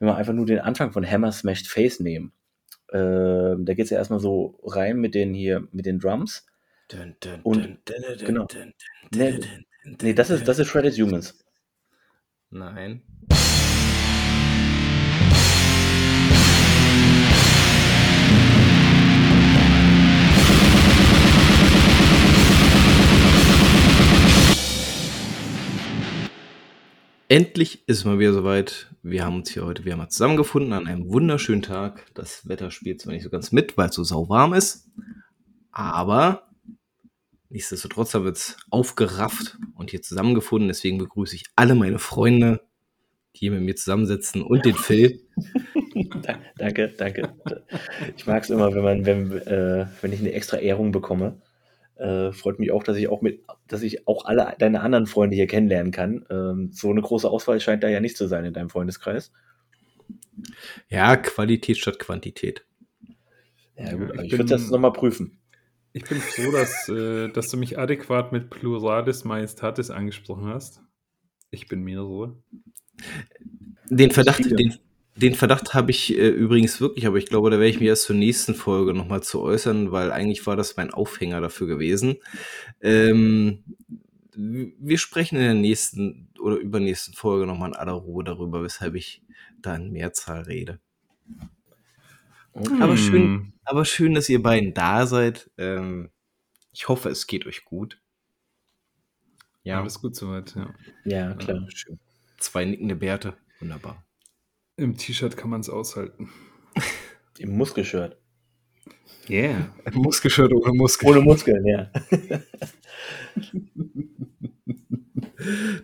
wenn 0.00 0.08
wir 0.08 0.16
einfach 0.16 0.32
nur 0.32 0.46
den 0.46 0.58
Anfang 0.58 0.90
von 0.92 1.08
Hammer 1.08 1.30
Smashed 1.30 1.68
Face 1.68 2.00
nehmen. 2.00 2.32
Äh, 2.88 2.98
da 2.98 3.74
geht 3.74 3.84
es 3.84 3.90
ja 3.90 3.98
erstmal 3.98 4.18
so 4.18 4.58
rein 4.64 4.98
mit 4.98 5.14
den 5.14 5.32
hier, 5.32 5.68
mit 5.70 5.86
den 5.86 6.00
Drums. 6.00 6.44
Dun, 6.88 7.14
dun, 7.20 7.40
Und- 7.44 7.64
dun, 7.88 8.26
genau. 8.26 8.48
Nee, 9.14 9.38
Nee, 10.02 10.12
das 10.12 10.28
ist, 10.28 10.46
das 10.46 10.58
ist 10.58 10.66
Shredded 10.68 10.92
Humans. 10.98 11.42
Nein. 12.50 13.02
Endlich 27.30 27.86
ist 27.86 27.98
es 27.98 28.04
mal 28.04 28.18
wieder 28.18 28.32
soweit. 28.32 28.90
Wir 29.04 29.24
haben 29.24 29.36
uns 29.36 29.50
hier 29.50 29.64
heute 29.64 29.84
wieder 29.84 29.94
mal 29.96 30.08
zusammengefunden 30.08 30.72
an 30.72 30.88
einem 30.88 31.08
wunderschönen 31.12 31.62
Tag. 31.62 32.06
Das 32.12 32.48
Wetter 32.48 32.72
spielt 32.72 33.00
zwar 33.00 33.12
nicht 33.12 33.22
so 33.22 33.30
ganz 33.30 33.52
mit, 33.52 33.76
weil 33.76 33.88
es 33.90 33.94
so 33.94 34.02
sauwarm 34.02 34.52
ist, 34.52 34.90
aber 35.70 36.48
nichtsdestotrotz 37.48 38.14
haben 38.14 38.24
wir 38.24 38.30
uns 38.30 38.56
aufgerafft 38.70 39.58
und 39.76 39.90
hier 39.92 40.02
zusammengefunden. 40.02 40.66
Deswegen 40.66 40.98
begrüße 40.98 41.36
ich 41.36 41.44
alle 41.54 41.76
meine 41.76 42.00
Freunde, 42.00 42.62
die 43.36 43.38
hier 43.38 43.52
mit 43.52 43.62
mir 43.62 43.76
zusammensitzen 43.76 44.42
und 44.42 44.64
den 44.64 44.74
Phil. 44.74 45.20
Da- 46.22 46.38
Danke, 46.56 46.94
danke. 46.96 47.34
Ich 48.16 48.26
mag 48.26 48.42
es 48.44 48.50
immer, 48.50 48.72
wenn 48.74 48.82
man, 48.82 49.06
wenn, 49.06 49.32
äh, 49.32 49.86
wenn 50.00 50.12
ich 50.12 50.20
eine 50.20 50.32
extra 50.32 50.56
Ehrung 50.56 50.92
bekomme. 50.92 51.40
Äh, 52.00 52.32
freut 52.32 52.58
mich 52.58 52.72
auch, 52.72 52.82
dass 52.82 52.96
ich 52.96 53.08
auch 53.08 53.20
mit, 53.20 53.42
dass 53.68 53.82
ich 53.82 54.08
auch 54.08 54.24
alle 54.24 54.54
deine 54.58 54.80
anderen 54.80 55.06
Freunde 55.06 55.36
hier 55.36 55.46
kennenlernen 55.46 55.92
kann. 55.92 56.24
Ähm, 56.30 56.70
so 56.72 56.88
eine 56.88 57.02
große 57.02 57.28
Auswahl 57.28 57.60
scheint 57.60 57.82
da 57.82 57.88
ja 57.88 58.00
nicht 58.00 58.16
zu 58.16 58.26
sein 58.26 58.46
in 58.46 58.54
deinem 58.54 58.70
Freundeskreis. 58.70 59.32
Ja, 60.88 61.16
Qualität 61.16 61.76
statt 61.76 61.98
Quantität. 61.98 62.64
Ja, 63.76 63.92
gut, 63.92 64.14
ich 64.14 64.20
ich 64.22 64.32
würde 64.32 64.46
das 64.46 64.70
nochmal 64.70 64.94
prüfen. 64.94 65.40
Ich 65.92 66.04
bin 66.04 66.18
froh, 66.18 66.50
dass, 66.52 66.88
äh, 66.88 67.28
dass 67.28 67.50
du 67.50 67.58
mich 67.58 67.78
adäquat 67.78 68.32
mit 68.32 68.48
Pluralis 68.48 69.24
Majestatis 69.24 69.90
angesprochen 69.90 70.46
hast. 70.46 70.80
Ich 71.50 71.68
bin 71.68 71.82
mir 71.82 71.98
so. 71.98 72.42
Den 73.90 74.10
Verdacht, 74.10 74.42
den, 74.44 74.78
den 75.22 75.34
Verdacht 75.34 75.74
habe 75.74 75.90
ich 75.90 76.16
äh, 76.16 76.28
übrigens 76.28 76.80
wirklich, 76.80 77.06
aber 77.06 77.16
ich 77.18 77.26
glaube, 77.26 77.50
da 77.50 77.58
werde 77.58 77.70
ich 77.70 77.80
mich 77.80 77.88
erst 77.88 78.04
zur 78.04 78.16
nächsten 78.16 78.54
Folge 78.54 78.94
nochmal 78.94 79.22
zu 79.22 79.40
äußern, 79.40 79.92
weil 79.92 80.12
eigentlich 80.12 80.46
war 80.46 80.56
das 80.56 80.76
mein 80.76 80.90
Aufhänger 80.92 81.40
dafür 81.40 81.66
gewesen. 81.66 82.16
Ähm, 82.80 83.64
wir 84.34 84.98
sprechen 84.98 85.36
in 85.36 85.42
der 85.42 85.54
nächsten 85.54 86.28
oder 86.40 86.56
übernächsten 86.56 87.14
Folge 87.14 87.46
nochmal 87.46 87.70
in 87.70 87.76
aller 87.76 87.92
Ruhe 87.92 88.24
darüber, 88.24 88.62
weshalb 88.62 88.94
ich 88.94 89.22
da 89.60 89.76
in 89.76 89.92
Mehrzahl 89.92 90.42
rede. 90.42 90.80
Aber 92.80 92.96
schön, 92.96 93.22
Hm. 93.22 93.52
aber 93.64 93.84
schön, 93.84 94.14
dass 94.14 94.28
ihr 94.28 94.42
beiden 94.42 94.74
da 94.74 95.06
seid. 95.06 95.50
Ähm, 95.58 96.10
ich 96.72 96.88
hoffe, 96.88 97.08
es 97.08 97.26
geht 97.26 97.46
euch 97.46 97.64
gut. 97.64 98.00
Ja, 99.62 99.80
Alles 99.80 100.00
gut 100.00 100.16
soweit, 100.16 100.54
ja. 100.56 100.74
Ja, 101.04 101.34
klar. 101.34 101.66
schön. 101.74 101.98
Zwei 102.38 102.64
nickende 102.64 102.96
Bärte. 102.96 103.34
Wunderbar. 103.60 104.04
Im 104.80 104.96
T-Shirt 104.96 105.36
kann 105.36 105.50
man 105.50 105.60
es 105.60 105.68
aushalten. 105.68 106.30
Im 107.38 107.56
Muskelshirt. 107.56 108.16
Yeah. 109.28 109.68
Muskelshirt 109.92 110.52
ohne 110.52 110.72
Muskel. 110.72 111.08
Ohne 111.10 111.20
Muskeln, 111.20 111.64
ja. 111.66 111.90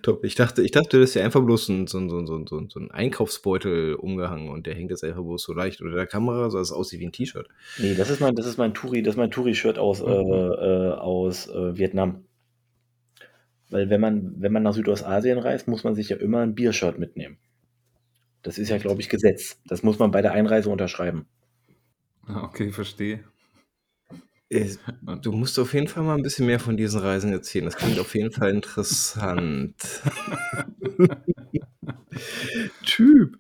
Top. 0.03 0.25
Ich 0.25 0.35
dachte, 0.35 0.63
ich 0.63 0.71
dachte, 0.71 0.99
das 1.01 1.11
ist 1.11 1.15
ja 1.15 1.25
einfach 1.25 1.43
bloß 1.43 1.69
ein, 1.71 1.87
so, 1.87 1.99
ein, 1.99 2.11
so, 2.11 2.19
ein- 2.19 2.27
so, 2.27 2.45
so, 2.47 2.59
ein- 2.59 2.69
so 2.69 2.81
ein 2.81 2.91
Einkaufsbeutel 2.91 3.95
umgehangen 3.95 4.49
und 4.51 4.67
der 4.67 4.75
hängt 4.75 4.91
jetzt 4.91 5.03
einfach 5.05 5.23
bloß 5.23 5.43
so 5.43 5.53
leicht 5.55 5.81
unter 5.81 5.95
der 5.97 6.07
Kamera, 6.07 6.51
so 6.51 6.59
dass 6.59 6.69
es 6.69 6.73
aussieht 6.75 7.01
wie 7.01 7.07
ein 7.07 7.13
T-Shirt. 7.13 7.49
Nee, 7.79 7.95
das 7.95 8.11
ist 8.11 8.21
mein, 8.21 8.35
das 8.35 8.47
ist 8.47 8.59
mein 8.59 8.75
Touri, 8.75 9.03
das 9.03 9.15
ist 9.15 9.19
mein 9.19 9.31
Touri-Shirt 9.31 9.79
aus, 9.79 10.01
äh, 10.01 10.05
äh, 10.05 10.91
aus 10.93 11.49
äh, 11.49 11.77
Vietnam. 11.77 12.25
Weil 13.71 13.89
wenn 13.91 14.01
man, 14.01 14.35
wenn 14.39 14.53
man 14.53 14.63
nach 14.63 14.75
Südostasien 14.75 15.39
reist, 15.39 15.69
muss 15.69 15.85
man 15.85 15.95
sich 15.95 16.09
ja 16.11 16.17
immer 16.17 16.41
ein 16.41 16.55
Biershirt 16.55 16.99
mitnehmen. 16.99 17.39
Das 18.47 18.59
ist 18.59 18.69
ja, 18.69 18.79
glaube 18.79 19.01
ich, 19.01 19.09
Gesetz. 19.09 19.61
Das 19.67 19.83
muss 19.83 19.99
man 19.99 20.13
bei 20.13 20.23
der 20.23 20.31
Einreise 20.31 20.71
unterschreiben. 20.71 21.27
Ah, 22.29 22.45
Okay, 22.45 22.71
verstehe. 22.71 23.25
Äh, 24.49 24.77
Du 25.21 25.33
musst 25.33 25.59
auf 25.59 25.75
jeden 25.75 25.89
Fall 25.89 26.05
mal 26.05 26.15
ein 26.15 26.23
bisschen 26.23 26.47
mehr 26.47 26.61
von 26.61 26.77
diesen 26.77 27.01
Reisen 27.01 27.33
erzählen. 27.33 27.65
Das 27.65 27.75
klingt 27.77 27.99
auf 27.99 28.15
jeden 28.15 28.31
Fall 28.31 28.51
interessant. 28.51 29.75
typ. 32.85 33.37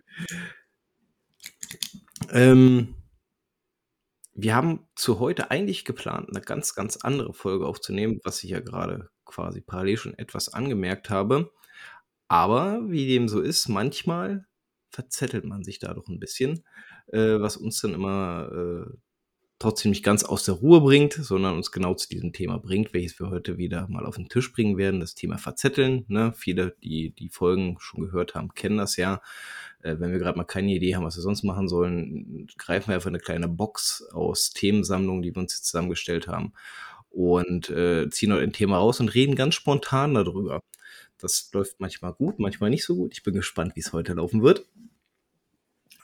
Ähm, 2.31 2.97
wir 4.35 4.57
haben 4.57 4.89
zu 4.97 5.21
heute 5.21 5.53
eigentlich 5.53 5.85
geplant, 5.85 6.31
eine 6.31 6.41
ganz, 6.41 6.75
ganz 6.75 6.97
andere 6.97 7.33
Folge 7.33 7.65
aufzunehmen, 7.65 8.19
was 8.25 8.43
ich 8.43 8.51
ja 8.51 8.59
gerade 8.59 9.09
quasi 9.25 9.61
parallel 9.61 9.99
schon 9.99 10.19
etwas 10.19 10.49
angemerkt 10.53 11.11
habe. 11.11 11.53
Aber 12.27 12.91
wie 12.91 13.07
dem 13.07 13.29
so 13.29 13.41
ist, 13.41 13.69
manchmal 13.69 14.47
verzettelt 14.91 15.45
man 15.45 15.65
sich 15.65 15.79
da 15.79 15.95
doch 15.95 16.09
ein 16.09 16.21
bisschen, 16.21 16.65
äh, 17.09 17.41
was 17.41 17.57
uns 17.57 17.81
dann 17.81 17.95
immer 17.95 18.51
äh, 18.53 18.97
trotzdem 19.59 19.91
nicht 19.91 20.05
ganz 20.05 20.23
aus 20.23 20.45
der 20.45 20.55
Ruhe 20.55 20.81
bringt, 20.81 21.15
sondern 21.15 21.57
uns 21.57 21.73
genau 21.73 21.95
zu 21.95 22.09
diesem 22.09 22.33
Thema 22.33 22.59
bringt, 22.59 22.93
welches 22.93 23.19
wir 23.19 23.31
heute 23.31 23.57
wieder 23.57 23.89
mal 23.89 24.05
auf 24.05 24.17
den 24.17 24.29
Tisch 24.29 24.53
bringen 24.53 24.77
werden, 24.77 25.01
das 25.01 25.15
Thema 25.15 25.39
Verzetteln. 25.39 26.05
Ne? 26.09 26.33
Viele, 26.37 26.77
die 26.83 27.11
die 27.11 27.31
Folgen 27.31 27.77
schon 27.81 28.03
gehört 28.03 28.35
haben, 28.35 28.53
kennen 28.55 28.77
das 28.77 28.97
ja. 28.97 29.23
Äh, 29.83 29.97
wenn 29.99 30.13
wir 30.13 30.19
gerade 30.19 30.37
mal 30.37 30.45
keine 30.45 30.73
Idee 30.73 30.95
haben, 30.95 31.05
was 31.05 31.17
wir 31.17 31.23
sonst 31.23 31.43
machen 31.43 31.69
sollen, 31.69 32.49
greifen 32.59 32.89
wir 32.89 32.97
einfach 32.97 33.09
eine 33.09 33.19
kleine 33.19 33.49
Box 33.49 34.07
aus 34.13 34.51
Themensammlungen, 34.51 35.23
die 35.23 35.35
wir 35.35 35.41
uns 35.41 35.55
jetzt 35.55 35.67
zusammengestellt 35.67 36.29
haben 36.29 36.53
und 37.11 37.71
äh, 37.71 38.11
ziehen 38.11 38.31
dort 38.31 38.43
ein 38.43 38.53
Thema 38.53 38.77
raus 38.77 39.01
und 39.01 39.15
reden 39.15 39.37
ganz 39.37 39.55
spontan 39.55 40.15
darüber. 40.15 40.61
Das 41.19 41.51
läuft 41.53 41.81
manchmal 41.81 42.13
gut, 42.13 42.39
manchmal 42.39 42.71
nicht 42.71 42.85
so 42.85 42.97
gut. 42.97 43.13
Ich 43.13 43.23
bin 43.23 43.35
gespannt, 43.35 43.75
wie 43.77 43.81
es 43.81 43.93
heute 43.93 44.15
laufen 44.15 44.43
wird. 44.43 44.67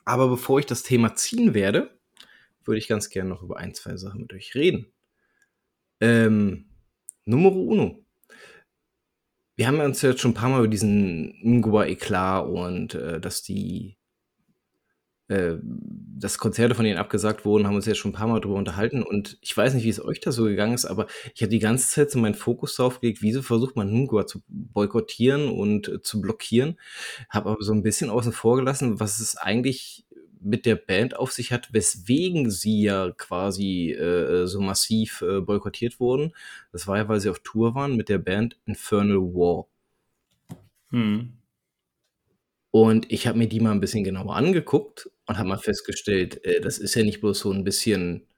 Aber 0.04 0.28
bevor 0.28 0.58
ich 0.58 0.66
das 0.66 0.82
Thema 0.82 1.14
ziehen 1.14 1.54
werde, 1.54 1.90
würde 2.64 2.78
ich 2.78 2.88
ganz 2.88 3.10
gerne 3.10 3.30
noch 3.30 3.42
über 3.42 3.58
ein, 3.58 3.74
zwei 3.74 3.96
Sachen 3.96 4.22
mit 4.22 4.32
euch 4.32 4.54
reden. 4.54 4.86
Ähm, 6.00 6.66
Numero 7.24 7.60
uno. 7.60 8.04
Wir 9.54 9.66
haben 9.66 9.80
uns 9.80 10.02
jetzt 10.02 10.20
schon 10.20 10.32
ein 10.32 10.34
paar 10.34 10.48
Mal 10.48 10.58
über 10.60 10.68
diesen 10.68 11.38
Ngua 11.42 11.84
Eklat 11.84 12.46
und 12.46 12.94
äh, 12.94 13.20
dass 13.20 13.42
die 13.42 13.96
äh, 15.28 15.54
dass 15.62 16.38
Konzerte 16.38 16.74
von 16.74 16.84
denen 16.84 16.98
abgesagt 16.98 17.44
wurden, 17.44 17.66
haben 17.66 17.74
uns 17.74 17.86
jetzt 17.86 17.98
schon 17.98 18.10
ein 18.10 18.14
paar 18.14 18.28
Mal 18.28 18.40
drüber 18.40 18.56
unterhalten 18.56 19.02
und 19.02 19.38
ich 19.40 19.56
weiß 19.56 19.74
nicht, 19.74 19.84
wie 19.84 19.88
es 19.88 20.04
euch 20.04 20.20
da 20.20 20.32
so 20.32 20.44
gegangen 20.44 20.74
ist, 20.74 20.84
aber 20.84 21.06
ich 21.34 21.42
habe 21.42 21.50
die 21.50 21.58
ganze 21.58 21.88
Zeit 21.88 22.10
so 22.10 22.18
meinen 22.18 22.34
Fokus 22.34 22.76
darauf 22.76 23.00
gelegt, 23.00 23.22
wieso 23.22 23.42
versucht 23.42 23.76
man 23.76 23.92
Ngua 23.92 24.26
zu 24.26 24.42
boykottieren 24.48 25.48
und 25.48 25.88
äh, 25.88 26.02
zu 26.02 26.20
blockieren, 26.20 26.78
habe 27.28 27.50
aber 27.50 27.62
so 27.62 27.72
ein 27.72 27.82
bisschen 27.82 28.10
außen 28.10 28.32
vor 28.32 28.56
gelassen, 28.56 29.00
was 29.00 29.20
es 29.20 29.36
eigentlich 29.36 30.06
mit 30.42 30.66
der 30.66 30.76
Band 30.76 31.16
auf 31.16 31.32
sich 31.32 31.52
hat, 31.52 31.72
weswegen 31.72 32.50
sie 32.50 32.82
ja 32.82 33.12
quasi 33.16 33.92
äh, 33.92 34.46
so 34.46 34.60
massiv 34.60 35.22
äh, 35.22 35.40
boykottiert 35.40 36.00
wurden. 36.00 36.34
Das 36.72 36.86
war 36.86 36.98
ja, 36.98 37.08
weil 37.08 37.20
sie 37.20 37.30
auf 37.30 37.40
Tour 37.40 37.74
waren 37.74 37.96
mit 37.96 38.08
der 38.08 38.18
Band 38.18 38.56
Infernal 38.66 39.18
War. 39.18 39.66
Hm. 40.90 41.32
Und 42.72 43.12
ich 43.12 43.28
habe 43.28 43.38
mir 43.38 43.48
die 43.48 43.60
mal 43.60 43.72
ein 43.72 43.80
bisschen 43.80 44.04
genauer 44.04 44.36
angeguckt 44.36 45.10
und 45.28 45.38
habe 45.38 45.48
mal 45.50 45.58
festgestellt, 45.58 46.44
äh, 46.44 46.60
das 46.60 46.78
ist 46.78 46.94
ja 46.96 47.04
nicht 47.04 47.20
bloß 47.22 47.40
so 47.40 47.52
ein 47.52 47.64
bisschen, 47.64 48.28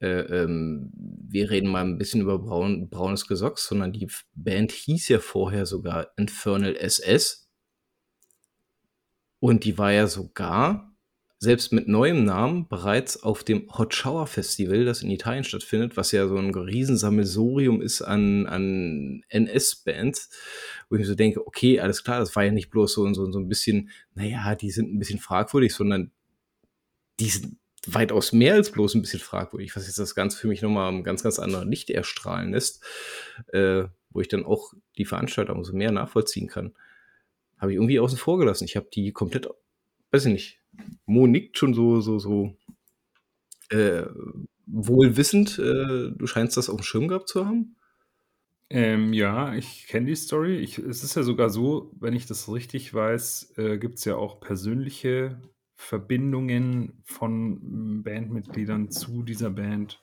äh, 0.00 0.20
ähm, 0.42 0.90
wir 0.94 1.50
reden 1.50 1.68
mal 1.70 1.82
ein 1.84 1.98
bisschen 1.98 2.20
über 2.22 2.38
braun, 2.38 2.88
braunes 2.90 3.26
Gesocks, 3.26 3.66
sondern 3.66 3.92
die 3.92 4.04
F- 4.06 4.26
Band 4.34 4.72
hieß 4.72 5.08
ja 5.08 5.18
vorher 5.20 5.66
sogar 5.66 6.12
Infernal 6.16 6.76
SS. 6.76 7.48
Und 9.40 9.64
die 9.64 9.78
war 9.78 9.92
ja 9.92 10.06
sogar, 10.06 10.95
selbst 11.46 11.72
mit 11.72 11.88
neuem 11.88 12.24
Namen, 12.24 12.68
bereits 12.68 13.22
auf 13.22 13.44
dem 13.44 13.66
Hot 13.78 13.94
Shower 13.94 14.26
Festival, 14.26 14.84
das 14.84 15.02
in 15.02 15.10
Italien 15.10 15.44
stattfindet, 15.44 15.96
was 15.96 16.12
ja 16.12 16.26
so 16.28 16.36
ein 16.36 16.52
Riesensammelsurium 16.52 17.80
ist 17.80 18.02
an, 18.02 18.46
an 18.46 19.22
NS-Bands, 19.28 20.30
wo 20.88 20.96
ich 20.96 21.00
mir 21.00 21.06
so 21.06 21.14
denke, 21.14 21.46
okay, 21.46 21.80
alles 21.80 22.04
klar, 22.04 22.18
das 22.18 22.34
war 22.36 22.44
ja 22.44 22.50
nicht 22.50 22.70
bloß 22.70 22.92
so, 22.92 23.14
so, 23.14 23.30
so 23.30 23.38
ein 23.38 23.48
bisschen, 23.48 23.90
naja, 24.14 24.54
die 24.56 24.70
sind 24.70 24.92
ein 24.92 24.98
bisschen 24.98 25.20
fragwürdig, 25.20 25.72
sondern 25.72 26.10
die 27.20 27.30
sind 27.30 27.56
weitaus 27.86 28.32
mehr 28.32 28.54
als 28.54 28.70
bloß 28.72 28.94
ein 28.94 29.02
bisschen 29.02 29.20
fragwürdig, 29.20 29.74
was 29.76 29.86
jetzt 29.86 29.98
das 29.98 30.14
Ganze 30.14 30.36
für 30.38 30.48
mich 30.48 30.62
nochmal 30.62 30.92
ein 30.92 31.04
ganz, 31.04 31.22
ganz 31.22 31.38
anderes 31.38 31.66
Licht 31.66 31.90
erstrahlen 31.90 32.52
lässt, 32.52 32.82
äh, 33.52 33.84
wo 34.10 34.20
ich 34.20 34.28
dann 34.28 34.44
auch 34.44 34.74
die 34.98 35.04
Veranstalter 35.04 35.54
umso 35.54 35.72
mehr 35.72 35.92
nachvollziehen 35.92 36.48
kann. 36.48 36.74
Habe 37.56 37.72
ich 37.72 37.76
irgendwie 37.76 38.00
außen 38.00 38.18
vor 38.18 38.38
gelassen. 38.38 38.64
Ich 38.64 38.76
habe 38.76 38.88
die 38.92 39.12
komplett, 39.12 39.48
weiß 40.10 40.26
ich 40.26 40.32
nicht, 40.32 40.60
Mo 41.06 41.26
nickt 41.26 41.58
schon 41.58 41.74
so, 41.74 42.00
so, 42.00 42.18
so 42.18 42.56
äh, 43.70 44.04
wohlwissend. 44.66 45.58
Äh, 45.58 46.12
du 46.12 46.26
scheinst 46.26 46.56
das 46.56 46.68
auf 46.68 46.76
dem 46.76 46.84
Schirm 46.84 47.08
gehabt 47.08 47.28
zu 47.28 47.46
haben. 47.46 47.76
Ähm, 48.68 49.12
ja, 49.12 49.54
ich 49.54 49.86
kenne 49.86 50.06
die 50.06 50.16
Story. 50.16 50.56
Ich 50.58 50.78
es 50.78 51.04
ist 51.04 51.14
ja 51.14 51.22
sogar 51.22 51.50
so, 51.50 51.92
wenn 52.00 52.14
ich 52.14 52.26
das 52.26 52.52
richtig 52.52 52.92
weiß, 52.92 53.54
äh, 53.58 53.78
gibt's 53.78 54.04
ja 54.04 54.16
auch 54.16 54.40
persönliche 54.40 55.40
Verbindungen 55.76 57.00
von, 57.04 57.60
hm, 57.60 58.02
Bandmitgliedern 58.02 58.90
zu 58.90 59.22
dieser 59.22 59.50
Band. 59.50 60.02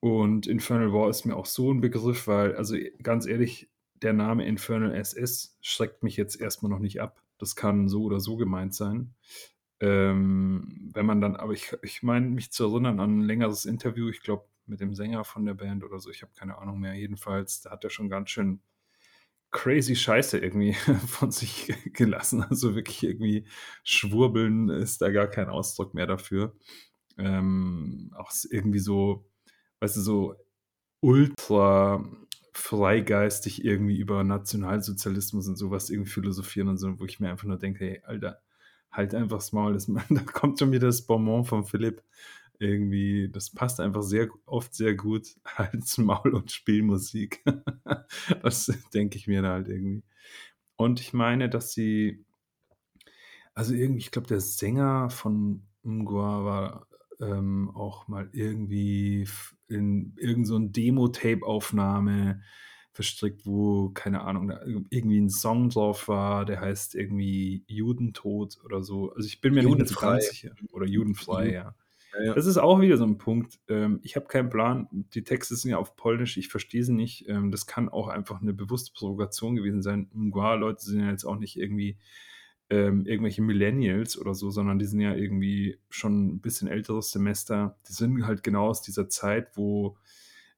Und 0.00 0.46
Infernal 0.46 0.92
War 0.92 1.08
ist 1.10 1.24
mir 1.24 1.36
auch 1.36 1.46
so 1.46 1.72
ein 1.72 1.80
Begriff, 1.80 2.26
weil 2.26 2.56
also, 2.56 2.76
ganz 3.02 3.26
ehrlich, 3.26 3.70
der 4.02 4.12
Name 4.12 4.46
Infernal 4.46 4.94
SS 4.94 5.56
schreckt 5.60 6.02
mich 6.02 6.16
jetzt 6.16 6.40
erstmal 6.40 6.70
noch 6.70 6.80
nicht 6.80 7.00
ab. 7.00 7.21
Das 7.42 7.56
kann 7.56 7.88
so 7.88 8.04
oder 8.04 8.20
so 8.20 8.36
gemeint 8.36 8.74
sein. 8.74 9.14
Ähm, 9.80 10.90
wenn 10.94 11.06
man 11.06 11.20
dann 11.20 11.36
aber 11.36 11.52
ich 11.52 11.76
ich 11.82 12.02
meine 12.02 12.28
mich 12.28 12.52
zu 12.52 12.64
erinnern 12.64 13.00
an 13.00 13.18
ein 13.18 13.22
längeres 13.22 13.64
Interview, 13.64 14.08
ich 14.08 14.22
glaube, 14.22 14.46
mit 14.66 14.80
dem 14.80 14.94
Sänger 14.94 15.24
von 15.24 15.44
der 15.44 15.54
Band 15.54 15.84
oder 15.84 15.98
so, 15.98 16.10
ich 16.10 16.22
habe 16.22 16.32
keine 16.34 16.58
Ahnung 16.58 16.80
mehr. 16.80 16.94
Jedenfalls, 16.94 17.62
da 17.62 17.70
hat 17.72 17.84
er 17.84 17.90
schon 17.90 18.08
ganz 18.08 18.30
schön 18.30 18.62
crazy 19.50 19.96
Scheiße 19.96 20.38
irgendwie 20.38 20.74
von 21.08 21.30
sich 21.32 21.74
gelassen. 21.94 22.42
Also, 22.42 22.74
wirklich 22.76 23.02
irgendwie 23.02 23.46
schwurbeln 23.84 24.68
ist 24.68 25.02
da 25.02 25.10
gar 25.10 25.26
kein 25.28 25.48
Ausdruck 25.48 25.94
mehr 25.94 26.06
dafür. 26.06 26.56
Ähm, 27.18 28.12
auch 28.16 28.32
irgendwie 28.50 28.78
so 28.78 29.26
weißt 29.82 29.96
du, 29.96 30.00
so 30.00 30.36
ultra 31.00 32.04
freigeistig 32.52 33.64
irgendwie 33.64 33.98
über 33.98 34.24
Nationalsozialismus 34.24 35.48
und 35.48 35.56
sowas 35.56 35.90
irgendwie 35.90 36.10
philosophieren 36.10 36.68
und 36.68 36.78
so, 36.78 36.98
wo 37.00 37.04
ich 37.06 37.20
mir 37.20 37.30
einfach 37.30 37.46
nur 37.46 37.58
denke: 37.58 37.84
„Hey, 37.84 38.02
Alter, 38.04 38.40
halt 38.90 39.14
einfach 39.14 39.38
das 39.38 39.52
Maul.“ 39.52 39.72
Das 39.74 39.86
da 40.10 40.22
kommt 40.24 40.58
schon 40.58 40.72
wieder 40.72 40.86
das 40.88 41.02
Bonbon 41.02 41.44
von 41.44 41.64
Philipp. 41.64 42.02
Irgendwie, 42.58 43.28
das 43.32 43.50
passt 43.50 43.80
einfach 43.80 44.02
sehr 44.02 44.28
oft 44.46 44.74
sehr 44.74 44.94
gut. 44.94 45.28
Halt's 45.46 45.98
Maul 45.98 46.34
und 46.34 46.50
spiel 46.52 46.82
Musik. 46.82 47.42
Das 48.42 48.70
denke 48.94 49.16
ich 49.18 49.26
mir 49.26 49.42
da 49.42 49.52
halt 49.52 49.68
irgendwie. 49.68 50.02
Und 50.76 51.00
ich 51.00 51.12
meine, 51.12 51.48
dass 51.48 51.72
sie 51.72 52.24
also 53.54 53.74
irgendwie, 53.74 54.00
ich 54.00 54.10
glaube, 54.10 54.28
der 54.28 54.40
Sänger 54.40 55.10
von 55.10 55.62
Mgwa 55.82 56.44
war, 56.44 56.86
ähm, 57.22 57.70
auch 57.74 58.08
mal 58.08 58.28
irgendwie 58.32 59.26
in 59.68 60.14
irgend 60.18 60.46
so 60.46 60.58
Demo-Tape-Aufnahme 60.58 62.42
verstrickt, 62.92 63.46
wo, 63.46 63.88
keine 63.90 64.20
Ahnung, 64.22 64.48
da 64.48 64.60
irgendwie 64.90 65.18
ein 65.20 65.30
Song 65.30 65.70
drauf 65.70 66.08
war, 66.08 66.44
der 66.44 66.60
heißt 66.60 66.94
irgendwie 66.94 67.64
Judentod 67.66 68.58
oder 68.64 68.82
so. 68.82 69.12
Also, 69.14 69.26
ich 69.26 69.40
bin 69.40 69.54
mir 69.54 69.62
nicht 69.62 69.70
Judenfrei. 69.70 70.12
ganz 70.12 70.28
sicher. 70.28 70.54
Oder 70.72 70.86
Judenfrei, 70.86 71.46
Mhm. 71.46 71.52
ja. 71.52 71.74
Ja, 72.14 72.24
ja. 72.24 72.34
Das 72.34 72.44
ist 72.44 72.58
auch 72.58 72.82
wieder 72.82 72.98
so 72.98 73.04
ein 73.04 73.16
Punkt. 73.16 73.58
Ähm, 73.68 74.00
ich 74.02 74.16
habe 74.16 74.26
keinen 74.26 74.50
Plan. 74.50 74.86
Die 75.14 75.24
Texte 75.24 75.56
sind 75.56 75.70
ja 75.70 75.78
auf 75.78 75.96
Polnisch, 75.96 76.36
ich 76.36 76.48
verstehe 76.48 76.84
sie 76.84 76.92
nicht. 76.92 77.26
Ähm, 77.26 77.50
das 77.50 77.66
kann 77.66 77.88
auch 77.88 78.08
einfach 78.08 78.42
eine 78.42 78.52
bewusste 78.52 78.92
Provokation 78.92 79.56
gewesen 79.56 79.80
sein. 79.80 80.10
Mgła-Leute 80.12 80.82
sind 80.84 81.00
ja 81.00 81.10
jetzt 81.10 81.24
auch 81.24 81.38
nicht 81.38 81.56
irgendwie 81.56 81.96
ähm, 82.72 83.04
irgendwelche 83.06 83.42
Millennials 83.42 84.18
oder 84.18 84.34
so, 84.34 84.50
sondern 84.50 84.78
die 84.78 84.86
sind 84.86 85.00
ja 85.00 85.14
irgendwie 85.14 85.78
schon 85.90 86.26
ein 86.28 86.40
bisschen 86.40 86.68
älteres 86.68 87.10
Semester. 87.10 87.76
Die 87.88 87.92
sind 87.92 88.26
halt 88.26 88.42
genau 88.42 88.68
aus 88.68 88.80
dieser 88.82 89.08
Zeit, 89.10 89.56
wo 89.56 89.98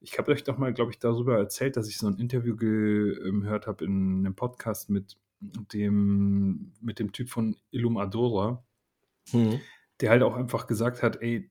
ich 0.01 0.19
habe 0.19 0.33
euch 0.33 0.45
doch 0.45 0.59
mal, 0.59 0.73
glaube 0.75 0.93
ich, 0.93 0.99
darüber 0.99 1.39
erzählt, 1.39 1.77
dass 1.77 1.89
ich 1.89 1.99
so 1.99 2.07
ein 2.07 2.19
Interview 2.19 2.57
gehört 2.57 3.67
habe 3.67 3.85
in 3.85 4.19
einem 4.21 4.35
Podcast 4.37 4.91
mit 4.91 5.17
dem 5.41 6.73
mit 6.81 6.99
dem 7.01 7.13
Typ 7.13 7.31
von 7.31 7.57
Illum 7.71 7.97
Adora, 7.99 8.65
Mhm. 9.33 9.61
der 10.01 10.11
halt 10.11 10.23
auch 10.23 10.35
einfach 10.35 10.67
gesagt 10.67 11.03
hat: 11.03 11.21
„Ey, 11.23 11.51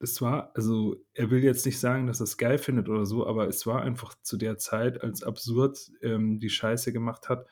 es 0.00 0.20
war“ 0.22 0.52
also, 0.54 0.96
er 1.14 1.30
will 1.30 1.42
jetzt 1.44 1.66
nicht 1.66 1.78
sagen, 1.80 2.06
dass 2.06 2.20
er's 2.20 2.36
geil 2.38 2.58
findet 2.58 2.88
oder 2.88 3.06
so, 3.06 3.26
aber 3.26 3.48
es 3.48 3.66
war 3.66 3.82
einfach 3.82 4.14
zu 4.22 4.36
der 4.36 4.58
Zeit, 4.58 5.02
als 5.02 5.22
Absurd, 5.22 5.90
ähm, 6.02 6.38
die 6.40 6.50
Scheiße 6.50 6.92
gemacht 6.92 7.28
hat, 7.28 7.46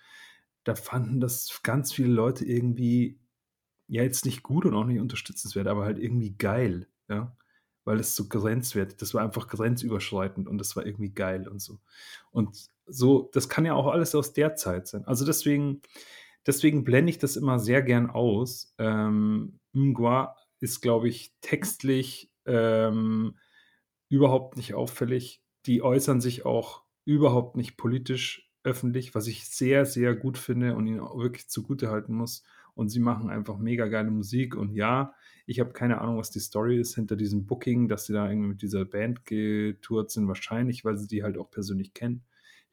da 0.66 0.74
fanden 0.74 1.20
das 1.20 1.60
ganz 1.62 1.92
viele 1.92 2.12
Leute 2.12 2.44
irgendwie, 2.44 3.20
ja, 3.88 4.02
jetzt 4.02 4.26
nicht 4.26 4.42
gut 4.42 4.66
und 4.66 4.74
auch 4.74 4.84
nicht 4.84 5.00
unterstützenswert, 5.00 5.68
aber 5.68 5.84
halt 5.84 5.98
irgendwie 5.98 6.36
geil, 6.36 6.88
ja? 7.08 7.36
Weil 7.84 8.00
es 8.00 8.16
so 8.16 8.28
grenzwertig 8.28 8.96
das 8.98 9.14
war 9.14 9.22
einfach 9.22 9.46
grenzüberschreitend 9.48 10.48
und 10.48 10.58
das 10.58 10.74
war 10.74 10.84
irgendwie 10.84 11.12
geil 11.14 11.46
und 11.48 11.60
so. 11.60 11.78
Und 12.32 12.68
so 12.86 13.30
das 13.32 13.48
kann 13.48 13.64
ja 13.64 13.74
auch 13.74 13.86
alles 13.86 14.14
aus 14.16 14.32
der 14.32 14.56
Zeit 14.56 14.88
sein. 14.88 15.04
Also, 15.06 15.24
deswegen 15.24 15.82
deswegen 16.46 16.84
blende 16.84 17.10
ich 17.10 17.18
das 17.18 17.36
immer 17.36 17.60
sehr 17.60 17.82
gern 17.82 18.10
aus. 18.10 18.74
Ähm, 18.78 19.60
Mgwa 19.72 20.36
ist, 20.60 20.80
glaube 20.80 21.08
ich, 21.08 21.34
textlich, 21.42 22.32
ähm, 22.46 23.38
überhaupt 24.08 24.56
nicht 24.56 24.74
auffällig. 24.74 25.42
Die 25.66 25.82
äußern 25.82 26.20
sich 26.20 26.44
auch 26.46 26.84
überhaupt 27.04 27.56
nicht 27.56 27.76
politisch 27.76 28.45
öffentlich, 28.66 29.14
was 29.14 29.28
ich 29.28 29.48
sehr, 29.48 29.86
sehr 29.86 30.14
gut 30.14 30.36
finde 30.36 30.74
und 30.74 30.86
ihnen 30.88 31.00
auch 31.00 31.16
wirklich 31.16 31.48
zugutehalten 31.48 32.14
muss. 32.14 32.42
Und 32.74 32.88
sie 32.90 32.98
machen 32.98 33.30
einfach 33.30 33.56
mega 33.56 33.86
geile 33.86 34.10
Musik. 34.10 34.54
Und 34.56 34.74
ja, 34.74 35.14
ich 35.46 35.60
habe 35.60 35.72
keine 35.72 36.00
Ahnung, 36.00 36.18
was 36.18 36.30
die 36.30 36.40
Story 36.40 36.78
ist 36.78 36.96
hinter 36.96 37.16
diesem 37.16 37.46
Booking, 37.46 37.88
dass 37.88 38.04
sie 38.04 38.12
da 38.12 38.28
irgendwie 38.28 38.48
mit 38.48 38.62
dieser 38.62 38.84
Band 38.84 39.24
getourt 39.24 40.10
sind. 40.10 40.28
Wahrscheinlich, 40.28 40.84
weil 40.84 40.98
sie 40.98 41.06
die 41.06 41.22
halt 41.22 41.38
auch 41.38 41.50
persönlich 41.50 41.94
kennen. 41.94 42.24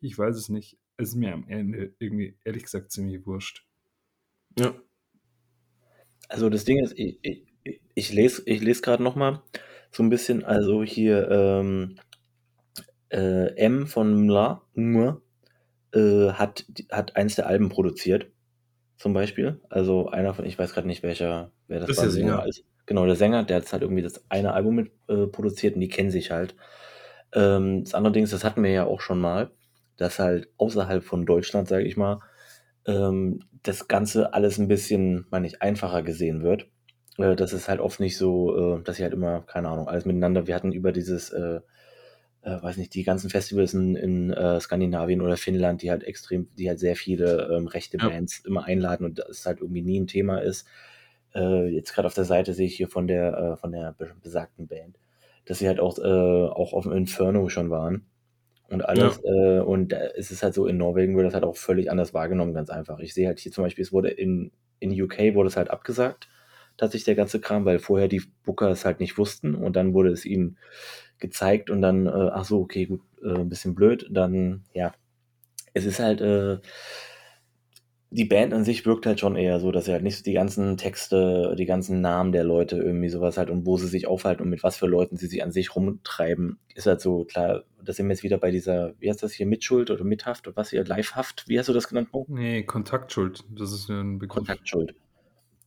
Ich 0.02 0.18
weiß 0.18 0.36
es 0.36 0.50
nicht. 0.50 0.78
Es 0.98 1.10
ist 1.10 1.16
mir 1.16 1.32
am 1.32 1.48
Ende 1.48 1.94
irgendwie, 2.00 2.38
ehrlich 2.44 2.64
gesagt, 2.64 2.92
ziemlich 2.92 3.26
wurscht. 3.26 3.66
Ja. 4.60 4.74
Also, 6.28 6.50
das 6.50 6.66
Ding 6.66 6.84
ist, 6.84 6.98
i 6.98 7.20
i 7.24 7.46
i 7.66 7.80
ich 7.96 8.12
lese 8.12 8.42
ich 8.46 8.62
lese 8.62 8.82
grad 8.82 9.00
noch 9.00 9.16
mal 9.16 9.42
so 9.92 10.04
ein 10.04 10.10
bisschen 10.10 10.44
also, 10.44 10.84
hier, 10.84 11.30
ähm, 11.30 11.96
äh, 13.10 13.56
M 13.56 13.88
von 13.88 14.26
Mla 14.26 14.64
Mwa, 14.74 15.22
äh, 15.94 16.32
hat 16.34 16.66
hat 16.92 17.16
eins 17.16 17.36
der 17.36 17.48
Alben 17.48 17.70
produziert, 17.70 18.28
zum 18.98 19.14
Beispiel. 19.14 19.62
Also, 19.70 20.08
einer 20.10 20.34
von 20.34 20.46
ich 20.46 20.58
weiß 20.60 20.74
grad 20.74 20.86
nicht, 20.86 21.04
welcher 21.04 21.52
wer 21.68 21.80
das 21.80 21.88
Das 21.88 21.98
ist 21.98 21.98
war, 21.98 22.06
der 22.06 22.12
Sänger. 22.12 22.38
Sänger 22.38 22.48
ist. 22.48 22.66
Genau, 22.86 23.06
der 23.06 23.16
Sänger, 23.16 23.44
der 23.44 23.58
hat 23.58 23.72
halt 23.74 23.82
irgendwie 23.84 24.02
das 24.04 24.26
eine 24.30 24.54
Album 24.54 24.76
mit, 24.76 24.92
äh, 25.08 25.28
produziert 25.28 25.76
und 25.76 25.82
die 25.82 25.88
kennen 25.90 26.12
sich 26.12 26.32
halt. 26.32 26.56
Ähm, 27.34 27.84
das 27.84 27.94
andere 27.94 28.14
Ding 28.14 28.24
ist, 28.24 28.34
das 28.34 28.44
hatten 28.44 28.64
wir 28.64 28.72
ja 28.72 28.86
auch 28.86 29.02
schon 29.02 29.20
mal, 29.20 29.52
dass 29.98 30.20
halt 30.20 30.50
außerhalb 30.58 31.04
von 31.04 31.26
Deutschland, 31.26 31.68
sage 31.68 31.86
ich 31.86 31.98
mal, 31.98 32.20
ähm, 32.86 33.40
das 33.64 33.88
Ganze 33.88 34.34
alles 34.34 34.58
ein 34.58 34.68
bisschen, 34.68 35.26
meine 35.32 35.48
ich, 35.48 35.62
einfacher 35.62 36.04
gesehen 36.04 36.44
wird. 36.44 36.68
Äh, 37.18 37.36
das 37.36 37.54
ist 37.54 37.70
halt 37.70 37.80
oft 37.80 38.00
nicht 38.00 38.18
so, 38.18 38.78
äh, 38.80 38.84
dass 38.84 38.98
sie 38.98 39.04
halt 39.04 39.14
immer, 39.14 39.42
keine 39.44 39.70
Ahnung, 39.70 39.88
alles 39.88 40.06
miteinander 40.06 40.48
wir 40.48 40.56
hatten 40.56 40.72
über 40.74 40.92
dieses, 40.92 41.30
äh, 41.32 41.62
äh, 42.44 42.62
weiß 42.62 42.78
nicht, 42.78 42.94
die 42.96 43.04
ganzen 43.04 43.30
Festivals 43.30 43.74
in 43.74 43.96
in, 43.96 44.32
äh, 44.34 44.60
Skandinavien 44.60 45.22
oder 45.22 45.38
Finnland, 45.38 45.82
die 45.82 45.92
halt 45.92 46.04
extrem 46.04 46.50
die 46.58 46.70
halt 46.70 46.80
sehr 46.80 46.96
viele, 46.98 47.50
ähm, 47.56 47.68
rechte 47.68 48.00
Ja. 48.00 48.10
Bands 48.10 48.40
immer 48.46 48.66
einladen 48.66 49.06
und 49.06 49.20
das 49.20 49.46
halt 49.46 49.62
irgendwie 49.62 49.82
nie 49.84 50.00
ein 50.02 50.08
Thema 50.08 50.40
ist. 50.40 50.68
Äh, 51.36 51.68
jetzt 51.70 51.94
grad 51.94 52.06
auf 52.06 52.14
der 52.16 52.26
Seite 52.26 52.54
sehe 52.54 52.68
ich 52.68 52.76
hier 52.78 52.90
von 52.90 53.08
der 53.08 53.34
äh, 53.56 53.58
von 53.58 53.72
der 53.72 53.94
be 53.94 54.14
besagten 54.22 54.68
Band, 54.68 55.00
dass 55.46 55.60
sie 55.60 55.68
halt 55.68 55.80
auch, 55.80 55.98
äh 56.00 56.02
auch 56.04 56.74
auf'm 56.74 56.96
Inferno 56.96 57.50
schon 57.50 57.70
waren 57.72 58.06
und 58.70 58.84
alles. 58.86 59.20
Äh, 59.24 59.60
und 59.62 59.92
da 59.92 59.98
ist 60.00 60.32
es 60.32 60.44
halt 60.44 60.54
so, 60.54 60.68
in 60.68 60.78
Norwegen 60.78 61.16
wird 61.18 61.28
das 61.28 61.34
halt 61.36 61.44
auch 61.46 61.58
völlig 61.58 61.92
anders 61.92 62.14
wahrgenommen, 62.14 62.54
ganz 62.54 62.70
einfach. 62.70 63.00
Ich 63.00 63.14
sehe 63.14 63.28
halt 63.28 63.40
hier 63.40 63.52
zum 63.52 63.64
Beispiel, 63.66 63.84
es 63.84 63.94
wurde 63.94 64.10
in 64.12 64.52
in 64.80 64.92
UK 65.02 65.34
wurde 65.36 65.48
es 65.50 65.58
halt 65.58 65.70
abgesagt, 65.72 66.28
tatsächlich 66.78 67.06
der 67.06 67.16
ganze 67.16 67.40
Kram, 67.42 67.66
weil 67.66 67.80
vorher 67.80 68.08
die 68.10 68.22
Booker 68.46 68.70
es 68.72 68.86
halt 68.86 69.00
nicht 69.00 69.18
wussten 69.18 69.56
und 69.56 69.76
dann 69.78 69.94
wurde 69.94 70.12
es 70.12 70.26
ihnen 70.26 70.58
gezeigt 71.20 71.70
und 71.70 71.82
dann, 71.82 72.08
äh, 72.08 72.12
ach 72.12 72.46
so, 72.46 72.62
okay, 72.62 72.86
gut, 72.86 73.02
äh, 73.24 73.30
'n 73.42 73.50
bisschen 73.50 73.76
blöd. 73.76 74.08
Dann, 74.12 74.64
ja, 74.74 74.94
es 75.74 75.86
ist 75.86 76.00
halt, 76.00 76.22
äh 76.22 76.60
die 78.12 78.26
Band 78.26 78.54
an 78.54 78.64
sich 78.64 78.86
wirkt 78.86 79.06
halt 79.08 79.20
schon 79.20 79.36
eher 79.36 79.60
so, 79.60 79.72
dass 79.72 79.86
sie 79.86 79.92
halt 79.92 80.04
nicht 80.04 80.26
die 80.28 80.34
ganzen 80.34 80.78
Texte, 80.78 81.56
die 81.58 81.66
ganzen 81.66 82.00
Namen 82.02 82.32
der 82.32 82.44
Leute 82.44 82.78
irgendwie 82.78 83.10
sowas 83.10 83.38
halt 83.38 83.50
und 83.50 83.66
wo 83.66 83.78
sie 83.78 83.88
sich 83.88 84.06
aufhalten 84.08 84.44
und 84.44 84.50
mit 84.50 84.62
was 84.64 84.78
für 84.78 84.86
Leuten 84.88 85.18
sie 85.18 85.26
sich 85.28 85.42
an 85.44 85.52
sich 85.52 85.76
rumtreiben, 85.76 86.60
ist 86.76 86.86
halt 86.86 87.02
so 87.02 87.26
klar, 87.26 87.64
da 87.84 87.92
sind 87.94 88.08
wir 88.08 88.14
jetzt 88.14 88.24
wieder 88.24 88.38
bei 88.38 88.52
dieser, 88.52 88.94
wie 89.00 89.10
heißt 89.10 89.24
das 89.24 89.34
hier, 89.34 89.48
Mitschuld 89.48 89.90
oder 89.90 90.04
Mithaft 90.04 90.48
oder 90.48 90.56
was 90.58 90.70
hier, 90.70 90.84
Livehaft, 90.84 91.46
wie 91.48 91.58
hast 91.58 91.70
du 91.70 91.74
das 91.74 91.88
genannt, 91.88 92.10
Mo? 92.14 92.28
Ne, 92.28 92.64
Kontaktschuld, 92.66 93.44
das 93.50 93.74
ist 93.74 93.90
ja 93.90 94.00
'n 94.00 94.18
Begriff. 94.18 94.48
Kontaktschuld. 94.48 94.96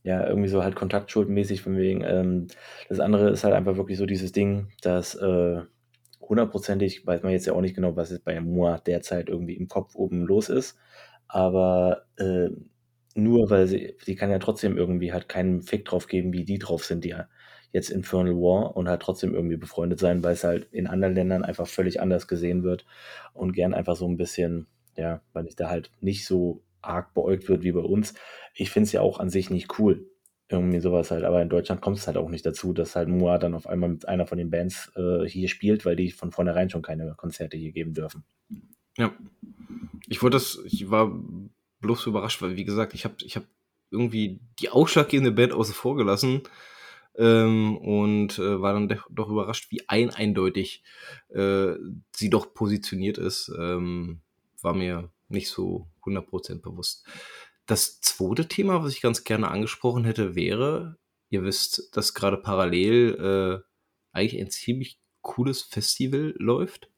Ja, 0.07 0.25
irgendwie 0.25 0.47
so 0.47 0.63
halt 0.63 0.75
kontaktschuldmäßig 0.75 1.61
von 1.61 1.75
wegen. 1.77 2.01
Ähm, 2.01 2.47
das 2.87 2.99
andere 3.01 3.29
ist 3.29 3.43
halt 3.43 3.53
einfach 3.53 3.75
wirklich 3.75 3.97
so 3.97 4.05
dieses 4.05 4.31
Ding, 4.31 4.69
dass 4.81 5.15
äh, 5.15 5.61
hundertprozentig 6.21 7.05
weiß 7.05 7.23
man 7.23 7.33
jetzt 7.33 7.45
ja 7.45 7.51
auch 7.53 7.59
nicht 7.61 7.75
genau, 7.75 7.95
was 7.97 8.11
jetzt 8.11 8.23
bei 8.23 8.39
Moi 8.39 8.77
derzeit 8.85 9.27
irgendwie 9.27 9.55
im 9.57 9.67
Kopf 9.67 9.95
oben 9.95 10.21
los 10.23 10.47
ist. 10.49 10.77
Aber 11.27 12.05
äh, 12.17 12.49
nur 13.15 13.49
weil 13.49 13.67
sie, 13.67 13.95
sie 14.01 14.15
kann 14.15 14.31
ja 14.31 14.39
trotzdem 14.39 14.77
irgendwie 14.77 15.11
halt 15.11 15.27
keinen 15.27 15.61
Fick 15.61 15.83
drauf 15.85 16.07
geben, 16.07 16.31
wie 16.33 16.45
die 16.45 16.59
drauf 16.59 16.85
sind, 16.85 17.03
die 17.03 17.09
ja 17.09 17.27
jetzt 17.73 17.89
Infernal 17.89 18.35
War 18.35 18.77
und 18.77 18.87
halt 18.87 19.01
trotzdem 19.01 19.33
irgendwie 19.35 19.57
befreundet 19.57 19.99
sein, 19.99 20.23
weil 20.23 20.33
es 20.33 20.43
halt 20.45 20.69
in 20.71 20.87
anderen 20.87 21.15
Ländern 21.15 21.43
einfach 21.43 21.67
völlig 21.67 21.99
anders 22.01 22.27
gesehen 22.29 22.63
wird 22.63 22.85
und 23.33 23.51
gern 23.51 23.73
einfach 23.73 23.97
so 23.97 24.07
ein 24.07 24.15
bisschen, 24.17 24.67
ja, 24.95 25.21
weil 25.33 25.45
es 25.47 25.57
da 25.57 25.69
halt 25.69 25.91
nicht 25.99 26.25
so 26.25 26.63
arg 26.81 27.13
beäugt 27.13 27.49
wird 27.49 27.63
wie 27.63 27.71
bei 27.71 27.81
uns. 27.81 28.13
Ich 28.53 28.69
finde 28.71 28.85
es 28.85 28.91
ja 28.91 29.01
auch 29.01 29.19
an 29.19 29.29
sich 29.29 29.49
nicht 29.49 29.79
cool. 29.79 30.09
Irgendwie 30.49 30.79
sowas 30.79 31.11
halt, 31.11 31.25
aber 31.25 31.41
in 31.41 31.49
Deutschland 31.49 31.81
kommt 31.81 31.97
es 31.97 32.07
halt 32.07 32.15
auch 32.15 32.29
nicht 32.29 32.45
dazu, 32.45 32.71
dass 32.71 32.95
halt 32.95 33.09
Moa 33.09 33.37
dann 33.37 33.53
auf 33.53 33.67
einmal 33.67 33.89
mit 33.89 34.07
einer 34.07 34.25
von 34.25 34.37
den 34.37 34.49
Bands 34.49 34.91
äh, 34.95 35.27
hier 35.27 35.49
spielt, 35.49 35.85
weil 35.85 35.97
die 35.97 36.11
von 36.11 36.31
vornherein 36.31 36.69
schon 36.69 36.81
keine 36.81 37.13
Konzerte 37.15 37.57
hier 37.57 37.73
geben 37.73 37.93
dürfen. 37.93 38.23
Ja. 38.97 39.13
Ich 40.07 40.23
wollte 40.23 40.37
das, 40.37 40.59
ich 40.65 40.89
war 40.89 41.11
bloß 41.81 42.05
überrascht, 42.05 42.41
weil 42.41 42.55
wie 42.55 42.63
gesagt, 42.63 42.93
ich 42.93 43.03
habe 43.03 43.15
ich 43.21 43.35
hab 43.35 43.43
irgendwie 43.91 44.39
die 44.59 44.69
ausschlaggebende 44.69 45.31
Band 45.31 45.51
außen 45.53 45.73
vor 45.73 45.97
gelassen 45.97 46.43
ähm, 47.17 47.77
und 47.77 48.37
äh, 48.39 48.61
war 48.61 48.73
dann 48.73 48.87
doch 49.09 49.29
überrascht, 49.29 49.71
wie 49.71 49.87
ein 49.89 50.11
eindeutig 50.11 50.83
äh, 51.29 51.73
sie 52.15 52.29
doch 52.29 52.53
positioniert 52.53 53.17
ist. 53.17 53.51
Ähm, 53.57 54.21
war 54.61 54.73
mir 54.73 55.09
nicht 55.29 55.49
so 55.49 55.87
100% 56.03 56.61
bewusst. 56.61 57.05
Das 57.65 57.99
zweite 57.99 58.47
Thema, 58.47 58.83
was 58.83 58.93
ich 58.93 59.01
ganz 59.01 59.23
gerne 59.23 59.49
angesprochen 59.49 60.05
hätte, 60.05 60.35
wäre, 60.35 60.97
ihr 61.29 61.43
wisst, 61.43 61.95
dass 61.95 62.13
gerade 62.13 62.37
parallel 62.37 63.63
äh, 63.63 64.17
eigentlich 64.17 64.41
ein 64.41 64.49
ziemlich 64.49 64.99
cooles 65.21 65.61
Festival 65.61 66.33
läuft. 66.37 66.89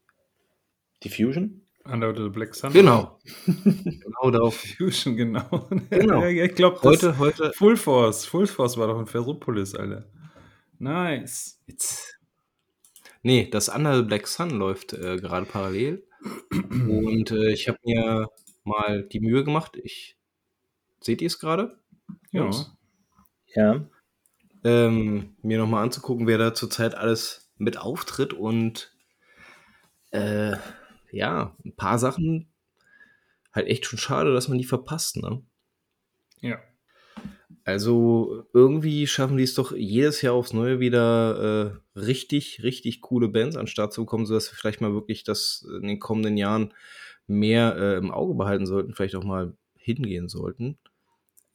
Die 1.03 1.09
Fusion? 1.09 1.65
Under 1.85 2.15
the 2.15 2.29
Black 2.29 2.53
Sun. 2.53 2.71
Genau. 2.73 3.19
genau 3.45 4.31
darauf. 4.31 4.55
Fusion, 4.55 5.15
genau. 5.15 5.67
Genau. 5.89 6.23
ich 6.25 6.53
glaube, 6.53 6.79
Heute, 6.83 7.17
heute. 7.17 7.51
Full 7.53 7.77
Force. 7.77 8.25
Full 8.25 8.47
Force 8.47 8.77
war 8.77 8.87
doch 8.87 8.99
in 8.99 9.07
Ferropolis, 9.07 9.73
Alter. 9.73 10.05
Nice. 10.77 11.59
Jetzt. 11.65 12.19
Nee, 13.23 13.49
das 13.49 13.69
Under 13.69 13.97
the 13.97 14.03
Black 14.03 14.27
Sun 14.27 14.51
läuft 14.51 14.93
äh, 14.93 15.17
gerade 15.17 15.45
parallel. 15.45 16.05
Und 16.51 17.31
äh, 17.31 17.51
ich 17.51 17.67
habe 17.67 17.79
mir 17.83 18.27
mal 18.63 19.03
die 19.03 19.19
Mühe 19.19 19.43
gemacht. 19.43 19.77
Ich 19.81 20.17
seht 21.01 21.21
ihr 21.21 21.27
es 21.27 21.39
gerade? 21.39 21.79
Ja. 22.31 22.49
Ja. 23.55 23.85
Ähm, 24.63 25.35
mir 25.41 25.57
nochmal 25.57 25.83
anzugucken, 25.83 26.27
wer 26.27 26.37
da 26.37 26.53
zurzeit 26.53 26.95
alles 26.95 27.51
mit 27.57 27.77
auftritt 27.77 28.33
und 28.33 28.93
äh, 30.11 30.55
ja, 31.11 31.55
ein 31.63 31.75
paar 31.75 31.99
Sachen 31.99 32.51
halt 33.53 33.67
echt 33.67 33.85
schon 33.85 33.99
schade, 33.99 34.33
dass 34.33 34.47
man 34.47 34.57
die 34.57 34.65
verpasst, 34.65 35.17
ne? 35.17 35.41
Ja. 36.41 36.59
Also 37.69 38.45
irgendwie 38.53 39.07
schaffen 39.07 39.37
die 39.37 39.43
es 39.43 39.53
doch 39.53 39.71
jedes 39.75 40.21
Jahr 40.21 40.33
aufs 40.33 40.53
Neue 40.53 40.79
wieder 40.79 41.79
äh, 41.95 41.99
richtig, 41.99 42.63
richtig 42.63 43.01
coole 43.01 43.27
Bands 43.27 43.55
an 43.55 43.63
den 43.63 43.67
Start 43.67 43.93
zu 43.93 44.01
bekommen, 44.01 44.25
sodass 44.25 44.51
wir 44.51 44.57
vielleicht 44.57 44.81
mal 44.81 44.93
wirklich 44.93 45.23
das 45.23 45.67
in 45.81 45.87
den 45.87 45.99
kommenden 45.99 46.37
Jahren 46.37 46.73
mehr 47.27 47.75
äh, 47.77 47.97
im 47.97 48.11
Auge 48.11 48.33
behalten 48.33 48.65
sollten, 48.65 48.93
vielleicht 48.93 49.15
auch 49.15 49.23
mal 49.23 49.53
hingehen 49.77 50.29
sollten. 50.29 50.77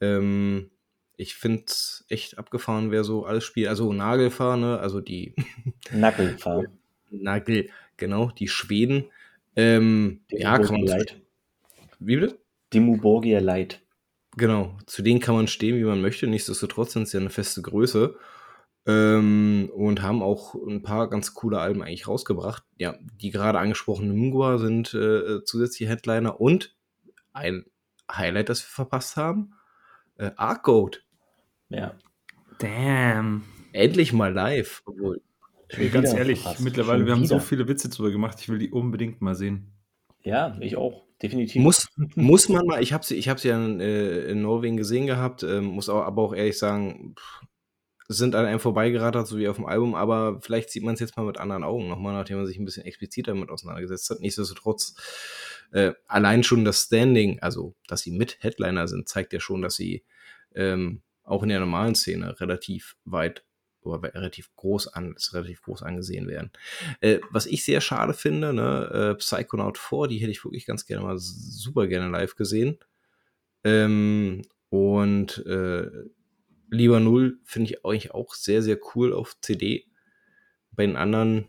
Ähm, 0.01 0.71
ich 1.17 1.35
finde 1.35 1.65
es 1.67 2.05
echt 2.09 2.39
abgefahren, 2.39 2.91
wer 2.91 3.05
so 3.05 3.25
alles 3.25 3.45
spielt. 3.45 3.69
Also 3.69 3.93
Nagelfahr, 3.93 4.57
ne? 4.57 4.79
also 4.79 5.01
die 5.01 5.35
Nagelfahr. 5.93 6.65
Nagel, 7.11 7.71
genau, 7.97 8.31
die 8.31 8.49
Schweden. 8.49 9.05
Ähm, 9.57 10.21
ja, 10.31 10.59
kann 10.59 10.81
man. 10.81 10.87
Light. 10.87 11.21
Wie 11.99 12.17
bitte? 12.17 12.39
Dimmu 12.73 12.97
Borgia 12.97 13.41
Light. 13.41 13.84
Genau, 14.37 14.77
zu 14.87 15.03
denen 15.03 15.21
kann 15.21 15.35
man 15.35 15.47
stehen, 15.49 15.77
wie 15.77 15.85
man 15.85 16.01
möchte. 16.01 16.27
Nichtsdestotrotz 16.27 16.93
sind 16.93 17.09
sie 17.09 17.17
ja 17.17 17.21
eine 17.21 17.31
feste 17.31 17.63
Größe. 17.63 18.17
Ähm, 18.87 19.71
und 19.75 20.03
haben 20.03 20.23
auch 20.23 20.55
ein 20.55 20.83
paar 20.83 21.09
ganz 21.09 21.33
coole 21.33 21.59
Alben 21.59 21.83
eigentlich 21.83 22.07
rausgebracht. 22.07 22.65
Ja, 22.77 22.95
die 23.23 23.31
gerade 23.31 23.59
angesprochenen 23.59 24.15
Mungwa 24.15 24.59
sind 24.59 24.93
äh, 24.93 25.43
zusätzliche 25.45 25.89
Headliner 25.89 26.39
und 26.39 26.77
ein 27.33 27.65
Highlight, 28.13 28.51
das 28.51 28.63
wir 28.63 28.69
verpasst 28.69 29.17
haben, 29.17 29.55
äh, 30.17 30.33
Arcode. 30.37 31.03
Ja. 31.71 31.95
Damn. 32.59 33.45
Endlich 33.73 34.13
mal 34.13 34.33
live. 34.33 34.83
Obwohl, 34.85 35.23
Ey, 35.69 35.89
ganz 35.89 36.13
ehrlich, 36.13 36.41
verpasst. 36.41 36.63
mittlerweile, 36.63 36.99
Schon 36.99 37.07
wir 37.07 37.15
haben 37.15 37.27
so 37.27 37.39
viele 37.39 37.67
Witze 37.67 37.89
drüber 37.89 38.11
gemacht, 38.11 38.39
ich 38.41 38.51
will 38.51 38.59
die 38.59 38.71
unbedingt 38.71 39.23
mal 39.23 39.35
sehen. 39.35 39.73
Ja, 40.23 40.57
ich 40.61 40.77
auch. 40.77 41.04
Definitiv. 41.23 41.63
muss, 41.63 41.89
muss 42.17 42.49
man 42.49 42.67
mal, 42.67 42.83
ich 42.83 42.93
habe 42.93 43.05
sie, 43.05 43.21
hab 43.23 43.41
sie 43.41 43.49
ja 43.49 43.65
in, 43.65 43.81
äh, 43.81 44.27
in 44.27 44.43
Norwegen 44.43 44.77
gesehen 44.77 45.07
gehabt, 45.07 45.43
ähm, 45.43 45.65
muss 45.65 45.89
auch, 45.89 46.03
aber 46.03 46.23
auch 46.23 46.35
ehrlich 46.35 46.59
sagen, 46.59 47.15
pff, 47.19 47.47
sind 48.09 48.35
an 48.35 48.45
einem 48.45 48.61
vorbeigerattert, 48.61 49.27
so 49.27 49.39
wie 49.39 49.49
auf 49.49 49.57
dem 49.57 49.67
Album, 49.67 49.95
aber 49.95 50.41
vielleicht 50.41 50.71
sieht 50.71 50.83
man 50.83 50.95
es 50.95 51.01
jetzt 51.01 51.17
mal 51.17 51.25
mit 51.25 51.39
anderen 51.39 51.65
Augen 51.65 51.89
nochmal, 51.89 52.13
nachdem 52.13 52.37
man 52.37 52.47
sich 52.47 52.59
ein 52.59 52.65
bisschen 52.65 52.85
expliziter 52.85 53.33
damit 53.33 53.51
auseinandergesetzt 53.51 54.11
hat. 54.11 54.21
Nichtsdestotrotz, 54.21 54.95
äh, 55.73 55.93
allein 56.07 56.43
schon 56.43 56.65
das 56.65 56.83
Standing, 56.83 57.41
also 57.41 57.75
dass 57.89 58.03
sie 58.03 58.11
mit 58.11 58.43
Headliner 58.43 58.89
sind, 58.89 59.09
zeigt 59.09 59.33
ja 59.33 59.41
schon, 59.41 59.63
dass 59.63 59.77
sie 59.77 60.05
ähm, 60.55 61.03
auch 61.23 61.43
in 61.43 61.49
der 61.49 61.61
normalen 61.61 61.95
Szene 61.95 62.39
relativ 62.41 62.97
weit 63.05 63.45
oder 63.85 64.15
relativ 64.15 64.55
groß 64.57 64.89
an, 64.89 65.15
relativ 65.33 65.63
groß 65.63 65.83
angesehen 65.83 66.29
werden. 66.29 66.51
Äh, 67.01 67.21
was 67.31 67.47
ich 67.47 67.65
sehr 67.65 67.81
schade 67.81 68.15
finde, 68.15 68.53
ne, 68.53 69.13
äh, 69.13 69.15
Psychonaut 69.17 69.79
4, 69.79 70.09
die 70.09 70.19
hätte 70.19 70.31
ich 70.31 70.45
wirklich 70.45 70.67
ganz 70.67 70.87
gerne 70.87 71.05
mal 71.05 71.19
super 71.19 71.87
gerne 71.87 72.11
live 72.11 72.35
gesehen. 72.37 72.79
Ähm, 73.65 74.43
und 74.71 75.45
äh, 75.47 75.91
Lieber 76.75 77.01
Null 77.01 77.39
finde 77.45 77.71
ich 77.71 77.85
eigentlich 77.85 78.13
auch 78.13 78.35
sehr, 78.35 78.63
sehr 78.63 78.79
cool 78.95 79.13
auf 79.13 79.39
CD. 79.41 79.87
Bei 80.73 80.85
den 80.85 80.97
anderen, 80.97 81.47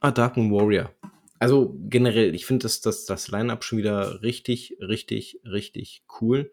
ah, 0.00 0.10
Dark 0.10 0.36
Moon 0.36 0.50
Warrior. 0.50 0.90
Also 1.38 1.76
generell, 1.88 2.34
ich 2.34 2.46
finde 2.46 2.62
das, 2.62 2.80
das, 2.80 3.04
das 3.04 3.28
Line-Up 3.28 3.62
schon 3.64 3.78
wieder 3.78 4.22
richtig, 4.22 4.78
richtig, 4.80 5.40
richtig 5.44 6.04
cool. 6.20 6.52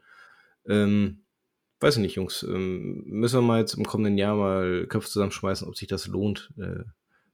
Ähm, 0.67 1.22
weiß 1.83 1.97
ich 1.97 2.01
nicht, 2.01 2.15
Jungs. 2.15 2.43
Ähm, 2.43 3.03
müssen 3.05 3.37
wir 3.37 3.41
mal 3.41 3.59
jetzt 3.59 3.73
im 3.75 3.85
kommenden 3.85 4.17
Jahr 4.17 4.35
mal 4.35 4.87
Köpfe 4.87 5.09
zusammenschmeißen, 5.09 5.67
ob 5.67 5.75
sich 5.75 5.87
das 5.87 6.07
lohnt, 6.07 6.51
äh, 6.57 6.83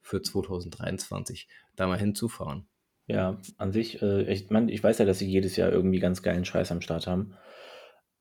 für 0.02 0.22
2023 0.22 1.48
da 1.76 1.88
mal 1.88 2.00
hinzufahren. 2.00 2.68
Ja, 3.06 3.40
an 3.58 3.72
sich, 3.72 4.02
äh, 4.02 4.24
ich, 4.32 4.50
man, 4.50 4.68
ich 4.70 4.84
weiß 4.84 4.98
ja, 4.98 5.06
dass 5.06 5.20
sie 5.20 5.28
jedes 5.30 5.56
Jahr 5.56 5.72
irgendwie 5.72 6.00
ganz 6.00 6.22
geilen 6.22 6.46
Scheiß 6.46 6.72
am 6.72 6.82
Start 6.82 7.08
haben. 7.08 7.36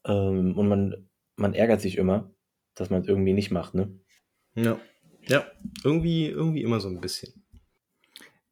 Ähm, 0.05 0.57
und 0.57 0.69
man, 0.69 1.09
man 1.37 1.55
ärgert 1.55 1.81
sich 1.81 1.97
immer, 1.97 2.31
dass 2.75 2.91
man 2.91 3.03
es 3.03 3.09
irgendwie 3.09 3.33
nicht 3.33 3.51
macht, 3.51 3.75
ne? 3.75 3.99
Ja. 4.55 4.79
Ja, 5.27 5.45
irgendwie, 5.85 6.27
irgendwie 6.27 6.63
immer 6.63 6.81
so 6.81 6.89
ein 6.89 7.01
bisschen. 7.01 7.45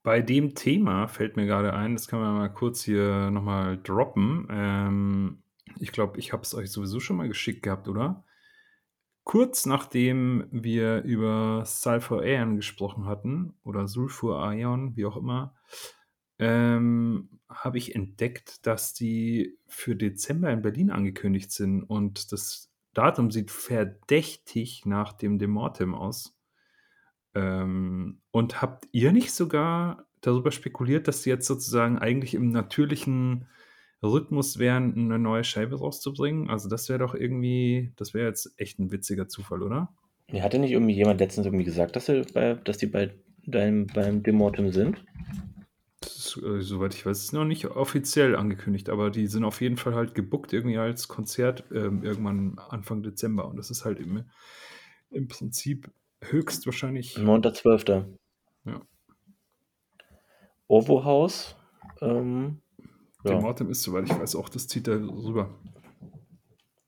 Bei 0.03 0.21
dem 0.21 0.55
Thema 0.55 1.09
fällt 1.09 1.37
mir 1.37 1.47
gerade 1.47 1.73
ein, 1.73 1.95
das 1.95 2.07
kann 2.07 2.21
man 2.21 2.35
mal 2.35 2.49
kurz 2.49 2.83
hier 2.85 3.31
nochmal 3.31 3.79
droppen. 3.83 4.47
Ähm, 4.51 5.43
ich 5.79 5.93
glaube, 5.93 6.19
ich 6.19 6.33
habe 6.33 6.43
es 6.43 6.55
euch 6.55 6.71
sowieso 6.71 7.01
schon 7.01 7.17
mal 7.17 7.29
geschickt 7.29 7.63
gehabt, 7.63 7.89
oder? 7.89 8.25
Kurz 9.25 9.67
nachdem 9.67 10.47
wir 10.53 11.03
über 11.03 11.65
Sulfur 11.67 12.23
Aeon 12.23 12.57
gesprochen 12.57 13.07
hatten, 13.07 13.55
oder 13.65 13.89
Sulfur 13.89 14.41
Aeon, 14.43 14.97
wie 14.97 15.05
auch 15.05 15.17
immer, 15.17 15.55
ähm, 16.39 17.41
habe 17.49 17.79
ich 17.79 17.95
entdeckt, 17.95 18.67
dass 18.67 18.95
die 18.95 19.59
für 19.67 19.97
Dezember 19.97 20.51
in 20.51 20.63
Berlin 20.63 20.91
angekündigt 20.91 21.51
sind 21.51 21.83
und 21.83 22.31
das 22.33 22.71
Datum 22.95 23.31
sieht 23.31 23.51
verdächtig 23.51 24.87
nach 24.87 25.13
dem 25.13 25.39
Demortem 25.39 25.95
aus. 25.95 26.39
Ähm, 27.35 28.21
und 28.31 28.63
habt 28.63 28.89
ihr 28.93 29.13
nicht 29.13 29.33
sogar 29.33 30.07
darüber 30.21 30.51
spekuliert, 30.51 31.09
dass 31.09 31.23
sie 31.23 31.31
jetzt 31.31 31.47
sozusagen 31.47 31.99
eigentlich 31.99 32.35
im 32.35 32.51
natürlichen 32.51 33.49
Rhythmus 34.03 34.59
wären, 34.59 34.95
eine 34.95 35.19
neue 35.19 35.45
Scheibe 35.45 35.79
rauszubringen? 35.79 36.51
Also 36.51 36.69
das 36.69 36.89
wäre 36.89 36.99
doch 36.99 37.15
irgendwie, 37.15 37.93
das 37.97 38.15
wäre 38.15 38.27
jetzt 38.27 38.55
echt 38.59 38.79
ein 38.79 38.91
witziger 38.93 39.29
Zufall, 39.29 39.63
oder? 39.63 39.95
Ja, 40.31 40.43
Hatte 40.43 40.59
nicht 40.59 40.73
irgendwie 40.73 40.95
jemand 40.95 41.21
letztens 41.21 41.47
irgendwie 41.47 41.65
gesagt, 41.65 41.97
dass, 41.97 42.07
sie 42.07 42.23
bei, 42.35 42.55
dass 42.55 42.79
die 42.79 42.87
bei 42.87 43.15
deinem, 43.47 43.87
beim 43.87 44.23
Demortem 44.23 44.73
sind? 44.73 45.05
Ist, 46.03 46.41
äh, 46.43 46.61
soweit 46.61 46.95
ich 46.95 47.07
weiß, 47.07 47.19
ist 47.19 47.33
noch 47.33 47.45
nicht 47.45 47.67
offiziell 47.67 48.37
angekündigt, 48.37 48.91
aber 48.91 49.11
die 49.11 49.27
sind 49.29 49.45
auf 49.45 49.61
jeden 49.61 49.77
Fall 49.77 49.95
halt 49.95 50.15
gebuckt 50.15 50.53
irgendwie 50.53 50.79
als 50.79 51.09
Konzert 51.09 51.65
ähm, 51.73 52.03
irgendwann 52.03 52.59
Anfang 52.59 53.03
Dezember. 53.03 53.47
Und 53.49 53.57
das 53.57 53.71
ist 53.71 53.85
halt 53.85 53.99
im, 53.99 54.25
im 55.11 55.29
Prinzip 55.29 55.91
höchstwahrscheinlich. 56.23 57.17
9.12. 57.17 58.07
Ja. 58.65 58.81
Ovo 60.69 61.05
Haus. 61.05 61.57
Ähm, 62.01 62.61
Der 63.27 63.35
ja. 63.37 63.41
Mortem 63.41 63.71
ist, 63.71 63.83
soweit 63.83 64.05
ich 64.07 64.19
weiß, 64.19 64.37
auch 64.37 64.49
das 64.49 64.69
zieht 64.69 64.87
da 64.89 64.93
rüber. 64.93 65.59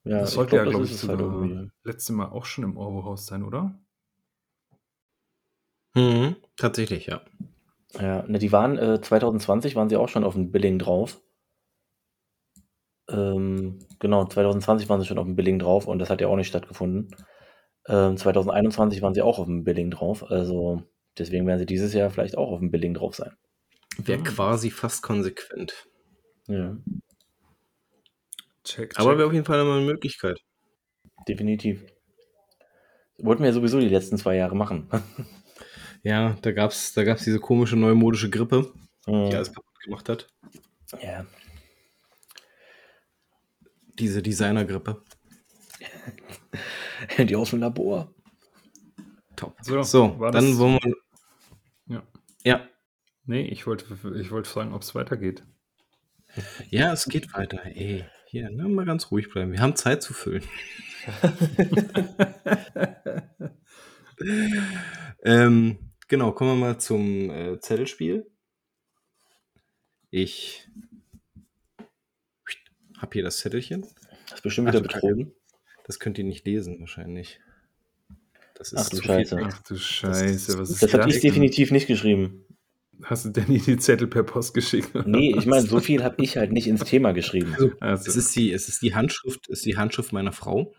ja, 0.05 0.19
das 0.21 0.33
sollte 0.33 0.55
glaub, 0.55 0.65
ja, 0.65 0.71
glaube 0.71 0.85
ich, 0.85 0.91
halt 0.91 0.99
sogar 0.99 1.19
irgendwie. 1.19 1.71
letzte 1.83 2.13
Mal 2.13 2.29
auch 2.29 2.45
schon 2.45 2.63
im 2.63 2.77
Orwo-Haus 2.77 3.25
sein, 3.25 3.43
oder? 3.43 3.79
Mhm, 5.95 6.35
tatsächlich, 6.55 7.07
ja. 7.07 7.21
Ja, 7.99 8.23
ne, 8.27 8.37
die 8.39 8.51
waren 8.51 8.77
äh, 8.77 9.01
2020 9.01 9.75
waren 9.75 9.89
sie 9.89 9.97
auch 9.97 10.09
schon 10.09 10.23
auf 10.23 10.33
dem 10.35 10.51
Billing 10.51 10.77
drauf. 10.77 11.19
Ähm, 13.09 13.79
genau, 13.99 14.25
2020 14.25 14.87
waren 14.87 14.99
sie 15.01 15.07
schon 15.07 15.17
auf 15.17 15.25
dem 15.25 15.35
Billing 15.35 15.57
drauf 15.57 15.87
und 15.87 15.97
das 15.99 16.09
hat 16.11 16.21
ja 16.21 16.27
auch 16.27 16.35
nicht 16.35 16.47
stattgefunden. 16.47 17.15
Ähm, 17.87 18.17
2021 18.17 19.01
waren 19.01 19.15
sie 19.15 19.23
auch 19.23 19.39
auf 19.39 19.45
dem 19.47 19.63
Billing 19.63 19.89
drauf, 19.89 20.29
also 20.29 20.83
deswegen 21.17 21.47
werden 21.47 21.57
sie 21.59 21.65
dieses 21.65 21.93
Jahr 21.93 22.11
vielleicht 22.11 22.37
auch 22.37 22.51
auf 22.51 22.59
dem 22.59 22.69
Billing 22.69 22.93
drauf 22.93 23.15
sein. 23.15 23.31
Wäre 23.97 24.19
Ah. 24.21 24.23
quasi 24.23 24.69
fast 24.69 25.01
konsequent. 25.01 25.87
Ja, 26.49 26.75
Check, 28.63 28.89
check. 28.91 28.99
Aber 28.99 29.17
wäre 29.17 29.27
auf 29.27 29.33
jeden 29.33 29.45
Fall 29.45 29.63
mal 29.63 29.77
eine 29.77 29.85
Möglichkeit. 29.85 30.39
definitiv. 31.27 31.83
Wollten 33.19 33.43
wir 33.43 33.53
sowieso 33.53 33.79
die 33.79 33.89
letzten 33.89 34.17
zwei 34.17 34.35
Jahre 34.35 34.55
machen. 34.55 34.89
Ja, 36.01 36.37
da 36.43 36.53
gab's, 36.53 36.93
da 36.93 37.03
gab's 37.03 37.25
diese 37.25 37.41
komische 37.41 37.75
neumodische 37.75 38.29
Grippe, 38.29 38.71
die 39.05 39.11
Mhm. 39.11 39.35
alles 39.35 39.53
kaputt 39.53 39.79
gemacht 39.83 40.07
hat. 40.07 40.27
Ja. 41.01 41.25
Diese 43.95 44.21
Designergrippe. 44.21 45.03
Die 47.17 47.35
aus 47.35 47.49
dem 47.49 47.59
Labor. 47.59 48.13
Top. 49.35 49.57
So, 49.61 49.83
So, 49.83 50.07
dann 50.21 50.31
das- 50.31 50.57
wollen 50.57 50.79
wir. 50.81 50.95
Ja. 51.87 52.03
Ja. 52.45 52.69
Nee, 53.25 53.41
ich 53.41 53.67
wollte, 53.67 53.85
ich 54.15 54.31
wollte 54.31 54.49
fragen, 54.49 54.73
ob 54.73 54.83
es 54.83 54.95
weitergeht. 54.95 55.43
Ja, 56.69 56.93
es 56.93 57.05
geht 57.05 57.33
weiter. 57.33 57.65
Ey, 57.65 58.05
hier, 58.25 58.49
ne, 58.49 58.67
mal 58.67 58.85
ganz 58.85 59.11
ruhig 59.11 59.29
bleiben. 59.29 59.51
Wir 59.51 59.61
haben 59.61 59.75
Zeit 59.75 60.03
zu 60.03 60.13
füllen. 60.13 60.43
ähm, 65.23 65.77
genau, 66.07 66.31
kommen 66.31 66.51
wir 66.51 66.67
mal 66.67 66.79
zum 66.79 67.29
äh, 67.29 67.59
Zettelspiel. 67.59 68.29
Ich 70.11 70.67
habe 72.97 73.13
hier 73.13 73.23
das 73.23 73.37
Zettelchen. 73.37 73.87
Das 74.25 74.39
ist 74.39 74.43
bestimmt 74.43 74.67
wieder 74.67 74.81
betrogen. 74.81 75.33
Das 75.85 75.99
könnt 75.99 76.17
ihr 76.17 76.23
nicht 76.23 76.45
lesen, 76.45 76.79
wahrscheinlich. 76.79 77.39
Das 78.55 78.75
Ach 78.75 78.89
du 78.89 78.97
zu 78.97 79.03
Scheiße. 79.03 79.37
Viel. 79.37 79.47
Ach 79.49 79.63
du 79.63 79.77
Scheiße, 79.77 80.59
was 80.59 80.69
ist 80.69 80.83
Das 80.83 80.93
habe 80.93 81.09
ich 81.09 81.21
definitiv 81.21 81.71
nicht 81.71 81.87
geschrieben. 81.87 82.45
Hast 83.03 83.25
du 83.25 83.29
Danny 83.29 83.59
die 83.59 83.77
Zettel 83.77 84.07
per 84.07 84.23
Post 84.23 84.53
geschickt? 84.53 84.91
Nee, 85.05 85.33
ich 85.37 85.45
meine, 85.45 85.65
so 85.65 85.79
viel 85.79 86.03
habe 86.03 86.21
ich 86.23 86.37
halt 86.37 86.51
nicht 86.51 86.67
ins 86.67 86.83
Thema 86.83 87.11
geschrieben. 87.13 87.55
Also, 87.79 88.09
Es 88.09 88.15
ist 88.15 88.35
die, 88.35 88.51
es 88.51 88.67
ist 88.67 88.81
die 88.81 88.95
Handschrift, 88.95 89.47
ist 89.47 89.65
die 89.65 89.77
Handschrift 89.77 90.11
meiner 90.11 90.31
Frau. 90.33 90.73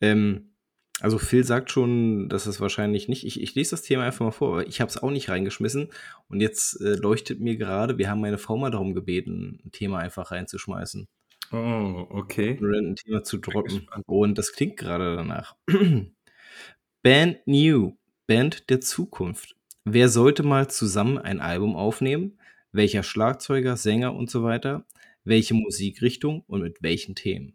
Ähm, 0.00 0.54
also 1.00 1.18
Phil 1.18 1.44
sagt 1.44 1.70
schon, 1.70 2.28
dass 2.28 2.46
es 2.46 2.60
wahrscheinlich 2.60 3.08
nicht. 3.08 3.24
Ich, 3.24 3.40
ich 3.40 3.54
lese 3.54 3.72
das 3.72 3.82
Thema 3.82 4.04
einfach 4.04 4.24
mal 4.24 4.30
vor, 4.30 4.52
aber 4.52 4.66
ich 4.66 4.80
habe 4.80 4.88
es 4.88 5.02
auch 5.02 5.10
nicht 5.10 5.28
reingeschmissen. 5.28 5.88
Und 6.28 6.40
jetzt 6.40 6.80
äh, 6.80 6.94
leuchtet 6.94 7.40
mir 7.40 7.56
gerade, 7.56 7.98
wir 7.98 8.08
haben 8.08 8.20
meine 8.20 8.38
Frau 8.38 8.56
mal 8.56 8.70
darum 8.70 8.94
gebeten, 8.94 9.60
ein 9.64 9.72
Thema 9.72 9.98
einfach 9.98 10.30
reinzuschmeißen. 10.30 11.08
oh, 11.52 12.06
okay. 12.10 12.58
Ein 12.60 12.96
Thema 12.96 13.22
zu 13.24 13.38
droppen. 13.38 13.88
Und 14.06 14.38
das 14.38 14.52
klingt 14.52 14.76
gerade 14.76 15.16
danach. 15.16 15.56
Band 17.02 17.46
New, 17.46 17.96
Band 18.26 18.70
der 18.70 18.80
Zukunft. 18.80 19.56
Wer 19.84 20.08
sollte 20.08 20.42
mal 20.42 20.68
zusammen 20.68 21.18
ein 21.18 21.40
Album 21.40 21.76
aufnehmen? 21.76 22.38
Welcher 22.72 23.02
Schlagzeuger, 23.02 23.76
Sänger 23.76 24.14
und 24.14 24.30
so 24.30 24.42
weiter? 24.42 24.84
Welche 25.24 25.54
Musikrichtung 25.54 26.42
und 26.46 26.62
mit 26.62 26.82
welchen 26.82 27.14
Themen? 27.14 27.54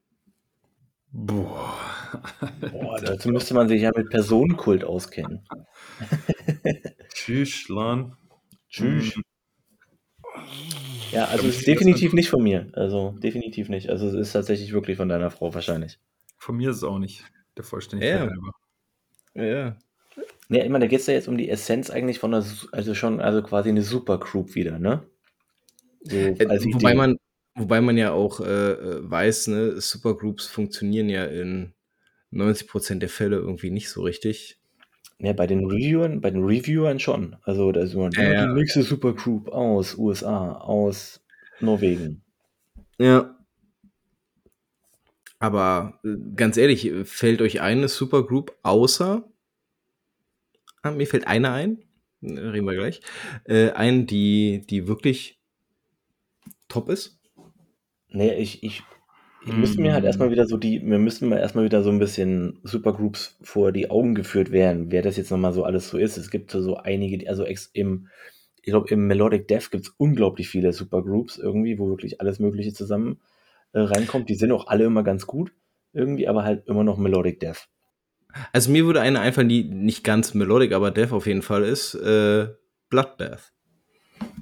Boah. 1.11 1.75
Boah, 2.71 2.99
dazu 3.03 3.29
müsste 3.29 3.55
man 3.55 3.67
sich 3.67 3.81
ja 3.81 3.91
mit 3.95 4.09
Personenkult 4.11 4.83
auskennen. 4.83 5.41
Tschüss, 7.13 7.67
Lan. 7.67 8.15
Tschüss. 8.69 9.15
Mhm. 9.15 9.23
Ja, 11.11 11.25
also 11.25 11.47
ist 11.47 11.65
definitiv 11.65 12.13
nicht 12.13 12.29
von 12.29 12.43
mir. 12.43 12.69
Also 12.73 13.15
definitiv 13.17 13.69
nicht. 13.69 13.89
Also 13.89 14.07
es 14.07 14.13
ist 14.13 14.33
tatsächlich 14.33 14.71
wirklich 14.71 14.97
von 14.97 15.09
deiner 15.09 15.31
Frau 15.31 15.53
wahrscheinlich. 15.53 15.99
Von 16.37 16.57
mir 16.57 16.69
ist 16.69 16.77
es 16.77 16.83
auch 16.83 16.99
nicht. 16.99 17.23
Der 17.57 17.63
Vollständigkeit 17.63 18.19
Ja. 18.21 18.27
halber. 18.29 18.51
Ja. 19.33 19.77
Ja, 20.49 20.63
ich 20.63 20.69
meine, 20.69 20.85
da 20.85 20.89
geht 20.89 20.99
es 21.01 21.07
ja 21.07 21.13
jetzt 21.13 21.27
um 21.27 21.37
die 21.37 21.49
Essenz 21.49 21.89
eigentlich 21.91 22.19
von 22.19 22.31
der, 22.31 22.43
also 22.71 22.95
schon, 22.95 23.21
also 23.21 23.41
quasi 23.43 23.69
eine 23.69 23.83
Supergroup 23.83 24.55
wieder, 24.55 24.79
ne? 24.79 25.03
So, 26.03 26.17
Äh, 26.17 26.59
wobei 26.73 26.95
man, 26.95 27.17
wobei 27.55 27.81
man 27.81 27.97
ja 27.97 28.11
auch 28.11 28.39
äh, 28.39 28.71
äh, 28.71 29.09
weiß, 29.09 29.47
ne, 29.47 29.79
Supergroups 29.81 30.47
funktionieren 30.47 31.09
ja 31.09 31.25
in 31.25 31.73
90% 32.31 32.99
der 33.03 33.09
Fälle 33.09 33.37
irgendwie 33.37 33.69
nicht 33.71 33.89
so 33.89 34.01
richtig. 34.01 34.59
Ja, 35.19 35.33
bei 35.33 35.47
den 35.47 35.65
Reviewern, 35.65 36.19
bei 36.21 36.29
den 36.31 36.43
Reviewern 36.43 36.99
schon. 36.99 37.35
Also 37.43 37.71
da 37.71 37.81
ist 37.81 37.93
immer 37.93 38.09
Ja, 38.11 38.47
die 38.47 38.53
nächste 38.53 38.83
Supergroup 38.83 39.49
aus 39.49 39.95
USA, 39.97 40.53
aus 40.53 41.21
Norwegen. 41.61 42.23
Ja. 42.99 43.35
Aber 45.39 45.99
äh, 46.03 46.15
ganz 46.35 46.57
ehrlich, 46.57 46.91
fällt 47.05 47.41
euch 47.41 47.61
eine 47.61 47.87
Supergroup 47.87 48.57
außer, 48.63 49.28
ah, 50.81 50.91
mir 50.91 51.07
fällt 51.07 51.27
eine 51.27 51.51
ein, 51.51 51.79
äh, 52.21 52.39
reden 52.39 52.65
wir 52.65 52.75
gleich, 52.75 53.01
äh, 53.45 53.71
ein, 53.71 54.07
die, 54.07 54.65
die 54.69 54.87
wirklich 54.87 55.39
top 56.67 56.89
ist? 56.89 57.19
Nee, 58.09 58.33
ich, 58.35 58.63
ich, 58.63 58.83
ich 59.45 59.53
müsste 59.53 59.81
mir 59.81 59.93
halt 59.93 60.03
erstmal 60.03 60.31
wieder 60.31 60.45
so 60.45 60.57
die, 60.57 60.81
wir 60.83 60.99
müssten 60.99 61.29
mal 61.29 61.37
erstmal 61.37 61.63
wieder 61.63 61.83
so 61.83 61.89
ein 61.89 61.99
bisschen 61.99 62.59
Supergroups 62.63 63.37
vor 63.41 63.71
die 63.71 63.89
Augen 63.89 64.15
geführt 64.15 64.51
werden, 64.51 64.91
wer 64.91 65.01
das 65.01 65.17
jetzt 65.17 65.31
nochmal 65.31 65.53
so 65.53 65.63
alles 65.63 65.89
so 65.89 65.97
ist. 65.97 66.17
Es 66.17 66.29
gibt 66.29 66.51
so 66.51 66.77
einige, 66.77 67.29
also 67.29 67.45
ex, 67.45 67.69
im, 67.73 68.07
ich 68.61 68.71
glaube, 68.71 68.89
im 68.89 69.07
Melodic 69.07 69.47
Death 69.47 69.71
gibt 69.71 69.85
es 69.85 69.93
unglaublich 69.97 70.49
viele 70.49 70.73
Supergroups 70.73 71.37
irgendwie, 71.37 71.79
wo 71.79 71.89
wirklich 71.89 72.19
alles 72.19 72.39
Mögliche 72.39 72.73
zusammen 72.73 73.21
äh, 73.73 73.79
reinkommt. 73.79 74.29
Die 74.29 74.35
sind 74.35 74.51
auch 74.51 74.67
alle 74.67 74.85
immer 74.85 75.03
ganz 75.03 75.25
gut, 75.25 75.53
irgendwie, 75.93 76.27
aber 76.27 76.43
halt 76.43 76.67
immer 76.67 76.83
noch 76.83 76.97
Melodic 76.97 77.39
Death. 77.39 77.69
Also 78.53 78.71
mir 78.71 78.85
würde 78.85 79.01
eine 79.01 79.19
einfallen, 79.19 79.49
die 79.49 79.63
nicht 79.63 80.03
ganz 80.03 80.33
melodic, 80.33 80.71
aber 80.73 80.91
Death 80.91 81.11
auf 81.11 81.25
jeden 81.27 81.41
Fall 81.41 81.63
ist, 81.63 81.95
äh, 81.95 82.47
Bloodbath. 82.89 83.53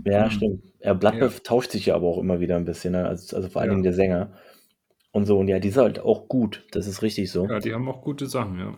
Ja, 0.05 0.25
Mhm. 0.25 0.31
stimmt. 0.31 0.63
Ja, 0.81 0.93
Bloodbath 0.93 1.43
tauscht 1.43 1.71
sich 1.71 1.87
ja 1.87 1.95
aber 1.95 2.07
auch 2.07 2.17
immer 2.19 2.39
wieder 2.39 2.55
ein 2.55 2.65
bisschen, 2.65 2.93
ne? 2.93 3.05
also, 3.07 3.35
also 3.35 3.49
vor 3.49 3.61
allen 3.61 3.69
Ja. 3.69 3.73
Dingen 3.75 3.83
der 3.83 3.93
Sänger. 3.93 4.33
Und 5.11 5.25
so, 5.25 5.39
und 5.39 5.47
ja, 5.47 5.59
die 5.59 5.69
ist 5.69 5.77
halt 5.77 5.99
auch 5.99 6.27
gut, 6.27 6.65
das 6.71 6.85
ist 6.87 7.01
richtig 7.01 7.31
so. 7.31 7.47
Ja, 7.47 7.59
die 7.59 7.73
haben 7.73 7.87
auch 7.89 8.01
gute 8.01 8.27
Sachen, 8.27 8.59
ja. 8.59 8.77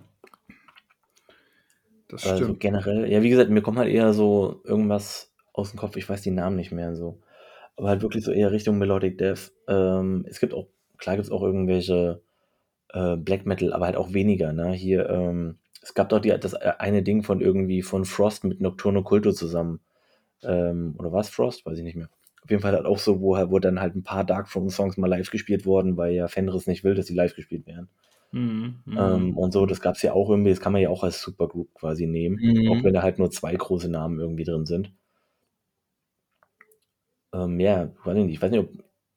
Das 2.07 2.25
Also 2.25 2.45
stimmt. 2.45 2.59
generell, 2.59 3.11
ja, 3.11 3.21
wie 3.21 3.29
gesagt, 3.29 3.49
mir 3.49 3.61
kommt 3.61 3.77
halt 3.77 3.89
eher 3.91 4.13
so 4.13 4.61
irgendwas 4.63 5.33
aus 5.53 5.71
dem 5.71 5.79
Kopf, 5.79 5.95
ich 5.95 6.07
weiß 6.07 6.21
die 6.21 6.31
Namen 6.31 6.55
nicht 6.55 6.71
mehr 6.71 6.95
so. 6.95 7.21
Aber 7.75 7.89
halt 7.89 8.01
wirklich 8.01 8.23
so 8.23 8.31
eher 8.31 8.51
Richtung 8.51 8.77
Melodic 8.77 9.17
Death. 9.17 9.51
Ähm, 9.67 10.25
es 10.27 10.39
gibt 10.39 10.53
auch, 10.53 10.67
klar 10.97 11.15
gibt 11.15 11.25
es 11.25 11.31
auch 11.31 11.43
irgendwelche 11.43 12.21
äh, 12.93 13.15
Black 13.17 13.45
Metal, 13.45 13.73
aber 13.73 13.85
halt 13.85 13.95
auch 13.95 14.13
weniger, 14.13 14.53
ne? 14.53 14.71
Hier, 14.73 15.09
ähm, 15.09 15.57
es 15.81 15.93
gab 15.93 16.09
doch 16.09 16.19
die, 16.19 16.29
das 16.39 16.53
äh, 16.53 16.73
eine 16.79 17.03
Ding 17.03 17.23
von 17.23 17.41
irgendwie 17.41 17.81
von 17.81 18.05
Frost 18.05 18.43
mit 18.43 18.61
Nocturno 18.61 19.03
Culto 19.03 19.31
zusammen. 19.31 19.81
Ähm, 20.43 20.95
oder 20.97 21.11
war 21.11 21.21
es 21.21 21.29
Frost? 21.29 21.65
Weiß 21.65 21.77
ich 21.77 21.83
nicht 21.83 21.95
mehr. 21.97 22.09
Auf 22.43 22.49
jeden 22.49 22.61
Fall 22.61 22.73
halt 22.73 22.85
auch 22.85 22.99
so, 22.99 23.21
wo, 23.21 23.35
wo 23.51 23.59
dann 23.59 23.79
halt 23.81 23.95
ein 23.95 24.03
paar 24.03 24.23
Darkthrone-Songs 24.25 24.97
mal 24.97 25.07
live 25.07 25.29
gespielt 25.31 25.65
wurden, 25.65 25.97
weil 25.97 26.13
ja 26.13 26.27
Fenris 26.27 26.67
nicht 26.67 26.83
will, 26.83 26.95
dass 26.95 27.05
die 27.07 27.13
live 27.13 27.35
gespielt 27.35 27.67
werden. 27.67 27.89
Mhm, 28.31 28.83
mhm. 28.85 28.97
Ähm, 28.97 29.37
und 29.37 29.51
so, 29.51 29.65
das 29.65 29.81
gab 29.81 29.95
es 29.95 30.01
ja 30.03 30.13
auch 30.13 30.29
irgendwie, 30.29 30.51
das 30.51 30.61
kann 30.61 30.73
man 30.73 30.81
ja 30.81 30.89
auch 30.89 31.03
als 31.03 31.21
Supergroup 31.21 31.73
quasi 31.73 32.05
nehmen, 32.07 32.37
Mhm. 32.37 32.69
auch 32.69 32.83
wenn 32.83 32.93
da 32.93 33.01
halt 33.03 33.19
nur 33.19 33.31
zwei 33.31 33.55
große 33.55 33.89
Namen 33.89 34.19
irgendwie 34.19 34.43
drin 34.43 34.65
sind. 34.65 34.93
Ähm, 37.33 37.59
ja, 37.59 37.91
weiß 38.03 38.17
ich 38.17 38.25
nicht, 38.25 38.33
ich 38.35 38.41
weiß 38.41 38.51
nicht, 38.51 38.59
ob, 38.61 38.71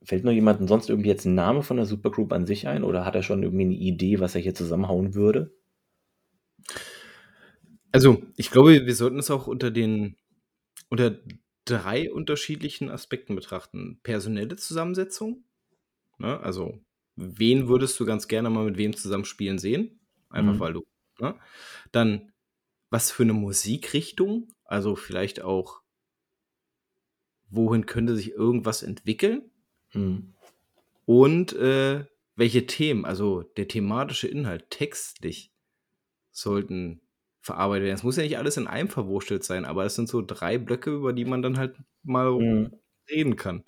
fällt 0.05 0.25
noch 0.25 0.33
jemandem 0.33 0.69
sonst 0.69 0.89
irgendwie 0.89 1.09
jetzt 1.11 1.25
ein 1.27 1.35
Name 1.35 1.63
von 1.63 1.77
der 1.77 1.87
Supergroup 1.87 2.33
an 2.33 2.47
sich 2.47 2.69
ein 2.69 2.85
oder 2.85 3.05
hat 3.05 3.15
er 3.15 3.23
schon 3.23 3.43
irgendwie 3.43 3.65
eine 3.65 3.75
Idee, 3.75 4.21
was 4.21 4.35
er 4.35 4.41
hier 4.41 4.55
zusammenhauen 4.55 5.15
würde? 5.15 5.55
Also, 7.93 8.23
ich 8.37 8.51
glaube, 8.51 8.87
wir 8.87 8.95
sollten 8.95 9.19
es 9.19 9.31
auch 9.31 9.47
unter 9.47 9.71
den 9.71 10.17
unter 10.91 11.19
drei 11.67 12.13
unterschiedlichen 12.13 12.91
Aspekten 12.91 13.35
betrachten. 13.37 14.01
Personelle 14.03 14.57
Zusammensetzung, 14.57 15.45
ne? 16.19 16.41
Also, 16.41 16.81
wen 17.17 17.69
würdest 17.69 18.01
du 18.01 18.07
ganz 18.07 18.29
gerne 18.29 18.51
mal 18.51 18.67
mit 18.67 18.79
wem 18.79 18.97
zusammen 18.97 19.27
spielen 19.27 19.59
sehen? 19.59 20.01
Einfach 20.31 20.55
Mhm. 20.55 20.61
weil 20.61 20.75
du, 20.75 20.83
ne? 21.21 21.37
Dann, 21.93 22.33
was 22.91 23.13
für 23.13 23.25
eine 23.25 23.35
Musikrichtung? 23.35 24.49
Also, 24.65 24.97
vielleicht 24.97 25.43
auch, 25.43 25.83
wohin 27.51 27.87
könnte 27.87 28.17
sich 28.17 28.33
irgendwas 28.33 28.83
entwickeln? 28.83 29.52
Hm. 29.93 30.35
Und 31.07 31.53
äh, 31.55 32.05
welche 32.37 32.67
Themen, 32.67 33.05
also 33.05 33.43
der 33.43 33.69
thematische 33.69 34.29
Inhalt, 34.29 34.71
textlich, 34.71 35.53
sollten 36.31 37.01
verarbeitet 37.41 37.85
werden. 37.85 37.97
Es 37.97 38.03
muss 38.05 38.17
ja 38.17 38.23
nicht 38.23 38.39
alles 38.39 38.57
in 38.57 38.67
einem 38.69 38.89
verwurstelt 38.89 39.45
sein, 39.45 39.65
aber 39.65 39.85
es 39.85 39.95
sind 39.97 40.09
so 40.09 40.23
drei 40.23 40.59
Blöcke, 40.59 40.91
über 40.91 41.13
die 41.13 41.25
man 41.25 41.43
dann 41.43 41.59
halt 41.59 41.77
mal 42.03 42.33
Hm. 42.39 42.73
reden 43.11 43.37
kann. 43.37 43.65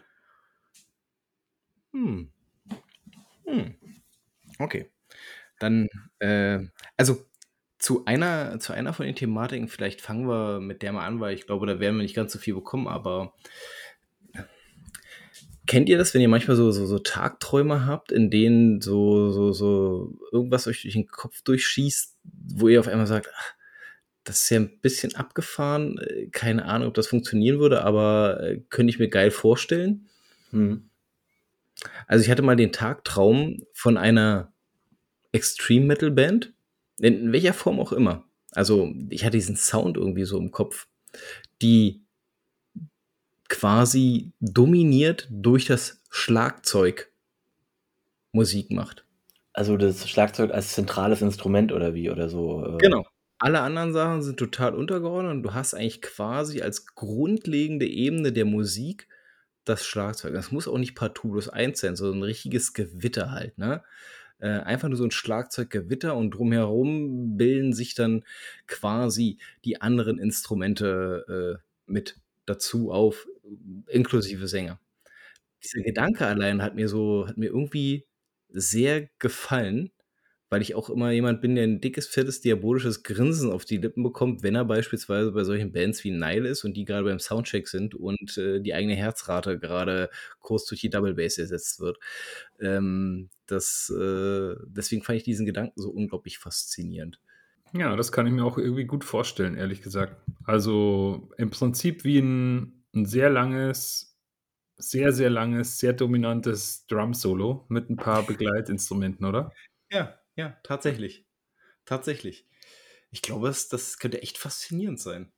Hm. 1.93 2.29
Hm. 3.47 3.75
Okay. 4.59 4.91
Dann, 5.59 5.89
äh, 6.21 6.61
also 6.97 7.25
zu 7.79 8.05
einer, 8.07 8.59
zu 8.61 8.73
einer 8.73 8.93
von 8.95 9.07
den 9.07 9.17
Thematiken, 9.17 9.69
vielleicht 9.69 10.01
fangen 10.01 10.29
wir 10.29 10.61
mit 10.61 10.83
der 10.83 10.93
mal 10.93 11.07
an, 11.07 11.21
weil 11.21 11.35
ich 11.35 11.47
glaube, 11.47 11.67
da 11.67 11.81
werden 11.81 11.97
wir 11.97 12.03
nicht 12.03 12.17
ganz 12.17 12.33
so 12.33 12.39
viel 12.39 12.55
bekommen, 12.55 12.89
aber 12.89 13.35
kennt 15.67 15.89
ihr 15.89 15.99
das, 15.99 16.15
wenn 16.15 16.21
ihr 16.21 16.29
manchmal 16.29 16.57
so, 16.57 16.71
so, 16.71 16.87
so 16.87 16.99
Tagträume 16.99 17.87
habt, 17.87 18.13
in 18.13 18.31
denen 18.31 18.81
so, 18.81 19.31
so, 19.31 19.53
so 19.53 20.19
irgendwas 20.33 20.67
euch 20.67 20.83
durch 20.83 20.95
den 20.95 21.07
Kopf 21.07 21.43
durchschießt, 21.43 22.17
wo 22.55 22.69
ihr 22.69 22.81
auf 22.81 22.89
einmal 22.89 23.07
sagt, 23.07 23.29
ach, 23.35 23.55
das 24.25 24.43
ist 24.43 24.51
ja 24.51 24.61
ein 24.61 24.81
bisschen 24.81 25.15
abgefahren, 25.15 25.99
äh, 25.99 26.29
keine 26.29 26.65
Ahnung, 26.65 26.89
ob 26.89 26.95
das 26.95 27.07
funktionieren 27.07 27.59
würde, 27.59 27.85
aber 27.85 28.41
äh, 28.43 28.61
könnte 28.71 28.91
ich 28.91 28.99
mir 28.99 29.09
geil 29.09 29.31
vorstellen. 29.31 30.09
Hm. 30.51 30.89
Also 32.07 32.25
ich 32.25 32.31
hatte 32.31 32.43
mal 32.43 32.57
den 32.57 32.73
Tagtraum 32.73 33.63
von 33.73 33.97
einer 33.97 34.53
Extreme 35.33 35.87
Metal 35.87 36.11
Band, 36.11 36.55
in 37.01 37.33
welcher 37.33 37.53
Form 37.53 37.81
auch 37.81 37.93
immer. 37.93 38.25
Also 38.53 38.95
ich 39.11 39.25
hatte 39.25 39.37
diesen 39.37 39.57
Sound 39.57 39.97
irgendwie 39.97 40.25
so 40.25 40.39
im 40.39 40.53
Kopf, 40.53 40.87
die 41.61 42.04
quasi 43.49 44.33
dominiert 44.41 45.29
durch 45.31 45.67
das 45.67 46.03
Schlagzeug 46.11 47.11
Musik 48.33 48.71
macht. 48.71 49.05
Also 49.53 49.77
das 49.77 50.09
Schlagzeug 50.09 50.51
als 50.51 50.73
zentrales 50.73 51.23
Instrument 51.23 51.73
oder 51.73 51.95
wie 51.95 52.11
oder 52.11 52.29
so? 52.29 52.65
Äh? 52.67 52.79
Genau. 52.79 53.07
Alle 53.39 53.61
anderen 53.61 53.93
Sachen 53.93 54.23
sind 54.23 54.39
total 54.39 54.75
untergeordnet 54.75 55.33
und 55.33 55.43
du 55.43 55.55
hast 55.55 55.75
eigentlich 55.75 56.03
quasi 56.03 56.63
als 56.63 56.87
grundlegende 56.95 57.87
Ebene 57.87 58.33
der 58.33 58.45
Musik 58.45 59.09
das 59.65 59.85
Schlagzeug. 59.85 60.35
Das 60.35 60.51
muss 60.51 60.69
auch 60.69 60.79
nicht 60.79 60.95
partout 60.95 61.31
bloß 61.31 61.49
eins 61.49 61.81
sein, 61.81 61.97
sondern 61.97 62.21
ein 62.21 62.25
richtiges 62.25 62.73
Gewitter 62.73 63.31
halt, 63.31 63.59
ne? 63.59 63.83
Äh, 64.39 64.49
einfach 64.49 64.89
nur 64.89 64.97
so 64.97 65.05
ein 65.05 65.11
Schlagzeuggewitter 65.11 66.17
und 66.17 66.33
drumherum 66.33 67.37
bilden 67.37 67.73
sich 67.73 67.95
dann 67.95 68.25
quasi 68.67 69.39
die 69.65 69.81
anderen 69.81 70.19
Instrumente 70.19 71.59
äh, 71.59 71.63
mit 71.87 72.17
dazu 72.47 72.91
auf, 72.91 73.27
inklusive 73.89 74.49
Sänger. 74.49 74.81
Dieser 75.63 75.83
Gedanke 75.83 76.27
allein 76.27 76.63
hat 76.63 76.75
mir 76.75 76.89
so, 76.89 77.27
hat 77.27 77.37
mir 77.37 77.47
irgendwie 77.47 78.07
sehr 78.49 79.09
gefallen, 79.19 79.91
weil 80.51 80.63
ich 80.63 80.75
auch 80.75 80.89
immer 80.91 81.11
jemand 81.11 81.41
bin, 81.41 81.57
der 81.57 81.65
ein 81.65 81.81
dickes, 81.81 82.07
fettes, 82.07 82.41
diabolisches 82.41 83.03
Grinsen 83.03 83.51
auf 83.51 83.65
die 83.65 83.79
Lippen 83.79 84.03
bekommt, 84.03 84.43
wenn 84.43 84.55
er 84.55 84.65
beispielsweise 84.65 85.33
bei 85.33 85.43
solchen 85.43 85.73
Bands 85.73 86.05
wie 86.05 86.13
Nile 86.13 86.49
ist 86.49 86.65
und 86.65 86.75
die 86.75 86.85
gerade 86.85 87.05
beim 87.05 87.19
Soundcheck 87.19 87.67
sind 87.67 87.95
und 87.95 88.39
äh, 88.39 88.61
die 88.61 88.75
eigene 88.75 88.95
Herzrate 88.95 89.59
gerade 89.59 90.11
kurz 90.39 90.67
durch 90.67 90.81
die 90.81 90.91
Double 90.91 91.15
Bass 91.15 91.39
ersetzt 91.39 91.81
wird. 91.81 91.99
Ähm, 92.61 93.31
das, 93.47 93.91
äh, 93.91 94.55
deswegen 94.67 95.03
fand 95.03 95.19
ich 95.19 95.25
diesen 95.25 95.47
Gedanken 95.47 95.81
so 95.81 95.91
unglaublich 95.91 96.39
faszinierend. 96.39 97.21
Ja, 97.73 97.97
das 97.97 98.13
kann 98.13 98.27
ich 98.29 98.33
mir 98.33 98.45
auch 98.45 98.57
irgendwie 98.57 98.85
gut 98.85 99.03
vorstellen, 99.03 99.57
ehrlich 99.57 99.83
gesagt. 99.83 100.17
Also 100.45 101.29
im 101.37 101.51
Prinzip 101.51 102.05
wie 102.05 102.21
ein, 102.21 102.84
ein 102.95 103.07
sehr 103.07 103.31
langes, 103.31 104.17
sehr, 104.77 105.13
sehr 105.13 105.31
langes, 105.31 105.79
sehr 105.79 105.93
dominantes 105.93 106.87
Drum-Solo 106.87 107.67
mit 107.69 107.91
ein 107.91 107.97
paar 107.97 108.23
Begleitinstrumenten, 108.25 109.27
oder? 109.27 109.53
Ja, 109.91 110.19
ja, 110.37 110.57
tatsächlich. 110.63 111.27
Tatsächlich. 111.85 112.47
Ich 113.11 113.23
glaube, 113.23 113.49
das, 113.49 113.69
das 113.69 113.99
könnte 113.99 114.23
echt 114.23 114.39
faszinierend 114.39 115.01
sein. 115.01 115.33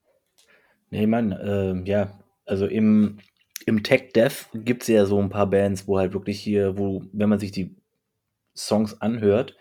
Nee, 0.91 1.07
Mann, 1.07 1.33
äh, 1.33 1.75
ja, 1.85 2.19
also 2.47 2.67
im, 2.67 3.19
im 3.67 3.83
Tech 3.83 4.13
Dev 4.15 4.47
gibt 4.55 4.83
es 4.83 4.89
ja 4.89 5.05
so 5.05 5.21
ein 5.21 5.29
paar 5.29 5.51
Bands, 5.51 5.87
wo 5.87 5.99
halt 5.99 6.15
wirklich 6.15 6.41
hier, 6.41 6.79
wo, 6.79 7.05
wenn 7.13 7.29
man 7.29 7.41
sich 7.41 7.51
die 7.51 7.77
Songs 8.57 9.01
anhört, 9.01 9.57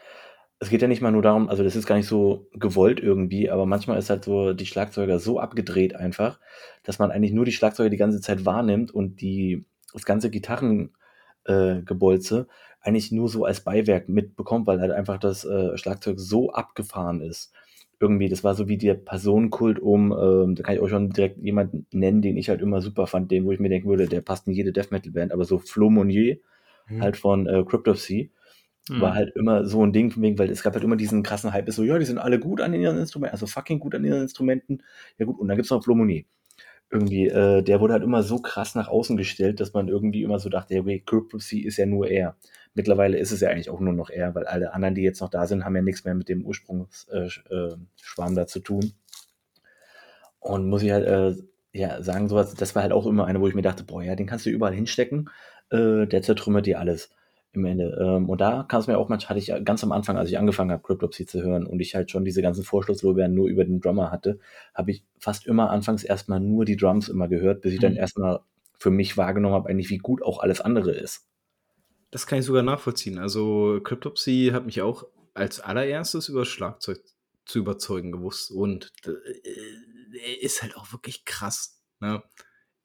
es 0.60 0.70
geht 0.70 0.82
ja 0.82 0.88
nicht 0.88 1.02
mal 1.02 1.12
nur 1.12 1.22
darum, 1.22 1.50
also 1.50 1.64
das 1.64 1.76
ist 1.76 1.86
gar 1.86 1.98
nicht 1.98 2.08
so 2.08 2.48
gewollt 2.54 3.02
irgendwie, 3.02 3.50
aber 3.50 3.66
manchmal 3.66 4.00
ist 4.00 4.10
halt 4.10 4.24
so 4.24 4.54
die 4.54 4.66
Schlagzeuger 4.66 5.20
so 5.20 5.38
abgedreht 5.40 5.96
einfach, 5.96 6.40
dass 6.84 6.98
man 6.98 7.12
eigentlich 7.12 7.34
nur 7.34 7.44
die 7.46 7.52
Schlagzeuger 7.52 7.90
die 7.90 7.98
ganze 7.98 8.22
Zeit 8.22 8.46
wahrnimmt 8.46 8.92
und 8.92 9.20
die, 9.22 9.66
das 9.94 10.06
ganze 10.06 10.30
Gitarrengebolze 10.30 12.40
äh, 12.40 12.46
eigentlich 12.82 13.12
nur 13.12 13.28
so 13.28 13.44
als 13.46 13.62
Beiwerk 13.62 14.08
mitbekommt, 14.08 14.68
weil 14.68 14.80
halt 14.80 14.92
einfach 14.92 15.18
das 15.18 15.44
äh, 15.44 15.76
Schlagzeug 15.78 16.20
so 16.20 16.52
abgefahren 16.52 17.22
ist. 17.22 17.52
Irgendwie, 18.00 18.30
das 18.30 18.44
war 18.44 18.54
so 18.56 18.68
wie 18.68 18.78
der 18.78 18.94
Personenkult 18.94 19.80
um, 19.80 20.12
ähm, 20.12 20.54
da 20.56 20.64
kann 20.64 20.76
ich 20.76 20.82
euch 20.82 20.92
schon 20.92 21.10
direkt 21.10 21.40
jemanden 21.40 21.88
nennen, 21.92 22.22
den 22.22 22.38
ich 22.38 22.50
halt 22.50 22.62
immer 22.62 22.82
super 22.82 23.08
fand, 23.08 23.32
den, 23.32 23.46
wo 23.46 23.52
ich 23.52 23.60
mir 23.60 23.70
denken 23.70 23.90
würde, 23.90 24.08
der 24.08 24.22
passt 24.22 24.48
in 24.48 24.54
jede 24.54 24.72
Death 24.72 24.92
Metal 24.92 25.12
Band, 25.12 25.32
aber 25.32 25.46
so 25.46 25.58
Flo 25.58 25.90
Monnier, 25.90 26.38
mhm. 26.88 27.02
halt 27.02 27.18
von 27.18 27.48
äh, 27.48 27.64
Cryptopsy, 27.64 28.32
mhm. 28.90 29.02
war 29.02 29.14
halt 29.14 29.36
immer 29.36 29.66
so 29.66 29.86
ein 29.86 29.94
Ding, 29.94 30.14
wegen, 30.22 30.38
weil 30.38 30.50
es 30.50 30.64
gab 30.64 30.74
halt 30.74 30.84
immer 30.84 30.96
diesen 30.96 31.24
krassen 31.24 31.54
Hype, 31.54 31.68
ist 31.68 31.76
so, 31.76 31.84
ja, 31.84 31.98
die 31.98 32.06
sind 32.06 32.18
alle 32.18 32.40
gut 32.40 32.62
an 32.62 32.74
ihren 32.74 32.98
Instrumenten, 32.98 33.34
also 33.34 33.48
fucking 33.48 33.80
gut 33.80 33.96
an 33.96 34.06
ihren 34.06 34.22
Instrumenten. 34.22 34.84
Ja 35.18 35.26
gut, 35.26 35.40
und 35.40 35.48
dann 35.48 35.58
gibt's 35.58 35.72
noch 35.72 35.84
Flo 35.84 35.96
Monnier 35.96 36.26
irgendwie, 36.92 37.28
äh, 37.28 37.62
der 37.64 37.82
wurde 37.82 37.94
halt 37.94 38.04
immer 38.04 38.24
so 38.24 38.40
krass 38.40 38.76
nach 38.76 38.88
außen 38.88 39.18
gestellt, 39.18 39.60
dass 39.60 39.74
man 39.74 39.88
irgendwie 39.88 40.24
immer 40.24 40.40
so 40.40 40.50
dachte, 40.50 40.76
ja, 40.76 40.82
okay, 40.82 41.04
Cryptopsy 41.06 41.60
ist 41.60 41.78
ja 41.78 41.86
nur 41.86 42.08
er. 42.08 42.38
Mittlerweile 42.74 43.18
ist 43.18 43.32
es 43.32 43.42
ja 43.42 43.50
eigentlich 43.50 43.70
auch 43.70 43.80
nur 43.80 43.94
noch 43.94 44.10
er, 44.10 44.36
weil 44.36 44.46
alle 44.46 44.74
anderen, 44.74 44.96
die 44.96 45.02
jetzt 45.02 45.22
noch 45.22 45.30
da 45.30 45.48
sind, 45.48 45.66
haben 45.66 45.76
ja 45.76 45.82
nichts 45.82 46.06
mehr 46.06 46.14
mit 46.14 46.30
dem 46.30 46.46
Ursprungsschwarm 46.46 48.34
äh, 48.34 48.36
da 48.36 48.48
zu 48.48 48.60
tun. 48.60 48.94
Und 50.40 50.70
muss 50.70 50.84
ich 50.84 50.92
halt 50.92 51.08
äh, 51.08 51.36
ja, 51.74 52.02
sagen, 52.04 52.30
sowas, 52.30 52.54
das 52.54 52.76
war 52.76 52.84
halt 52.84 52.94
auch 52.94 53.08
immer 53.08 53.26
eine, 53.26 53.42
wo 53.42 53.48
ich 53.48 53.56
mir 53.56 53.62
dachte, 53.62 53.84
boah, 53.84 54.04
ja, 54.04 54.16
den 54.16 54.28
kannst 54.28 54.46
du 54.46 54.50
überall 54.52 54.74
hinstecken, 54.74 55.30
äh, 55.72 56.06
der 56.06 56.22
zertrümmert 56.22 56.66
dir 56.66 56.80
alles 56.80 57.10
im 57.56 57.66
Ende. 57.66 57.98
Ähm, 58.00 58.30
und 58.30 58.42
da 58.42 58.64
kam 58.68 58.80
es 58.80 58.88
mir 58.88 58.98
auch 58.98 59.10
manchmal, 59.10 59.30
hatte 59.30 59.40
ich 59.40 59.66
ganz 59.66 59.84
am 59.84 59.92
Anfang, 59.92 60.18
als 60.18 60.30
ich 60.30 60.38
angefangen 60.38 60.72
habe, 60.72 60.84
Cryptopsy 60.84 61.26
zu 61.26 61.42
hören 61.42 61.66
und 61.66 61.80
ich 61.80 61.96
halt 61.96 62.12
schon 62.12 62.26
diese 62.26 62.42
ganzen 62.42 62.64
Vorschlusslorbeeren 62.64 63.34
nur 63.34 63.48
über 63.48 63.66
den 63.66 63.82
Drummer 63.82 64.12
hatte, 64.12 64.40
habe 64.74 64.92
ich 64.92 65.04
fast 65.20 65.46
immer 65.46 65.70
anfangs 65.70 66.04
erstmal 66.04 66.40
nur 66.40 66.66
die 66.66 66.78
Drums 66.78 67.10
immer 67.10 67.28
gehört, 67.28 67.62
bis 67.62 67.74
ich 67.74 67.80
dann 67.80 67.94
mhm. 67.94 68.00
erstmal 68.00 68.40
für 68.78 68.92
mich 68.92 69.18
wahrgenommen 69.18 69.56
habe, 69.56 69.70
eigentlich 69.70 69.90
wie 69.90 69.98
gut 69.98 70.22
auch 70.22 70.40
alles 70.40 70.62
andere 70.62 70.92
ist. 70.92 71.28
Das 72.12 72.28
kann 72.28 72.40
ich 72.40 72.46
sogar 72.46 72.64
nachvollziehen. 72.64 73.18
Also 73.18 73.80
Cryptopsy 73.84 74.52
hat 74.54 74.66
mich 74.66 74.82
auch 74.82 75.06
als 75.34 75.60
allererstes 75.60 76.30
über 76.30 76.46
Schlagzeug 76.46 77.02
zu 77.46 77.60
überzeugen 77.60 78.12
gewusst. 78.12 78.52
Und 78.52 78.92
äh, 79.06 79.12
er 80.18 80.42
ist 80.42 80.62
halt 80.62 80.78
auch 80.78 80.92
wirklich 80.92 81.26
krass. 81.26 81.82
Ne? 82.00 82.24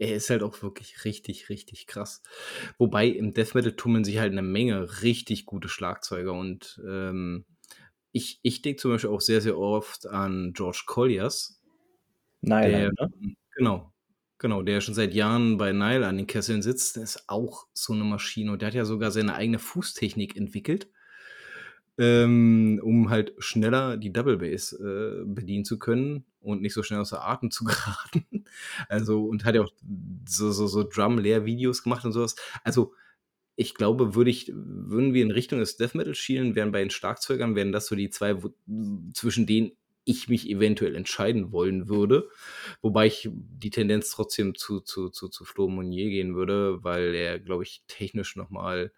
Er 0.01 0.17
ist 0.17 0.31
halt 0.31 0.43
auch 0.43 0.63
wirklich 0.63 1.05
richtig, 1.05 1.49
richtig 1.49 1.87
krass. 1.87 2.23
Wobei 2.79 3.07
im 3.07 3.35
Death 3.35 3.55
Metal 3.55 3.77
tummeln 3.77 4.05
sich 4.05 4.19
halt 4.19 4.33
eine 4.33 4.43
Menge 4.43 5.03
richtig 5.03 5.47
gute 5.47 5.69
Schlagzeuger. 5.69 6.33
Und 6.33 6.81
ähm, 6.89 7.45
ich, 8.11 8.41
ich 8.43 8.63
denke 8.63 8.81
zum 8.81 8.91
Beispiel 8.91 9.11
auch 9.11 9.21
sehr, 9.21 9.41
sehr 9.41 9.59
oft 9.59 10.07
an 10.07 10.53
George 10.55 10.85
Colliers. 10.87 11.63
Nein, 12.41 12.71
der, 12.71 12.93
ne? 12.93 13.37
Genau, 13.55 13.93
Genau, 14.41 14.63
der 14.63 14.81
schon 14.81 14.95
seit 14.95 15.13
Jahren 15.13 15.59
bei 15.59 15.71
Nile 15.73 16.07
an 16.07 16.17
den 16.17 16.27
Kesseln 16.27 16.63
sitzt, 16.63 16.97
der 16.97 17.03
ist 17.03 17.29
auch 17.29 17.67
so 17.75 17.93
eine 17.93 18.05
Maschine 18.05 18.53
und 18.53 18.63
der 18.63 18.69
hat 18.69 18.75
ja 18.75 18.87
sogar 18.87 19.11
seine 19.11 19.35
eigene 19.35 19.59
Fußtechnik 19.59 20.35
entwickelt, 20.35 20.89
ähm, 22.01 22.81
um 22.83 23.11
halt 23.11 23.35
schneller 23.39 23.99
die 23.99 24.11
Double 24.13 24.39
Bass 24.39 24.73
äh, 24.73 25.23
bedienen 25.27 25.67
zu 25.67 25.79
können 25.79 26.25
und 26.41 26.63
nicht 26.63 26.73
so 26.73 26.83
schnell 26.83 27.01
aus 27.01 27.11
der 27.11 27.23
Atem 27.23 27.51
zu 27.51 27.65
geraten. 27.67 28.47
Also, 28.89 29.25
und 29.27 29.45
hat 29.45 29.55
ja 29.55 29.63
auch 29.63 29.73
so, 30.27 30.51
so, 30.51 30.67
so 30.67 30.83
Drum-Lehr-Videos 30.83 31.83
gemacht 31.83 32.07
und 32.07 32.13
sowas. 32.13 32.37
Also, 32.65 32.95
ich 33.55 33.75
glaube, 33.75 34.15
würde 34.15 34.31
ich, 34.31 34.51
würden 34.55 35.13
wir 35.13 35.23
in 35.23 35.31
Richtung 35.31 35.59
des 35.59 35.77
Death 35.77 35.95
Metal 35.95 36.15
schielen, 36.15 36.55
wären 36.55 36.73
bei 36.73 36.81
den 36.81 36.89
Schlagzeugern, 36.89 37.55
wären 37.55 37.73
das 37.73 37.87
so 37.87 37.95
die 37.95 38.09
zwei, 38.09 38.35
zwischen 39.13 39.45
denen 39.45 39.73
ich 40.05 40.31
mich 40.31 40.49
eventuell 40.49 40.97
entscheiden 40.97 41.53
wollen 41.53 41.91
würde. 41.91 42.31
Wobei 42.81 43.09
ich 43.09 43.29
die 43.31 43.69
Tendenz 43.69 44.11
trotzdem 44.11 44.55
zu, 44.55 44.81
zu, 44.81 45.11
zu, 45.11 45.29
zu 45.29 45.45
Flo 45.45 45.69
Monnier 45.69 46.09
gehen 46.09 46.35
würde, 46.35 46.83
weil 46.83 47.15
er, 47.15 47.39
glaube 47.39 47.65
ich, 47.65 47.85
technisch 47.87 48.35
nochmal 48.35 48.93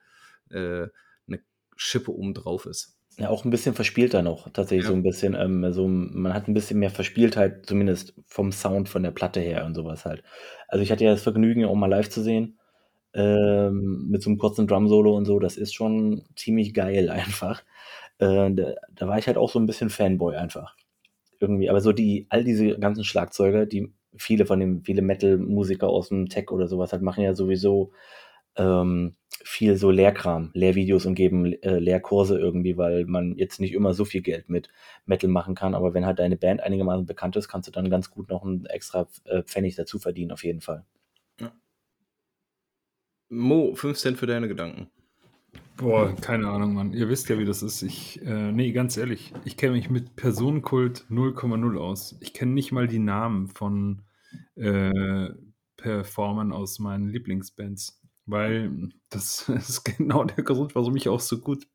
äh, 0.51 0.87
eine 1.27 1.41
Schippe 1.77 2.13
oben 2.13 2.35
drauf 2.35 2.67
ist. 2.67 2.92
Ja, 3.19 3.29
auch 3.29 3.45
ein 3.45 3.51
bisschen 3.51 3.75
verspielter 3.75 4.23
noch, 4.23 4.49
tatsächlich 4.51 4.85
ja. 4.85 4.91
so 4.91 4.97
ein 4.97 5.03
bisschen. 5.03 5.35
Ähm, 5.35 5.65
also 5.65 5.87
man 5.87 6.33
hat 6.33 6.49
ein 6.49 6.55
bisschen 6.55 6.79
mehr 6.79 6.91
Verspieltheit, 6.91 7.67
zumindest 7.67 8.15
vom 8.27 8.53
Sound 8.53 8.89
von 8.89 9.03
der 9.03 9.11
Platte 9.11 9.41
her 9.41 9.67
und 9.67 9.75
sowas 9.75 10.05
halt. 10.05 10.23
Also 10.69 10.83
ich 10.83 10.91
hatte 10.91 11.05
ja 11.05 11.13
das 11.13 11.23
Vergnügen, 11.23 11.65
auch 11.65 11.75
mal 11.75 11.89
live 11.89 12.09
zu 12.09 12.23
sehen. 12.23 12.59
Ähm, 13.15 14.07
mit 14.09 14.23
so 14.23 14.31
einem 14.31 14.39
kurzen 14.39 14.67
Drum-Solo 14.67 15.15
und 15.15 15.27
so, 15.27 15.39
das 15.39 15.59
ist 15.59 15.75
schon 15.75 16.25
ziemlich 16.37 16.73
geil 16.73 17.11
einfach. 17.11 17.63
Äh, 18.19 18.51
da, 18.53 18.75
da, 18.95 19.09
war 19.09 19.19
ich 19.19 19.27
halt 19.27 19.37
auch 19.37 19.51
so 19.51 19.59
ein 19.59 19.67
bisschen 19.67 19.91
Fanboy 19.91 20.37
einfach 20.37 20.75
irgendwie, 21.41 21.69
aber 21.69 21.81
so 21.81 21.93
die, 21.93 22.27
all 22.31 22.45
diese 22.45 22.79
ganzen 22.79 23.05
Schlagzeuger, 23.05 23.67
die 23.67 23.93
viele 24.17 24.47
von 24.47 24.61
den, 24.61 24.83
viele 24.83 25.03
Metal-Musiker 25.03 25.89
aus 25.89 26.09
dem 26.09 26.29
Tech 26.29 26.51
oder 26.51 26.69
sowas 26.69 26.93
halt 26.93 27.03
machen 27.03 27.25
ja 27.25 27.35
sowieso 27.35 27.93
ähm, 28.57 29.17
viel 29.45 29.77
so 29.77 29.91
Lehrkram, 29.91 30.51
Lehrvideos 30.55 31.07
und 31.07 31.15
geben 31.15 31.53
äh, 31.63 31.79
Lehrkurse 31.79 32.39
irgendwie, 32.39 32.77
weil 32.77 33.05
man 33.07 33.37
jetzt 33.37 33.61
nicht 33.61 33.73
immer 33.73 33.95
so 33.95 34.05
viel 34.05 34.23
Geld 34.23 34.49
mit 34.49 34.69
Metal 35.07 35.31
machen 35.31 35.55
kann, 35.55 35.75
aber 35.75 35.95
wenn 35.95 36.07
halt 36.07 36.19
deine 36.19 36.37
Band 36.37 36.61
einigermaßen 36.63 37.07
bekannt 37.07 37.37
ist, 37.37 37.49
kannst 37.49 37.69
du 37.69 37.73
dann 37.73 37.91
ganz 37.91 38.11
gut 38.11 38.29
noch 38.29 38.45
einen 38.45 38.67
extra 38.67 39.09
äh, 39.25 39.43
Pfennig 39.43 39.77
dazu 39.77 39.99
verdienen, 39.99 40.33
auf 40.33 40.45
jeden 40.45 40.61
Fall. 40.61 40.85
Ja. 41.41 41.53
Mo, 43.29 43.75
5 43.75 43.99
Cent 43.99 44.19
für 44.19 44.27
deine 44.27 44.49
Gedanken. 44.49 44.89
Boah, 45.77 46.15
keine 46.15 46.49
Ahnung, 46.49 46.75
Mann. 46.75 46.93
Ihr 46.93 47.09
wisst 47.09 47.29
ja, 47.29 47.39
wie 47.39 47.45
das 47.45 47.63
ist. 47.63 47.83
Ich, 47.83 48.23
äh, 48.23 48.53
nee, 48.53 48.73
ganz 48.73 48.97
ehrlich, 48.97 49.33
ich 49.45 49.57
kenne 49.57 49.73
mich 49.73 49.91
mit 49.91 50.17
Personenkult 50.17 51.07
0,0 51.11 51.79
aus. 51.79 52.17
Ich 52.21 52.35
kenne 52.35 52.53
nicht 52.53 52.73
mal 52.73 52.87
die 52.87 52.99
Namen 52.99 53.49
von 53.49 54.03
äh, 54.55 55.31
Performern 55.77 56.53
aus 56.53 56.79
meinen 56.79 57.09
Lieblingsbands, 57.09 58.02
weil 58.27 58.91
das 59.09 59.49
ist 59.49 59.85
genau 59.85 60.25
der 60.25 60.45
Grund, 60.45 60.75
warum 60.75 60.97
ich 60.97 61.09
auch 61.09 61.21
so 61.21 61.39
gut 61.39 61.67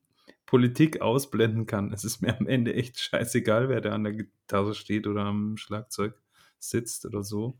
Politik 0.45 1.01
ausblenden 1.01 1.65
kann. 1.65 1.91
Es 1.91 2.05
ist 2.05 2.21
mir 2.21 2.37
am 2.37 2.47
Ende 2.47 2.73
echt 2.73 2.99
scheißegal, 2.99 3.69
wer 3.69 3.81
da 3.81 3.91
an 3.91 4.05
der 4.05 4.13
Gitarre 4.13 4.73
steht 4.75 5.05
oder 5.05 5.25
am 5.25 5.57
Schlagzeug 5.57 6.15
sitzt 6.57 7.05
oder 7.05 7.23
so. 7.23 7.59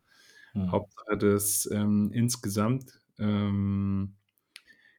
Hm. 0.54 0.72
Hauptsache 0.72 1.18
das 1.18 1.70
ähm, 1.72 2.12
insgesamt 2.14 3.02
ähm, 3.20 4.16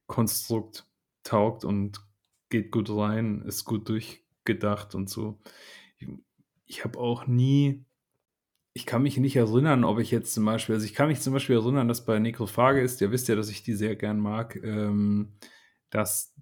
Konstrukt 0.07 0.87
taugt 1.23 1.65
und 1.65 2.01
geht 2.51 2.71
gut 2.71 2.91
rein, 2.91 3.43
ist 3.43 3.65
gut 3.65 3.89
durchgedacht 3.89 4.95
und 4.95 5.09
so. 5.09 5.39
Ich, 5.99 6.09
ich 6.67 6.85
habe 6.85 6.99
auch 6.99 7.27
nie 7.27 7.85
ich 8.75 8.87
kann 8.87 9.03
mich 9.03 9.17
nicht 9.17 9.37
erinnern, 9.37 9.85
ob 9.85 9.99
ich 9.99 10.11
jetzt 10.11 10.35
zum 10.35 10.45
Beispiel, 10.45 10.75
also 10.75 10.87
ich 10.87 10.95
kann 10.95 11.09
mich 11.09 11.21
zum 11.21 11.33
Beispiel 11.33 11.57
erinnern, 11.57 11.89
dass 11.89 12.05
bei 12.05 12.19
Necrophage 12.19 12.81
ist, 12.81 13.01
ihr 13.01 13.11
wisst 13.11 13.29
ja, 13.29 13.35
dass 13.35 13.51
ich 13.51 13.63
die 13.63 13.75
sehr 13.75 13.97
gern 13.97 14.21
mag, 14.21 14.57
ähm, 14.63 15.33
dass 15.91 16.35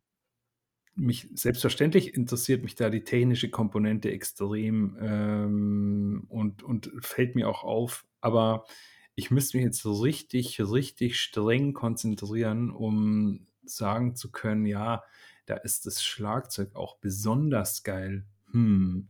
mich 0.94 1.28
selbstverständlich 1.34 2.14
interessiert 2.14 2.62
mich 2.62 2.74
da 2.74 2.88
die 2.88 3.04
technische 3.04 3.50
Komponente 3.50 4.10
extrem 4.10 4.96
ähm, 5.00 6.24
und, 6.28 6.62
und 6.62 6.90
fällt 7.00 7.34
mir 7.34 7.48
auch 7.48 7.64
auf, 7.64 8.06
aber 8.20 8.64
ich 9.14 9.30
müsste 9.30 9.56
mich 9.56 9.64
jetzt 9.64 9.84
richtig, 9.86 10.60
richtig 10.60 11.20
streng 11.20 11.74
konzentrieren, 11.74 12.70
um 12.70 13.46
sagen 13.64 14.14
zu 14.14 14.30
können, 14.30 14.66
ja, 14.66 15.02
da 15.46 15.54
ist 15.56 15.86
das 15.86 16.02
Schlagzeug 16.02 16.74
auch 16.74 16.96
besonders 16.98 17.82
geil. 17.82 18.24
Hm, 18.52 19.08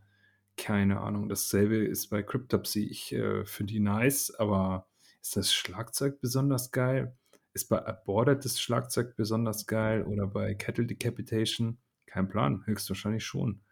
keine 0.57 1.01
Ahnung. 1.01 1.29
Dasselbe 1.29 1.77
ist 1.77 2.09
bei 2.09 2.23
Cryptopsy. 2.23 2.85
Ich 2.85 3.13
äh, 3.13 3.45
finde 3.45 3.75
die 3.75 3.81
nice, 3.81 4.35
aber 4.39 4.87
ist 5.21 5.37
das 5.37 5.53
Schlagzeug 5.53 6.21
besonders 6.21 6.71
geil? 6.71 7.17
Ist 7.53 7.69
bei 7.69 7.85
Aborted 7.85 8.45
das 8.45 8.61
Schlagzeug 8.61 9.17
besonders 9.17 9.67
geil 9.67 10.03
oder 10.03 10.27
bei 10.27 10.55
Cattle 10.55 10.87
Decapitation? 10.87 11.79
Kein 12.07 12.29
Plan, 12.29 12.63
höchstwahrscheinlich 12.67 13.25
schon. 13.25 13.63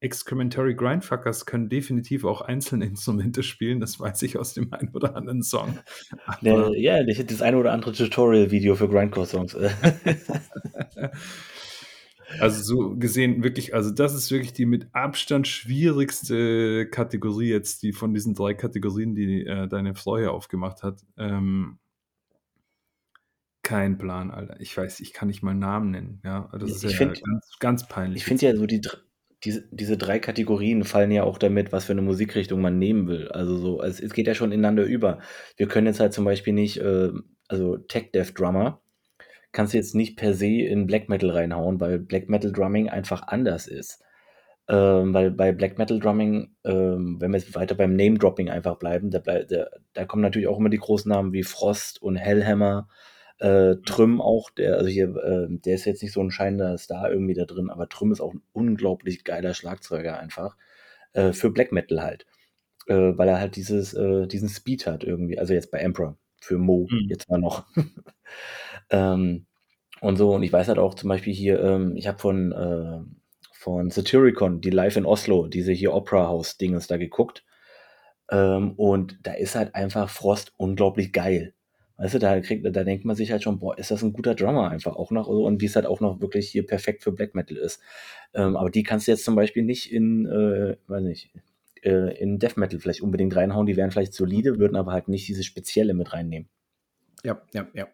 Excrementary 0.00 0.74
Grindfuckers 0.74 1.44
können 1.44 1.68
definitiv 1.68 2.24
auch 2.24 2.40
einzelne 2.40 2.86
Instrumente 2.86 3.42
spielen, 3.42 3.80
das 3.80 4.00
weiß 4.00 4.22
ich 4.22 4.38
aus 4.38 4.54
dem 4.54 4.72
einen 4.72 4.88
oder 4.94 5.14
anderen 5.14 5.42
Song. 5.42 5.78
Aber 6.26 6.74
ja, 6.76 7.06
ich 7.06 7.18
hätte 7.18 7.34
das 7.34 7.42
eine 7.42 7.58
oder 7.58 7.72
andere 7.72 7.92
Tutorial-Video 7.92 8.76
für 8.76 8.88
Grindcore-Songs. 8.88 9.56
Also 12.38 12.62
so 12.62 12.96
gesehen 12.96 13.42
wirklich, 13.42 13.74
also 13.74 13.90
das 13.90 14.14
ist 14.14 14.30
wirklich 14.30 14.52
die 14.52 14.66
mit 14.66 14.88
Abstand 14.92 15.48
schwierigste 15.48 16.86
Kategorie 16.86 17.48
jetzt, 17.48 17.82
die 17.82 17.92
von 17.92 18.14
diesen 18.14 18.34
drei 18.34 18.54
Kategorien, 18.54 19.14
die 19.14 19.44
äh, 19.44 19.66
deine 19.68 19.94
Frau 19.94 20.18
hier 20.18 20.32
aufgemacht 20.32 20.82
hat. 20.82 21.04
Ähm, 21.16 21.78
kein 23.62 23.98
Plan, 23.98 24.30
Alter. 24.30 24.60
Ich 24.60 24.76
weiß, 24.76 25.00
ich 25.00 25.12
kann 25.12 25.28
nicht 25.28 25.42
mal 25.42 25.54
Namen 25.54 25.90
nennen. 25.90 26.20
Ja, 26.24 26.50
das 26.52 26.70
ist 26.70 26.84
ich 26.84 26.92
ja 26.92 26.96
find, 26.98 27.22
ganz, 27.22 27.56
ganz 27.58 27.88
peinlich. 27.88 28.22
Ich 28.22 28.24
finde 28.24 28.46
ja 28.46 28.56
so 28.56 28.66
die, 28.66 28.80
diese, 29.44 29.68
diese 29.70 29.96
drei 29.96 30.18
Kategorien 30.18 30.84
fallen 30.84 31.10
ja 31.10 31.24
auch 31.24 31.38
damit, 31.38 31.72
was 31.72 31.84
für 31.84 31.92
eine 31.92 32.02
Musikrichtung 32.02 32.60
man 32.60 32.78
nehmen 32.78 33.06
will. 33.06 33.28
Also 33.28 33.56
so, 33.58 33.80
also 33.80 34.02
es 34.02 34.12
geht 34.12 34.26
ja 34.26 34.34
schon 34.34 34.52
ineinander 34.52 34.84
über. 34.84 35.20
Wir 35.56 35.68
können 35.68 35.86
jetzt 35.86 36.00
halt 36.00 36.12
zum 36.12 36.24
Beispiel 36.24 36.52
nicht, 36.52 36.78
äh, 36.78 37.10
also 37.48 37.76
Tech 37.76 38.12
Dev 38.12 38.32
Drummer 38.34 38.82
kannst 39.52 39.72
du 39.72 39.78
jetzt 39.78 39.94
nicht 39.94 40.16
per 40.16 40.34
se 40.34 40.46
in 40.46 40.86
Black 40.86 41.08
Metal 41.08 41.30
reinhauen, 41.30 41.80
weil 41.80 41.98
Black 41.98 42.28
Metal 42.28 42.52
Drumming 42.52 42.88
einfach 42.88 43.28
anders 43.28 43.66
ist. 43.66 44.02
Ähm, 44.68 45.12
weil 45.14 45.32
bei 45.32 45.52
Black 45.52 45.78
Metal 45.78 45.98
Drumming, 45.98 46.54
ähm, 46.64 47.16
wenn 47.20 47.32
wir 47.32 47.38
jetzt 47.38 47.54
weiter 47.56 47.74
beim 47.74 47.96
Name 47.96 48.18
Dropping 48.18 48.50
einfach 48.50 48.76
bleiben, 48.76 49.10
da, 49.10 49.18
da, 49.18 49.66
da, 49.94 50.04
kommen 50.04 50.22
natürlich 50.22 50.46
auch 50.46 50.58
immer 50.58 50.68
die 50.68 50.78
großen 50.78 51.08
Namen 51.08 51.32
wie 51.32 51.42
Frost 51.42 52.00
und 52.00 52.16
Hellhammer, 52.16 52.88
äh, 53.38 53.76
Trüm 53.84 54.20
auch, 54.20 54.50
der, 54.50 54.76
also 54.76 54.88
hier, 54.88 55.08
äh, 55.16 55.46
der 55.50 55.74
ist 55.74 55.86
jetzt 55.86 56.02
nicht 56.02 56.12
so 56.12 56.20
ein 56.20 56.30
scheinender 56.30 56.78
Star 56.78 57.10
irgendwie 57.10 57.34
da 57.34 57.46
drin, 57.46 57.70
aber 57.70 57.88
Trüm 57.88 58.12
ist 58.12 58.20
auch 58.20 58.34
ein 58.34 58.42
unglaublich 58.52 59.24
geiler 59.24 59.54
Schlagzeuger 59.54 60.18
einfach. 60.20 60.56
Äh, 61.14 61.32
für 61.32 61.50
Black 61.50 61.72
Metal 61.72 62.02
halt. 62.02 62.26
Äh, 62.86 63.18
weil 63.18 63.28
er 63.28 63.40
halt 63.40 63.56
dieses, 63.56 63.94
äh, 63.94 64.26
diesen 64.26 64.48
Speed 64.48 64.86
hat 64.86 65.04
irgendwie. 65.04 65.38
Also 65.38 65.54
jetzt 65.54 65.70
bei 65.70 65.78
Emperor, 65.78 66.16
für 66.40 66.58
Mo, 66.58 66.86
mhm. 66.90 67.08
jetzt 67.08 67.28
mal 67.28 67.38
noch. 67.38 67.66
ähm, 68.90 69.46
und 70.00 70.16
so, 70.16 70.34
und 70.34 70.42
ich 70.42 70.52
weiß 70.52 70.68
halt 70.68 70.78
auch 70.78 70.94
zum 70.94 71.08
Beispiel 71.08 71.34
hier, 71.34 71.62
ähm, 71.62 71.94
ich 71.96 72.06
habe 72.06 72.18
von, 72.18 72.52
äh, 72.52 73.00
von 73.52 73.90
Satyricon, 73.90 74.60
die 74.60 74.70
Live 74.70 74.96
in 74.96 75.04
Oslo, 75.04 75.46
diese 75.46 75.72
hier 75.72 75.92
Opera 75.92 76.26
House 76.26 76.56
Dinges 76.56 76.86
da 76.86 76.96
geguckt. 76.96 77.44
Ähm, 78.30 78.72
und 78.76 79.18
da 79.22 79.32
ist 79.32 79.54
halt 79.54 79.74
einfach 79.74 80.08
Frost 80.08 80.54
unglaublich 80.56 81.12
geil. 81.12 81.54
Weißt 82.00 82.14
du, 82.14 82.18
da, 82.18 82.40
kriegt, 82.40 82.64
da 82.64 82.84
denkt 82.84 83.04
man 83.04 83.14
sich 83.14 83.30
halt 83.30 83.42
schon, 83.42 83.58
boah, 83.58 83.76
ist 83.76 83.90
das 83.90 84.02
ein 84.02 84.14
guter 84.14 84.34
Drummer 84.34 84.70
einfach 84.70 84.96
auch 84.96 85.10
noch 85.10 85.26
so 85.26 85.44
und 85.44 85.60
wie 85.60 85.66
es 85.66 85.76
halt 85.76 85.84
auch 85.84 86.00
noch 86.00 86.22
wirklich 86.22 86.48
hier 86.48 86.66
perfekt 86.66 87.02
für 87.02 87.12
Black 87.12 87.34
Metal 87.34 87.58
ist. 87.58 87.82
Ähm, 88.32 88.56
aber 88.56 88.70
die 88.70 88.84
kannst 88.84 89.06
du 89.06 89.10
jetzt 89.10 89.24
zum 89.24 89.34
Beispiel 89.34 89.64
nicht 89.64 89.92
in, 89.92 90.24
äh, 90.24 90.76
weiß 90.86 91.02
nicht, 91.02 91.30
äh, 91.82 92.16
in 92.18 92.38
Death 92.38 92.56
Metal 92.56 92.78
vielleicht 92.78 93.02
unbedingt 93.02 93.36
reinhauen. 93.36 93.66
Die 93.66 93.76
wären 93.76 93.90
vielleicht 93.90 94.14
solide, 94.14 94.58
würden 94.58 94.76
aber 94.76 94.92
halt 94.92 95.08
nicht 95.08 95.28
diese 95.28 95.44
spezielle 95.44 95.94
mit 95.94 96.12
reinnehmen. 96.12 96.48
Ja, 97.24 97.42
ja, 97.52 97.66
ja. 97.74 97.88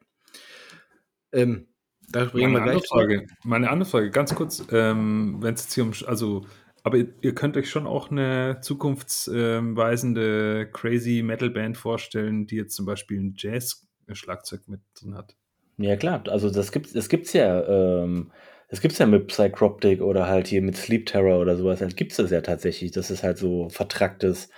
Ähm, 1.33 1.69
da 2.09 2.27
bringen 2.27 2.53
wir 2.53 2.63
gleich. 2.63 2.87
Frage, 2.87 3.27
meine 3.45 3.71
andere 3.71 3.89
Frage, 3.89 4.11
ganz 4.11 4.35
kurz, 4.35 4.65
ähm, 4.71 5.39
wenn 5.41 5.55
es 5.55 5.65
jetzt 5.65 5.75
hier 5.75 5.85
um, 5.85 5.93
also 6.07 6.45
aber 6.83 6.99
ihr, 6.99 7.09
ihr, 7.21 7.35
könnt 7.35 7.57
euch 7.57 7.69
schon 7.69 7.89
auch 7.89 8.13
eine 8.13 8.61
zukunftsweisende 8.61 10.71
crazy 10.73 11.23
Metal 11.25 11.51
Band 11.51 11.77
vorstellen, 11.77 12.47
die 12.47 12.55
jetzt 12.55 12.77
zum 12.77 12.87
Beispiel 12.87 13.19
ein 13.19 13.35
Jazz 13.37 13.89
Schlagzeug 14.13 14.69
mit 14.69 14.83
drin 14.95 15.17
hat. 15.17 15.35
Ja, 15.79 15.97
klar. 15.97 16.23
Also 16.29 16.49
das 16.49 16.71
gibt 16.71 16.95
es 16.95 17.09
gibt's 17.09 17.33
ja, 17.33 17.67
ähm, 17.67 18.31
das 18.69 18.81
gibt's 18.81 18.99
ja 18.99 19.07
mit 19.07 19.29
Psychroptic 19.29 20.01
oder 20.01 20.27
halt 20.27 20.49
hier 20.49 20.63
mit 20.63 20.77
Sleep 20.77 21.07
Terror 21.07 21.41
oder 21.41 21.57
sowas. 21.57 21.81
Halt 21.81 21.97
gibt 21.97 22.13
es 22.13 22.17
das 22.17 22.31
ja 22.31 22.41
tatsächlich, 22.41 22.91
dass 22.91 23.11
es 23.11 23.23
halt 23.23 23.39
so 23.39 23.69
vertracktes 23.69 24.49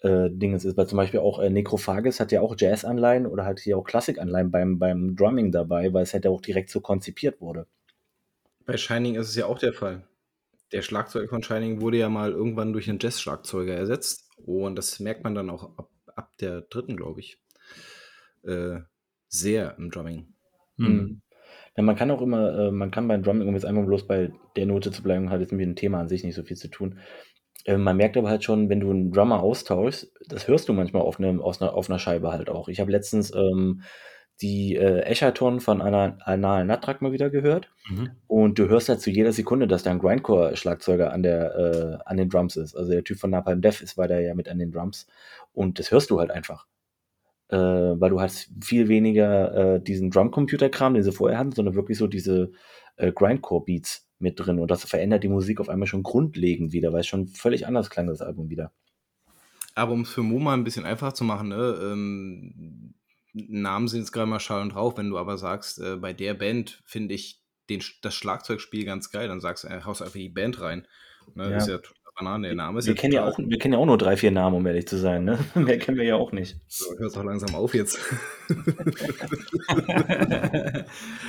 äh, 0.00 0.30
Ding 0.30 0.54
ist. 0.54 0.76
Weil 0.76 0.86
zum 0.86 0.96
Beispiel 0.96 1.20
auch 1.20 1.38
äh, 1.38 1.50
Necrophagus 1.50 2.20
hat 2.20 2.32
ja 2.32 2.40
auch 2.40 2.54
Jazz-Anleihen 2.56 3.26
oder 3.26 3.44
halt 3.44 3.60
hier 3.60 3.76
auch 3.76 3.84
Klassik-Anleihen 3.84 4.50
beim, 4.50 4.78
beim 4.78 5.16
Drumming 5.16 5.52
dabei, 5.52 5.92
weil 5.92 6.04
es 6.04 6.14
halt 6.14 6.26
auch 6.26 6.40
direkt 6.40 6.70
so 6.70 6.80
konzipiert 6.80 7.40
wurde. 7.40 7.66
Bei 8.64 8.76
Shining 8.76 9.16
ist 9.16 9.28
es 9.28 9.36
ja 9.36 9.46
auch 9.46 9.58
der 9.58 9.72
Fall. 9.72 10.06
Der 10.72 10.82
Schlagzeug 10.82 11.30
von 11.30 11.42
Shining 11.42 11.80
wurde 11.80 11.98
ja 11.98 12.08
mal 12.08 12.30
irgendwann 12.32 12.72
durch 12.72 12.88
einen 12.88 12.98
Jazz-Schlagzeuger 13.00 13.74
ersetzt. 13.74 14.30
Und 14.36 14.76
das 14.76 15.00
merkt 15.00 15.24
man 15.24 15.34
dann 15.34 15.50
auch 15.50 15.76
ab, 15.78 15.90
ab 16.14 16.36
der 16.38 16.62
dritten, 16.62 16.96
glaube 16.96 17.20
ich. 17.20 17.38
Äh, 18.44 18.80
sehr 19.28 19.76
im 19.78 19.90
Drumming. 19.90 20.34
Mhm. 20.76 21.22
Ja, 21.78 21.84
man 21.84 21.94
kann 21.94 22.10
auch 22.10 22.20
immer, 22.20 22.58
äh, 22.58 22.70
man 22.72 22.90
kann 22.90 23.06
beim 23.06 23.22
Drumming, 23.22 23.46
um 23.46 23.54
jetzt 23.54 23.64
einfach 23.64 23.86
bloß 23.86 24.08
bei 24.08 24.32
der 24.56 24.66
Note 24.66 24.90
zu 24.90 25.00
bleiben, 25.00 25.30
hat 25.30 25.40
jetzt 25.40 25.52
mit 25.52 25.60
dem 25.60 25.76
Thema 25.76 26.00
an 26.00 26.08
sich 26.08 26.24
nicht 26.24 26.34
so 26.34 26.42
viel 26.42 26.56
zu 26.56 26.66
tun. 26.66 26.98
Äh, 27.66 27.76
man 27.76 27.96
merkt 27.96 28.16
aber 28.16 28.28
halt 28.28 28.42
schon, 28.42 28.68
wenn 28.68 28.80
du 28.80 28.90
einen 28.90 29.12
Drummer 29.12 29.40
austauschst, 29.40 30.12
das 30.26 30.48
hörst 30.48 30.68
du 30.68 30.72
manchmal 30.72 31.02
auf, 31.02 31.20
ne, 31.20 31.38
aus 31.40 31.62
einer, 31.62 31.74
auf 31.74 31.88
einer 31.88 32.00
Scheibe 32.00 32.32
halt 32.32 32.50
auch. 32.50 32.66
Ich 32.66 32.80
habe 32.80 32.90
letztens 32.90 33.32
ähm, 33.32 33.82
die 34.42 34.74
äh, 34.74 35.02
Eschaton 35.02 35.60
von 35.60 35.80
einer 35.80 36.18
Anal 36.24 36.64
Natrak 36.64 37.00
mal 37.00 37.12
wieder 37.12 37.30
gehört 37.30 37.70
mhm. 37.88 38.10
und 38.26 38.58
du 38.58 38.68
hörst 38.68 38.88
halt 38.88 39.00
zu 39.00 39.10
jeder 39.10 39.30
Sekunde, 39.30 39.68
dass 39.68 39.84
da 39.84 39.92
ein 39.92 40.00
Grindcore-Schlagzeuger 40.00 41.12
an, 41.12 41.22
der, 41.22 41.54
äh, 41.54 41.98
an 42.06 42.16
den 42.16 42.28
Drums 42.28 42.56
ist. 42.56 42.74
Also 42.74 42.90
der 42.90 43.04
Typ 43.04 43.20
von 43.20 43.30
Napalm 43.30 43.60
Death 43.60 43.82
ist 43.82 43.96
weiter 43.96 44.18
ja 44.18 44.34
mit 44.34 44.48
an 44.48 44.58
den 44.58 44.72
Drums 44.72 45.06
und 45.52 45.78
das 45.78 45.92
hörst 45.92 46.10
du 46.10 46.18
halt 46.18 46.32
einfach 46.32 46.66
äh, 47.48 47.56
weil 47.56 48.10
du 48.10 48.20
hast 48.20 48.50
viel 48.62 48.88
weniger 48.88 49.74
äh, 49.76 49.82
diesen 49.82 50.10
Drumcomputer-Kram, 50.10 50.94
den 50.94 51.02
sie 51.02 51.12
vorher 51.12 51.38
hatten, 51.38 51.52
sondern 51.52 51.74
wirklich 51.74 51.98
so 51.98 52.06
diese 52.06 52.52
äh, 52.96 53.12
Grindcore-Beats 53.12 54.08
mit 54.18 54.38
drin. 54.38 54.58
Und 54.58 54.70
das 54.70 54.84
verändert 54.84 55.24
die 55.24 55.28
Musik 55.28 55.60
auf 55.60 55.68
einmal 55.68 55.86
schon 55.86 56.02
grundlegend 56.02 56.72
wieder, 56.72 56.92
weil 56.92 57.00
es 57.00 57.06
schon 57.06 57.28
völlig 57.28 57.66
anders 57.66 57.90
klang, 57.90 58.06
das 58.06 58.20
Album 58.20 58.50
wieder. 58.50 58.72
Aber 59.74 59.92
um 59.92 60.02
es 60.02 60.10
für 60.10 60.22
Moma 60.22 60.54
ein 60.54 60.64
bisschen 60.64 60.84
einfacher 60.84 61.14
zu 61.14 61.24
machen, 61.24 61.48
ne, 61.48 61.78
ähm, 61.80 62.94
Namen 63.32 63.88
sind 63.88 64.00
jetzt 64.00 64.12
gerade 64.12 64.28
mal 64.28 64.40
Schall 64.40 64.62
und 64.62 64.74
Rauch, 64.74 64.96
wenn 64.96 65.10
du 65.10 65.18
aber 65.18 65.38
sagst, 65.38 65.80
äh, 65.80 65.96
bei 65.96 66.12
der 66.12 66.34
Band 66.34 66.82
finde 66.84 67.14
ich 67.14 67.40
den, 67.68 67.82
das 68.02 68.14
Schlagzeugspiel 68.14 68.84
ganz 68.84 69.10
geil, 69.10 69.28
dann 69.28 69.40
sagst 69.40 69.64
du, 69.64 69.68
äh, 69.68 69.82
haust 69.84 70.02
einfach 70.02 70.14
die 70.14 70.28
Band 70.28 70.60
rein. 70.60 70.86
Ne, 71.34 71.44
ja. 71.44 71.50
Das 71.50 71.68
ist 71.68 71.72
ja 71.72 71.78
Banane, 72.18 72.48
der 72.48 72.56
Name 72.56 72.80
ist 72.80 72.86
wir, 72.86 72.94
ja 72.94 73.00
kennen 73.00 73.12
ja 73.12 73.24
auch, 73.26 73.38
wir 73.38 73.58
kennen 73.58 73.74
ja 73.74 73.78
auch 73.78 73.86
nur 73.86 73.96
drei, 73.96 74.16
vier 74.16 74.32
Namen, 74.32 74.56
um 74.56 74.66
ehrlich 74.66 74.88
zu 74.88 74.98
sein. 74.98 75.24
Ne? 75.24 75.38
Mehr 75.54 75.78
kennen 75.78 75.96
wir 75.96 76.04
ja 76.04 76.16
auch 76.16 76.32
nicht. 76.32 76.56
So, 76.66 76.98
hört 76.98 77.14
doch 77.14 77.22
langsam 77.22 77.54
auf 77.54 77.74
jetzt. 77.74 78.00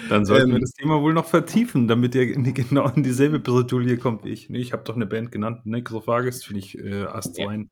Dann 0.10 0.26
sollten 0.26 0.50
ähm, 0.50 0.56
wir 0.56 0.62
das 0.62 0.72
Thema 0.72 1.02
wohl 1.02 1.14
noch 1.14 1.28
vertiefen, 1.28 1.88
damit 1.88 2.16
ihr 2.16 2.34
genau 2.34 2.90
in 2.90 3.04
dieselbe 3.04 3.40
Bredouille 3.40 3.98
kommt 3.98 4.26
wie 4.26 4.30
ich. 4.30 4.50
Nee, 4.50 4.60
ich 4.60 4.74
habe 4.74 4.84
doch 4.84 4.96
eine 4.96 5.06
Band 5.06 5.32
genannt, 5.32 5.66
Necrophagus, 5.66 6.44
finde 6.44 6.60
ich 6.60 6.78
äh, 6.80 7.04
astrein. 7.04 7.70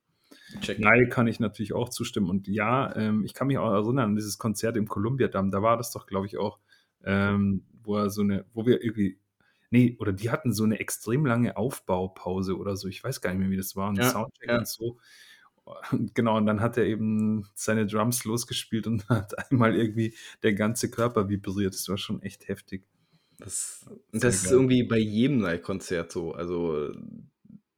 Ja. 0.62 0.76
Nein, 0.78 1.10
kann 1.10 1.28
ich 1.28 1.40
natürlich 1.40 1.74
auch 1.74 1.90
zustimmen. 1.90 2.30
Und 2.30 2.48
ja, 2.48 2.96
ähm, 2.96 3.26
ich 3.26 3.34
kann 3.34 3.48
mich 3.48 3.58
auch 3.58 3.72
erinnern 3.72 4.12
an 4.12 4.16
dieses 4.16 4.38
Konzert 4.38 4.78
im 4.78 4.88
Columbia-Damm. 4.88 5.50
Da 5.52 5.62
war 5.64 5.76
das 5.76 5.92
doch, 5.92 6.06
glaube 6.06 6.28
ich, 6.28 6.38
auch, 6.38 6.60
ähm, 7.04 7.64
wo 7.84 7.98
er 7.98 8.10
so 8.12 8.22
eine, 8.22 8.46
wo 8.54 8.66
wir 8.66 8.84
irgendwie 8.84 9.18
Nee, 9.70 9.98
oder 10.00 10.14
die 10.14 10.30
hatten 10.30 10.54
so 10.54 10.64
eine 10.64 10.80
extrem 10.80 11.26
lange 11.26 11.58
Aufbaupause 11.58 12.58
oder 12.58 12.78
so. 12.78 12.88
Ich 12.88 13.04
weiß 13.04 13.22
gar 13.22 13.32
nicht 13.32 13.40
mehr, 13.40 13.50
wie 13.50 13.58
das 13.58 13.76
war. 13.76 13.90
Und 13.90 13.98
ja, 13.98 14.10
Soundcheck 14.10 14.50
ja. 14.50 14.58
und 14.60 14.68
so. 14.68 14.98
Und 15.92 16.16
genau, 16.16 16.38
und 16.38 16.46
dann 16.46 16.62
hat 16.62 16.78
er 16.78 16.86
eben 16.86 17.46
seine 17.54 17.86
Drums 17.86 18.24
losgespielt 18.24 18.88
und 18.88 19.08
hat 19.10 19.38
einmal 19.52 19.76
irgendwie 19.76 20.16
der 20.44 20.54
ganze 20.54 20.90
Körper 20.90 21.30
vibriert. 21.30 21.74
Das 21.74 21.90
war 21.90 21.98
schon 21.98 22.22
echt 22.22 22.48
heftig. 22.48 22.86
Das, 23.38 23.86
das 24.12 24.44
ist 24.44 24.52
irgendwie 24.52 24.84
bei 24.84 24.98
jedem 24.98 25.42
Live-Konzert 25.42 26.12
so. 26.12 26.34
Also 26.34 26.92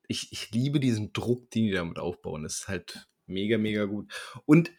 ich, 0.08 0.32
ich 0.32 0.52
liebe 0.52 0.80
diesen 0.80 1.12
Druck, 1.12 1.50
den 1.52 1.66
die 1.66 1.72
damit 1.72 2.00
aufbauen. 2.00 2.44
Das 2.44 2.60
ist 2.60 2.68
halt 2.68 3.08
mega, 3.26 3.58
mega 3.58 3.86
gut. 3.86 4.12
Und 4.46 4.72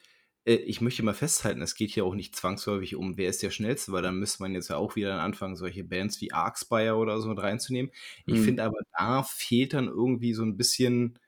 äh, 0.45 0.55
ich 0.55 0.81
möchte 0.81 1.03
mal 1.03 1.15
festhalten, 1.15 1.63
es 1.63 1.75
geht 1.75 1.91
hier 1.91 2.05
auch 2.05 2.15
nicht 2.15 2.37
zwangsläufig 2.37 2.97
um, 2.97 3.17
wer 3.17 3.29
ist 3.29 3.43
der 3.43 3.51
Schnellste, 3.51 3.93
weil 3.93 4.03
dann 4.03 4.19
müsste 4.19 4.43
man 4.43 4.55
jetzt 4.55 4.69
ja 4.69 4.77
auch 4.77 4.97
wieder 4.97 5.21
anfangen, 5.21 5.57
solche 5.57 5.85
Bands 5.85 6.21
wie 6.21 6.33
Arxpire 6.33 6.97
oder 6.97 7.21
so 7.21 7.29
mit 7.29 7.39
reinzunehmen. 7.39 7.91
Ich 8.27 8.35
mhm. 8.35 8.45
finde 8.45 8.65
aber, 8.65 8.79
da 8.97 9.23
fehlt 9.23 9.75
dann 9.75 9.89
irgendwie 9.89 10.35
so 10.35 10.43
ein 10.43 10.57
bisschen 10.57 11.19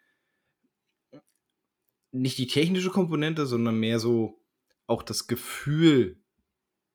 nicht 2.13 2.39
die 2.39 2.47
technische 2.47 2.91
Komponente, 2.91 3.47
sondern 3.47 3.81
mehr 3.81 3.99
so 3.99 4.39
auch 4.87 5.03
das 5.03 5.27
Gefühl. 5.27 6.21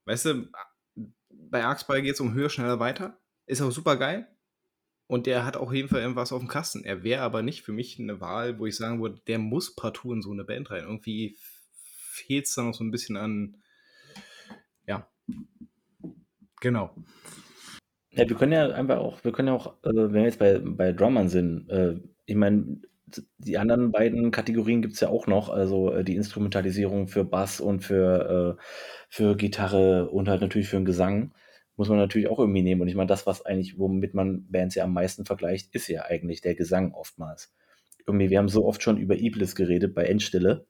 Weißt 0.05 0.25
du, 0.25 0.49
bei 1.29 1.65
Arxby 1.65 2.03
geht 2.03 2.13
es 2.13 2.21
um 2.21 2.33
höher, 2.33 2.49
schneller, 2.49 2.79
weiter. 2.79 3.19
Ist 3.47 3.61
auch 3.61 3.71
super 3.71 3.97
geil. 3.97 4.27
Und 5.07 5.25
der 5.25 5.45
hat 5.45 5.55
auch 5.55 5.67
auf 5.67 5.73
jeden 5.73 5.87
Fall 5.87 6.01
irgendwas 6.01 6.33
auf 6.33 6.39
dem 6.39 6.49
Kasten. 6.49 6.83
Er 6.83 7.03
wäre 7.03 7.23
aber 7.23 7.41
nicht 7.41 7.63
für 7.63 7.71
mich 7.71 7.97
eine 7.97 8.19
Wahl, 8.19 8.59
wo 8.59 8.65
ich 8.65 8.75
sagen 8.75 9.01
würde, 9.01 9.21
der 9.25 9.39
muss 9.39 9.73
partout 9.73 10.13
in 10.13 10.21
so 10.21 10.31
eine 10.31 10.43
Band 10.43 10.69
rein. 10.69 10.83
Irgendwie 10.83 11.37
fehlt 12.17 12.45
es 12.45 12.55
da 12.55 12.63
noch 12.63 12.73
so 12.73 12.83
ein 12.83 12.91
bisschen 12.91 13.17
an. 13.17 13.57
Ja. 14.85 15.07
Genau. 16.61 16.95
Ja, 18.11 18.27
wir 18.27 18.35
können 18.35 18.53
ja 18.53 18.69
einfach 18.69 18.97
auch, 18.97 19.23
wir 19.23 19.31
können 19.31 19.49
ja 19.49 19.53
auch, 19.53 19.73
äh, 19.83 19.93
wenn 19.93 20.13
wir 20.13 20.23
jetzt 20.23 20.39
bei, 20.39 20.59
bei 20.59 20.91
Drummern 20.91 21.29
sind, 21.29 21.69
äh, 21.69 21.99
ich 22.25 22.35
meine, 22.35 22.81
die 23.37 23.57
anderen 23.57 23.91
beiden 23.91 24.31
Kategorien 24.31 24.81
gibt 24.81 24.95
es 24.95 24.99
ja 24.99 25.09
auch 25.09 25.27
noch, 25.27 25.49
also 25.49 25.93
äh, 25.93 26.03
die 26.03 26.15
Instrumentalisierung 26.15 27.07
für 27.07 27.23
Bass 27.23 27.61
und 27.61 27.81
für, 27.81 28.57
äh, 28.59 28.63
für 29.09 29.35
Gitarre 29.35 30.09
und 30.09 30.27
halt 30.27 30.41
natürlich 30.41 30.67
für 30.67 30.77
den 30.77 30.85
Gesang 30.85 31.31
muss 31.77 31.89
man 31.89 31.99
natürlich 31.99 32.27
auch 32.27 32.39
irgendwie 32.39 32.63
nehmen. 32.63 32.81
Und 32.81 32.87
ich 32.87 32.95
meine, 32.95 33.07
das, 33.07 33.27
was 33.27 33.45
eigentlich, 33.45 33.77
womit 33.77 34.13
man 34.15 34.47
Bands 34.49 34.75
ja 34.75 34.83
am 34.83 34.93
meisten 34.93 35.25
vergleicht, 35.25 35.73
ist 35.75 35.87
ja 35.87 36.05
eigentlich 36.05 36.41
der 36.41 36.55
Gesang 36.55 36.91
oftmals. 36.93 37.53
Irgendwie, 38.05 38.29
wir 38.29 38.39
haben 38.39 38.49
so 38.49 38.65
oft 38.65 38.81
schon 38.81 38.97
über 38.97 39.15
Iblis 39.15 39.55
geredet 39.55 39.93
bei 39.93 40.05
Endstille. 40.05 40.65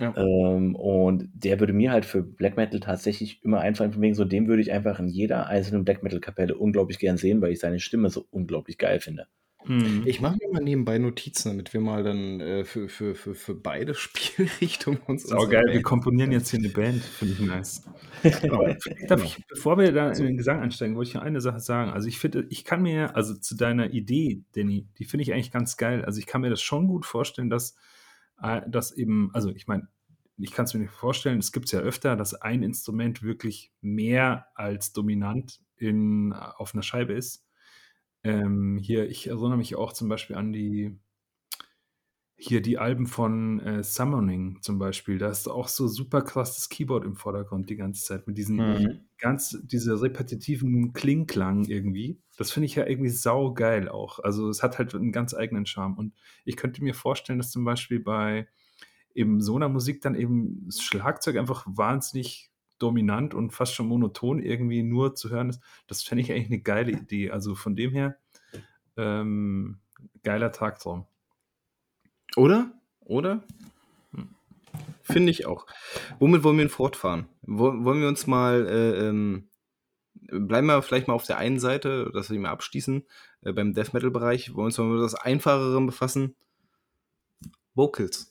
Ja. 0.00 0.16
Ähm, 0.16 0.74
und 0.74 1.28
der 1.34 1.60
würde 1.60 1.74
mir 1.74 1.92
halt 1.92 2.06
für 2.06 2.22
Black 2.22 2.56
Metal 2.56 2.80
tatsächlich 2.80 3.44
immer 3.44 3.60
einfallen, 3.60 3.92
von 3.92 4.00
wegen 4.00 4.14
so, 4.14 4.24
dem 4.24 4.48
würde 4.48 4.62
ich 4.62 4.72
einfach 4.72 4.98
in 4.98 5.08
jeder 5.08 5.46
einzelnen 5.46 5.84
Black 5.84 6.02
Metal 6.02 6.20
Kapelle 6.20 6.56
unglaublich 6.56 6.98
gern 6.98 7.18
sehen, 7.18 7.42
weil 7.42 7.52
ich 7.52 7.60
seine 7.60 7.80
Stimme 7.80 8.08
so 8.08 8.26
unglaublich 8.30 8.78
geil 8.78 9.00
finde. 9.00 9.26
Mhm. 9.66 10.04
Ich 10.06 10.22
mache 10.22 10.38
mir 10.40 10.50
mal 10.50 10.62
nebenbei 10.62 10.96
Notizen, 10.96 11.50
damit 11.50 11.74
wir 11.74 11.82
mal 11.82 12.02
dann 12.02 12.40
äh, 12.40 12.64
für, 12.64 12.88
für, 12.88 13.14
für, 13.14 13.34
für 13.34 13.54
beide 13.54 13.94
Spielrichtungen 13.94 15.00
uns. 15.06 15.30
Oh, 15.30 15.46
geil, 15.46 15.66
wir 15.68 15.82
komponieren 15.82 16.32
jetzt 16.32 16.48
hier 16.48 16.60
eine 16.60 16.70
Band, 16.70 17.02
finde 17.02 17.34
ich 17.34 17.40
nice. 17.40 17.84
Darf 19.06 19.22
ich, 19.22 19.46
bevor 19.48 19.76
wir 19.76 19.92
da 19.92 20.12
in 20.12 20.24
den 20.24 20.36
Gesang 20.38 20.60
einsteigen, 20.60 20.96
wollte 20.96 21.10
ich 21.10 21.14
noch 21.14 21.22
eine 21.22 21.42
Sache 21.42 21.60
sagen. 21.60 21.90
Also, 21.90 22.08
ich 22.08 22.18
finde, 22.18 22.46
ich 22.48 22.64
kann 22.64 22.80
mir, 22.80 23.14
also 23.16 23.34
zu 23.34 23.54
deiner 23.54 23.90
Idee, 23.90 24.40
Danny, 24.54 24.86
die 24.98 25.04
finde 25.04 25.24
ich 25.24 25.34
eigentlich 25.34 25.52
ganz 25.52 25.76
geil. 25.76 26.06
Also, 26.06 26.20
ich 26.20 26.26
kann 26.26 26.40
mir 26.40 26.50
das 26.50 26.62
schon 26.62 26.86
gut 26.86 27.04
vorstellen, 27.04 27.50
dass, 27.50 27.72
äh, 27.72 27.99
dass 28.68 28.92
eben, 28.92 29.30
also, 29.34 29.50
ich 29.50 29.66
meine, 29.66 29.88
ich 30.36 30.52
kann 30.52 30.64
es 30.64 30.74
mir 30.74 30.80
nicht 30.80 30.92
vorstellen, 30.92 31.38
es 31.38 31.52
gibt 31.52 31.66
es 31.66 31.72
ja 31.72 31.80
öfter, 31.80 32.16
dass 32.16 32.34
ein 32.34 32.62
Instrument 32.62 33.22
wirklich 33.22 33.72
mehr 33.80 34.46
als 34.54 34.92
dominant 34.92 35.60
in, 35.76 36.32
auf 36.32 36.74
einer 36.74 36.82
Scheibe 36.82 37.12
ist. 37.12 37.46
Ähm, 38.22 38.78
hier, 38.78 39.08
ich 39.08 39.26
erinnere 39.26 39.56
mich 39.56 39.76
auch 39.76 39.92
zum 39.92 40.08
Beispiel 40.08 40.36
an 40.36 40.52
die 40.52 40.98
hier 42.42 42.62
die 42.62 42.78
Alben 42.78 43.06
von 43.06 43.60
äh, 43.60 43.84
Summoning 43.84 44.62
zum 44.62 44.78
Beispiel. 44.78 45.18
Da 45.18 45.28
ist 45.28 45.46
auch 45.46 45.68
so 45.68 45.86
super 45.88 46.22
krass 46.22 46.56
das 46.56 46.70
Keyboard 46.70 47.04
im 47.04 47.14
Vordergrund 47.14 47.68
die 47.68 47.76
ganze 47.76 48.02
Zeit 48.02 48.26
mit 48.26 48.38
diesen 48.38 48.56
mhm. 48.56 49.00
ganz, 49.18 49.58
diese 49.62 50.00
repetitiven 50.00 50.94
Klingklang 50.94 51.66
irgendwie. 51.66 52.18
Das 52.38 52.50
finde 52.50 52.64
ich 52.64 52.76
ja 52.76 52.86
irgendwie 52.86 53.10
sau 53.10 53.52
geil 53.52 53.90
auch. 53.90 54.20
Also 54.20 54.48
es 54.48 54.62
hat 54.62 54.78
halt 54.78 54.94
einen 54.94 55.12
ganz 55.12 55.34
eigenen 55.34 55.66
Charme. 55.66 55.98
Und 55.98 56.14
ich 56.46 56.56
könnte 56.56 56.82
mir 56.82 56.94
vorstellen, 56.94 57.38
dass 57.38 57.50
zum 57.50 57.64
Beispiel 57.66 58.00
bei 58.00 58.48
eben 59.14 59.42
so 59.42 59.56
einer 59.56 59.68
Musik 59.68 60.00
dann 60.00 60.14
eben 60.14 60.62
das 60.64 60.80
Schlagzeug 60.80 61.36
einfach 61.36 61.66
wahnsinnig 61.66 62.50
dominant 62.78 63.34
und 63.34 63.50
fast 63.52 63.74
schon 63.74 63.86
monoton 63.86 64.42
irgendwie 64.42 64.82
nur 64.82 65.14
zu 65.14 65.28
hören 65.28 65.50
ist, 65.50 65.62
das 65.86 66.02
fände 66.02 66.22
ich 66.22 66.32
eigentlich 66.32 66.46
eine 66.46 66.62
geile 66.62 66.92
Idee. 66.92 67.30
Also 67.30 67.54
von 67.54 67.76
dem 67.76 67.90
her, 67.90 68.16
ähm, 68.96 69.80
geiler 70.22 70.52
Tagtraum. 70.52 71.04
Oder? 72.36 72.70
Oder? 73.04 73.42
Hm. 74.14 74.28
Finde 75.02 75.30
ich 75.30 75.46
auch. 75.46 75.66
Womit 76.18 76.42
wollen 76.42 76.56
wir 76.56 76.64
denn 76.64 76.70
fortfahren? 76.70 77.26
Wollen 77.42 78.00
wir 78.00 78.08
uns 78.08 78.26
mal, 78.26 78.66
äh, 78.66 79.08
ähm, 79.08 79.48
bleiben 80.30 80.66
wir 80.66 80.82
vielleicht 80.82 81.08
mal 81.08 81.14
auf 81.14 81.26
der 81.26 81.38
einen 81.38 81.58
Seite, 81.58 82.10
dass 82.12 82.30
wir 82.30 82.38
mal 82.38 82.50
abschließen, 82.50 83.04
äh, 83.42 83.52
beim 83.52 83.74
Death 83.74 83.92
Metal-Bereich, 83.92 84.50
wollen 84.50 84.58
wir 84.58 84.64
uns 84.66 84.78
mal 84.78 84.84
mit 84.84 84.98
etwas 84.98 85.14
Einfacherem 85.14 85.86
befassen? 85.86 86.36
Vocals. 87.74 88.30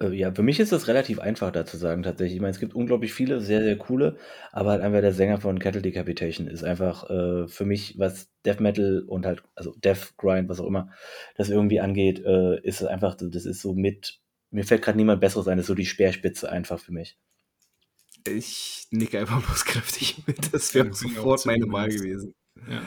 Äh, 0.00 0.12
ja, 0.14 0.32
für 0.32 0.42
mich 0.42 0.60
ist 0.60 0.72
das 0.72 0.88
relativ 0.88 1.18
einfach 1.18 1.50
da 1.50 1.64
zu 1.64 1.76
sagen 1.76 2.02
tatsächlich. 2.02 2.36
Ich 2.36 2.40
meine, 2.40 2.52
es 2.52 2.60
gibt 2.60 2.74
unglaublich 2.74 3.12
viele 3.12 3.40
sehr, 3.40 3.62
sehr 3.62 3.76
coole, 3.76 4.16
aber 4.52 4.72
halt 4.72 4.82
einfach 4.82 5.00
der 5.00 5.12
Sänger 5.12 5.40
von 5.40 5.58
Cattle 5.58 5.82
Decapitation 5.82 6.46
ist 6.46 6.64
einfach 6.64 7.08
äh, 7.10 7.48
für 7.48 7.64
mich, 7.64 7.98
was 7.98 8.28
Death 8.44 8.60
Metal 8.60 9.02
und 9.06 9.26
halt, 9.26 9.42
also 9.54 9.74
Death 9.76 10.14
Grind, 10.16 10.48
was 10.48 10.60
auch 10.60 10.66
immer, 10.66 10.90
das 11.36 11.48
irgendwie 11.48 11.80
angeht, 11.80 12.22
äh, 12.24 12.60
ist 12.62 12.80
es 12.80 12.86
einfach, 12.86 13.16
das 13.16 13.46
ist 13.46 13.62
so 13.62 13.74
mit, 13.74 14.20
mir 14.50 14.64
fällt 14.64 14.82
gerade 14.82 14.98
niemand 14.98 15.20
Besseres 15.20 15.48
ein, 15.48 15.56
das 15.56 15.64
ist 15.64 15.68
so 15.68 15.74
die 15.74 15.86
Speerspitze 15.86 16.50
einfach 16.50 16.78
für 16.78 16.92
mich. 16.92 17.18
Ich 18.26 18.88
nicke 18.90 19.18
einfach 19.20 19.44
bloß 19.44 19.64
kräftig 19.64 20.22
mit, 20.26 20.52
das 20.52 20.74
wäre 20.74 20.92
sofort 20.92 21.46
meine 21.46 21.70
Wahl 21.70 21.88
gewesen. 21.88 22.34
Ja. 22.68 22.82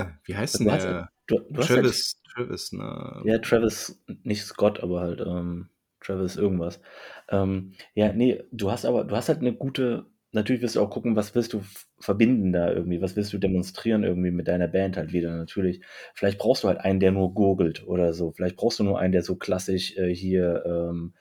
Äh, 0.00 0.06
wie 0.24 0.36
heißt 0.36 0.60
denn 0.60 0.66
der? 0.66 1.08
Du, 1.26 1.38
du 1.38 1.60
Travis, 1.62 2.20
halt, 2.36 2.48
Travis, 2.48 2.72
ne? 2.72 3.22
Ja, 3.24 3.38
Travis, 3.38 4.02
nicht 4.24 4.44
Scott, 4.44 4.80
aber 4.80 5.00
halt, 5.00 5.20
ähm, 5.20 5.70
Travis 6.04 6.36
irgendwas. 6.36 6.80
Ähm, 7.28 7.72
ja, 7.94 8.12
nee, 8.12 8.42
du 8.52 8.70
hast 8.70 8.84
aber, 8.84 9.04
du 9.04 9.16
hast 9.16 9.28
halt 9.28 9.40
eine 9.40 9.54
gute, 9.54 10.06
natürlich 10.32 10.62
wirst 10.62 10.76
du 10.76 10.80
auch 10.80 10.90
gucken, 10.90 11.16
was 11.16 11.34
willst 11.34 11.52
du 11.52 11.62
verbinden 11.98 12.52
da 12.52 12.70
irgendwie, 12.70 13.00
was 13.00 13.16
willst 13.16 13.32
du 13.32 13.38
demonstrieren 13.38 14.04
irgendwie 14.04 14.30
mit 14.30 14.48
deiner 14.48 14.68
Band 14.68 14.96
halt 14.96 15.12
wieder 15.12 15.36
natürlich. 15.36 15.80
Vielleicht 16.14 16.38
brauchst 16.38 16.64
du 16.64 16.68
halt 16.68 16.78
einen, 16.78 17.00
der 17.00 17.12
nur 17.12 17.34
gurgelt 17.34 17.86
oder 17.86 18.12
so. 18.12 18.32
Vielleicht 18.32 18.56
brauchst 18.56 18.78
du 18.78 18.84
nur 18.84 18.98
einen, 18.98 19.12
der 19.12 19.22
so 19.22 19.36
klassisch 19.36 19.96
äh, 19.96 20.14
hier 20.14 20.64
ähm, 20.66 21.14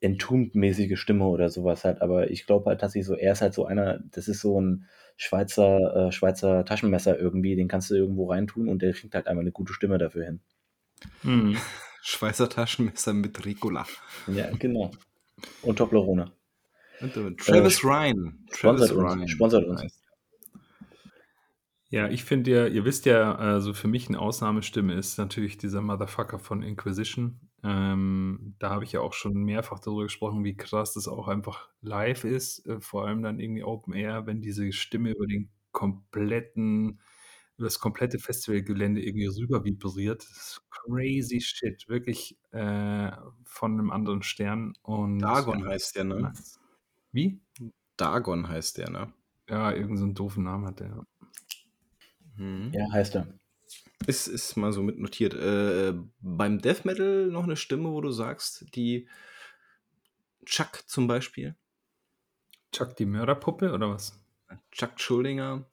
entombed-mäßige 0.00 0.98
Stimme 0.98 1.26
oder 1.26 1.48
sowas 1.48 1.84
hat. 1.84 2.02
Aber 2.02 2.30
ich 2.30 2.46
glaube 2.46 2.66
halt 2.70 2.80
tatsächlich 2.80 3.06
so, 3.06 3.14
er 3.14 3.32
ist 3.32 3.42
halt 3.42 3.54
so 3.54 3.64
einer, 3.66 4.00
das 4.10 4.28
ist 4.28 4.40
so 4.40 4.60
ein 4.60 4.86
Schweizer, 5.16 6.08
äh, 6.08 6.12
Schweizer 6.12 6.64
Taschenmesser 6.64 7.18
irgendwie, 7.18 7.56
den 7.56 7.68
kannst 7.68 7.90
du 7.90 7.94
irgendwo 7.94 8.26
reintun 8.26 8.68
und 8.68 8.82
der 8.82 8.92
kriegt 8.92 9.14
halt 9.14 9.26
einfach 9.26 9.40
eine 9.40 9.52
gute 9.52 9.72
Stimme 9.72 9.98
dafür 9.98 10.24
hin. 10.24 10.40
Mhm. 11.22 11.56
Schweizer 12.06 12.50
Taschenmesser 12.50 13.14
mit 13.14 13.46
Ricola. 13.46 13.86
Ja, 14.26 14.50
genau. 14.58 14.90
Und 15.62 15.76
Toblerone. 15.76 16.32
Äh, 17.00 17.08
Travis 17.08 17.82
äh, 17.82 17.86
Ryan. 17.86 18.46
Travis 18.50 18.88
sponsert 18.88 18.92
Ryan. 18.92 19.20
uns. 19.22 19.30
Sponsert 19.30 19.64
uns. 19.66 20.00
Ja, 21.88 22.10
ich 22.10 22.24
finde 22.24 22.50
ja, 22.50 22.66
ihr 22.66 22.84
wisst 22.84 23.06
ja, 23.06 23.34
also 23.36 23.72
für 23.72 23.88
mich 23.88 24.08
eine 24.08 24.18
Ausnahmestimme 24.18 24.92
ist 24.92 25.16
natürlich 25.16 25.56
dieser 25.56 25.80
Motherfucker 25.80 26.38
von 26.38 26.62
Inquisition. 26.62 27.40
Ähm, 27.62 28.54
da 28.58 28.68
habe 28.68 28.84
ich 28.84 28.92
ja 28.92 29.00
auch 29.00 29.14
schon 29.14 29.42
mehrfach 29.42 29.80
darüber 29.80 30.02
gesprochen, 30.02 30.44
wie 30.44 30.58
krass 30.58 30.92
das 30.92 31.08
auch 31.08 31.26
einfach 31.26 31.70
live 31.80 32.24
ist, 32.24 32.66
äh, 32.66 32.82
vor 32.82 33.06
allem 33.06 33.22
dann 33.22 33.38
irgendwie 33.38 33.64
Open 33.64 33.94
Air, 33.94 34.26
wenn 34.26 34.42
diese 34.42 34.70
Stimme 34.72 35.12
über 35.12 35.26
den 35.26 35.48
kompletten 35.72 37.00
über 37.56 37.66
das 37.66 37.78
komplette 37.78 38.18
Festivalgelände 38.18 39.02
irgendwie 39.02 39.26
rüber 39.26 39.64
vibriert. 39.64 40.22
Das 40.22 40.30
ist 40.30 40.62
crazy 40.70 41.40
shit, 41.40 41.88
wirklich 41.88 42.36
äh, 42.50 43.12
von 43.44 43.72
einem 43.72 43.90
anderen 43.90 44.22
Stern. 44.22 44.74
Und, 44.82 45.20
Dagon 45.20 45.66
heißt 45.66 45.96
der, 45.96 46.04
ne? 46.04 46.32
Wie? 47.12 47.40
Dagon 47.96 48.48
heißt 48.48 48.78
der, 48.78 48.90
ne? 48.90 49.12
Ja, 49.48 49.70
irgendeinen 49.72 50.08
so 50.08 50.14
doofen 50.14 50.44
Namen 50.44 50.66
hat 50.66 50.80
der. 50.80 51.06
Mhm. 52.36 52.72
Ja, 52.72 52.90
heißt 52.90 53.16
er. 53.16 53.28
Ist, 54.06 54.26
ist 54.26 54.56
mal 54.56 54.72
so 54.72 54.82
mit 54.82 54.98
notiert. 54.98 55.34
Äh, 55.34 55.94
beim 56.20 56.60
Death 56.60 56.84
Metal 56.84 57.26
noch 57.26 57.44
eine 57.44 57.56
Stimme, 57.56 57.90
wo 57.90 58.00
du 58.00 58.10
sagst, 58.10 58.66
die 58.74 59.08
Chuck 60.44 60.82
zum 60.86 61.06
Beispiel. 61.06 61.56
Chuck 62.72 62.96
die 62.96 63.06
Mörderpuppe 63.06 63.72
oder 63.72 63.90
was? 63.90 64.20
Chuck 64.72 65.00
Schuldinger. 65.00 65.64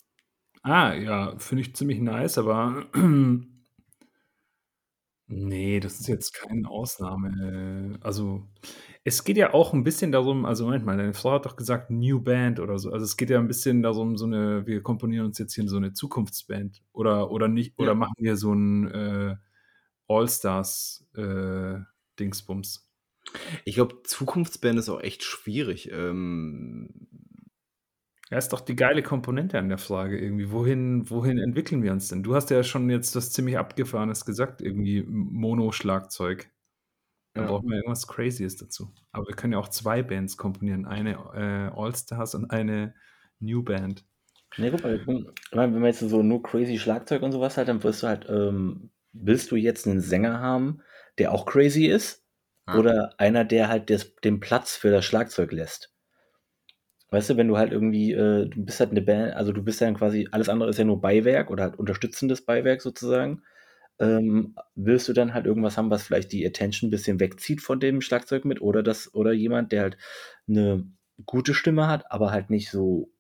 Ah, 0.63 0.93
ja, 0.95 1.37
finde 1.39 1.61
ich 1.61 1.75
ziemlich 1.75 1.99
nice, 1.99 2.37
aber 2.39 2.85
nee, 5.27 5.79
das 5.79 5.99
ist 5.99 6.07
jetzt 6.07 6.33
keine 6.33 6.69
Ausnahme. 6.69 7.97
Also, 8.01 8.47
es 9.03 9.23
geht 9.23 9.37
ja 9.37 9.53
auch 9.53 9.73
ein 9.73 9.83
bisschen 9.83 10.11
darum 10.11 10.45
also, 10.45 10.65
Moment 10.65 10.85
mal, 10.85 10.97
deine 10.97 11.13
Frau 11.13 11.31
hat 11.33 11.45
doch 11.45 11.55
gesagt 11.55 11.89
New 11.91 12.19
Band 12.21 12.59
oder 12.59 12.77
so. 12.79 12.91
Also, 12.91 13.05
es 13.05 13.17
geht 13.17 13.29
ja 13.29 13.39
ein 13.39 13.47
bisschen 13.47 13.81
darum, 13.83 14.17
so 14.17 14.25
eine 14.25 14.65
wir 14.67 14.81
komponieren 14.83 15.25
uns 15.27 15.37
jetzt 15.39 15.53
hier 15.55 15.67
so 15.67 15.77
eine 15.77 15.93
Zukunftsband 15.93 16.81
oder 16.93 17.31
oder 17.31 17.47
nicht 17.47 17.73
oder 17.77 17.89
Ja. 17.91 17.95
machen 17.95 18.15
wir 18.19 18.35
so 18.37 18.53
ein 18.53 18.87
äh, 18.91 19.35
All-Stars, 20.07 21.05
äh, 21.15 21.79
Dingsbums? 22.19 22.87
Ich 23.65 23.75
glaube, 23.75 24.01
Zukunftsband 24.03 24.79
ist 24.79 24.89
auch 24.89 25.01
echt 25.01 25.23
schwierig. 25.23 25.89
Ähm 25.91 26.89
ja, 28.31 28.37
ist 28.37 28.53
doch 28.53 28.61
die 28.61 28.75
geile 28.75 29.03
Komponente 29.03 29.59
an 29.59 29.69
der 29.69 29.77
Frage 29.77 30.17
irgendwie. 30.17 30.51
Wohin, 30.51 31.09
wohin 31.09 31.37
entwickeln 31.37 31.83
wir 31.83 31.91
uns 31.91 32.07
denn? 32.07 32.23
Du 32.23 32.33
hast 32.33 32.49
ja 32.49 32.63
schon 32.63 32.89
jetzt 32.89 33.15
das 33.15 33.31
ziemlich 33.31 33.57
Abgefahrenes 33.57 34.25
gesagt, 34.25 34.61
irgendwie 34.61 35.03
Mono-Schlagzeug. 35.03 36.49
Da 37.33 37.41
ja. 37.41 37.47
brauchen 37.47 37.69
wir 37.69 37.77
irgendwas 37.77 38.07
Crazyes 38.07 38.57
dazu. 38.57 38.93
Aber 39.11 39.27
wir 39.27 39.35
können 39.35 39.53
ja 39.53 39.59
auch 39.59 39.69
zwei 39.69 40.01
Bands 40.01 40.37
komponieren. 40.37 40.85
Eine 40.85 41.11
äh, 41.35 41.79
All-Stars 41.79 42.35
und 42.35 42.49
eine 42.51 42.95
New 43.39 43.63
Band. 43.63 44.05
Ne, 44.57 44.71
guck 44.71 44.83
mal, 44.83 45.05
wenn 45.51 45.73
man 45.73 45.85
jetzt 45.85 45.99
so 45.99 46.23
nur 46.23 46.43
crazy 46.43 46.77
Schlagzeug 46.77 47.21
und 47.21 47.31
sowas 47.31 47.57
hat, 47.57 47.67
dann 47.67 47.83
wirst 47.83 48.03
du 48.03 48.07
halt, 48.07 48.27
ähm, 48.29 48.91
willst 49.13 49.51
du 49.51 49.55
jetzt 49.55 49.87
einen 49.87 50.01
Sänger 50.01 50.39
haben, 50.39 50.81
der 51.19 51.31
auch 51.31 51.45
crazy 51.45 51.85
ist? 51.85 52.21
ja. 52.67 52.79
oder 52.79 53.13
einer, 53.17 53.45
der 53.45 53.67
halt 53.67 53.89
des, 53.89 54.15
den 54.17 54.39
Platz 54.39 54.75
für 54.75 54.91
das 54.91 55.05
Schlagzeug 55.05 55.51
lässt. 55.51 55.90
Weißt 57.11 57.29
du, 57.29 57.37
wenn 57.37 57.47
du 57.49 57.57
halt 57.57 57.71
irgendwie, 57.73 58.13
äh, 58.13 58.47
du 58.47 58.65
bist 58.65 58.79
halt 58.79 58.91
eine 58.91 59.01
Band, 59.01 59.33
also 59.35 59.51
du 59.51 59.63
bist 59.63 59.81
ja 59.81 59.91
quasi, 59.93 60.27
alles 60.31 60.49
andere 60.49 60.69
ist 60.69 60.79
ja 60.79 60.85
nur 60.85 61.01
Beiwerk 61.01 61.51
oder 61.51 61.63
halt 61.63 61.77
unterstützendes 61.79 62.43
Beiwerk 62.45 62.81
sozusagen. 62.81 63.43
Ähm, 63.99 64.55
willst 64.75 65.09
du 65.09 65.13
dann 65.13 65.33
halt 65.33 65.45
irgendwas 65.45 65.77
haben, 65.77 65.91
was 65.91 66.03
vielleicht 66.03 66.31
die 66.31 66.45
Attention 66.47 66.87
ein 66.89 66.91
bisschen 66.91 67.19
wegzieht 67.19 67.61
von 67.61 67.79
dem 67.79 68.01
Schlagzeug 68.01 68.45
mit 68.45 68.61
oder 68.61 68.83
das, 68.83 69.13
oder 69.13 69.33
jemand, 69.33 69.71
der 69.73 69.83
halt 69.83 69.97
eine 70.47 70.85
gute 71.25 71.53
Stimme 71.53 71.87
hat, 71.87 72.11
aber 72.11 72.31
halt 72.31 72.49
nicht 72.49 72.71
so 72.71 73.11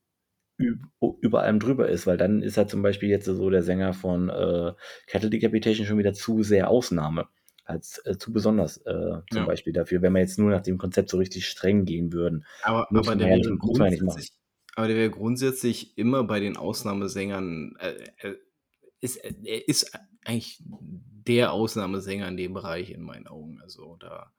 über 1.21 1.41
allem 1.43 1.59
drüber 1.59 1.89
ist, 1.89 2.05
weil 2.07 2.17
dann 2.17 2.41
ist 2.43 2.57
halt 2.57 2.69
zum 2.69 2.81
Beispiel 2.83 3.09
jetzt 3.09 3.25
so 3.25 3.49
der 3.49 3.63
Sänger 3.63 3.93
von 3.93 4.29
äh, 4.29 4.73
Cattle 5.07 5.29
Decapitation 5.29 5.85
schon 5.87 5.97
wieder 5.97 6.13
zu 6.13 6.43
sehr 6.43 6.69
Ausnahme. 6.69 7.27
Als 7.63 8.01
äh, 8.05 8.17
zu 8.17 8.33
besonders 8.33 8.77
äh, 8.77 9.21
zum 9.29 9.37
ja. 9.37 9.45
Beispiel 9.45 9.73
dafür, 9.73 10.01
wenn 10.01 10.13
wir 10.13 10.19
jetzt 10.19 10.39
nur 10.39 10.49
nach 10.49 10.61
dem 10.61 10.77
Konzept 10.77 11.09
so 11.09 11.17
richtig 11.17 11.47
streng 11.47 11.85
gehen 11.85 12.11
würden. 12.11 12.45
Aber, 12.63 12.87
aber 12.89 13.15
der, 13.15 13.27
wäre 13.29 13.57
grundsätzlich, 13.57 14.31
aber 14.75 14.87
der 14.87 14.97
wäre 14.97 15.09
grundsätzlich 15.09 15.97
immer 15.97 16.23
bei 16.23 16.39
den 16.39 16.57
Ausnahmesängern, 16.57 17.75
äh, 17.79 18.27
äh 18.27 18.35
ist, 18.99 19.17
er 19.17 19.67
ist 19.67 19.91
eigentlich 20.25 20.61
der 20.63 21.53
Ausnahmesänger 21.53 22.27
in 22.27 22.37
dem 22.37 22.53
Bereich 22.53 22.91
in 22.91 23.01
meinen 23.01 23.27
Augen. 23.27 23.59
Also 23.61 23.95
da 23.99 24.31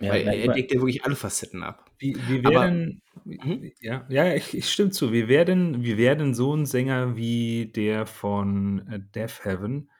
ja, 0.00 0.12
Weil 0.12 0.28
er 0.28 0.52
deckt 0.52 0.72
ja 0.72 0.78
wirklich 0.78 1.04
alle 1.04 1.16
Facetten 1.16 1.62
ab. 1.62 1.90
Wie, 1.98 2.16
wie 2.28 2.44
werden, 2.44 3.02
hm? 3.24 3.72
ja, 3.80 4.06
ja 4.08 4.32
ich, 4.34 4.56
ich 4.56 4.70
stimme 4.70 4.90
zu. 4.90 5.12
Wir 5.12 5.26
werden, 5.26 5.82
wir 5.82 5.98
werden 5.98 6.34
so 6.34 6.54
ein 6.54 6.66
Sänger 6.66 7.16
wie 7.16 7.66
der 7.66 8.06
von 8.06 8.86
äh, 8.88 9.00
Death 9.00 9.44
Heaven. 9.44 9.90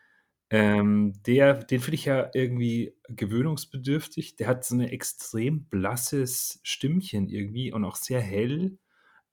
Ähm, 0.50 1.12
der, 1.26 1.54
den 1.54 1.80
finde 1.80 1.94
ich 1.96 2.06
ja 2.06 2.30
irgendwie 2.32 2.94
gewöhnungsbedürftig. 3.08 4.36
Der 4.36 4.46
hat 4.46 4.64
so 4.64 4.74
ein 4.74 4.80
extrem 4.80 5.64
blasses 5.66 6.60
Stimmchen 6.62 7.28
irgendwie 7.28 7.72
und 7.72 7.84
auch 7.84 7.96
sehr 7.96 8.20
hell. 8.20 8.78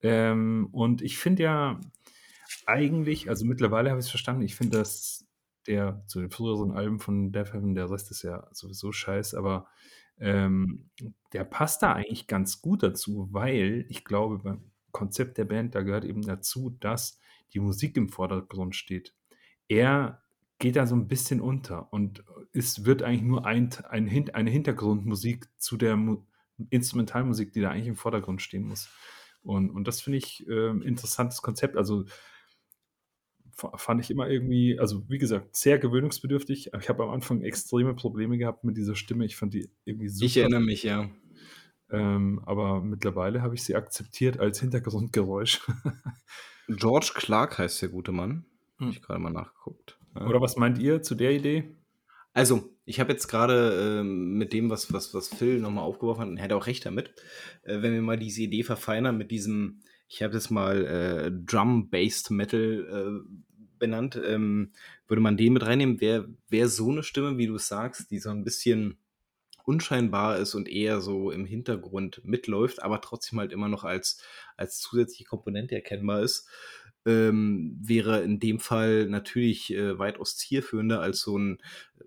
Ähm, 0.01 0.67
und 0.71 1.01
ich 1.01 1.17
finde 1.17 1.43
ja 1.43 1.79
eigentlich, 2.65 3.29
also 3.29 3.45
mittlerweile 3.45 3.89
habe 3.89 3.99
ich 3.99 4.05
es 4.07 4.09
verstanden, 4.11 4.41
ich 4.41 4.55
finde, 4.55 4.77
dass 4.79 5.25
der 5.67 6.03
zu 6.07 6.19
den 6.19 6.29
früheren 6.29 6.71
Alben 6.71 6.99
von 6.99 7.31
Death 7.31 7.53
Heaven, 7.53 7.75
der 7.75 7.89
Rest 7.89 8.11
ist 8.11 8.23
ja 8.23 8.47
sowieso 8.51 8.91
scheiß, 8.91 9.33
aber 9.33 9.67
ähm, 10.19 10.89
der 11.33 11.43
passt 11.43 11.81
da 11.81 11.93
eigentlich 11.93 12.27
ganz 12.27 12.61
gut 12.61 12.83
dazu, 12.83 13.29
weil 13.31 13.85
ich 13.89 14.05
glaube, 14.05 14.39
beim 14.39 14.71
Konzept 14.91 15.37
der 15.37 15.45
Band, 15.45 15.75
da 15.75 15.81
gehört 15.81 16.05
eben 16.05 16.21
dazu, 16.21 16.69
dass 16.79 17.19
die 17.53 17.59
Musik 17.59 17.97
im 17.97 18.09
Vordergrund 18.09 18.75
steht. 18.75 19.13
Er 19.67 20.24
geht 20.59 20.75
da 20.75 20.85
so 20.85 20.95
ein 20.95 21.07
bisschen 21.07 21.41
unter 21.41 21.91
und 21.91 22.23
es 22.53 22.85
wird 22.85 23.03
eigentlich 23.03 23.23
nur 23.23 23.45
ein, 23.45 23.69
ein, 23.89 24.29
eine 24.33 24.49
Hintergrundmusik 24.49 25.47
zu 25.57 25.77
der 25.77 25.95
Mu 25.95 26.23
Instrumentalmusik, 26.69 27.51
die 27.51 27.59
da 27.59 27.71
eigentlich 27.71 27.87
im 27.87 27.97
Vordergrund 27.97 28.41
stehen 28.41 28.65
muss. 28.65 28.89
Und, 29.43 29.69
und 29.69 29.87
das 29.89 29.99
finde 29.99 30.19
ich 30.19 30.47
äh, 30.47 30.69
interessantes 30.69 31.41
Konzept. 31.41 31.75
Also 31.75 32.05
fand 33.55 34.01
ich 34.01 34.09
immer 34.09 34.29
irgendwie, 34.29 34.79
also 34.79 35.09
wie 35.09 35.17
gesagt, 35.17 35.55
sehr 35.55 35.79
gewöhnungsbedürftig. 35.79 36.71
Ich 36.79 36.89
habe 36.89 37.03
am 37.03 37.09
Anfang 37.09 37.41
extreme 37.41 37.93
Probleme 37.93 38.37
gehabt 38.37 38.63
mit 38.63 38.77
dieser 38.77 38.95
Stimme. 38.95 39.25
Ich 39.25 39.35
fand 39.35 39.53
die 39.53 39.69
irgendwie 39.85 40.09
super. 40.09 40.25
Ich 40.25 40.37
erinnere 40.37 40.61
mich, 40.61 40.83
ja. 40.83 41.09
Ähm, 41.89 42.41
aber 42.45 42.81
mittlerweile 42.81 43.41
habe 43.41 43.55
ich 43.55 43.63
sie 43.63 43.75
akzeptiert 43.75 44.39
als 44.39 44.59
Hintergrundgeräusch. 44.59 45.61
George 46.67 47.11
Clark 47.13 47.57
heißt 47.57 47.81
der 47.81 47.89
gute 47.89 48.11
Mann. 48.11 48.45
Hm. 48.77 48.87
Habe 48.87 48.91
ich 48.91 49.01
gerade 49.01 49.19
mal 49.19 49.31
nachgeguckt. 49.31 49.99
Oder 50.15 50.41
was 50.41 50.55
meint 50.55 50.77
ihr 50.77 51.01
zu 51.01 51.15
der 51.15 51.31
Idee? 51.31 51.75
Also, 52.33 52.69
ich 52.85 52.99
habe 52.99 53.11
jetzt 53.13 53.27
gerade 53.27 53.99
äh, 53.99 54.03
mit 54.03 54.53
dem, 54.53 54.69
was, 54.69 54.91
was, 54.91 55.13
was 55.13 55.29
Phil 55.29 55.59
nochmal 55.59 55.85
aufgeworfen 55.85 56.21
hat, 56.21 56.29
und 56.29 56.37
er 56.37 56.43
hat 56.43 56.53
auch 56.53 56.67
recht 56.67 56.85
damit, 56.85 57.13
äh, 57.63 57.81
wenn 57.81 57.93
wir 57.93 58.01
mal 58.01 58.17
diese 58.17 58.41
Idee 58.41 58.63
verfeinern 58.63 59.17
mit 59.17 59.31
diesem, 59.31 59.79
ich 60.07 60.21
habe 60.21 60.33
das 60.33 60.49
mal 60.49 60.85
äh, 60.85 61.31
Drum-Based 61.31 62.31
Metal 62.31 63.23
äh, 63.23 63.55
benannt, 63.79 64.19
ähm, 64.25 64.71
würde 65.07 65.21
man 65.21 65.37
den 65.37 65.53
mit 65.53 65.65
reinnehmen, 65.65 66.01
wäre 66.01 66.27
wär 66.49 66.67
so 66.67 66.91
eine 66.91 67.03
Stimme, 67.03 67.37
wie 67.37 67.47
du 67.47 67.57
sagst, 67.57 68.11
die 68.11 68.19
so 68.19 68.29
ein 68.29 68.43
bisschen 68.43 68.97
unscheinbar 69.65 70.37
ist 70.37 70.53
und 70.53 70.69
eher 70.69 71.01
so 71.01 71.31
im 71.31 71.45
Hintergrund 71.45 72.21
mitläuft, 72.23 72.83
aber 72.83 73.01
trotzdem 73.01 73.39
halt 73.39 73.51
immer 73.51 73.67
noch 73.67 73.83
als, 73.83 74.21
als 74.57 74.79
zusätzliche 74.79 75.25
Komponente 75.25 75.75
erkennbar 75.75 76.21
ist, 76.21 76.47
ähm, 77.05 77.77
wäre 77.81 78.21
in 78.21 78.39
dem 78.39 78.59
Fall 78.59 79.07
natürlich 79.07 79.73
äh, 79.73 79.97
weitaus 79.99 80.37
zielführender 80.37 81.01
als 81.01 81.21
so 81.21 81.37
ein 81.37 81.61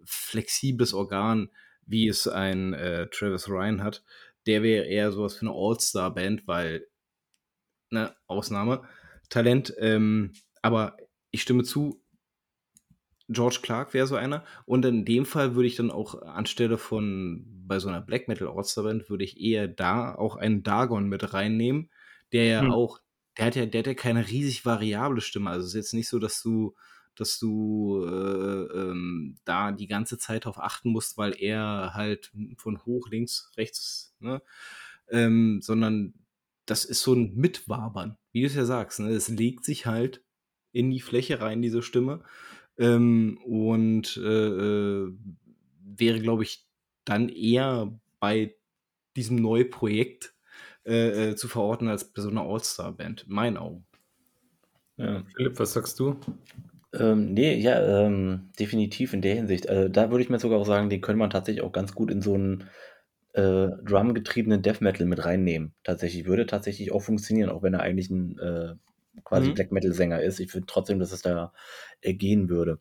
flexibles 0.04 0.94
Organ, 0.94 1.50
wie 1.86 2.08
es 2.08 2.28
ein 2.28 2.74
äh, 2.74 3.08
Travis 3.08 3.48
Ryan 3.48 3.82
hat. 3.82 4.04
Der 4.46 4.62
wäre 4.62 4.86
eher 4.86 5.12
sowas 5.12 5.34
für 5.34 5.46
eine 5.46 5.54
All-Star-Band, 5.54 6.46
weil 6.46 6.86
eine 7.90 8.14
Ausnahme, 8.26 8.82
Talent. 9.28 9.74
Ähm, 9.78 10.32
aber 10.62 10.96
ich 11.30 11.42
stimme 11.42 11.62
zu, 11.62 12.02
George 13.28 13.58
Clark 13.62 13.94
wäre 13.94 14.06
so 14.06 14.16
einer. 14.16 14.44
Und 14.64 14.84
in 14.84 15.04
dem 15.04 15.26
Fall 15.26 15.54
würde 15.54 15.68
ich 15.68 15.76
dann 15.76 15.90
auch 15.90 16.22
anstelle 16.22 16.78
von 16.78 17.44
bei 17.66 17.78
so 17.78 17.88
einer 17.88 18.00
Black 18.00 18.28
Metal 18.28 18.48
All-Star 18.48 18.84
Band 18.84 19.10
würde 19.10 19.24
ich 19.24 19.40
eher 19.40 19.68
da 19.68 20.14
auch 20.14 20.36
einen 20.36 20.62
Dagon 20.62 21.08
mit 21.08 21.34
reinnehmen, 21.34 21.90
der 22.32 22.44
ja 22.44 22.60
hm. 22.62 22.70
auch, 22.70 23.00
der 23.38 23.46
hat 23.46 23.56
ja, 23.56 23.66
der 23.66 23.78
hat 23.80 23.86
ja 23.86 23.94
keine 23.94 24.26
riesig 24.28 24.64
variable 24.66 25.20
Stimme. 25.20 25.50
Also 25.50 25.64
es 25.64 25.70
ist 25.70 25.76
jetzt 25.76 25.94
nicht 25.94 26.08
so, 26.08 26.18
dass 26.18 26.42
du, 26.42 26.74
dass 27.14 27.38
du 27.38 28.04
äh, 28.04 28.78
ähm, 28.80 29.36
da 29.44 29.72
die 29.72 29.86
ganze 29.86 30.18
Zeit 30.18 30.44
darauf 30.44 30.58
achten 30.58 30.90
musst, 30.90 31.16
weil 31.16 31.34
er 31.40 31.92
halt 31.94 32.32
von 32.56 32.84
hoch, 32.84 33.08
links, 33.08 33.52
rechts, 33.56 34.14
ne, 34.20 34.42
ähm, 35.10 35.60
sondern 35.62 36.14
das 36.66 36.84
ist 36.84 37.02
so 37.02 37.14
ein 37.14 37.34
Mitwabern, 37.34 38.18
wie 38.32 38.42
du 38.42 38.46
es 38.46 38.54
ja 38.54 38.64
sagst. 38.64 39.00
Ne? 39.00 39.10
Es 39.10 39.28
legt 39.28 39.64
sich 39.64 39.86
halt 39.86 40.22
in 40.72 40.90
die 40.90 41.00
Fläche 41.00 41.40
rein, 41.40 41.62
diese 41.62 41.82
Stimme. 41.82 42.22
Ähm, 42.76 43.38
und 43.44 44.16
äh, 44.18 44.20
äh, 44.20 45.12
wäre, 45.80 46.20
glaube 46.20 46.42
ich, 46.42 46.66
dann 47.04 47.28
eher 47.28 47.98
bei 48.20 48.54
diesem 49.16 49.36
Neuprojekt 49.36 50.34
äh, 50.84 51.30
äh, 51.30 51.36
zu 51.36 51.48
verorten 51.48 51.88
als 51.88 52.10
so 52.14 52.28
einer 52.28 52.42
All-Star-Band, 52.42 53.26
in 53.28 53.34
meinen 53.34 53.56
Augen. 53.56 53.84
Ja. 54.96 55.22
Philipp, 55.36 55.58
was 55.58 55.72
sagst 55.72 55.98
du? 56.00 56.18
Ähm, 56.92 57.34
nee, 57.34 57.54
ja, 57.54 58.06
ähm, 58.06 58.50
definitiv 58.58 59.12
in 59.12 59.22
der 59.22 59.34
Hinsicht. 59.34 59.68
Also, 59.68 59.88
da 59.88 60.10
würde 60.10 60.22
ich 60.22 60.30
mir 60.30 60.38
sogar 60.38 60.58
auch 60.58 60.66
sagen, 60.66 60.88
den 60.88 61.00
könnte 61.00 61.18
man 61.18 61.30
tatsächlich 61.30 61.62
auch 61.62 61.72
ganz 61.72 61.94
gut 61.94 62.10
in 62.10 62.22
so 62.22 62.34
einen 62.34 62.64
äh, 63.34 63.68
Drum-getriebenen 63.84 64.62
Death 64.62 64.80
Metal 64.80 65.06
mit 65.06 65.24
reinnehmen. 65.24 65.74
Tatsächlich 65.84 66.26
würde 66.26 66.46
tatsächlich 66.46 66.92
auch 66.92 67.02
funktionieren, 67.02 67.50
auch 67.50 67.62
wenn 67.62 67.74
er 67.74 67.80
eigentlich 67.80 68.10
ein 68.10 68.38
äh, 68.38 68.74
quasi 69.24 69.50
mhm. 69.50 69.54
Black 69.54 69.72
Metal-Sänger 69.72 70.22
ist. 70.22 70.40
Ich 70.40 70.50
finde 70.50 70.66
trotzdem, 70.66 70.98
dass 70.98 71.12
es 71.12 71.22
da 71.22 71.52
äh, 72.00 72.14
gehen 72.14 72.48
würde. 72.48 72.80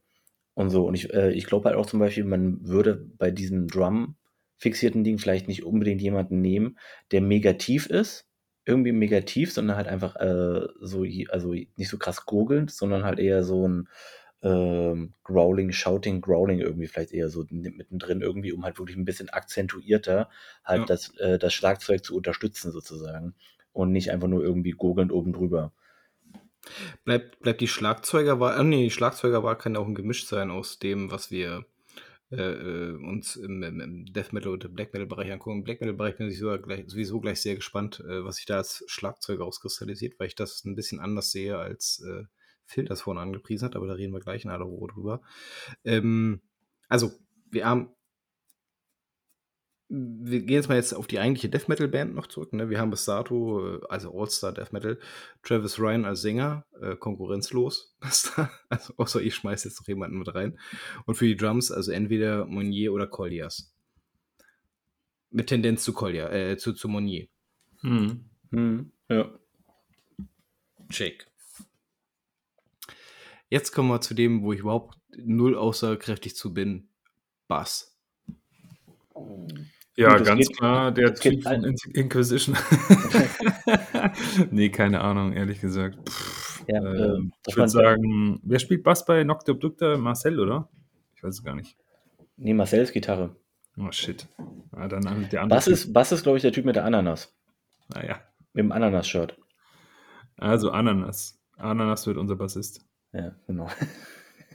Und 0.54 0.70
so. 0.70 0.88
Und 0.88 0.96
ich, 0.96 1.14
äh, 1.14 1.32
ich 1.34 1.46
glaube 1.46 1.70
halt 1.70 1.78
auch 1.78 1.86
zum 1.86 2.00
Beispiel, 2.00 2.24
man 2.24 2.68
würde 2.68 2.96
bei 2.96 3.30
diesem 3.30 3.68
Drum-fixierten 4.58 5.04
Ding 5.04 5.20
vielleicht 5.20 5.48
nicht 5.48 5.64
unbedingt 5.64 6.02
jemanden 6.02 6.42
nehmen, 6.42 6.78
der 7.12 7.22
mega 7.22 7.54
tief 7.54 7.88
ist, 7.88 8.26
irgendwie 8.66 8.92
mega 8.92 9.22
tief, 9.22 9.54
sondern 9.54 9.78
halt 9.78 9.88
einfach 9.88 10.16
äh, 10.18 10.68
so, 10.82 11.06
also 11.30 11.54
nicht 11.54 11.90
so 11.90 11.98
krass 11.98 12.26
gurgelnd, 12.26 12.72
sondern 12.72 13.04
halt 13.04 13.20
eher 13.20 13.44
so 13.44 13.68
ein 13.68 13.88
ähm, 14.44 15.14
Growling, 15.24 15.72
Shouting, 15.72 16.22
Growling 16.22 16.60
irgendwie 16.60 16.88
vielleicht 16.88 17.12
eher 17.12 17.30
so 17.30 17.46
mittendrin 17.50 18.22
irgendwie, 18.22 18.52
um 18.52 18.64
halt 18.64 18.78
wirklich 18.78 18.98
ein 18.98 19.06
bisschen 19.06 19.30
akzentuierter 19.30 20.30
halt 20.64 20.82
ja. 20.82 20.86
das, 20.86 21.16
äh, 21.18 21.40
das 21.40 21.54
Schlagzeug 21.54 22.04
zu 22.04 22.16
unterstützen 22.16 22.72
sozusagen 22.72 23.36
und 23.72 23.92
nicht 23.92 24.12
einfach 24.12 24.28
nur 24.28 24.44
irgendwie 24.44 24.72
gurgelnd 24.72 25.12
oben 25.12 25.34
drüber. 25.34 25.72
Bleibt, 27.06 27.40
bleibt 27.40 27.62
die 27.62 27.68
Schlagzeugerwahl, 27.68 28.60
äh, 28.60 28.64
nee, 28.64 28.84
die 28.84 28.92
Schlagzeugerwahl 28.92 29.58
kann 29.58 29.76
ja 29.76 29.80
auch 29.80 29.88
ein 29.88 29.96
Gemisch 29.96 30.28
sein 30.28 30.52
aus 30.52 30.78
dem, 30.80 31.10
was 31.10 31.32
wir 31.32 31.66
äh, 32.32 32.36
äh 32.36 32.92
uns 32.92 33.36
im, 33.36 33.64
im, 33.64 34.06
Death 34.06 34.34
Metal 34.34 34.52
oder 34.52 34.70
Black 34.70 34.94
Metal 34.94 35.08
Bereich 35.08 35.32
angucken. 35.32 35.60
Im 35.60 35.64
Black 35.64 35.82
Metal 35.82 35.96
Bereich 35.96 36.18
bin 36.18 36.30
ich 36.30 36.40
gleich, 36.40 36.84
sowieso 36.88 37.20
gleich 37.20 37.42
sehr 37.42 37.56
gespannt, 37.56 38.00
äh, 38.02 38.24
was 38.24 38.38
sich 38.38 38.46
da 38.46 38.58
als 38.58 38.84
Schlagzeug 38.88 39.40
auskristallisiert, 39.42 40.20
weil 40.20 40.28
ich 40.28 40.36
das 40.36 40.64
ein 40.66 40.76
bisschen 40.76 41.00
anders 41.00 41.32
sehe, 41.32 41.58
als 41.58 42.04
äh, 42.08 42.24
Phil 42.66 42.86
das 42.86 43.02
vorhin 43.02 43.22
angepriesen 43.22 43.66
hat, 43.66 43.76
aber 43.76 43.88
da 43.88 43.94
reden 43.94 44.14
wir 44.14 44.20
gleich 44.20 44.44
in 44.44 44.52
aller 44.52 44.66
Ruhe 44.66 44.90
drüber. 44.90 45.22
Ähm, 45.86 46.42
also, 46.90 47.12
wir 47.50 47.66
haben 47.66 47.96
wir 49.90 50.42
gehen 50.42 50.56
jetzt 50.56 50.68
mal 50.68 50.76
jetzt 50.76 50.94
auf 50.94 51.08
die 51.08 51.20
eigentliche 51.20 51.50
Death 51.50 51.70
Metal 51.70 51.88
Band 51.88 52.14
noch 52.14 52.28
zurück. 52.28 52.52
Ne? 52.52 52.70
Wir 52.70 52.80
haben 52.80 52.90
bis 52.90 53.06
dato, 53.06 53.76
äh, 53.76 53.80
also 53.90 54.12
All-Star 54.14 54.52
Death 54.52 54.74
Metal, 54.74 55.00
Travis 55.44 55.80
Ryan 55.80 56.06
als 56.06 56.22
Sänger, 56.22 56.66
äh, 56.82 56.96
konkurrenzlos. 56.96 57.96
also 58.70 58.94
außer 58.98 59.22
ich 59.22 59.36
schmeiße 59.36 59.70
jetzt 59.70 59.80
noch 59.80 59.88
jemanden 59.88 60.18
mit 60.20 60.34
rein. 60.36 60.60
Und 61.06 61.16
für 61.16 61.26
die 61.26 61.38
Drums, 61.38 61.72
also 61.72 61.92
entweder 61.92 62.46
Monnier 62.46 62.92
oder 62.92 63.08
Colliers. 63.08 63.74
Mit 65.30 65.48
Tendenz 65.48 65.84
zu 65.84 65.94
Collier, 65.94 66.32
äh, 66.32 66.58
zu, 66.58 66.74
zu 66.74 66.90
Monnier. 66.90 67.28
Hm. 67.82 68.26
Hm. 68.52 68.92
Ja. 69.08 69.40
Check. 70.90 71.28
Jetzt 73.50 73.72
kommen 73.72 73.90
wir 73.90 74.02
zu 74.02 74.14
dem, 74.14 74.44
wo 74.44 74.52
ich 74.52 74.60
überhaupt 74.60 74.98
null 75.16 75.56
aussagekräftig 75.56 76.36
zu 76.36 76.54
bin. 76.54 76.90
Bass. 77.48 77.98
Ja, 79.98 80.18
ganz 80.20 80.48
geht 80.48 80.58
klar, 80.58 80.92
der 80.92 81.14
Typ 81.16 81.44
von 81.44 81.76
Inquisition. 81.94 82.56
Ne, 84.52 84.70
keine 84.70 85.02
Ahnung, 85.02 85.34
ehrlich 85.34 85.60
gesagt. 85.60 85.98
Pff, 86.10 86.64
Ja, 86.68 86.78
ähm, 86.78 86.96
ähm, 87.16 87.34
ich 87.48 87.56
würde 87.56 87.70
sagen, 87.70 88.40
wer 88.44 88.60
spielt 88.60 88.84
Bass 88.84 89.06
bei 89.06 89.24
Nocte 89.24 89.52
Obducta? 89.54 89.98
Marcel, 89.98 90.40
oder? 90.40 90.70
Ich 91.16 91.24
weiß 91.24 91.36
es 91.36 91.44
gar 91.44 91.56
nicht. 91.56 91.76
ne, 92.38 92.54
Marcells 92.54 92.92
Gitarre. 92.92 93.36
Oh, 93.78 93.92
shit. 93.92 94.28
Ah, 94.72 94.88
dann 94.88 95.02
der 95.04 95.42
andere 95.42 95.48
Bass 95.58 95.66
Typ. 95.66 95.74
ist 95.74 95.94
Bass 95.94 96.12
ist, 96.12 96.24
glaube 96.24 96.38
ich, 96.38 96.42
der 96.42 96.52
Typ 96.52 96.66
mit 96.66 96.76
der 96.76 96.86
Ananas. 96.86 97.36
Ah 97.94 98.06
ja. 98.06 98.22
Mit 98.54 98.64
dem 98.66 98.72
Ananas-Shirt. 98.72 99.38
Also 100.38 100.72
Ananas. 100.72 101.40
Ananas 101.58 102.06
wird 102.08 102.18
unser 102.18 102.36
Bassist. 102.36 102.86
Ja, 103.14 103.36
genau. 103.48 103.68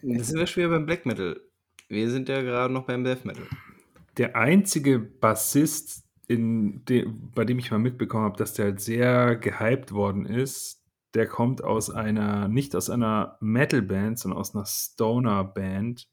Das 0.02 0.28
sind 0.28 0.38
wir 0.38 0.46
schon 0.46 0.62
wieder 0.64 0.72
beim 0.72 0.86
Black 0.86 1.06
Metal. 1.06 1.40
Wir 1.88 2.10
sind 2.10 2.28
ja 2.28 2.42
gerade 2.42 2.72
noch 2.72 2.86
beim 2.86 3.04
Death 3.04 3.24
Metal. 3.24 3.46
Der 4.18 4.36
einzige 4.36 4.98
Bassist, 4.98 6.04
in 6.28 6.84
de 6.84 7.06
bei 7.34 7.44
dem 7.44 7.58
ich 7.58 7.70
mal 7.70 7.78
mitbekommen 7.78 8.24
habe, 8.24 8.36
dass 8.36 8.54
der 8.54 8.66
halt 8.66 8.80
sehr 8.80 9.36
gehypt 9.36 9.92
worden 9.92 10.26
ist, 10.26 10.82
der 11.14 11.26
kommt 11.26 11.62
aus 11.62 11.90
einer 11.90 12.48
nicht 12.48 12.74
aus 12.74 12.90
einer 12.90 13.36
Metal-Band, 13.40 14.18
sondern 14.18 14.38
aus 14.38 14.54
einer 14.54 14.66
Stoner-Band. 14.66 16.08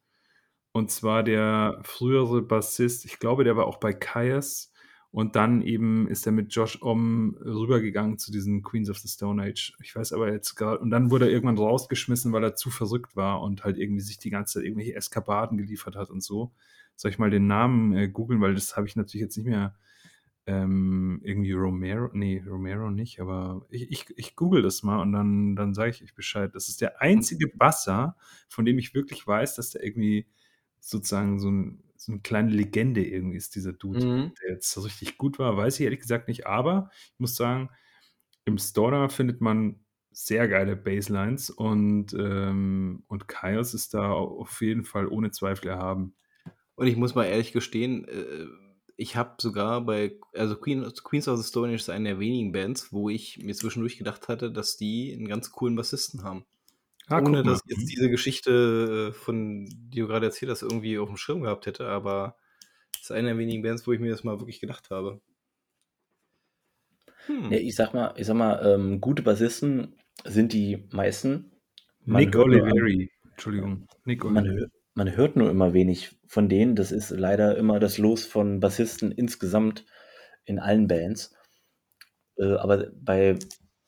Und 0.71 0.91
zwar 0.91 1.23
der 1.23 1.79
frühere 1.83 2.41
Bassist, 2.41 3.05
ich 3.05 3.19
glaube, 3.19 3.43
der 3.43 3.57
war 3.57 3.65
auch 3.65 3.77
bei 3.77 3.93
Caius. 3.93 4.71
Und 5.11 5.35
dann 5.35 5.63
eben 5.63 6.07
ist 6.07 6.27
er 6.27 6.31
mit 6.31 6.53
Josh 6.53 6.79
Om 6.83 7.35
rübergegangen 7.43 8.19
zu 8.19 8.31
diesen 8.31 8.61
Queens 8.61 8.91
of 8.91 8.99
the 8.99 9.07
Stone 9.07 9.41
Age. 9.41 9.73
Ich 9.81 9.95
weiß 9.95 10.13
aber 10.13 10.31
jetzt 10.31 10.53
gerade. 10.55 10.79
Und 10.79 10.91
dann 10.91 11.09
wurde 11.09 11.25
er 11.25 11.31
irgendwann 11.31 11.57
rausgeschmissen, 11.57 12.31
weil 12.31 12.43
er 12.43 12.55
zu 12.55 12.69
verrückt 12.69 13.15
war 13.15 13.41
und 13.41 13.63
halt 13.63 13.77
irgendwie 13.77 14.01
sich 14.01 14.19
die 14.19 14.29
ganze 14.29 14.59
Zeit 14.59 14.65
irgendwelche 14.65 14.95
Eskapaden 14.95 15.57
geliefert 15.57 15.95
hat 15.95 16.11
und 16.11 16.21
so. 16.21 16.51
Soll 16.99 17.11
ich 17.11 17.17
mal 17.17 17.29
den 17.29 17.47
Namen 17.47 17.95
äh, 17.95 18.09
googeln, 18.09 18.41
weil 18.41 18.55
das 18.55 18.75
habe 18.75 18.85
ich 18.85 18.97
natürlich 18.97 19.21
jetzt 19.21 19.37
nicht 19.37 19.47
mehr 19.47 19.73
ähm, 20.45 21.21
irgendwie 21.23 21.53
Romero. 21.53 22.09
Nee, 22.11 22.43
Romero 22.45 22.91
nicht, 22.91 23.21
aber 23.21 23.65
ich, 23.69 23.89
ich, 23.89 24.05
ich 24.17 24.35
google 24.35 24.61
das 24.61 24.83
mal 24.83 24.99
und 24.99 25.13
dann, 25.13 25.55
dann 25.55 25.73
sage 25.73 25.91
ich 25.91 26.03
euch 26.03 26.13
Bescheid. 26.13 26.53
Das 26.53 26.67
ist 26.67 26.81
der 26.81 27.01
einzige 27.01 27.47
Basser, 27.47 28.17
von 28.49 28.65
dem 28.65 28.77
ich 28.77 28.93
wirklich 28.93 29.25
weiß, 29.25 29.55
dass 29.55 29.69
der 29.69 29.81
irgendwie 29.81 30.27
sozusagen 30.81 31.39
so, 31.39 31.49
ein, 31.49 31.81
so 31.95 32.11
eine 32.11 32.19
kleine 32.19 32.51
Legende 32.51 33.05
irgendwie 33.05 33.37
ist, 33.37 33.55
dieser 33.55 33.71
Dude. 33.71 34.05
Mhm. 34.05 34.33
Der 34.41 34.55
jetzt 34.55 34.69
so 34.69 34.81
richtig 34.81 35.17
gut 35.17 35.39
war, 35.39 35.55
weiß 35.55 35.79
ich 35.79 35.85
ehrlich 35.85 36.01
gesagt 36.01 36.27
nicht, 36.27 36.47
aber 36.47 36.89
ich 37.13 37.19
muss 37.21 37.37
sagen, 37.37 37.69
im 38.43 38.57
Stoner 38.57 39.07
findet 39.07 39.39
man 39.39 39.79
sehr 40.11 40.49
geile 40.49 40.75
Basslines 40.75 41.49
und, 41.49 42.13
ähm, 42.13 43.03
und 43.07 43.29
Chaos 43.29 43.73
ist 43.73 43.93
da 43.93 44.11
auf 44.11 44.59
jeden 44.59 44.83
Fall 44.83 45.07
ohne 45.07 45.31
Zweifel 45.31 45.69
erhaben. 45.69 46.13
Und 46.79 46.87
ich 46.87 46.95
muss 46.95 47.13
mal 47.13 47.25
ehrlich 47.25 47.51
gestehen, 47.51 48.07
äh, 48.07 48.45
ich 48.95 49.17
habe 49.17 49.35
sogar 49.41 49.81
bei, 49.81 50.17
also 50.33 50.55
Queen, 50.55 50.89
Queens 51.03 51.27
of 51.27 51.37
the 51.37 51.45
Stone 51.45 51.73
Age 51.73 51.81
ist 51.81 51.89
eine 51.89 52.09
der 52.09 52.19
wenigen 52.19 52.53
Bands, 52.53 52.93
wo 52.93 53.09
ich 53.09 53.37
mir 53.37 53.53
zwischendurch 53.53 53.97
gedacht 53.97 54.29
hatte, 54.29 54.49
dass 54.49 54.77
die 54.77 55.13
einen 55.13 55.27
ganz 55.27 55.51
coolen 55.51 55.75
Bassisten 55.75 56.23
haben. 56.23 56.45
Ah, 57.07 57.19
Ohne 57.19 57.43
dass 57.43 57.61
ich 57.65 57.77
jetzt 57.77 57.91
diese 57.91 58.09
Geschichte, 58.09 59.09
äh, 59.09 59.13
von 59.13 59.65
die 59.65 59.99
du 59.99 60.07
gerade 60.07 60.27
erzählt 60.27 60.51
hast, 60.51 60.61
irgendwie 60.61 60.97
auf 60.99 61.09
dem 61.09 61.17
Schirm 61.17 61.41
gehabt 61.41 61.65
hätte, 61.65 61.89
aber 61.89 62.37
das 62.93 63.01
ist 63.01 63.11
eine 63.11 63.27
der 63.27 63.37
wenigen 63.37 63.61
Bands, 63.61 63.85
wo 63.85 63.91
ich 63.91 63.99
mir 63.99 64.11
das 64.11 64.23
mal 64.23 64.39
wirklich 64.39 64.61
gedacht 64.61 64.89
habe. 64.89 65.19
Hm. 67.25 67.51
Ja, 67.51 67.57
ich 67.57 67.75
sag 67.75 67.93
mal, 67.93 68.13
ich 68.15 68.25
sag 68.25 68.37
mal, 68.37 68.65
ähm, 68.65 69.01
gute 69.01 69.21
Bassisten 69.21 69.97
sind 70.23 70.53
die 70.53 70.87
meisten. 70.91 71.51
Man 72.05 72.23
Nick 72.23 72.37
Oliveri. 72.37 73.11
Entschuldigung. 73.31 73.85
Nick 74.05 74.23
Oliveri. 74.23 74.67
Man 74.93 75.15
hört 75.15 75.35
nur 75.35 75.49
immer 75.49 75.73
wenig 75.73 76.17
von 76.27 76.49
denen. 76.49 76.75
Das 76.75 76.91
ist 76.91 77.09
leider 77.11 77.57
immer 77.57 77.79
das 77.79 77.97
Los 77.97 78.25
von 78.25 78.59
Bassisten 78.59 79.11
insgesamt 79.11 79.85
in 80.45 80.59
allen 80.59 80.87
Bands. 80.87 81.33
Äh, 82.37 82.55
aber 82.55 82.87
bei, 82.93 83.37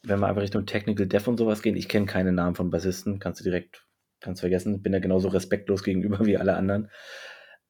wenn 0.03 0.19
wir 0.19 0.27
einfach 0.27 0.41
Richtung 0.41 0.65
Technical 0.65 1.07
Death 1.07 1.27
und 1.27 1.37
sowas 1.37 1.61
gehen, 1.61 1.75
ich 1.75 1.89
kenne 1.89 2.05
keine 2.05 2.31
Namen 2.31 2.55
von 2.55 2.69
Bassisten, 2.69 3.19
kannst 3.19 3.39
du 3.39 3.43
direkt, 3.43 3.85
kannst 4.19 4.41
vergessen, 4.41 4.81
bin 4.81 4.93
ja 4.93 4.99
genauso 4.99 5.29
respektlos 5.29 5.83
gegenüber 5.83 6.19
wie 6.25 6.37
alle 6.37 6.55
anderen. 6.55 6.89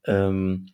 Ähm, 0.06 0.68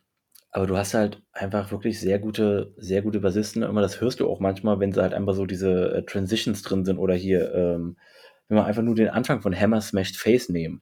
aber 0.52 0.66
du 0.66 0.78
hast 0.78 0.94
halt 0.94 1.22
einfach 1.34 1.72
wirklich 1.72 2.00
sehr 2.00 2.20
gute, 2.20 2.74
sehr 2.78 3.02
gute 3.02 3.20
Bassisten. 3.20 3.64
Immer 3.64 3.82
das 3.82 4.02
hörst 4.02 4.20
du 4.20 4.30
auch 4.30 4.40
manchmal, 4.40 4.80
wenn 4.80 4.92
sie 4.92 5.02
halt 5.02 5.14
einfach 5.14 5.36
so 5.36 5.46
diese 5.46 5.92
äh, 5.94 6.04
Transitions 6.04 6.64
drin 6.64 6.86
sind 6.86 6.98
oder 6.98 7.14
hier, 7.14 7.54
ähm, 7.54 7.98
wenn 8.48 8.58
wir 8.58 8.66
einfach 8.66 8.82
nur 8.82 8.96
den 8.96 9.10
Anfang 9.10 9.42
von 9.42 9.54
Hammer 9.54 9.82
Smashed 9.82 10.18
Face 10.18 10.50
nehmen. 10.50 10.82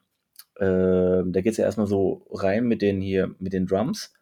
Ähm, 0.59 1.33
da 1.33 1.41
geht 1.41 1.51
es 1.51 1.57
ja 1.57 1.65
erstmal 1.65 1.87
so 1.87 2.25
rein 2.31 2.65
mit 2.65 2.81
den 2.81 3.01
hier, 3.01 3.35
mit 3.39 3.53
den 3.53 3.67
Drums. 3.67 4.13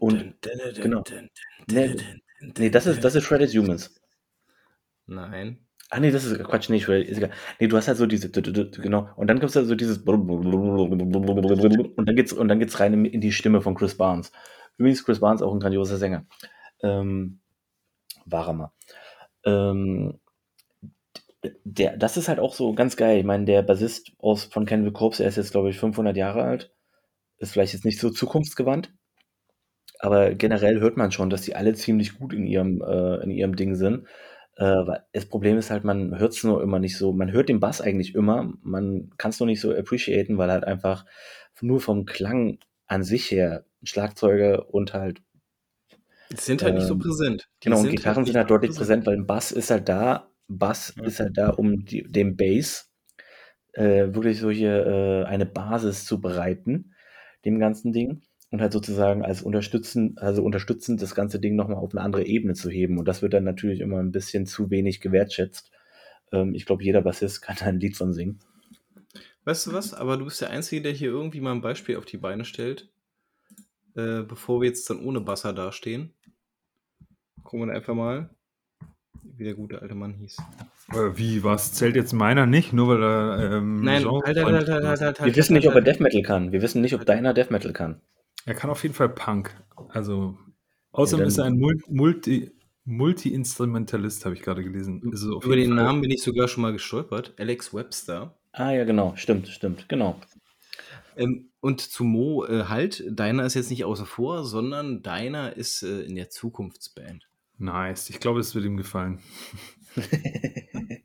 Und- 0.00 0.34
genau. 0.82 1.02
Nee, 2.58 2.70
das 2.70 2.86
ist, 2.86 3.04
das 3.04 3.14
ist 3.14 3.24
Shredded 3.24 3.50
Humans. 3.54 3.94
Nein. 5.06 5.58
Ah, 5.90 6.00
nee, 6.00 6.10
das 6.10 6.24
ist 6.24 6.42
Quatsch, 6.42 6.70
nee, 6.70 6.80
Shredded, 6.80 7.08
ist 7.08 7.18
egal. 7.18 7.30
Nee, 7.60 7.68
du 7.68 7.76
hast 7.76 7.88
halt 7.88 7.98
so 7.98 8.06
diese, 8.06 8.30
genau, 8.30 9.08
und 9.16 9.26
dann 9.28 9.38
gibt's 9.38 9.54
halt 9.54 9.66
so 9.66 9.74
dieses, 9.74 9.98
und 9.98 10.26
dann 12.06 12.16
geht's, 12.16 12.32
und 12.32 12.48
dann 12.48 12.58
geht's 12.58 12.80
rein 12.80 12.94
in 12.94 13.04
in 13.04 13.20
die 13.20 13.32
Stimme 13.32 13.60
von 13.60 13.74
Chris 13.74 13.96
Barnes. 13.96 14.32
Übrigens, 14.78 15.04
Chris 15.04 15.20
Barnes 15.20 15.42
auch 15.42 15.52
ein 15.52 15.60
grandioser 15.60 15.98
Sänger. 15.98 16.26
Ähm, 16.82 17.40
war 18.24 18.48
er 18.48 18.52
mal. 18.54 18.72
Ähm, 19.44 20.18
der, 21.64 21.96
das 21.96 22.16
ist 22.16 22.28
halt 22.28 22.40
auch 22.40 22.54
so 22.54 22.74
ganz 22.74 22.96
geil. 22.96 23.18
Ich 23.18 23.24
meine, 23.24 23.44
der 23.44 23.62
Bassist 23.62 24.12
aus, 24.18 24.44
von 24.44 24.66
Cannibal 24.66 24.92
Corpse, 24.92 25.22
der 25.22 25.28
ist 25.28 25.36
jetzt, 25.36 25.52
glaube 25.52 25.70
ich, 25.70 25.78
500 25.78 26.16
Jahre 26.16 26.42
alt. 26.44 26.72
Ist 27.38 27.52
vielleicht 27.52 27.72
jetzt 27.74 27.84
nicht 27.84 28.00
so 28.00 28.10
zukunftsgewandt. 28.10 28.92
Aber 29.98 30.34
generell 30.34 30.80
hört 30.80 30.96
man 30.96 31.12
schon, 31.12 31.30
dass 31.30 31.42
die 31.42 31.56
alle 31.56 31.74
ziemlich 31.74 32.18
gut 32.18 32.32
in 32.32 32.46
ihrem, 32.46 32.82
äh, 32.82 33.22
in 33.22 33.30
ihrem 33.30 33.56
Ding 33.56 33.74
sind. 33.74 34.06
Äh, 34.56 34.64
weil 34.64 35.04
das 35.12 35.26
Problem 35.26 35.58
ist 35.58 35.70
halt, 35.70 35.84
man 35.84 36.18
hört 36.18 36.32
es 36.32 36.44
nur 36.44 36.62
immer 36.62 36.78
nicht 36.78 36.96
so. 36.96 37.12
Man 37.12 37.32
hört 37.32 37.48
den 37.48 37.60
Bass 37.60 37.80
eigentlich 37.80 38.14
immer, 38.14 38.52
man 38.62 39.10
kann 39.18 39.30
es 39.30 39.40
nur 39.40 39.46
nicht 39.46 39.60
so 39.60 39.72
appreciaten, 39.74 40.38
weil 40.38 40.50
halt 40.50 40.64
einfach 40.64 41.04
nur 41.60 41.80
vom 41.80 42.04
Klang 42.04 42.58
an 42.86 43.02
sich 43.04 43.30
her 43.30 43.64
Schlagzeuge 43.82 44.64
und 44.64 44.94
halt 44.94 45.22
Die 46.30 46.36
sind 46.36 46.62
halt 46.62 46.74
nicht 46.74 46.86
so 46.86 46.94
Ähm, 46.94 46.98
präsent. 46.98 47.48
Die 47.62 47.70
Genau, 47.70 47.80
und 47.80 47.88
Gitarren 47.88 48.22
nicht 48.22 48.32
sind 48.32 48.36
halt 48.36 48.48
so 48.48 48.54
deutlich 48.54 48.74
präsent, 48.74 49.06
weil 49.06 49.16
ein 49.16 49.26
Bass 49.26 49.52
ist 49.52 49.70
halt 49.70 49.88
da. 49.88 50.30
Bass 50.48 50.94
ist 51.02 51.20
halt 51.20 51.36
da, 51.36 51.50
um 51.50 51.84
die, 51.84 52.02
dem 52.02 52.36
Bass 52.36 52.90
äh, 53.72 54.14
wirklich 54.14 54.38
solche 54.40 54.66
äh, 54.66 55.24
eine 55.28 55.46
Basis 55.46 56.04
zu 56.04 56.20
bereiten, 56.20 56.94
dem 57.44 57.58
ganzen 57.58 57.92
Ding. 57.92 58.22
Und 58.50 58.60
halt 58.60 58.72
sozusagen 58.72 59.24
als 59.24 59.42
unterstützen, 59.42 60.16
also 60.18 60.44
unterstützend 60.44 61.02
das 61.02 61.16
ganze 61.16 61.40
Ding 61.40 61.56
nochmal 61.56 61.78
auf 61.78 61.90
eine 61.92 62.02
andere 62.02 62.24
Ebene 62.24 62.54
zu 62.54 62.70
heben. 62.70 62.98
Und 62.98 63.08
das 63.08 63.20
wird 63.20 63.34
dann 63.34 63.42
natürlich 63.42 63.80
immer 63.80 63.98
ein 63.98 64.12
bisschen 64.12 64.46
zu 64.46 64.70
wenig 64.70 65.00
gewertschätzt. 65.00 65.72
Ähm, 66.30 66.54
ich 66.54 66.64
glaube, 66.64 66.84
jeder 66.84 67.02
Bassist 67.02 67.42
kann 67.42 67.56
da 67.58 67.66
ein 67.66 67.80
Lied 67.80 67.96
von 67.96 68.12
singen. 68.12 68.38
Weißt 69.44 69.66
du 69.66 69.72
was? 69.72 69.92
Aber 69.92 70.16
du 70.16 70.24
bist 70.24 70.40
der 70.40 70.50
Einzige, 70.50 70.82
der 70.82 70.92
hier 70.92 71.10
irgendwie 71.10 71.40
mal 71.40 71.52
ein 71.52 71.62
Beispiel 71.62 71.96
auf 71.96 72.04
die 72.04 72.16
Beine 72.16 72.44
stellt. 72.44 72.88
Äh, 73.96 74.22
bevor 74.22 74.60
wir 74.60 74.68
jetzt 74.68 74.88
dann 74.88 75.04
ohne 75.04 75.20
Basser 75.20 75.52
dastehen. 75.52 76.14
Gucken 77.42 77.68
wir 77.68 77.74
einfach 77.74 77.94
mal, 77.94 78.30
wie 79.36 79.44
der 79.44 79.54
gute 79.54 79.82
alte 79.82 79.94
Mann 79.94 80.14
hieß. 80.14 80.36
Äh, 80.92 81.16
Wie, 81.16 81.42
was? 81.44 81.72
Zählt 81.72 81.96
jetzt 81.96 82.12
meiner 82.12 82.46
nicht, 82.46 82.72
nur 82.72 82.88
weil 82.88 83.02
er. 83.02 83.52
Ähm, 83.56 83.82
Nein, 83.82 84.04
halt, 84.04 84.24
halt, 84.26 84.36
halt, 84.38 84.68
halt, 84.68 84.68
halt, 84.68 85.00
halt, 85.00 85.18
Wir 85.18 85.24
halt, 85.26 85.36
wissen 85.36 85.54
nicht, 85.54 85.66
ob 85.66 85.72
er 85.72 85.76
halt, 85.76 85.86
Death 85.86 86.00
Metal 86.00 86.22
kann. 86.22 86.52
Wir 86.52 86.62
wissen 86.62 86.80
nicht, 86.82 86.94
ob 86.94 87.04
deiner 87.06 87.34
Death 87.34 87.50
Metal 87.50 87.72
kann. 87.72 88.00
Er 88.46 88.54
kann 88.54 88.70
auf 88.70 88.82
jeden 88.82 88.94
Fall 88.94 89.08
Punk. 89.08 89.54
Also, 89.88 90.36
außerdem 90.92 91.20
dann- 91.20 91.28
ist 91.28 91.38
er 91.38 91.44
ein 91.46 91.58
Mul- 91.58 91.82
Multi, 91.88 92.50
Multi-Instrumentalist, 92.84 94.24
habe 94.24 94.34
ich 94.34 94.42
gerade 94.42 94.62
gelesen. 94.62 95.02
Also 95.10 95.40
Über 95.40 95.56
den 95.56 95.74
Fall- 95.74 95.84
Namen 95.84 96.00
bin 96.02 96.10
ich 96.10 96.22
sogar 96.22 96.48
schon 96.48 96.62
mal 96.62 96.72
gestolpert. 96.72 97.32
Alex 97.38 97.72
Webster. 97.72 98.34
Ah 98.52 98.70
ja, 98.72 98.84
genau, 98.84 99.14
stimmt, 99.16 99.48
stimmt, 99.48 99.88
genau. 99.88 100.20
Ähm, 101.16 101.48
und 101.60 101.80
zu 101.80 102.04
Mo, 102.04 102.44
äh, 102.44 102.64
halt, 102.64 103.04
deiner 103.10 103.44
ist 103.46 103.54
jetzt 103.54 103.70
nicht 103.70 103.84
außer 103.84 104.04
vor, 104.04 104.44
sondern 104.44 105.02
deiner 105.02 105.56
ist 105.56 105.82
äh, 105.82 106.02
in 106.02 106.14
der 106.16 106.28
Zukunftsband. 106.28 107.26
Nice. 107.58 108.10
Ich 108.10 108.20
glaube, 108.20 108.40
es 108.40 108.54
wird 108.54 108.64
ihm 108.64 108.76
gefallen. 108.76 109.20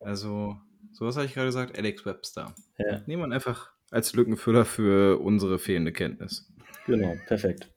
Also, 0.00 0.58
sowas 0.92 1.16
habe 1.16 1.26
ich 1.26 1.34
gerade 1.34 1.48
gesagt, 1.48 1.76
Alex 1.76 2.06
Webster. 2.06 2.54
Ja. 2.78 3.02
Nehmen 3.06 3.28
wir 3.28 3.34
einfach 3.34 3.70
als 3.90 4.14
Lückenfüller 4.14 4.64
für 4.64 5.20
unsere 5.20 5.58
fehlende 5.58 5.92
Kenntnis. 5.92 6.50
Genau, 6.86 7.16
perfekt. 7.26 7.70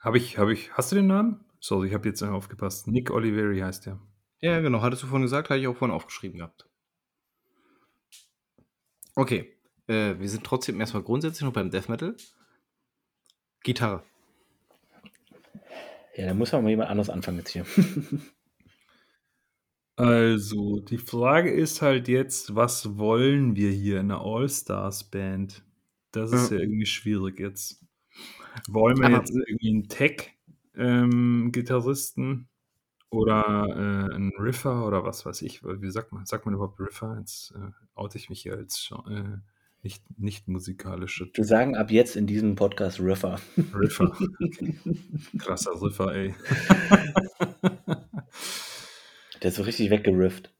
Habe 0.00 0.18
ich, 0.18 0.38
habe 0.38 0.52
ich, 0.52 0.72
hast 0.72 0.92
du 0.92 0.96
den 0.96 1.06
Namen? 1.06 1.44
Sorry, 1.60 1.88
ich 1.88 1.94
habe 1.94 2.08
jetzt 2.08 2.20
nicht 2.20 2.30
aufgepasst. 2.30 2.86
Nick 2.86 3.10
Oliveri 3.10 3.58
heißt 3.58 3.86
er. 3.88 4.00
Ja, 4.40 4.60
genau, 4.60 4.82
hattest 4.82 5.02
du 5.02 5.06
vorhin 5.06 5.22
gesagt, 5.22 5.50
hatte 5.50 5.60
ich 5.60 5.66
auch 5.66 5.76
vorhin 5.76 5.94
aufgeschrieben 5.94 6.38
gehabt. 6.38 6.68
Okay, 9.16 9.56
äh, 9.88 10.14
wir 10.18 10.28
sind 10.28 10.44
trotzdem 10.44 10.78
erstmal 10.78 11.02
grundsätzlich 11.02 11.42
noch 11.42 11.52
beim 11.52 11.70
Death 11.70 11.88
Metal. 11.88 12.16
Gitarre. 13.64 14.04
Ja, 16.18 16.26
da 16.26 16.34
muss 16.34 16.50
man 16.50 16.64
mal 16.64 16.70
jemand 16.70 16.90
anders 16.90 17.10
anfangen 17.10 17.38
jetzt 17.38 17.50
hier. 17.52 17.64
Also, 19.96 20.78
die 20.78 20.98
Frage 20.98 21.50
ist 21.50 21.82
halt 21.82 22.06
jetzt, 22.06 22.54
was 22.54 22.96
wollen 22.98 23.56
wir 23.56 23.72
hier 23.72 23.98
in 23.98 24.12
einer 24.12 24.20
All-Stars-Band? 24.24 25.64
Das 26.12 26.30
ist 26.30 26.52
Ja. 26.52 26.56
ja 26.58 26.62
irgendwie 26.62 26.86
schwierig 26.86 27.40
jetzt. 27.40 27.84
Wollen 28.68 28.96
wir 28.98 29.06
Aber- 29.06 29.16
jetzt 29.18 29.34
irgendwie 29.34 29.70
einen 29.70 29.88
Tech-Gitarristen 29.88 32.48
oder 33.10 33.66
äh, 33.68 34.14
einen 34.14 34.32
Riffer 34.38 34.86
oder 34.86 35.02
was 35.02 35.26
weiß 35.26 35.42
ich? 35.42 35.64
Wie 35.64 35.90
sagt 35.90 36.12
man, 36.12 36.26
sagt 36.26 36.44
man 36.46 36.54
überhaupt 36.54 36.78
Riffer? 36.78 37.16
Jetzt 37.18 37.52
äh, 37.56 37.70
oute 37.94 38.18
ich 38.18 38.30
mich 38.30 38.42
hier 38.42 38.54
als 38.54 38.90
äh, 39.10 39.38
nicht, 39.88 40.18
nicht 40.18 40.48
musikalische 40.48 41.30
Wir 41.32 41.44
sagen 41.44 41.74
ab 41.74 41.90
jetzt 41.90 42.14
in 42.14 42.26
diesem 42.26 42.56
Podcast 42.56 43.00
Riffer. 43.00 43.40
Riffer. 43.74 44.14
Krasser 45.38 45.80
Riffer, 45.80 46.14
ey. 46.14 46.34
Der 49.42 49.48
ist 49.48 49.56
so 49.56 49.62
richtig 49.62 49.88
weggerifft. 49.88 50.54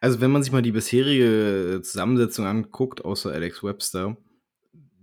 Also, 0.00 0.20
wenn 0.20 0.30
man 0.30 0.44
sich 0.44 0.52
mal 0.52 0.62
die 0.62 0.70
bisherige 0.70 1.80
Zusammensetzung 1.82 2.46
anguckt, 2.46 3.04
außer 3.04 3.32
Alex 3.32 3.64
Webster, 3.64 4.16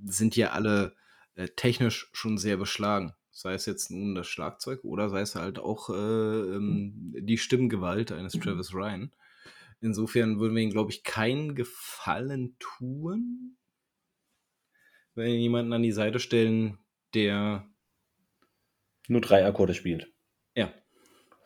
sind 0.06 0.38
die 0.38 0.42
ja 0.42 0.52
alle 0.52 0.96
äh, 1.36 1.50
technisch 1.50 2.10
schon 2.14 2.38
sehr 2.38 2.56
beschlagen. 2.56 3.14
Sei 3.30 3.54
es 3.54 3.66
jetzt 3.66 3.92
nun 3.92 4.16
das 4.16 4.28
Schlagzeug 4.28 4.86
oder 4.86 5.10
sei 5.10 5.20
es 5.20 5.36
halt 5.36 5.60
auch 5.60 5.90
äh, 5.90 5.94
ähm, 5.94 7.14
die 7.20 7.38
Stimmgewalt 7.38 8.14
eines 8.14 8.34
Travis 8.34 8.74
Ryan. 8.74 9.12
Insofern 9.82 10.40
würden 10.40 10.56
wir 10.56 10.64
ihm, 10.64 10.72
glaube 10.72 10.92
ich, 10.92 11.04
keinen 11.04 11.56
Gefallen 11.56 12.56
tun, 12.60 13.58
wenn 15.16 15.28
wir 15.28 15.38
jemanden 15.38 15.74
an 15.74 15.84
die 15.84 15.92
Seite 15.92 16.20
stellen, 16.20 16.78
der. 17.14 17.68
Nur 19.08 19.22
drei 19.22 19.46
Akkorde 19.46 19.74
spielt. 19.74 20.12
Ja, 20.56 20.72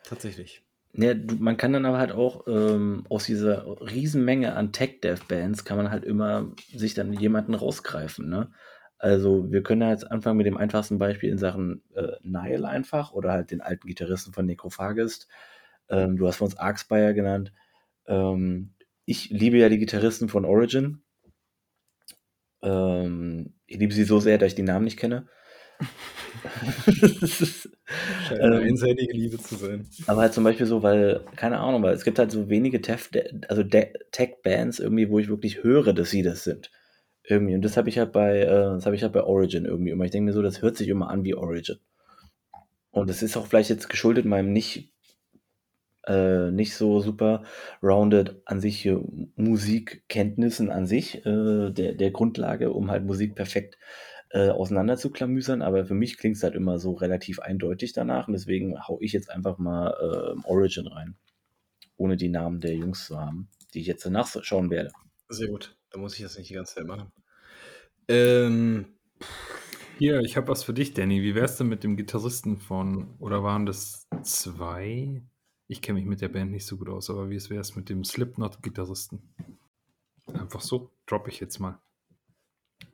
tatsächlich. 0.04 0.62
Ja, 0.92 1.14
du, 1.14 1.34
man 1.36 1.56
kann 1.56 1.72
dann 1.72 1.86
aber 1.86 1.98
halt 1.98 2.12
auch 2.12 2.46
ähm, 2.46 3.04
aus 3.08 3.24
dieser 3.24 3.66
Riesenmenge 3.80 4.54
an 4.54 4.72
Tech-Dev-Bands 4.72 5.64
kann 5.64 5.76
man 5.76 5.90
halt 5.90 6.04
immer 6.04 6.52
sich 6.72 6.94
dann 6.94 7.12
jemanden 7.12 7.54
rausgreifen, 7.54 8.28
ne? 8.28 8.52
Also 8.98 9.50
wir 9.50 9.62
können 9.62 9.82
ja 9.82 9.90
jetzt 9.90 10.10
anfangen 10.10 10.38
mit 10.38 10.46
dem 10.46 10.56
einfachsten 10.56 10.98
Beispiel 10.98 11.30
in 11.30 11.38
Sachen 11.38 11.82
äh, 11.94 12.12
Nile 12.22 12.66
einfach 12.68 13.12
oder 13.12 13.32
halt 13.32 13.50
den 13.50 13.60
alten 13.60 13.88
Gitarristen 13.88 14.32
von 14.32 14.46
Necrophagist. 14.46 15.28
Ähm, 15.88 16.16
du 16.16 16.26
hast 16.26 16.36
von 16.36 16.46
uns 16.46 16.56
Arxpire 16.56 17.12
genannt. 17.12 17.52
Ähm, 18.06 18.74
ich 19.06 19.30
liebe 19.30 19.58
ja 19.58 19.68
die 19.68 19.78
Gitarristen 19.78 20.28
von 20.28 20.44
Origin. 20.44 21.02
Ähm, 22.62 23.54
ich 23.66 23.78
liebe 23.78 23.92
sie 23.92 24.04
so 24.04 24.20
sehr, 24.20 24.38
dass 24.38 24.48
ich 24.48 24.54
die 24.54 24.62
Namen 24.62 24.84
nicht 24.84 24.98
kenne. 24.98 25.28
Scheint 26.88 28.40
Ähm, 28.40 28.52
eine 28.52 28.60
einseitige 28.60 29.12
Liebe 29.12 29.38
zu 29.38 29.56
sein. 29.56 29.88
Aber 30.06 30.22
halt 30.22 30.32
zum 30.32 30.44
Beispiel 30.44 30.66
so, 30.66 30.82
weil, 30.82 31.24
keine 31.36 31.58
Ahnung, 31.58 31.82
weil 31.82 31.94
es 31.94 32.04
gibt 32.04 32.18
halt 32.18 32.30
so 32.30 32.48
wenige 32.48 32.80
Tef 32.80 33.10
also 33.48 33.62
Tech-Bands 33.62 34.78
irgendwie, 34.78 35.10
wo 35.10 35.18
ich 35.18 35.28
wirklich 35.28 35.62
höre, 35.62 35.92
dass 35.92 36.10
sie 36.10 36.22
das 36.22 36.44
sind. 36.44 36.70
Irgendwie. 37.26 37.54
Und 37.54 37.62
das 37.62 37.76
habe 37.76 37.88
ich 37.88 37.98
halt 37.98 38.12
bei, 38.12 38.40
äh, 38.40 38.46
das 38.46 38.86
habe 38.86 38.96
ich 38.96 39.02
halt 39.02 39.12
bei 39.12 39.22
Origin 39.22 39.64
irgendwie 39.64 39.90
immer. 39.90 40.04
Ich 40.04 40.10
denke 40.10 40.26
mir 40.26 40.32
so, 40.32 40.42
das 40.42 40.62
hört 40.62 40.76
sich 40.76 40.88
immer 40.88 41.10
an 41.10 41.24
wie 41.24 41.34
Origin. 41.34 41.78
Und 42.90 43.10
das 43.10 43.22
ist 43.22 43.36
auch 43.36 43.46
vielleicht 43.46 43.70
jetzt 43.70 43.88
geschuldet 43.88 44.24
meinem 44.24 44.52
nicht, 44.52 44.93
äh, 46.06 46.50
nicht 46.50 46.74
so 46.74 47.00
super 47.00 47.44
rounded 47.82 48.42
an 48.44 48.60
sich 48.60 48.84
äh, 48.86 48.98
Musikkenntnissen 49.36 50.70
an 50.70 50.86
sich, 50.86 51.24
äh, 51.24 51.70
der, 51.70 51.94
der 51.94 52.10
Grundlage, 52.10 52.72
um 52.72 52.90
halt 52.90 53.04
Musik 53.04 53.34
perfekt 53.34 53.78
äh, 54.30 54.48
auseinander 54.50 54.96
zu 54.96 55.10
klamüsern, 55.10 55.62
aber 55.62 55.86
für 55.86 55.94
mich 55.94 56.18
klingt 56.18 56.36
es 56.36 56.42
halt 56.42 56.54
immer 56.54 56.78
so 56.78 56.92
relativ 56.92 57.38
eindeutig 57.38 57.92
danach 57.92 58.26
und 58.26 58.32
deswegen 58.32 58.76
hau 58.86 58.98
ich 59.00 59.12
jetzt 59.12 59.30
einfach 59.30 59.58
mal 59.58 59.90
äh, 59.90 60.48
Origin 60.48 60.88
rein, 60.88 61.16
ohne 61.96 62.16
die 62.16 62.28
Namen 62.28 62.60
der 62.60 62.74
Jungs 62.74 63.06
zu 63.06 63.20
haben, 63.20 63.48
die 63.72 63.80
ich 63.80 63.86
jetzt 63.86 64.04
nachschauen 64.06 64.70
werde. 64.70 64.90
Sehr 65.28 65.48
gut. 65.48 65.76
Da 65.90 65.98
muss 65.98 66.16
ich 66.16 66.22
das 66.22 66.36
nicht 66.36 66.50
die 66.50 66.54
ganze 66.54 66.74
Zeit 66.74 66.86
machen. 66.86 67.12
Ähm, 68.08 68.86
Hier, 69.98 70.20
ich 70.20 70.36
habe 70.36 70.48
was 70.48 70.64
für 70.64 70.74
dich, 70.74 70.92
Danny. 70.92 71.22
Wie 71.22 71.36
wär's 71.36 71.56
denn 71.56 71.68
mit 71.68 71.84
dem 71.84 71.96
Gitarristen 71.96 72.56
von, 72.56 73.14
oder 73.20 73.44
waren 73.44 73.64
das 73.64 74.08
zwei? 74.24 75.22
Ich 75.74 75.82
kenne 75.82 75.98
mich 75.98 76.06
mit 76.08 76.20
der 76.20 76.28
Band 76.28 76.52
nicht 76.52 76.66
so 76.66 76.76
gut 76.76 76.88
aus, 76.88 77.10
aber 77.10 77.30
wie 77.30 77.34
es 77.34 77.50
wär's 77.50 77.74
mit 77.74 77.88
dem 77.88 78.04
Slipknot-Gitarristen? 78.04 79.18
Einfach 80.32 80.60
so, 80.60 80.92
droppe 81.04 81.30
ich 81.30 81.40
jetzt 81.40 81.58
mal. 81.58 81.80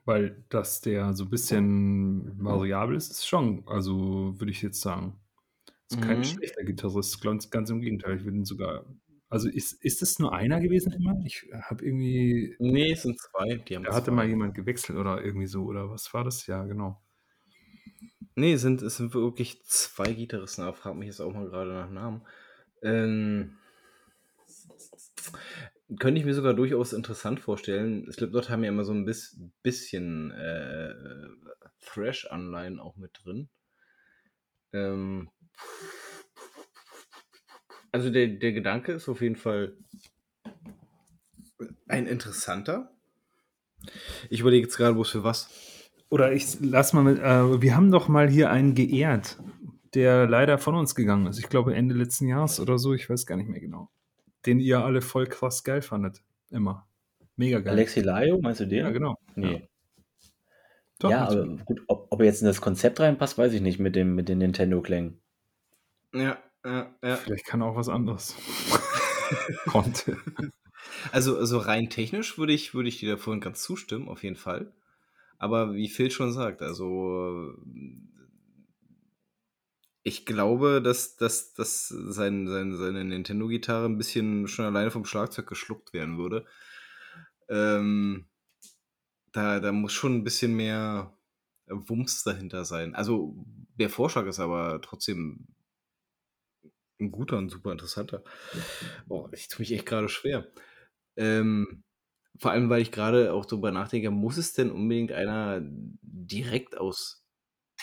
Weil, 0.03 0.43
dass 0.49 0.81
der 0.81 1.13
so 1.13 1.25
ein 1.25 1.29
bisschen 1.29 2.43
variabel 2.43 2.95
ist, 2.95 3.11
ist 3.11 3.27
schon, 3.27 3.61
also 3.67 4.33
würde 4.39 4.49
ich 4.51 4.63
jetzt 4.63 4.81
sagen. 4.81 5.19
Ist 5.91 6.01
kein 6.01 6.17
Mhm. 6.17 6.23
schlechter 6.23 6.63
Gitarrist, 6.63 7.21
ganz, 7.21 7.51
ganz 7.51 7.69
im 7.69 7.81
Gegenteil. 7.81 8.17
Ich 8.17 8.23
würde 8.23 8.37
ihn 8.37 8.45
sogar. 8.45 8.83
Also 9.29 9.47
ist, 9.47 9.73
ist 9.73 10.01
es 10.01 10.17
nur 10.17 10.33
einer 10.33 10.59
gewesen 10.59 10.91
immer? 10.91 11.21
Ich 11.23 11.47
habe 11.53 11.85
irgendwie. 11.85 12.55
nee, 12.57 12.93
es 12.93 13.03
sind 13.03 13.19
zwei. 13.19 13.57
Die 13.57 13.75
haben 13.75 13.83
Da 13.83 13.93
hatte 13.93 14.05
zwei. 14.05 14.11
mal 14.15 14.27
jemand 14.27 14.55
gewechselt 14.55 14.97
oder 14.97 15.23
irgendwie 15.23 15.45
so, 15.45 15.65
oder 15.65 15.91
was 15.91 16.11
war 16.15 16.23
das? 16.23 16.47
Ja, 16.47 16.63
genau. 16.65 16.99
Nee, 18.35 18.53
es 18.53 18.61
sind, 18.61 18.81
es 18.81 18.97
sind 18.97 19.13
wirklich 19.13 19.63
zwei 19.65 20.13
Gitarristen, 20.13 20.63
aber 20.63 20.73
frag 20.73 20.95
mich 20.95 21.07
jetzt 21.07 21.19
auch 21.21 21.31
mal 21.33 21.47
gerade 21.47 21.71
nach 21.73 21.89
Namen. 21.91 22.21
Ähm, 22.81 23.57
könnte 25.99 26.19
ich 26.19 26.25
mir 26.25 26.33
sogar 26.33 26.53
durchaus 26.53 26.93
interessant 26.93 27.39
vorstellen. 27.39 28.11
Slipknot 28.11 28.49
haben 28.49 28.63
ja 28.63 28.69
immer 28.69 28.85
so 28.85 28.93
ein 28.93 29.05
bis, 29.05 29.39
bisschen 29.61 30.31
äh, 30.31 30.93
Thrash-Anleihen 31.81 32.79
auch 32.79 32.95
mit 32.97 33.11
drin. 33.23 33.49
Ähm, 34.73 35.29
also 37.91 38.09
der, 38.09 38.27
der 38.27 38.53
Gedanke 38.53 38.93
ist 38.93 39.09
auf 39.09 39.21
jeden 39.21 39.35
Fall 39.35 39.75
ein 41.87 42.07
interessanter. 42.07 42.91
Ich 44.29 44.39
überlege 44.39 44.67
jetzt 44.67 44.77
gerade, 44.77 44.95
wo 44.95 45.01
es 45.01 45.09
für 45.09 45.23
was. 45.23 45.49
Oder 46.09 46.31
ich 46.33 46.59
lass 46.61 46.93
mal 46.93 47.03
mit, 47.03 47.19
äh, 47.19 47.61
wir 47.61 47.75
haben 47.75 47.91
doch 47.91 48.07
mal 48.07 48.29
hier 48.29 48.49
einen 48.49 48.75
geehrt, 48.75 49.37
der 49.93 50.27
leider 50.27 50.57
von 50.57 50.75
uns 50.75 50.95
gegangen 50.95 51.27
ist. 51.27 51.39
Ich 51.39 51.49
glaube 51.49 51.75
Ende 51.75 51.95
letzten 51.95 52.27
Jahres 52.27 52.59
oder 52.59 52.77
so, 52.77 52.93
ich 52.93 53.09
weiß 53.09 53.25
gar 53.25 53.35
nicht 53.35 53.49
mehr 53.49 53.59
genau. 53.59 53.89
Den 54.45 54.59
ihr 54.59 54.83
alle 54.83 55.01
voll 55.01 55.27
krass 55.27 55.63
geil 55.63 55.81
fandet. 55.81 56.21
Immer. 56.49 56.87
Mega 57.35 57.59
geil. 57.59 57.73
Alexi 57.73 58.01
Laio, 58.01 58.39
meinst 58.41 58.61
du 58.61 58.67
den? 58.67 58.85
Ja, 58.85 58.91
genau. 58.91 59.17
Nee. 59.35 59.67
Doch, 60.99 61.09
ja, 61.09 61.27
aber 61.27 61.47
gut, 61.65 61.81
ob, 61.87 62.07
ob 62.11 62.19
er 62.19 62.25
jetzt 62.25 62.41
in 62.41 62.47
das 62.47 62.61
Konzept 62.61 62.99
reinpasst, 62.99 63.37
weiß 63.37 63.53
ich 63.53 63.61
nicht 63.61 63.79
mit, 63.79 63.95
dem, 63.95 64.13
mit 64.13 64.29
den 64.29 64.37
Nintendo-Klängen. 64.37 65.19
Ja, 66.13 66.37
ja, 66.63 66.95
ja. 67.03 67.15
Vielleicht 67.15 67.45
kann 67.45 67.61
er 67.61 67.67
auch 67.67 67.75
was 67.75 67.89
anderes. 67.89 68.35
Konnte. 69.65 70.17
Also, 71.11 71.37
also 71.37 71.57
rein 71.57 71.89
technisch 71.89 72.37
würde 72.37 72.53
ich, 72.53 72.73
würde 72.73 72.89
ich 72.89 72.99
dir 72.99 73.11
davon 73.11 73.39
ganz 73.39 73.63
zustimmen, 73.63 74.07
auf 74.07 74.23
jeden 74.23 74.35
Fall. 74.35 74.71
Aber 75.39 75.73
wie 75.73 75.89
Phil 75.89 76.11
schon 76.11 76.31
sagt, 76.31 76.61
also 76.61 77.55
ich 80.03 80.25
glaube, 80.25 80.81
dass, 80.81 81.15
dass, 81.15 81.53
dass 81.53 81.87
sein, 81.87 82.47
sein, 82.47 82.75
seine 82.75 83.03
Nintendo-Gitarre 83.03 83.85
ein 83.85 83.97
bisschen 83.97 84.47
schon 84.47 84.65
alleine 84.65 84.91
vom 84.91 85.05
Schlagzeug 85.05 85.47
geschluckt 85.47 85.93
werden 85.93 86.17
würde. 86.17 86.45
Ähm, 87.49 88.27
da, 89.31 89.59
da 89.59 89.71
muss 89.71 89.93
schon 89.93 90.15
ein 90.15 90.23
bisschen 90.23 90.55
mehr 90.55 91.15
Wumms 91.67 92.23
dahinter 92.23 92.65
sein. 92.65 92.95
Also 92.95 93.35
der 93.75 93.89
Vorschlag 93.89 94.25
ist 94.25 94.39
aber 94.39 94.81
trotzdem 94.81 95.47
ein 96.99 97.11
guter 97.11 97.37
und 97.37 97.49
super 97.49 97.71
interessanter. 97.71 98.23
Boah, 99.07 99.31
ich 99.33 99.47
tue 99.47 99.61
mich 99.61 99.71
echt 99.71 99.85
gerade 99.85 100.09
schwer. 100.09 100.47
Ähm, 101.15 101.83
vor 102.37 102.51
allem, 102.51 102.69
weil 102.69 102.81
ich 102.81 102.91
gerade 102.91 103.33
auch 103.33 103.45
darüber 103.45 103.71
nachdenke, 103.71 104.09
muss 104.11 104.37
es 104.37 104.53
denn 104.53 104.71
unbedingt 104.71 105.11
einer 105.11 105.61
direkt 105.61 106.77
aus 106.77 107.20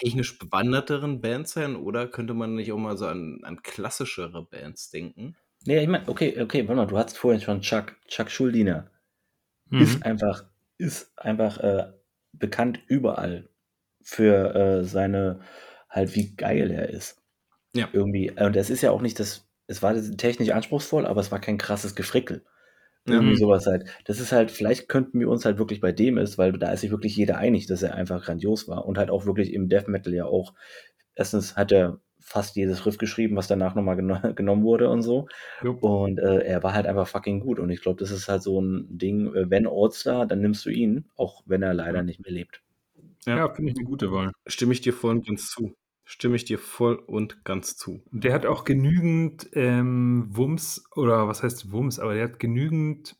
technisch 0.01 0.39
bewanderteren 0.39 1.21
Bands 1.21 1.53
sein 1.53 1.77
oder 1.77 2.07
könnte 2.09 2.35
man 2.35 2.55
nicht 2.55 2.73
auch 2.73 2.79
mal 2.79 2.97
so 2.97 3.07
an, 3.07 3.41
an 3.43 3.63
klassischere 3.63 4.45
Bands 4.45 4.91
denken? 4.91 5.37
Nee, 5.65 5.83
ich 5.83 5.89
meine, 5.89 6.09
okay, 6.09 6.41
okay, 6.41 6.67
warte 6.69 6.77
mal, 6.77 6.87
du 6.87 6.99
hast 6.99 7.19
vorhin 7.19 7.41
schon 7.41 7.61
Chuck, 7.61 7.97
Chuck 8.07 8.31
Schuldiner. 8.31 8.91
Mhm. 9.71 9.83
Ist 9.83 10.03
einfach, 10.05 10.45
ist 10.79 11.19
einfach 11.19 11.59
äh, 11.59 11.93
bekannt 12.33 12.81
überall 12.87 13.49
für 14.03 14.55
äh, 14.55 14.85
seine, 14.85 15.41
halt 15.89 16.15
wie 16.15 16.35
geil 16.37 16.71
er 16.71 16.89
ist. 16.89 17.21
Ja. 17.75 17.89
Irgendwie. 17.93 18.31
Und 18.31 18.57
es 18.57 18.71
ist 18.71 18.83
ja 18.83 18.91
auch 18.91 19.03
nicht 19.03 19.19
das, 19.21 19.49
es 19.67 19.83
war 19.83 19.95
technisch 20.17 20.51
anspruchsvoll, 20.51 21.07
aber 21.07 21.21
es 21.21 21.31
war 21.31 21.41
kein 21.41 21.59
krasses 21.59 21.95
Gefrickel. 21.95 22.45
Ja. 23.09 23.15
Irgendwie 23.17 23.33
Mhm. 23.35 23.39
sowas 23.39 23.67
halt. 23.67 23.85
Das 24.05 24.21
ist 24.21 24.33
halt, 24.33 24.51
vielleicht 24.51 24.89
könnten 24.89 25.21
wir 25.21 25.29
uns 25.29 25.45
halt 25.45 25.59
wirklich 25.59 25.81
bei 25.81 25.93
dem 25.93 26.19
ist, 26.19 26.39
weil 26.39 26.53
da 26.53 26.73
ist 26.73 26.81
sich 26.83 26.91
wirklich 26.91 27.17
jeder 27.17 27.39
einig, 27.39 27.67
dass 27.67 27.83
er 27.83 27.95
einfach 27.95 28.25
grandios 28.25 28.69
war 28.69 28.87
und 28.87 28.99
halt 28.99 29.11
auch 29.11 29.27
wirklich 29.27 29.53
im 29.53 29.69
Death 29.69 29.89
Metal 29.89 30.13
ja 30.15 30.27
auch. 30.27 30.55
Erstens 31.15 31.57
hat 31.57 31.73
er 31.73 32.01
fast 32.21 32.57
jedes 32.57 32.85
Riff 32.85 32.99
geschrieben, 32.99 33.37
was 33.37 33.49
danach 33.49 33.75
nochmal 33.75 33.97
geno 33.97 34.19
genommen 34.35 34.63
wurde 34.65 34.91
und 34.91 35.03
so. 35.03 35.29
Jupp. 35.63 35.83
Und 35.83 36.19
äh, 36.19 36.41
er 36.41 36.63
war 36.63 36.75
halt 36.75 36.87
einfach 36.87 37.09
fucking 37.09 37.41
gut. 37.41 37.59
Und 37.59 37.71
ich 37.71 37.81
glaube, 37.81 37.99
das 38.01 38.11
ist 38.11 38.29
halt 38.29 38.43
so 38.43 38.61
ein 38.61 38.87
Ding, 38.91 39.35
äh, 39.35 39.51
wenn 39.51 39.67
All-Star, 39.67 40.27
dann 40.27 40.41
nimmst 40.41 40.67
du 40.67 40.71
ihn, 40.71 41.07
auch 41.17 41.43
wenn 41.47 41.63
er 41.63 41.75
leider 41.75 42.03
nicht 42.03 42.21
mehr 42.21 42.33
lebt. 42.33 42.63
Ja, 43.27 43.53
finde 43.55 43.73
ich 43.73 43.79
eine 43.79 43.87
gute 43.87 44.13
Wahl. 44.13 44.33
Stimme 44.47 44.73
ich 44.73 44.81
dir 44.81 44.93
voll 44.93 45.13
und 45.17 45.27
ganz 45.27 45.51
zu. 45.51 45.75
Stimme 46.11 46.37
ich 46.37 46.47
dir 46.47 46.59
voll 46.59 46.95
und 46.97 47.45
ganz 47.45 47.77
zu. 47.77 48.03
Und 48.11 48.25
Der 48.25 48.33
hat 48.33 48.47
auch 48.47 48.65
genügend 48.65 49.51
ähm, 49.53 50.27
Wumms, 50.31 50.83
oder 50.97 51.29
was 51.29 51.43
heißt 51.43 51.71
Wumms, 51.71 51.99
aber 51.99 52.15
der 52.15 52.25
hat 52.25 52.39
genügend 52.39 53.15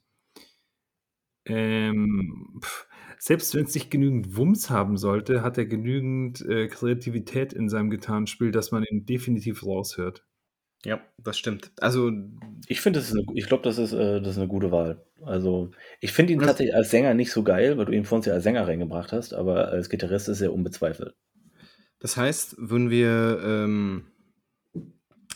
ähm, 1.45 2.61
pf, 2.63 2.87
selbst 3.19 3.55
wenn 3.55 3.65
es 3.65 3.75
nicht 3.75 3.91
genügend 3.91 4.37
Wumms 4.37 4.71
haben 4.71 4.97
sollte, 4.97 5.43
hat 5.43 5.59
er 5.59 5.67
genügend 5.67 6.41
äh, 6.43 6.69
Kreativität 6.69 7.53
in 7.53 7.69
seinem 7.69 7.91
Gitarrenspiel, 7.91 8.53
dass 8.53 8.71
man 8.71 8.85
ihn 8.85 9.07
definitiv 9.07 9.65
raushört. 9.65 10.25
Ja, 10.85 11.01
das 11.19 11.37
stimmt. 11.39 11.73
Also 11.81 12.11
Ich 12.69 12.81
finde, 12.81 13.01
das 13.01 13.11
ist 13.11 13.19
ich 13.35 13.47
glaube, 13.49 13.65
das 13.65 13.79
ist 13.79 13.93
äh, 13.93 14.21
das 14.21 14.33
ist 14.33 14.39
'ne 14.39 14.47
gute 14.49 14.71
Wahl. 14.71 15.05
Also, 15.23 15.73
ich 16.01 16.13
finde 16.13 16.33
ihn 16.33 16.39
tatsächlich 16.41 16.75
als 16.77 16.91
Sänger 16.91 17.15
nicht 17.15 17.33
so 17.33 17.43
geil, 17.43 17.77
weil 17.77 17.87
du 17.87 17.93
ihn 17.93 18.05
vor 18.05 18.17
uns 18.17 18.27
ja 18.27 18.35
als 18.35 18.45
Sänger 18.45 18.67
reingebracht 18.69 19.13
hast, 19.13 19.35
aber 19.35 19.69
als 19.69 19.91
Gitarrist 19.91 20.29
ist 20.29 20.41
er 20.41 20.53
unbezweifelt. 20.53 21.15
Das 22.01 22.17
heißt, 22.17 22.57
würden 22.59 22.91
wir 22.91 23.41
ähm, 23.43 24.05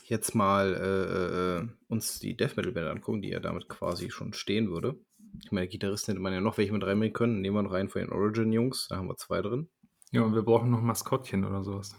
jetzt 0.04 0.34
mal 0.34 0.74
äh, 0.74 1.64
äh, 1.64 1.68
uns 1.88 2.18
die 2.18 2.36
Death 2.36 2.56
Metal 2.56 2.72
Band 2.72 2.88
angucken, 2.88 3.22
die 3.22 3.30
ja 3.30 3.40
damit 3.40 3.68
quasi 3.68 4.10
schon 4.10 4.32
stehen 4.32 4.70
würde. 4.70 4.96
Ich 5.42 5.50
meine, 5.50 5.68
Gitarristen 5.68 6.12
hätte 6.12 6.22
man 6.22 6.32
ja 6.32 6.40
noch 6.40 6.58
welche 6.58 6.72
mit 6.72 6.84
reinbringen 6.84 7.14
können. 7.14 7.40
Nehmen 7.40 7.56
wir 7.56 7.62
noch 7.62 7.72
einen 7.72 7.88
von 7.88 8.02
den 8.02 8.12
Origin-Jungs, 8.12 8.88
da 8.88 8.96
haben 8.96 9.08
wir 9.08 9.16
zwei 9.16 9.40
drin. 9.40 9.68
Ja, 10.10 10.22
und 10.22 10.34
wir 10.34 10.42
brauchen 10.42 10.70
noch 10.70 10.82
Maskottchen 10.82 11.44
oder 11.44 11.64
sowas. 11.64 11.96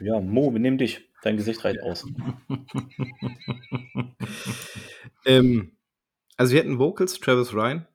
Ja, 0.00 0.20
Mo, 0.20 0.52
wir 0.52 0.60
nehmen 0.60 0.78
dich. 0.78 1.08
Dein 1.22 1.36
Gesicht 1.36 1.64
reicht 1.64 1.82
aus. 1.82 2.06
Ähm, 5.24 5.76
also 6.36 6.54
wir 6.54 6.60
hatten 6.60 6.78
Vocals, 6.78 7.20
Travis 7.20 7.52
Ryan, 7.52 7.86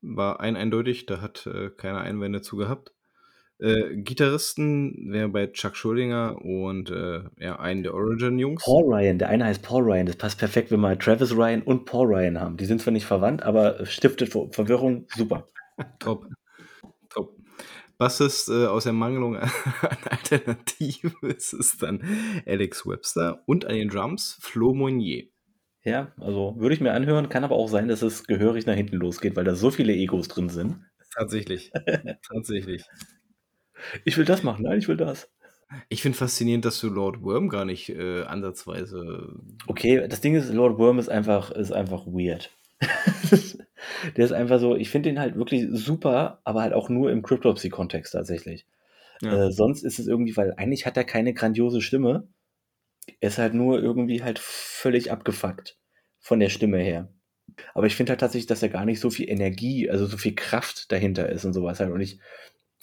war 0.00 0.40
ein 0.40 0.56
eindeutig, 0.56 1.06
da 1.06 1.20
hat 1.20 1.46
äh, 1.46 1.70
keiner 1.70 2.00
Einwände 2.00 2.42
zu 2.42 2.56
gehabt. 2.56 2.92
Äh, 3.60 3.96
Gitarristen 3.96 5.12
wäre 5.12 5.28
bei 5.28 5.46
Chuck 5.48 5.76
Schuldinger 5.76 6.42
und 6.42 6.90
äh, 6.90 7.20
ja, 7.38 7.60
einen 7.60 7.82
der 7.82 7.92
Origin-Jungs. 7.92 8.64
Paul 8.64 8.84
Ryan, 8.84 9.18
der 9.18 9.28
eine 9.28 9.44
heißt 9.44 9.62
Paul 9.62 9.82
Ryan. 9.82 10.06
Das 10.06 10.16
passt 10.16 10.38
perfekt, 10.38 10.70
wenn 10.70 10.80
wir 10.80 10.98
Travis 10.98 11.36
Ryan 11.36 11.62
und 11.62 11.84
Paul 11.84 12.06
Ryan 12.06 12.40
haben. 12.40 12.56
Die 12.56 12.64
sind 12.64 12.80
zwar 12.80 12.92
nicht 12.92 13.04
verwandt, 13.04 13.42
aber 13.42 13.84
stiftet 13.84 14.30
Ver 14.30 14.48
Verwirrung. 14.50 15.06
Super. 15.14 15.46
Top. 15.98 16.26
Top. 17.10 17.36
Bassist 17.98 18.48
äh, 18.48 18.64
aus 18.64 18.84
der 18.84 18.94
Mangelung 18.94 19.36
an 19.36 19.50
Alternative 20.08 21.12
ist 21.26 21.52
es 21.52 21.76
dann 21.76 22.02
Alex 22.46 22.86
Webster 22.86 23.42
und 23.44 23.66
an 23.66 23.74
den 23.74 23.90
Drums 23.90 24.38
Flo 24.40 24.72
Monnier. 24.72 25.24
Ja, 25.84 26.12
also 26.18 26.56
würde 26.58 26.74
ich 26.74 26.80
mir 26.80 26.92
anhören, 26.92 27.28
kann 27.28 27.44
aber 27.44 27.56
auch 27.56 27.68
sein, 27.68 27.88
dass 27.88 28.00
es 28.00 28.24
gehörig 28.24 28.64
nach 28.64 28.74
hinten 28.74 28.96
losgeht, 28.96 29.36
weil 29.36 29.44
da 29.44 29.54
so 29.54 29.70
viele 29.70 29.92
Egos 29.92 30.28
drin 30.28 30.48
sind. 30.48 30.78
Tatsächlich. 31.14 31.72
Tatsächlich. 32.28 32.84
Ich 34.04 34.16
will 34.16 34.24
das 34.24 34.42
machen, 34.42 34.64
nein, 34.64 34.78
ich 34.78 34.88
will 34.88 34.96
das. 34.96 35.30
Ich 35.88 36.02
finde 36.02 36.18
faszinierend, 36.18 36.64
dass 36.64 36.80
du 36.80 36.88
Lord 36.88 37.22
Worm 37.22 37.48
gar 37.48 37.64
nicht 37.64 37.90
äh, 37.90 38.22
ansatzweise. 38.22 39.36
Okay, 39.66 40.06
das 40.08 40.20
Ding 40.20 40.34
ist, 40.34 40.52
Lord 40.52 40.78
Worm 40.78 40.98
ist 40.98 41.08
einfach, 41.08 41.52
ist 41.52 41.72
einfach 41.72 42.06
weird. 42.06 42.50
der 44.16 44.24
ist 44.24 44.32
einfach 44.32 44.58
so, 44.58 44.74
ich 44.74 44.90
finde 44.90 45.10
den 45.10 45.20
halt 45.20 45.36
wirklich 45.36 45.68
super, 45.70 46.40
aber 46.44 46.62
halt 46.62 46.72
auch 46.72 46.88
nur 46.88 47.12
im 47.12 47.22
Cryptopsy-Kontext 47.22 48.12
tatsächlich. 48.12 48.66
Ja. 49.22 49.46
Äh, 49.46 49.52
sonst 49.52 49.84
ist 49.84 49.98
es 49.98 50.06
irgendwie, 50.06 50.36
weil 50.36 50.54
eigentlich 50.56 50.86
hat 50.86 50.96
er 50.96 51.04
keine 51.04 51.34
grandiose 51.34 51.80
Stimme. 51.80 52.26
Er 53.20 53.28
ist 53.28 53.38
halt 53.38 53.54
nur 53.54 53.80
irgendwie 53.80 54.22
halt 54.22 54.38
völlig 54.38 55.12
abgefuckt 55.12 55.78
von 56.18 56.40
der 56.40 56.48
Stimme 56.48 56.78
her. 56.78 57.12
Aber 57.74 57.86
ich 57.86 57.96
finde 57.96 58.10
halt 58.10 58.20
tatsächlich, 58.20 58.46
dass 58.46 58.62
er 58.62 58.68
gar 58.68 58.84
nicht 58.84 59.00
so 59.00 59.10
viel 59.10 59.28
Energie, 59.28 59.90
also 59.90 60.06
so 60.06 60.16
viel 60.16 60.34
Kraft 60.34 60.90
dahinter 60.92 61.28
ist 61.28 61.44
und 61.44 61.52
sowas 61.52 61.80
halt. 61.80 61.90
Und 61.90 62.00
ich, 62.00 62.18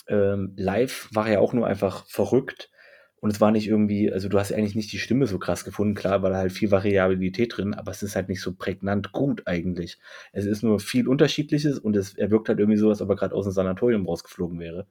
ähm, 0.07 0.53
live 0.57 1.09
war 1.11 1.27
er 1.29 1.41
auch 1.41 1.53
nur 1.53 1.67
einfach 1.67 2.05
verrückt. 2.07 2.71
Und 3.19 3.31
es 3.31 3.41
war 3.41 3.49
nicht 3.51 3.67
irgendwie, 3.67 4.11
also 4.13 4.29
du 4.29 4.37
hast 4.39 4.53
eigentlich 4.53 4.75
nicht 4.75 4.91
die 4.91 4.99
Stimme 4.99 5.25
so 5.25 5.39
krass 5.39 5.65
gefunden, 5.65 5.95
klar, 5.95 6.21
war 6.21 6.29
da 6.29 6.37
halt 6.37 6.51
viel 6.51 6.69
Variabilität 6.69 7.57
drin, 7.57 7.73
aber 7.73 7.89
es 7.91 8.03
ist 8.03 8.15
halt 8.15 8.29
nicht 8.29 8.41
so 8.41 8.53
prägnant 8.53 9.11
gut 9.11 9.47
eigentlich. 9.47 9.97
Es 10.33 10.45
ist 10.45 10.61
nur 10.61 10.79
viel 10.79 11.07
Unterschiedliches 11.07 11.79
und 11.79 11.95
es, 11.95 12.15
er 12.15 12.29
wirkt 12.29 12.47
halt 12.47 12.59
irgendwie 12.59 12.77
so, 12.77 12.89
als 12.89 13.01
ob 13.01 13.09
er 13.09 13.15
gerade 13.15 13.33
aus 13.35 13.45
dem 13.45 13.53
Sanatorium 13.53 14.05
rausgeflogen 14.05 14.59
wäre 14.59 14.87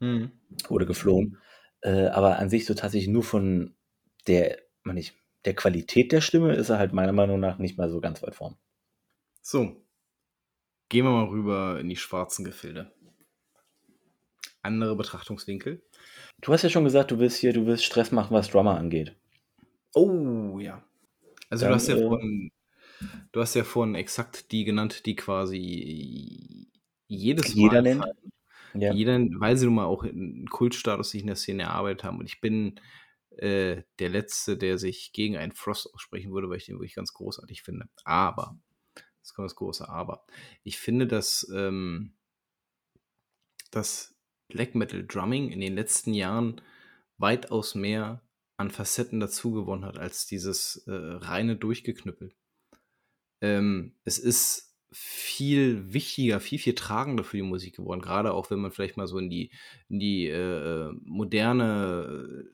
Mhm. 0.00 0.30
oder 0.68 0.86
geflohen. 0.86 1.38
Äh, 1.82 2.06
aber 2.08 2.38
an 2.38 2.50
sich 2.50 2.66
so 2.66 2.74
tatsächlich 2.74 3.08
nur 3.08 3.22
von 3.22 3.74
der, 4.26 4.58
man 4.82 4.94
nicht, 4.94 5.14
der 5.44 5.54
Qualität 5.54 6.12
der 6.12 6.20
Stimme 6.20 6.54
ist 6.54 6.70
er 6.70 6.78
halt 6.78 6.92
meiner 6.92 7.12
Meinung 7.12 7.40
nach 7.40 7.58
nicht 7.58 7.78
mal 7.78 7.88
so 7.90 8.00
ganz 8.00 8.22
weit 8.22 8.34
vorn. 8.34 8.56
So. 9.42 9.84
Gehen 10.88 11.04
wir 11.04 11.10
mal 11.10 11.26
rüber 11.26 11.78
in 11.80 11.88
die 11.88 11.96
schwarzen 11.96 12.44
Gefilde. 12.44 12.92
Andere 14.66 14.96
Betrachtungswinkel. 14.96 15.82
Du 16.40 16.52
hast 16.52 16.62
ja 16.62 16.68
schon 16.68 16.84
gesagt, 16.84 17.10
du 17.10 17.18
willst 17.18 17.38
hier, 17.38 17.52
du 17.52 17.66
willst 17.66 17.84
Stress 17.84 18.12
machen, 18.12 18.34
was 18.34 18.50
Drummer 18.50 18.76
angeht. 18.76 19.16
Oh, 19.94 20.58
ja. 20.60 20.84
Also 21.48 21.64
Dann, 21.64 21.70
du 21.70 21.74
hast 21.76 21.88
ja 21.88 21.96
äh, 21.96 22.06
vorhin, 22.06 22.50
du 23.32 23.40
hast 23.40 23.54
ja 23.54 23.64
vorhin 23.64 23.94
exakt 23.94 24.52
die 24.52 24.64
genannt, 24.64 25.06
die 25.06 25.16
quasi 25.16 26.68
jedes 27.06 27.54
Jeder 27.54 27.74
Mal 27.74 27.82
nennt. 27.82 28.02
fallen. 28.02 28.32
Ja. 28.74 28.92
Jeder, 28.92 29.18
weil 29.38 29.56
sie 29.56 29.66
nun 29.66 29.76
mal 29.76 29.86
auch 29.86 30.02
einen 30.02 30.48
Kultstatus 30.48 31.10
sich 31.10 31.22
in 31.22 31.28
der 31.28 31.36
Szene 31.36 31.64
erarbeitet 31.64 32.04
haben. 32.04 32.18
Und 32.18 32.26
ich 32.26 32.40
bin 32.40 32.78
äh, 33.30 33.82
der 33.98 34.08
Letzte, 34.08 34.56
der 34.58 34.78
sich 34.78 35.12
gegen 35.12 35.36
einen 35.36 35.52
Frost 35.52 35.92
aussprechen 35.94 36.32
würde, 36.32 36.50
weil 36.50 36.58
ich 36.58 36.66
den 36.66 36.76
wirklich 36.76 36.94
ganz 36.94 37.12
großartig 37.14 37.62
finde. 37.62 37.86
Aber, 38.04 38.58
das 39.22 39.34
kommt 39.34 39.46
das 39.46 39.56
große 39.56 39.88
Aber. 39.88 40.26
Ich 40.62 40.78
finde, 40.78 41.06
dass 41.06 41.50
ähm, 41.54 42.14
das 43.70 44.15
Black 44.48 44.74
Metal 44.74 45.04
Drumming 45.06 45.50
in 45.50 45.60
den 45.60 45.74
letzten 45.74 46.14
Jahren 46.14 46.60
weitaus 47.18 47.74
mehr 47.74 48.22
an 48.56 48.70
Facetten 48.70 49.20
dazu 49.20 49.52
gewonnen 49.52 49.84
hat, 49.84 49.98
als 49.98 50.26
dieses 50.26 50.86
äh, 50.86 50.92
reine 50.92 51.56
Durchgeknüppel. 51.56 52.32
Ähm, 53.42 53.94
es 54.04 54.18
ist 54.18 54.74
viel 54.90 55.92
wichtiger, 55.92 56.40
viel, 56.40 56.58
viel 56.58 56.74
tragender 56.74 57.24
für 57.24 57.36
die 57.36 57.42
Musik 57.42 57.76
geworden, 57.76 58.00
gerade 58.00 58.32
auch 58.32 58.50
wenn 58.50 58.60
man 58.60 58.70
vielleicht 58.70 58.96
mal 58.96 59.06
so 59.06 59.18
in 59.18 59.28
die, 59.28 59.50
in 59.88 59.98
die 59.98 60.28
äh, 60.28 60.90
moderne, 61.02 62.46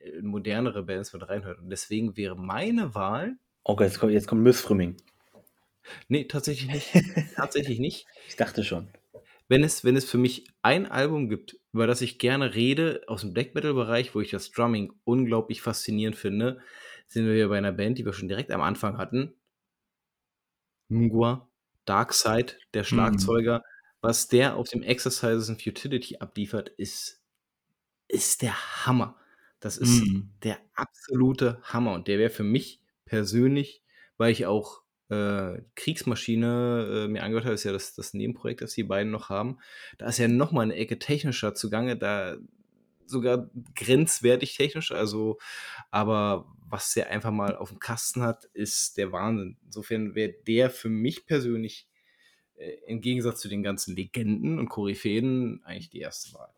äh, 0.00 0.22
modernere 0.22 0.82
Bands 0.82 1.12
mit 1.12 1.28
reinhört. 1.28 1.60
Und 1.60 1.70
deswegen 1.70 2.16
wäre 2.16 2.34
meine 2.36 2.94
Wahl, 2.94 3.38
Okay, 3.68 3.82
jetzt 3.82 3.98
kommt, 3.98 4.12
jetzt 4.12 4.28
kommt 4.28 4.42
Missfrimming. 4.42 4.96
nee, 6.06 6.24
tatsächlich 6.24 6.70
nicht, 6.70 6.92
tatsächlich 7.34 7.80
nicht. 7.80 8.06
Ich 8.28 8.36
dachte 8.36 8.62
schon. 8.62 8.88
Wenn 9.48 9.62
es, 9.64 9.84
wenn 9.84 9.96
es 9.96 10.08
für 10.08 10.18
mich 10.18 10.46
ein 10.62 10.86
Album 10.86 11.28
gibt, 11.28 11.56
über 11.72 11.86
das 11.86 12.00
ich 12.00 12.18
gerne 12.18 12.54
rede, 12.54 13.02
aus 13.06 13.20
dem 13.22 13.32
Black 13.34 13.54
Metal-Bereich, 13.54 14.14
wo 14.14 14.20
ich 14.20 14.30
das 14.30 14.50
Drumming 14.50 14.92
unglaublich 15.04 15.62
faszinierend 15.62 16.16
finde, 16.16 16.60
sind 17.08 17.26
wir 17.26 17.34
hier 17.34 17.48
bei 17.48 17.58
einer 17.58 17.72
Band, 17.72 17.98
die 17.98 18.04
wir 18.04 18.12
schon 18.12 18.28
direkt 18.28 18.50
am 18.50 18.60
Anfang 18.62 18.98
hatten. 18.98 19.34
Mungwa, 20.88 21.48
Darkside, 21.84 22.54
der 22.74 22.84
Schlagzeuger. 22.84 23.62
Was 24.00 24.28
der 24.28 24.56
auf 24.56 24.68
dem 24.68 24.82
Exercises 24.82 25.48
and 25.48 25.62
Futility 25.62 26.18
abliefert, 26.18 26.68
ist, 26.70 27.22
ist 28.08 28.42
der 28.42 28.86
Hammer. 28.86 29.18
Das 29.60 29.78
ist 29.78 30.02
Mhm. 30.02 30.32
der 30.44 30.58
absolute 30.74 31.60
Hammer. 31.62 31.94
Und 31.94 32.08
der 32.08 32.18
wäre 32.18 32.30
für 32.30 32.44
mich 32.44 32.82
persönlich, 33.04 33.84
weil 34.18 34.32
ich 34.32 34.46
auch 34.46 34.82
äh, 35.08 35.62
Kriegsmaschine 35.74 37.04
äh, 37.06 37.08
mir 37.08 37.22
angehört 37.22 37.44
habe, 37.44 37.54
ist 37.54 37.64
ja 37.64 37.72
das, 37.72 37.94
das 37.94 38.14
Nebenprojekt, 38.14 38.62
das 38.62 38.74
die 38.74 38.82
beiden 38.82 39.12
noch 39.12 39.28
haben. 39.28 39.58
Da 39.98 40.06
ist 40.06 40.18
ja 40.18 40.28
nochmal 40.28 40.64
eine 40.64 40.74
Ecke 40.74 40.98
technischer 40.98 41.54
zugange, 41.54 41.96
da 41.96 42.36
sogar 43.06 43.50
grenzwertig 43.74 44.56
technisch, 44.56 44.90
also, 44.92 45.38
aber 45.90 46.46
was 46.68 46.92
der 46.94 47.10
einfach 47.10 47.30
mal 47.30 47.56
auf 47.56 47.68
dem 47.68 47.78
Kasten 47.78 48.22
hat, 48.22 48.46
ist 48.46 48.96
der 48.96 49.12
Wahnsinn. 49.12 49.56
Insofern 49.64 50.14
wäre 50.14 50.34
der 50.46 50.70
für 50.70 50.88
mich 50.88 51.26
persönlich 51.26 51.88
äh, 52.56 52.72
im 52.86 53.00
Gegensatz 53.00 53.40
zu 53.40 53.48
den 53.48 53.62
ganzen 53.62 53.94
Legenden 53.94 54.58
und 54.58 54.68
Koryphäen 54.68 55.62
eigentlich 55.64 55.90
die 55.90 56.00
erste 56.00 56.34
Wahl. 56.34 56.50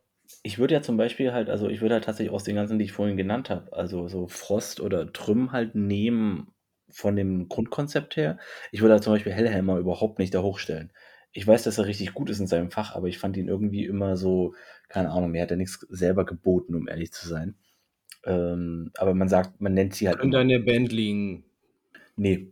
Ich 0.43 0.59
würde 0.59 0.75
ja 0.75 0.83
zum 0.83 0.97
Beispiel 0.97 1.33
halt, 1.33 1.51
also 1.51 1.69
ich 1.69 1.81
würde 1.81 1.95
halt 1.95 2.05
tatsächlich 2.05 2.33
aus 2.33 2.45
den 2.45 2.57
ganzen, 2.57 2.79
die 2.79 2.87
ich 2.87 2.93
vorhin 2.93 3.17
genannt 3.17 3.51
habe, 3.51 3.73
also 3.73 4.09
so 4.09 4.27
Frost 4.29 4.81
oder 4.81 5.13
Trüm 5.13 5.53
halt 5.53 5.75
nehmen 5.75 6.53
von 6.91 7.17
dem 7.17 7.49
Grundkonzept 7.49 8.17
her. 8.17 8.39
Ich 8.73 8.81
würde 8.81 8.95
halt 8.95 9.05
zum 9.05 9.13
Beispiel 9.13 9.33
Hellhammer 9.33 9.79
überhaupt 9.79 10.19
nicht 10.19 10.35
da 10.35 10.43
hochstellen. 10.43 10.93
Ich 11.33 11.47
weiß, 11.47 11.63
dass 11.65 11.79
er 11.79 11.87
richtig 11.87 12.15
gut 12.15 12.31
ist 12.31 12.41
in 12.41 12.47
seinem 12.47 12.71
Fach, 12.71 12.95
aber 12.95 13.09
ich 13.09 13.19
fand 13.19 13.37
ihn 13.37 13.49
irgendwie 13.49 13.85
immer 13.85 14.17
so, 14.17 14.55
keine 14.89 15.11
Ahnung, 15.11 15.31
mir 15.31 15.43
hat 15.43 15.51
er 15.51 15.57
nichts 15.57 15.87
selber 15.91 16.25
geboten, 16.25 16.75
um 16.75 16.89
ehrlich 16.89 17.13
zu 17.13 17.29
sein. 17.29 17.57
Ähm, 18.25 18.91
aber 18.97 19.15
man 19.15 19.29
sagt, 19.29 19.61
man 19.61 19.75
nennt 19.75 19.95
sie 19.95 20.09
halt. 20.09 20.21
An 20.21 20.49
der 20.49 20.59
Band 20.61 20.93
liegen. 20.93 21.45
Nee. 22.17 22.51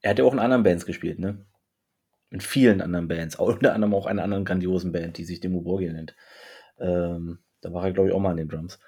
Er 0.00 0.10
hat 0.10 0.18
ja 0.18 0.24
auch 0.24 0.32
in 0.32 0.38
anderen 0.38 0.62
Bands 0.62 0.86
gespielt, 0.86 1.18
ne? 1.18 1.44
In 2.30 2.40
vielen 2.40 2.80
anderen 2.80 3.08
Bands. 3.08 3.38
Auch 3.38 3.48
unter 3.54 3.74
anderem 3.74 3.94
auch 3.94 4.06
einer 4.06 4.22
anderen 4.22 4.44
grandiosen 4.44 4.92
Band, 4.92 5.18
die 5.18 5.24
sich 5.24 5.40
Demo 5.40 5.62
Borgir 5.62 5.92
nennt. 5.92 6.14
Ähm, 6.78 7.38
da 7.60 7.72
war 7.72 7.84
er, 7.84 7.92
glaube 7.92 8.10
ich, 8.10 8.14
auch 8.14 8.20
mal 8.20 8.30
an 8.30 8.36
den 8.36 8.48
Drums. 8.48 8.78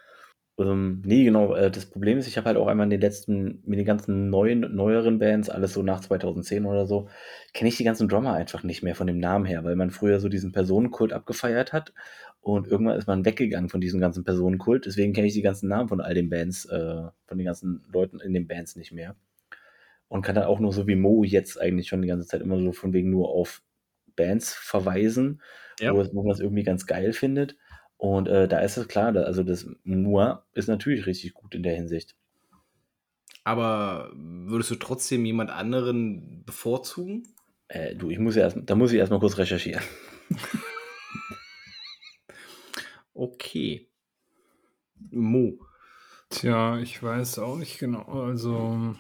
Ähm, 0.61 1.03
nee, 1.05 1.25
genau. 1.25 1.55
Äh, 1.55 1.71
das 1.71 1.87
Problem 1.87 2.19
ist, 2.19 2.27
ich 2.29 2.37
habe 2.37 2.47
halt 2.47 2.57
auch 2.57 2.67
einmal 2.67 2.85
in 2.85 2.91
den 2.91 3.01
letzten, 3.01 3.63
mit 3.65 3.79
den 3.79 3.87
ganzen 3.87 4.29
neuen, 4.31 4.75
neueren 4.75 5.19
Bands, 5.19 5.49
alles 5.49 5.73
so 5.73 5.83
nach 5.83 6.01
2010 6.01 6.67
oder 6.67 6.87
so, 6.87 7.09
kenne 7.55 7.69
ich 7.69 7.77
die 7.77 7.85
ganzen 7.85 8.09
Drummer 8.09 8.35
einfach 8.35 8.63
nicht 8.63 8.83
mehr 8.83 8.95
von 8.95 9.07
dem 9.07 9.19
Namen 9.19 9.45
her, 9.47 9.65
weil 9.65 9.77
man 9.77 9.91
früher 9.91 10.21
so 10.21 10.29
diesen 10.29 10.53
Personenkult 10.53 11.13
abgefeiert 11.13 11.73
hat 11.73 11.93
und 12.41 12.67
irgendwann 12.69 12.99
ist 12.99 13.07
man 13.07 13.25
weggegangen 13.25 13.69
von 13.69 13.81
diesem 13.81 14.01
ganzen 14.01 14.25
Personenkult. 14.25 14.87
Deswegen 14.87 15.13
kenne 15.13 15.27
ich 15.27 15.35
die 15.35 15.43
ganzen 15.43 15.69
Namen 15.69 15.89
von 15.89 16.01
all 16.01 16.15
den 16.15 16.31
Bands, 16.31 16.65
äh, 16.67 17.03
von 17.27 17.39
den 17.39 17.45
ganzen 17.45 17.85
Leuten 17.93 18.19
in 18.21 18.33
den 18.33 18.47
Bands 18.49 18.77
nicht 18.77 18.93
mehr. 18.93 19.17
Und 20.09 20.23
kann 20.23 20.35
dann 20.35 20.45
auch 20.45 20.59
nur 20.59 20.73
so 20.73 20.87
wie 20.87 20.97
Mo 20.97 21.23
jetzt 21.23 21.61
eigentlich 21.61 21.89
schon 21.89 22.03
die 22.03 22.09
ganze 22.09 22.27
Zeit 22.27 22.41
immer 22.41 22.59
so 22.59 22.73
von 22.73 22.93
wegen 22.93 23.11
nur 23.11 23.29
auf 23.29 23.63
Bands 24.17 24.55
verweisen, 24.55 25.41
Ja. 25.79 25.95
wo, 25.95 26.23
man 26.23 26.33
es 26.33 26.41
irgendwie 26.41 26.65
ganz 26.65 26.87
geil 26.87 27.13
findet. 27.13 27.57
Und 28.01 28.29
äh, 28.29 28.49
da 28.49 28.61
ist 28.61 28.79
es 28.79 28.89
klar, 28.89 29.15
also 29.15 29.43
das 29.43 29.67
Moa 29.85 30.47
ist 30.55 30.69
natürlich 30.69 31.05
richtig 31.05 31.35
gut 31.35 31.55
in 31.55 31.63
der 31.63 31.75
Hinsicht. 31.75 32.17
Aber 33.45 34.11
würdest 34.15 34.71
du 34.71 34.77
trotzdem 34.77 35.27
jemand 35.27 35.51
anderen 35.51 36.43
bevorzugen? 36.47 37.29
Äh, 37.69 37.95
du, 37.95 38.09
ich 38.09 38.19
muss 38.19 38.37
ja 38.37 38.45
erst, 38.45 38.57
da 38.65 38.75
muss 38.75 38.93
ich 38.93 38.99
erstmal 38.99 39.21
kurz 39.21 39.37
recherchieren. 39.37 39.83
Okay. 43.13 43.87
Mo. 45.11 45.59
Tja, 46.31 46.79
ich 46.79 47.03
weiß 47.03 47.41
auch 47.41 47.57
nicht 47.57 47.79
genau. 47.79 48.05
Also, 48.05 48.97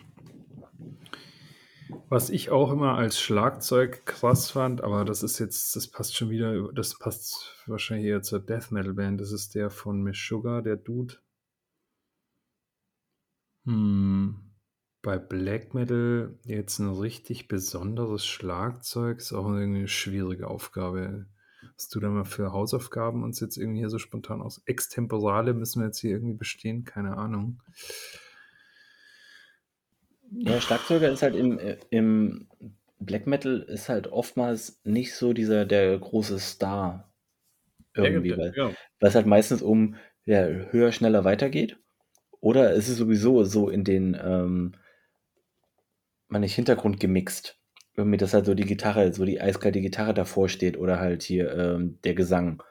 was 2.08 2.30
ich 2.30 2.50
auch 2.50 2.72
immer 2.72 2.96
als 2.96 3.20
Schlagzeug 3.20 4.04
krass 4.06 4.50
fand, 4.50 4.82
aber 4.82 5.04
das 5.04 5.22
ist 5.22 5.38
jetzt, 5.38 5.76
das 5.76 5.88
passt 5.88 6.16
schon 6.16 6.30
wieder, 6.30 6.72
das 6.72 6.98
passt 6.98 7.62
wahrscheinlich 7.66 8.06
eher 8.06 8.22
zur 8.22 8.40
Death 8.40 8.70
Metal 8.70 8.94
Band. 8.94 9.20
Das 9.20 9.32
ist 9.32 9.54
der 9.54 9.70
von 9.70 10.02
Miss 10.02 10.18
Sugar, 10.18 10.62
der 10.62 10.76
Dude. 10.76 11.16
Hm. 13.64 14.50
Bei 15.02 15.18
Black 15.18 15.72
Metal 15.72 16.38
jetzt 16.44 16.78
ein 16.78 16.90
richtig 16.90 17.48
besonderes 17.48 18.26
Schlagzeug 18.26 19.18
ist 19.18 19.32
auch 19.32 19.46
eine 19.46 19.88
schwierige 19.88 20.48
Aufgabe. 20.48 21.26
Hast 21.74 21.94
du 21.94 22.00
da 22.00 22.10
mal 22.10 22.24
für 22.24 22.52
Hausaufgaben 22.52 23.22
uns 23.22 23.40
jetzt 23.40 23.56
irgendwie 23.56 23.78
hier 23.78 23.88
so 23.88 23.98
spontan 23.98 24.42
aus? 24.42 24.60
Extemporale 24.66 25.54
müssen 25.54 25.80
wir 25.80 25.86
jetzt 25.86 26.00
hier 26.00 26.10
irgendwie 26.10 26.36
bestehen? 26.36 26.84
Keine 26.84 27.16
Ahnung. 27.16 27.62
Ja, 30.30 30.60
Schlagzeuger 30.60 31.10
ist 31.10 31.22
halt 31.22 31.34
im, 31.34 31.58
im 31.90 32.48
Black 32.98 33.26
Metal 33.26 33.60
ist 33.60 33.88
halt 33.88 34.08
oftmals 34.08 34.80
nicht 34.84 35.14
so 35.14 35.32
dieser 35.32 35.64
der 35.64 35.98
große 35.98 36.38
Star 36.38 37.10
irgendwie, 37.94 38.36
weil, 38.36 38.52
ja. 38.56 38.72
weil 39.00 39.08
es 39.08 39.14
halt 39.14 39.26
meistens 39.26 39.62
um 39.62 39.96
ja, 40.24 40.46
höher, 40.46 40.92
schneller 40.92 41.24
weitergeht. 41.24 41.76
Oder 42.40 42.72
es 42.72 42.88
ist 42.88 42.98
sowieso 42.98 43.44
so 43.44 43.68
in 43.68 43.84
den, 43.84 44.16
ähm, 44.22 44.72
man 46.28 46.42
nicht 46.42 46.54
Hintergrund 46.54 47.00
gemixt. 47.00 47.58
Irgendwie, 47.96 48.16
dass 48.16 48.32
halt 48.32 48.46
so 48.46 48.54
die 48.54 48.64
Gitarre, 48.64 49.12
so 49.12 49.24
die 49.24 49.40
eiskalte 49.40 49.80
Gitarre 49.80 50.14
davor 50.14 50.48
steht 50.48 50.78
oder 50.78 51.00
halt 51.00 51.22
hier 51.22 51.52
ähm, 51.52 51.98
der 52.04 52.14
Gesang. 52.14 52.62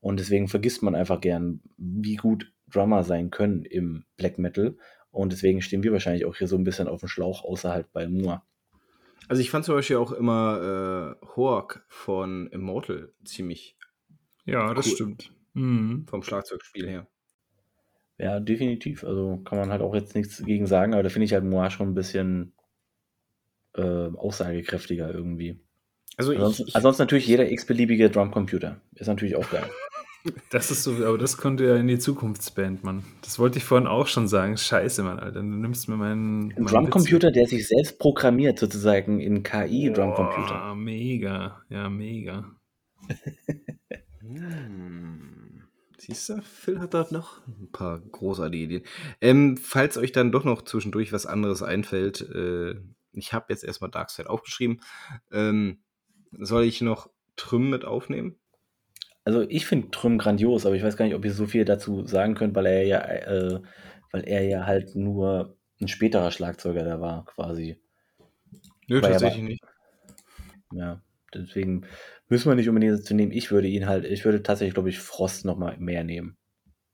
Und 0.00 0.20
deswegen 0.20 0.48
vergisst 0.48 0.82
man 0.82 0.94
einfach 0.94 1.20
gern, 1.20 1.60
wie 1.78 2.16
gut 2.16 2.52
Drummer 2.68 3.02
sein 3.02 3.30
können 3.30 3.64
im 3.64 4.04
Black 4.16 4.38
Metal. 4.38 4.76
Und 5.16 5.32
deswegen 5.32 5.62
stehen 5.62 5.82
wir 5.82 5.92
wahrscheinlich 5.92 6.24
auch 6.26 6.36
hier 6.36 6.46
so 6.48 6.56
ein 6.56 6.64
bisschen 6.64 6.88
auf 6.88 7.00
dem 7.00 7.08
Schlauch, 7.08 7.42
außer 7.44 7.70
halt 7.72 7.92
bei 7.92 8.06
Moa. 8.06 8.44
Also 9.28 9.40
ich 9.42 9.50
fand 9.50 9.64
zum 9.64 9.74
Beispiel 9.74 9.96
auch 9.96 10.12
immer 10.12 11.16
äh, 11.22 11.26
Hoak 11.36 11.84
von 11.88 12.46
Immortal 12.48 13.12
ziemlich 13.24 13.76
Ja, 14.44 14.72
das 14.74 14.86
Cool. 14.86 14.92
stimmt. 14.94 15.32
Mhm. 15.54 16.06
vom 16.08 16.22
Schlagzeugspiel 16.22 16.86
her. 16.86 17.06
Ja, 18.18 18.40
definitiv. 18.40 19.04
Also 19.04 19.38
kann 19.44 19.58
man 19.58 19.70
halt 19.70 19.80
auch 19.80 19.94
jetzt 19.94 20.14
nichts 20.14 20.44
gegen 20.44 20.66
sagen, 20.66 20.92
aber 20.92 21.02
da 21.02 21.08
finde 21.08 21.24
ich 21.24 21.32
halt 21.32 21.44
Moa 21.44 21.70
schon 21.70 21.88
ein 21.88 21.94
bisschen 21.94 22.52
äh, 23.74 23.82
aussagekräftiger 23.82 25.12
irgendwie. 25.12 25.58
Also 26.18 26.32
ich, 26.32 26.38
Ansonsten, 26.38 26.68
ich 26.68 26.76
ansonsten 26.76 27.02
natürlich 27.02 27.26
jeder 27.26 27.50
x-beliebige 27.50 28.10
Drumcomputer. 28.10 28.80
Ist 28.94 29.06
natürlich 29.06 29.36
auch 29.36 29.48
geil. 29.50 29.68
Das 30.50 30.70
ist 30.70 30.82
so, 30.82 30.92
aber 31.04 31.18
das 31.18 31.36
konnte 31.36 31.64
ja 31.64 31.76
in 31.76 31.88
die 31.88 31.98
Zukunftsband, 31.98 32.84
Mann. 32.84 33.04
Das 33.22 33.38
wollte 33.38 33.58
ich 33.58 33.64
vorhin 33.64 33.86
auch 33.86 34.06
schon 34.06 34.28
sagen. 34.28 34.56
Scheiße, 34.56 35.02
Mann, 35.02 35.18
Alter. 35.18 35.40
Du 35.40 35.46
nimmst 35.46 35.88
mir 35.88 35.96
meinen. 35.96 36.52
Ein 36.52 36.62
meinen 36.62 36.66
Drumcomputer, 36.66 37.30
der 37.30 37.46
sich 37.46 37.68
selbst 37.68 37.98
programmiert, 37.98 38.58
sozusagen 38.58 39.20
in 39.20 39.42
KI-Drumcomputer. 39.42 40.54
Boah, 40.54 40.74
mega. 40.74 41.62
Ja, 41.68 41.88
mega. 41.88 42.44
Hm. 44.20 45.62
Siehst 45.98 46.28
du, 46.28 46.42
Phil 46.42 46.78
hat 46.78 46.94
da 46.94 47.06
noch 47.10 47.46
ein 47.46 47.70
paar 47.72 47.98
großartige 47.98 48.64
Ideen. 48.64 48.82
Ähm, 49.20 49.56
falls 49.56 49.96
euch 49.96 50.12
dann 50.12 50.30
doch 50.30 50.44
noch 50.44 50.62
zwischendurch 50.62 51.12
was 51.12 51.26
anderes 51.26 51.62
einfällt, 51.62 52.20
äh, 52.20 52.76
ich 53.12 53.32
habe 53.32 53.46
jetzt 53.48 53.64
erstmal 53.64 53.90
Darkseid 53.90 54.26
aufgeschrieben. 54.26 54.80
Ähm, 55.32 55.80
soll 56.32 56.64
ich 56.64 56.80
noch 56.80 57.10
Trüm 57.36 57.70
mit 57.70 57.84
aufnehmen? 57.84 58.36
Also 59.26 59.42
ich 59.42 59.66
finde 59.66 59.90
Trüm 59.90 60.18
grandios, 60.18 60.66
aber 60.66 60.76
ich 60.76 60.84
weiß 60.84 60.96
gar 60.96 61.04
nicht, 61.04 61.16
ob 61.16 61.24
ihr 61.24 61.32
so 61.32 61.46
viel 61.46 61.64
dazu 61.64 62.06
sagen 62.06 62.36
könnt, 62.36 62.54
weil 62.54 62.66
er 62.66 62.84
ja, 62.84 63.00
äh, 63.00 63.60
weil 64.12 64.22
er 64.22 64.44
ja 64.44 64.66
halt 64.66 64.94
nur 64.94 65.56
ein 65.80 65.88
späterer 65.88 66.30
Schlagzeuger 66.30 66.84
da 66.84 67.00
war, 67.00 67.24
quasi. 67.24 67.80
Nö, 68.86 68.98
er 69.00 69.02
tatsächlich 69.02 69.42
war- 69.42 69.48
nicht. 69.48 69.64
Ja, 70.72 71.02
deswegen 71.34 71.86
müssen 72.28 72.48
wir 72.48 72.54
nicht 72.54 72.68
unbedingt 72.68 73.04
zu 73.04 73.14
nehmen. 73.14 73.32
Ich 73.32 73.50
würde 73.50 73.66
ihn 73.66 73.88
halt, 73.88 74.04
ich 74.04 74.24
würde 74.24 74.44
tatsächlich, 74.44 74.74
glaube 74.74 74.90
ich, 74.90 75.00
Frost 75.00 75.44
noch 75.44 75.58
mal 75.58 75.76
mehr 75.76 76.04
nehmen. 76.04 76.36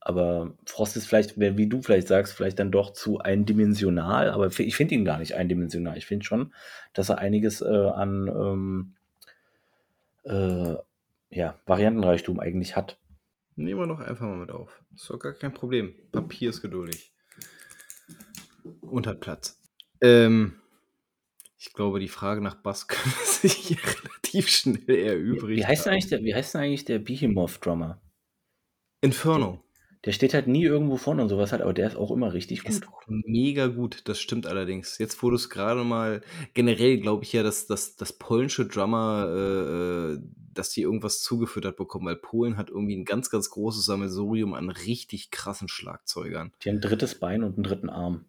Aber 0.00 0.54
Frost 0.64 0.96
ist 0.96 1.06
vielleicht, 1.06 1.38
wie 1.38 1.68
du 1.68 1.82
vielleicht 1.82 2.08
sagst, 2.08 2.32
vielleicht 2.32 2.58
dann 2.58 2.72
doch 2.72 2.94
zu 2.94 3.18
eindimensional, 3.18 4.30
aber 4.30 4.46
ich 4.46 4.74
finde 4.74 4.94
ihn 4.94 5.04
gar 5.04 5.18
nicht 5.18 5.34
eindimensional. 5.34 5.98
Ich 5.98 6.06
finde 6.06 6.24
schon, 6.24 6.54
dass 6.94 7.10
er 7.10 7.18
einiges 7.18 7.60
äh, 7.60 7.66
an 7.66 8.26
ähm, 8.28 8.94
äh, 10.24 10.76
ja, 11.32 11.58
Variantenreichtum 11.66 12.38
eigentlich 12.40 12.76
hat. 12.76 12.98
Nehmen 13.56 13.80
wir 13.80 13.86
noch 13.86 14.00
einfach 14.00 14.26
mal 14.26 14.36
mit 14.36 14.50
auf. 14.50 14.82
Ist 14.94 15.10
doch 15.10 15.18
gar 15.18 15.32
kein 15.32 15.52
Problem. 15.52 15.94
Papier 16.10 16.50
ist 16.50 16.62
geduldig. 16.62 17.12
Und 18.80 19.06
hat 19.06 19.20
Platz. 19.20 19.60
Ähm, 20.00 20.54
ich 21.58 21.72
glaube, 21.72 22.00
die 22.00 22.08
Frage 22.08 22.40
nach 22.40 22.54
Bass 22.54 22.86
können 22.88 23.14
sich 23.24 23.54
hier 23.54 23.78
relativ 23.78 24.48
schnell 24.48 24.98
erübrigen. 24.98 25.60
Wie 25.60 25.66
heißt 25.66 25.86
denn 25.86 25.92
eigentlich 25.92 26.08
der, 26.08 26.22
wie 26.22 26.34
heißt 26.34 26.54
denn 26.54 26.62
eigentlich 26.62 26.84
der 26.84 26.98
Behemoth-Drummer? 26.98 28.00
Inferno. 29.00 29.62
Der 30.04 30.12
steht 30.12 30.34
halt 30.34 30.48
nie 30.48 30.64
irgendwo 30.64 30.96
vorne 30.96 31.22
und 31.22 31.28
sowas 31.28 31.52
halt, 31.52 31.62
aber 31.62 31.72
der 31.72 31.86
ist 31.86 31.96
auch 31.96 32.10
immer 32.10 32.32
richtig 32.32 32.64
Ist 32.64 32.86
gut. 32.86 32.92
auch 32.92 33.02
mega 33.06 33.68
gut, 33.68 34.08
das 34.08 34.20
stimmt 34.20 34.46
allerdings. 34.46 34.98
Jetzt, 34.98 35.22
wo 35.22 35.30
du 35.30 35.36
es 35.36 35.48
gerade 35.48 35.84
mal, 35.84 36.22
generell 36.54 36.98
glaube 36.98 37.22
ich 37.22 37.32
ja, 37.32 37.44
dass, 37.44 37.68
dass, 37.68 37.94
dass 37.94 38.12
polnische 38.12 38.66
Drummer, 38.66 39.28
äh, 39.28 40.14
äh, 40.14 40.20
dass 40.54 40.70
die 40.70 40.82
irgendwas 40.82 41.22
zugefüttert 41.22 41.76
bekommen, 41.76 42.06
weil 42.06 42.16
Polen 42.16 42.56
hat 42.56 42.70
irgendwie 42.70 42.96
ein 42.96 43.04
ganz, 43.04 43.30
ganz 43.30 43.50
großes 43.50 43.84
Sammelsurium 43.84 44.54
an 44.54 44.70
richtig 44.70 45.30
krassen 45.30 45.68
Schlagzeugern. 45.68 46.52
Die 46.62 46.68
haben 46.68 46.76
ein 46.76 46.80
drittes 46.80 47.18
Bein 47.18 47.42
und 47.42 47.54
einen 47.54 47.64
dritten 47.64 47.90
Arm. 47.90 48.26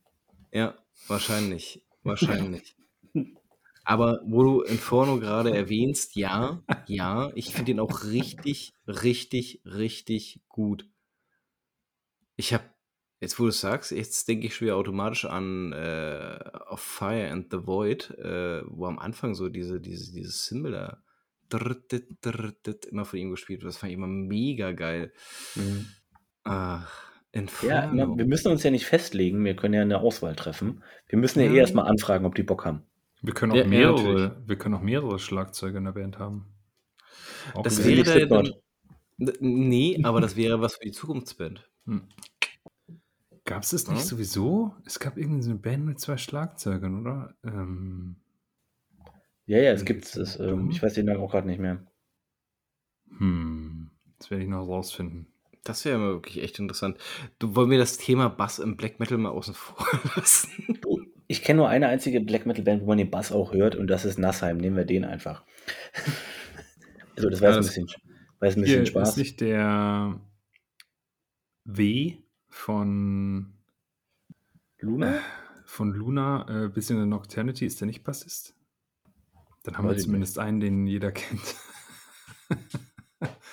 Ja, 0.51 0.76
wahrscheinlich. 1.07 1.82
Wahrscheinlich. 2.03 2.76
Aber 3.86 4.21
wo 4.26 4.43
du 4.43 4.61
Inferno 4.61 5.19
gerade 5.19 5.55
erwähnst, 5.55 6.15
ja, 6.15 6.61
ja, 6.86 7.32
ich 7.36 7.53
finde 7.53 7.71
ihn 7.71 7.80
auch 7.80 8.03
richtig, 8.05 8.74
richtig, 8.88 9.61
richtig 9.65 10.41
gut. 10.47 10.86
Ich 12.36 12.53
habe, 12.53 12.63
jetzt 13.19 13.39
wo 13.39 13.43
du 13.43 13.49
es 13.49 13.59
sagst, 13.59 13.91
jetzt 13.91 14.28
denke 14.28 14.47
ich 14.47 14.55
schon 14.55 14.65
wieder 14.67 14.78
automatisch 14.78 15.26
an 15.26 15.74
äh, 15.74 16.39
Of 16.69 16.82
Fire 16.82 17.30
and 17.30 17.51
the 17.51 17.65
Void, 17.65 18.09
äh, 18.11 18.63
wo 18.67 18.86
am 18.86 18.99
Anfang 18.99 19.36
so 19.36 19.49
diese, 19.49 19.80
diese, 19.80 20.13
dieses 20.13 20.45
Symbol 20.45 20.71
da 20.71 21.03
immer 22.89 23.06
von 23.06 23.20
ihm 23.20 23.32
gespielt 23.32 23.62
wird. 23.62 23.70
Das 23.70 23.78
fand 23.78 23.91
ich 23.91 23.98
immer 23.98 24.08
mega 24.08 24.72
geil. 24.72 25.12
Mhm. 25.56 25.88
Ach, 26.44 27.12
Ja, 27.34 27.39
Inferno. 27.39 27.94
na, 28.08 28.18
wir 28.18 28.26
müssen 28.26 28.52
uns 28.52 28.64
ja 28.64 28.70
nicht 28.72 28.86
festlegen, 28.86 29.44
wir 29.44 29.56
können 29.56 29.74
ja 29.74 29.82
eine 29.82 30.00
Auswahl 30.00 30.36
treffen. 30.36 30.84
Wir 31.08 31.18
müssen 31.18 31.39
ja, 31.39 31.46
Ja. 31.48 31.54
eh 31.54 31.58
erstmal 31.58 31.88
anfragen, 31.88 32.26
ob 32.26 32.36
die 32.36 32.44
Bock 32.44 32.66
haben. 32.66 32.84
Wir 33.22 33.34
können 33.34 33.54
auch 33.54 33.56
Ja, 33.56 33.64
ja, 33.64 33.70
mehrere, 33.70 34.14
natürlich. 34.14 34.48
wir 34.50 34.58
können 34.58 34.76
auch 34.76 34.82
mehrere 34.82 35.18
Schlagzeuge 35.20 35.78
in 35.78 35.86
der 35.86 35.94
Band 35.94 36.20
haben. 36.20 36.54
Auch 37.54 37.64
Das 37.64 37.84
wäre- 37.84 38.04
da 38.04 38.18
ja 38.18 38.26
dann, 38.26 38.54
Nee, 39.39 40.00
aber 40.04 40.22
das 40.22 40.36
wäre 40.36 40.60
was 40.60 40.76
für 40.76 40.86
die 40.86 40.91
Zukunftsband. 40.91 41.70
Hm. 41.86 42.10
Gab 43.46 43.64
es 43.64 43.70
das 43.72 43.88
nicht 43.88 44.00
Ja. 44.00 44.06
sowieso? 44.06 44.76
Es 44.86 45.00
gab 45.00 45.18
irgendwie 45.18 45.44
so 45.44 45.52
eine 45.52 45.60
Band 45.60 45.86
mit 45.86 46.00
zwei 46.00 46.18
Schlagzeugern, 46.18 47.02
oder? 47.02 47.36
Ähm, 47.44 48.18
Ja, 49.46 49.58
ja, 49.60 49.72
es 49.72 49.84
gibt 49.86 50.06
es. 50.16 50.39
Ähm, 50.39 50.70
ich 50.72 50.82
weiß 50.82 50.94
den 50.94 51.06
Namen 51.06 51.20
auch 51.22 51.32
gerade 51.32 51.48
nicht 51.48 51.60
mehr. 51.60 51.86
hm, 53.18 53.91
das 54.18 54.32
werde 54.32 54.44
ich 54.44 54.50
noch 54.50 54.66
rausfinden. 54.68 55.28
Das 55.64 55.86
wäre 55.86 56.00
wirklich 56.00 56.41
echt 56.44 56.60
interessant. 56.60 56.98
Du 57.39 57.56
wollen 57.56 57.70
wir 57.70 57.78
das 57.78 57.98
Thema 57.98 58.28
Bass 58.30 58.60
im 58.60 58.76
Black 58.76 59.00
Metal 59.00 59.18
mal 59.18 59.30
außen 59.30 59.54
vor 59.54 59.86
lassen? 60.16 60.80
Ich 61.28 61.41
kenne 61.41 61.58
nur 61.58 61.70
eine 61.70 61.88
einzige 61.88 62.20
Black 62.22 62.46
Metal 62.46 62.64
Band, 62.64 62.82
wo 62.84 62.88
man 62.88 62.98
den 62.98 63.10
Bass 63.10 63.32
auch 63.32 63.54
hört, 63.54 63.76
und 63.76 63.88
das 63.88 64.04
ist 64.06 64.18
Nassheim. 64.20 64.58
Nehmen 64.58 64.76
wir 64.76 64.86
den 64.86 65.06
einfach. 65.06 65.44
also, 67.16 67.30
das 67.30 67.41
war 67.41 67.52
Ja, 67.52 67.56
jetzt 67.58 67.68
das- 67.70 67.78
ein 67.78 67.86
bisschen, 67.86 68.02
war 68.39 68.48
ein 68.50 68.54
Hier 68.56 68.62
bisschen 68.64 68.82
ist 68.84 68.89
Spaß. 68.89 69.18
nicht 69.18 69.39
der 69.41 70.20
W 71.66 72.18
von, 72.50 73.54
Luna? 74.80 75.20
von 75.66 75.91
Luna, 75.94 76.66
äh, 76.66 76.70
bisschen 76.70 77.02
in 77.02 77.10
Nocturnity, 77.10 77.66
ist 77.66 77.80
der 77.80 77.88
nicht 77.88 78.04
Bassist? 78.04 78.54
Dann 79.64 79.78
haben 79.78 79.88
Weiß 79.88 79.97
wir 79.97 80.03
zumindest 80.03 80.39
einen, 80.39 80.59
den 80.59 80.86
jeder 80.88 81.11
kennt. 81.11 81.55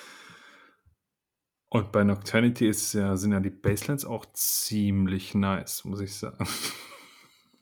Und 1.69 1.93
bei 1.93 2.03
Nocturnity 2.03 2.67
ist 2.67 2.91
ja, 2.93 3.15
sind 3.15 3.31
ja 3.31 3.39
die 3.39 3.49
Basslines 3.49 4.03
auch 4.03 4.25
ziemlich 4.33 5.33
nice, 5.33 5.85
muss 5.85 6.01
ich 6.01 6.13
sagen. 6.13 6.45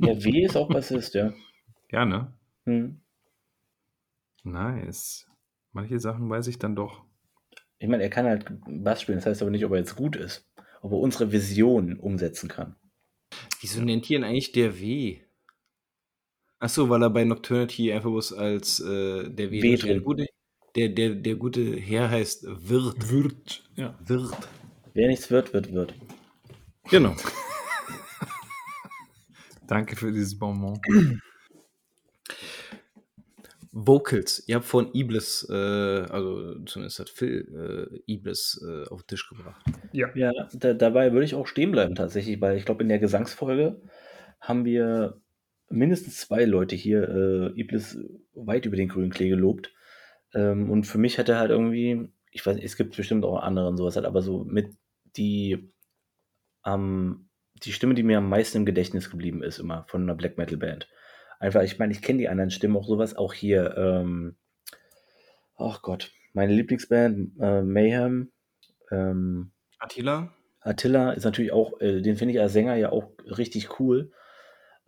Ja, 0.02 0.14
W 0.24 0.46
ist 0.46 0.56
auch 0.56 0.70
Bassist, 0.70 1.14
ja. 1.14 1.34
Ja, 1.92 2.06
ne? 2.06 2.34
Hm. 2.66 3.02
Nice. 4.44 5.28
Manche 5.74 6.00
Sachen 6.00 6.30
weiß 6.30 6.48
ich 6.48 6.58
dann 6.58 6.74
doch. 6.74 7.04
Ich 7.80 7.90
meine, 7.90 8.04
er 8.04 8.10
kann 8.10 8.26
halt 8.26 8.46
Bass 8.66 9.02
spielen, 9.02 9.18
das 9.18 9.26
heißt 9.26 9.42
aber 9.42 9.52
nicht, 9.52 9.66
ob 9.66 9.74
er 9.74 9.80
jetzt 9.80 9.98
gut 9.98 10.16
ist. 10.16 10.50
Ob 10.82 10.94
er 10.94 11.00
unsere 11.00 11.34
Vision 11.34 12.00
umsetzen 12.00 12.48
kann. 12.48 12.78
Wieso 13.60 13.82
nennt 13.82 14.10
ihr 14.10 14.20
ihn 14.20 14.24
eigentlich 14.24 14.54
der 14.54 14.80
W? 14.80 15.20
Achso, 16.60 16.90
weil 16.90 17.02
er 17.02 17.10
bei 17.10 17.24
Nocturnity 17.24 17.94
einfach 17.94 18.10
bloß 18.10 18.34
als 18.34 18.82
äh, 18.82 19.30
der 19.30 19.50
W. 19.50 19.62
W 19.62 19.76
Der 19.78 20.02
gute, 20.02 20.26
der, 20.76 20.90
der, 20.90 21.16
der 21.16 21.36
gute 21.36 21.78
Herr 21.78 22.10
heißt 22.10 22.46
Wirt. 22.70 23.10
Wird, 23.10 23.64
ja. 23.76 23.98
Wirt. 24.06 24.50
Wer 24.94 25.08
nichts 25.08 25.32
wird, 25.32 25.54
wird, 25.54 25.74
wird. 25.74 25.94
Genau. 26.90 27.16
Danke 29.68 29.96
für 29.96 30.12
dieses 30.12 30.38
Bonbon. 30.38 30.82
Vocals. 33.72 34.44
Ihr 34.48 34.56
habt 34.56 34.66
von 34.66 34.94
Iblis, 34.94 35.48
äh, 35.50 35.54
also 35.54 36.60
zumindest 36.66 37.00
hat 37.00 37.10
Phil 37.10 37.96
äh, 38.06 38.12
Iblis 38.12 38.62
äh, 38.68 38.86
auf 38.90 39.04
den 39.04 39.08
Tisch 39.08 39.30
gebracht. 39.30 39.64
Ja. 39.94 40.10
Ja, 40.16 40.34
da, 40.54 40.74
dabei 40.74 41.14
würde 41.14 41.24
ich 41.24 41.36
auch 41.36 41.48
stehen 41.48 41.72
bleiben 41.72 41.96
tatsächlich, 41.96 42.42
weil 42.42 42.58
ich 42.58 42.66
glaube, 42.66 42.84
in 42.84 42.90
der 42.90 43.00
Gesangsfolge 43.00 43.80
haben 44.42 44.66
wir 44.66 45.22
mindestens 45.70 46.18
zwei 46.18 46.46
Leute 46.46 46.76
hier 46.76 47.08
äh, 47.10 47.60
Iblis 47.60 47.98
weit 48.34 48.66
über 48.66 48.76
den 48.76 48.90
grünen 48.90 49.12
Klee 49.12 49.30
gelobt. 49.30 49.74
Ähm, 50.34 50.70
und 50.70 50.86
für 50.86 50.98
mich 50.98 51.18
hat 51.18 51.30
er 51.30 51.40
halt 51.40 51.52
irgendwie, 51.52 52.10
ich 52.32 52.46
weiß 52.46 52.56
nicht, 52.56 52.66
es 52.66 52.78
gibt 52.78 52.96
bestimmt 52.96 53.26
auch 53.26 53.42
andere 53.42 53.68
und 53.68 53.78
sowas 53.78 53.96
halt, 53.96 54.06
aber 54.06 54.22
so 54.22 54.44
mit 54.44 54.76
die, 55.18 55.72
ähm, 56.66 57.30
die 57.64 57.74
Stimme, 57.74 57.94
die 57.94 58.04
mir 58.04 58.20
am 58.20 58.30
meisten 58.30 58.60
im 58.60 58.66
Gedächtnis 58.66 59.10
geblieben 59.10 59.44
ist, 59.44 59.60
immer 59.60 59.86
von 59.88 60.04
einer 60.04 60.16
Black 60.16 60.38
Metal 60.38 60.58
Band. 60.58 60.88
Einfach, 61.40 61.64
ich 61.64 61.80
meine, 61.80 61.94
ich 61.94 62.02
kenne 62.02 62.20
die 62.20 62.30
anderen 62.30 62.52
Stimmen 62.52 62.76
auch 62.76 62.88
sowas, 62.88 63.16
auch 63.16 63.34
hier, 63.34 63.76
ähm, 63.78 64.36
ach 65.56 65.82
Gott, 65.82 66.12
meine 66.34 66.54
Lieblingsband, 66.54 67.40
äh, 67.40 67.62
Mayhem, 67.62 68.32
ähm, 68.92 69.52
Attila? 69.80 70.34
Attila 70.62 71.12
ist 71.14 71.24
natürlich 71.24 71.52
auch, 71.52 71.80
äh, 71.80 72.02
den 72.02 72.18
finde 72.18 72.34
ich 72.34 72.40
als 72.40 72.54
Sänger 72.54 72.76
ja 72.76 72.92
auch 72.92 73.12
richtig 73.26 73.80
cool. 73.80 74.12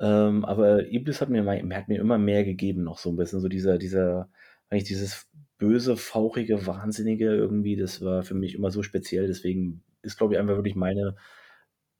Ähm, 0.02 0.44
aber 0.46 0.92
Iblis 0.92 1.22
hat 1.22 1.30
mir, 1.30 1.46
hat 1.46 1.88
mir 1.88 2.00
immer 2.00 2.18
mehr 2.18 2.44
gegeben, 2.44 2.84
noch 2.84 2.98
so 2.98 3.12
ein 3.12 3.16
bisschen. 3.16 3.40
So 3.40 3.48
dieser, 3.48 3.78
dieser, 3.78 4.30
eigentlich 4.70 4.86
dieses 4.86 5.30
böse, 5.60 5.96
fauchige, 5.96 6.66
wahnsinnige 6.66 7.28
irgendwie, 7.28 7.76
das 7.76 8.04
war 8.04 8.24
für 8.24 8.34
mich 8.34 8.56
immer 8.56 8.72
so 8.72 8.82
speziell. 8.82 9.28
Deswegen 9.28 9.84
ist, 10.02 10.18
glaube 10.18 10.34
ich, 10.34 10.40
einfach 10.40 10.56
wirklich 10.56 10.76
meine, 10.76 11.16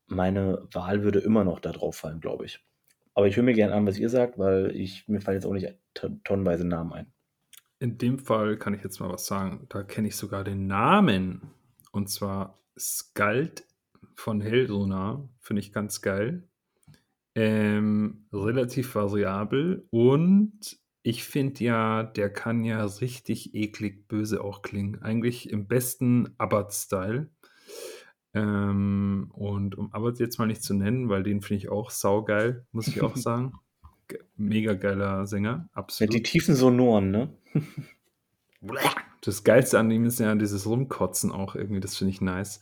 meine 0.08 0.68
Wahl 0.72 1.04
würde 1.04 1.20
immer 1.20 1.44
noch 1.44 1.60
da 1.60 1.72
drauf 1.72 1.96
fallen, 1.96 2.20
glaube 2.20 2.46
ich. 2.46 2.66
Aber 3.14 3.28
ich 3.28 3.36
höre 3.36 3.44
mir 3.44 3.54
gerne 3.54 3.76
an, 3.76 3.86
was 3.86 4.00
ihr 4.00 4.10
sagt, 4.10 4.40
weil 4.40 4.76
ich, 4.76 5.08
mir 5.08 5.22
fallen 5.22 5.38
jetzt 5.38 5.46
auch 5.46 5.54
nicht 5.54 5.78
ton- 5.94 6.22
tonnenweise 6.24 6.66
Namen 6.66 6.94
ein. 6.94 7.14
In 7.78 7.98
dem 7.98 8.18
Fall 8.18 8.58
kann 8.58 8.74
ich 8.74 8.84
jetzt 8.84 9.00
mal 9.00 9.10
was 9.10 9.28
sagen. 9.28 9.68
Da 9.70 9.84
kenne 9.84 10.08
ich 10.08 10.16
sogar 10.16 10.44
den 10.44 10.66
Namen. 10.66 11.52
Und 11.92 12.10
zwar 12.10 12.60
Skald 12.80 13.64
von 14.16 14.42
Hellsonar. 14.42 15.30
Finde 15.40 15.60
ich 15.60 15.72
ganz 15.72 16.02
geil. 16.02 16.48
Ähm, 17.36 18.26
relativ 18.34 18.94
variabel. 18.96 19.88
Und 19.90 20.78
ich 21.04 21.24
finde 21.24 21.64
ja, 21.64 22.04
der 22.04 22.32
kann 22.32 22.64
ja 22.64 22.84
richtig 22.86 23.56
eklig 23.56 24.08
böse 24.08 24.44
auch 24.44 24.62
klingen. 24.62 25.02
Eigentlich 25.02 25.50
im 25.50 25.68
besten 25.68 26.34
Abbott-Style. 26.38 27.30
Ähm, 28.34 29.30
und 29.34 29.78
um 29.78 29.92
Abbott 29.94 30.20
jetzt 30.20 30.40
mal 30.40 30.46
nicht 30.46 30.64
zu 30.64 30.74
nennen, 30.74 31.10
weil 31.10 31.24
den 31.24 31.42
finde 31.42 31.58
ich 31.58 31.70
auch 31.70 31.90
saugeil, 31.90 32.66
muss 32.72 32.88
ich 32.88 33.02
auch 33.02 33.16
sagen. 33.18 33.54
Ge- 34.08 34.20
Mega 34.38 34.74
geiler 34.74 35.26
Sänger, 35.26 35.50
Ja, 35.52 35.70
absolut. 35.74 36.14
die 36.14 36.24
tiefen 36.24 36.56
Sonoren, 36.56 37.12
ne? 37.12 37.30
Das 39.22 39.44
Geilste 39.44 39.80
an 39.80 39.92
ihm 39.92 40.06
ist 40.06 40.20
ja 40.20 40.34
dieses 40.36 40.66
Rumkotzen 40.66 41.32
auch 41.32 41.56
irgendwie, 41.56 41.80
das 41.80 41.98
finde 41.98 42.12
ich 42.12 42.22
nice. 42.22 42.62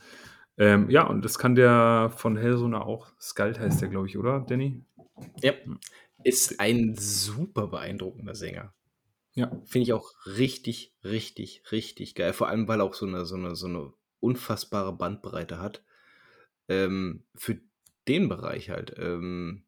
Ähm, 0.60 0.89
ja, 0.89 1.07
und 1.07 1.24
das 1.24 1.39
kann 1.39 1.55
der 1.55 2.12
von 2.16 2.36
Hellsonar 2.36 2.86
auch, 2.86 3.07
Skald 3.20 3.60
heißt 3.60 3.82
der, 3.82 3.88
glaube 3.88 4.07
ich, 4.07 4.18
oder, 4.18 4.41
Danny? 4.41 4.84
Ja. 5.41 5.53
Ist 6.24 6.60
ein 6.60 6.95
super 6.97 7.68
beeindruckender 7.68 8.36
Sänger. 8.36 8.74
Ja. 9.36 9.49
Finde 9.66 9.84
ich 9.84 9.93
auch 9.93 10.14
richtig, 10.26 10.93
richtig, 11.01 11.64
richtig 11.72 12.14
geil. 12.14 12.34
Vor 12.34 12.49
allem, 12.49 12.68
weil 12.68 12.82
er 12.82 12.84
auch 12.84 12.93
so 12.93 13.05
eine, 13.05 13.26
so 13.26 13.36
eine, 13.36 13.55
so 13.55 13.68
eine 13.68 13.93
unfassbare 14.20 14.91
Bandbreite 14.91 15.62
hat. 15.62 15.82
Ähm, 16.68 17.24
für 17.36 17.62
den 18.10 18.28
Bereich 18.28 18.70
halt. 18.70 18.93
Ähm, 18.97 19.64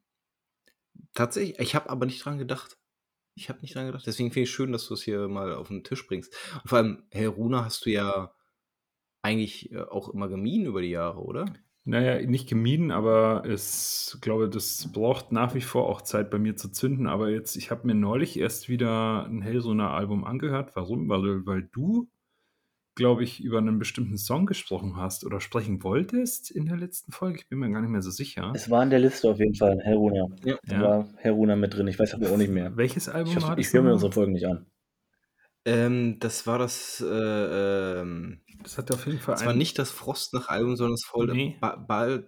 tatsächlich, 1.14 1.58
ich 1.60 1.74
habe 1.74 1.90
aber 1.90 2.06
nicht 2.06 2.24
dran 2.26 2.38
gedacht. 2.38 2.78
Ich 3.36 3.48
habe 3.48 3.62
nicht 3.62 3.76
dran 3.76 3.86
gedacht. 3.86 4.06
Deswegen 4.06 4.32
finde 4.32 4.44
ich 4.44 4.52
schön, 4.52 4.74
dass 4.74 4.88
du 4.88 4.94
es 4.94 5.04
hier 5.04 5.30
mal 5.30 5.56
auf 5.56 5.70
den 5.70 5.86
Tisch 5.86 6.06
bringst. 6.06 6.36
Und 6.64 6.70
vor 6.70 6.80
allem, 6.80 7.04
Herr 7.12 7.30
Runa 7.30 7.64
hast 7.64 7.86
du 7.86 7.92
ja 7.92 8.34
eigentlich 9.22 9.72
äh, 9.72 9.82
auch 9.82 10.10
immer 10.10 10.28
gemieden 10.28 10.66
über 10.66 10.82
die 10.82 10.90
Jahre, 10.90 11.20
oder? 11.24 11.46
Naja, 11.84 12.22
nicht 12.28 12.48
gemieden, 12.48 12.92
aber 12.92 13.44
es, 13.46 14.20
glaube, 14.22 14.50
das 14.50 14.92
braucht 14.94 15.32
nach 15.32 15.56
wie 15.56 15.62
vor 15.62 15.90
auch 15.90 16.02
Zeit 16.04 16.30
bei 16.30 16.38
mir 16.38 16.56
zu 16.56 16.70
zünden. 16.70 17.08
Aber 17.08 17.30
jetzt, 17.30 17.56
ich 17.56 17.72
habe 17.72 17.88
mir 17.88 17.96
neulich 17.96 18.38
erst 18.40 18.70
wieder 18.70 19.26
ein 19.26 19.42
Hellsonar-Album 19.42 20.24
angehört. 20.24 20.76
Warum? 20.76 21.10
Weil, 21.10 21.44
weil 21.48 21.64
du, 21.72 22.08
glaube 22.96 23.24
ich, 23.24 23.44
über 23.44 23.58
einen 23.58 23.80
bestimmten 23.80 24.18
Song 24.18 24.46
gesprochen 24.46 24.96
hast 24.96 25.26
oder 25.26 25.40
sprechen 25.42 25.82
wolltest 25.82 26.52
in 26.52 26.68
der 26.68 26.78
letzten 26.78 27.12
Folge. 27.14 27.40
Ich 27.40 27.50
bin 27.50 27.58
mir 27.58 27.72
gar 27.72 27.82
nicht 27.82 27.90
mehr 27.90 28.04
so 28.04 28.12
sicher. 28.12 28.52
Es 28.54 28.70
war 28.70 28.84
in 28.84 28.92
der 28.92 29.00
Liste 29.00 29.32
auf 29.32 29.40
jeden 29.40 29.56
Fall, 29.56 29.80
Heruna. 29.84 30.28
Ja. 30.44 30.60
Da 30.68 30.76
Ja. 30.76 30.82
war 30.84 31.08
Heruna 31.18 31.56
mit 31.56 31.74
drin. 31.74 31.88
Ich 31.88 31.98
weiß 31.98 32.14
aber 32.14 32.30
auch 32.30 32.38
nicht 32.38 32.52
mehr. 32.52 32.78
Welches 32.78 33.10
Album 33.10 33.36
Ich, 33.36 33.42
war 33.42 33.56
das? 33.56 33.66
ich 33.66 33.74
höre 33.74 33.82
mir 33.82 33.94
unsere 33.94 34.12
Folgen 34.12 34.34
nicht 34.34 34.46
an. 34.46 34.68
Ähm, 35.66 36.20
das 36.20 36.48
war 36.48 36.58
das, 36.58 37.02
äh, 37.02 37.06
ähm, 38.02 38.42
Das 38.64 38.78
hat 38.78 38.92
auf 38.92 39.06
jeden 39.06 39.20
Fall 39.20 39.36
das 39.36 39.46
war 39.46 39.54
nicht 39.54 39.78
das 39.78 39.92
Frostnach-Album, 39.92 40.76
sondern 40.76 40.94
das 40.94 41.04
voll 41.06 41.28
Nee. 41.28 41.58
ba 41.62 41.76
Bald 41.76 42.28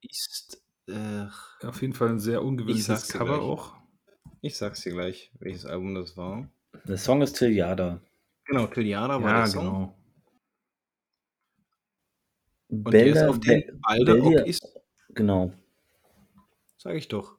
Ist. 0.00 0.62
Äh, 0.88 1.26
auf 1.66 1.80
jeden 1.82 1.92
Fall 1.94 2.08
ein 2.08 2.18
sehr 2.18 2.38
Ich 2.40 2.44
ungewöhnliches 2.44 3.06
dir 3.08 3.18
Cover 3.18 3.34
gleich. 3.36 3.40
auch. 3.48 3.76
ich 4.40 4.56
sag's 4.56 4.80
dir 4.82 4.92
gleich, 4.92 5.30
welches 5.38 5.66
Album 5.66 5.94
das 5.94 6.16
war. 6.16 6.48
Der 6.84 6.96
Song 6.98 7.20
ist 7.22 7.34
Tiljada. 7.34 8.00
Genau, 8.46 8.66
Tiliana 8.66 9.22
war 9.22 9.30
Ja, 9.30 9.36
der 9.38 9.46
Song. 9.46 9.64
genau. 9.64 9.96
Und 12.68 12.92
der 12.92 13.06
ist 13.06 13.22
auf 13.22 13.38
Beldia- 13.38 14.40
Ock 14.40 14.46
ist. 14.46 14.66
Genau. 15.10 15.52
Sag 16.78 16.94
ich 16.94 17.08
doch. 17.08 17.36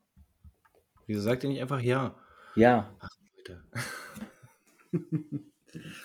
Wieso 1.07 1.21
sagt 1.21 1.43
ihr 1.43 1.49
nicht 1.49 1.61
einfach 1.61 1.81
ja? 1.81 2.15
Ja, 2.55 2.93
Leute. 3.37 3.63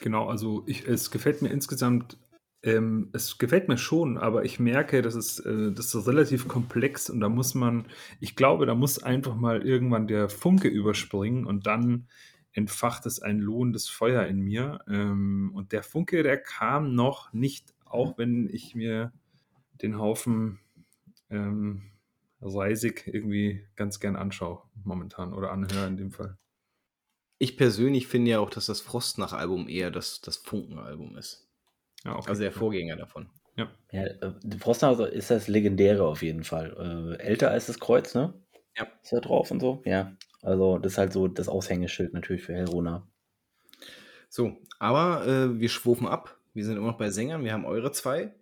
Genau, 0.00 0.28
also 0.28 0.62
ich, 0.66 0.86
es 0.86 1.10
gefällt 1.10 1.42
mir 1.42 1.48
insgesamt, 1.48 2.18
ähm, 2.62 3.10
es 3.12 3.36
gefällt 3.38 3.66
mir 3.66 3.78
schon, 3.78 4.16
aber 4.16 4.44
ich 4.44 4.60
merke, 4.60 5.02
das 5.02 5.16
ist, 5.16 5.40
äh, 5.40 5.72
das 5.72 5.92
ist 5.92 6.06
relativ 6.06 6.46
komplex 6.46 7.10
und 7.10 7.18
da 7.18 7.28
muss 7.28 7.54
man, 7.54 7.86
ich 8.20 8.36
glaube, 8.36 8.66
da 8.66 8.76
muss 8.76 9.02
einfach 9.02 9.34
mal 9.34 9.66
irgendwann 9.66 10.06
der 10.06 10.28
Funke 10.28 10.68
überspringen 10.68 11.46
und 11.46 11.66
dann 11.66 12.06
entfacht 12.52 13.06
es 13.06 13.20
ein 13.20 13.38
lohnendes 13.38 13.88
Feuer 13.88 14.24
in 14.26 14.40
mir. 14.40 14.80
Ähm, 14.88 15.50
und 15.54 15.72
der 15.72 15.82
Funke, 15.82 16.22
der 16.22 16.38
kam 16.38 16.94
noch 16.94 17.32
nicht, 17.32 17.74
auch 17.84 18.16
wenn 18.18 18.48
ich 18.50 18.74
mir 18.74 19.12
den 19.82 19.98
Haufen 19.98 20.58
ähm, 21.28 21.82
Reisig 22.40 23.06
irgendwie 23.06 23.66
ganz 23.76 24.00
gern 24.00 24.16
anschaue, 24.16 24.62
momentan, 24.84 25.32
oder 25.32 25.52
anhöre 25.52 25.86
in 25.86 25.96
dem 25.96 26.12
Fall. 26.12 26.38
Ich 27.38 27.56
persönlich 27.56 28.06
finde 28.06 28.30
ja 28.30 28.40
auch, 28.40 28.50
dass 28.50 28.66
das 28.66 28.80
Frostnach-Album 28.80 29.68
eher 29.68 29.90
das, 29.90 30.20
das 30.20 30.36
Funken-Album 30.38 31.16
ist. 31.16 31.46
Ja, 32.04 32.16
okay. 32.16 32.28
Also 32.28 32.42
der 32.42 32.52
Vorgänger 32.52 32.96
davon. 32.96 33.28
ja 33.90 34.04
äh, 34.04 34.32
Frostnauser 34.58 35.12
ist 35.12 35.30
das 35.30 35.48
Legendäre 35.48 36.06
auf 36.06 36.22
jeden 36.22 36.44
Fall. 36.44 37.16
Äh, 37.20 37.22
älter 37.22 37.50
als 37.50 37.66
das 37.66 37.80
Kreuz, 37.80 38.14
ne? 38.14 38.34
Ja. 38.76 38.86
Ist 39.02 39.12
da 39.12 39.20
drauf 39.20 39.50
und 39.50 39.60
so? 39.60 39.82
Ja. 39.84 40.16
Also, 40.42 40.78
das 40.78 40.92
ist 40.92 40.98
halt 40.98 41.12
so 41.12 41.28
das 41.28 41.48
Aushängeschild 41.48 42.12
natürlich 42.14 42.42
für 42.42 42.54
Helrona. 42.54 43.06
So, 44.28 44.56
aber 44.78 45.26
äh, 45.26 45.60
wir 45.60 45.68
schwufen 45.68 46.06
ab. 46.06 46.38
Wir 46.52 46.64
sind 46.64 46.76
immer 46.76 46.88
noch 46.88 46.98
bei 46.98 47.10
Sängern. 47.10 47.44
Wir 47.44 47.52
haben 47.52 47.64
eure 47.64 47.92
zwei. 47.92 48.34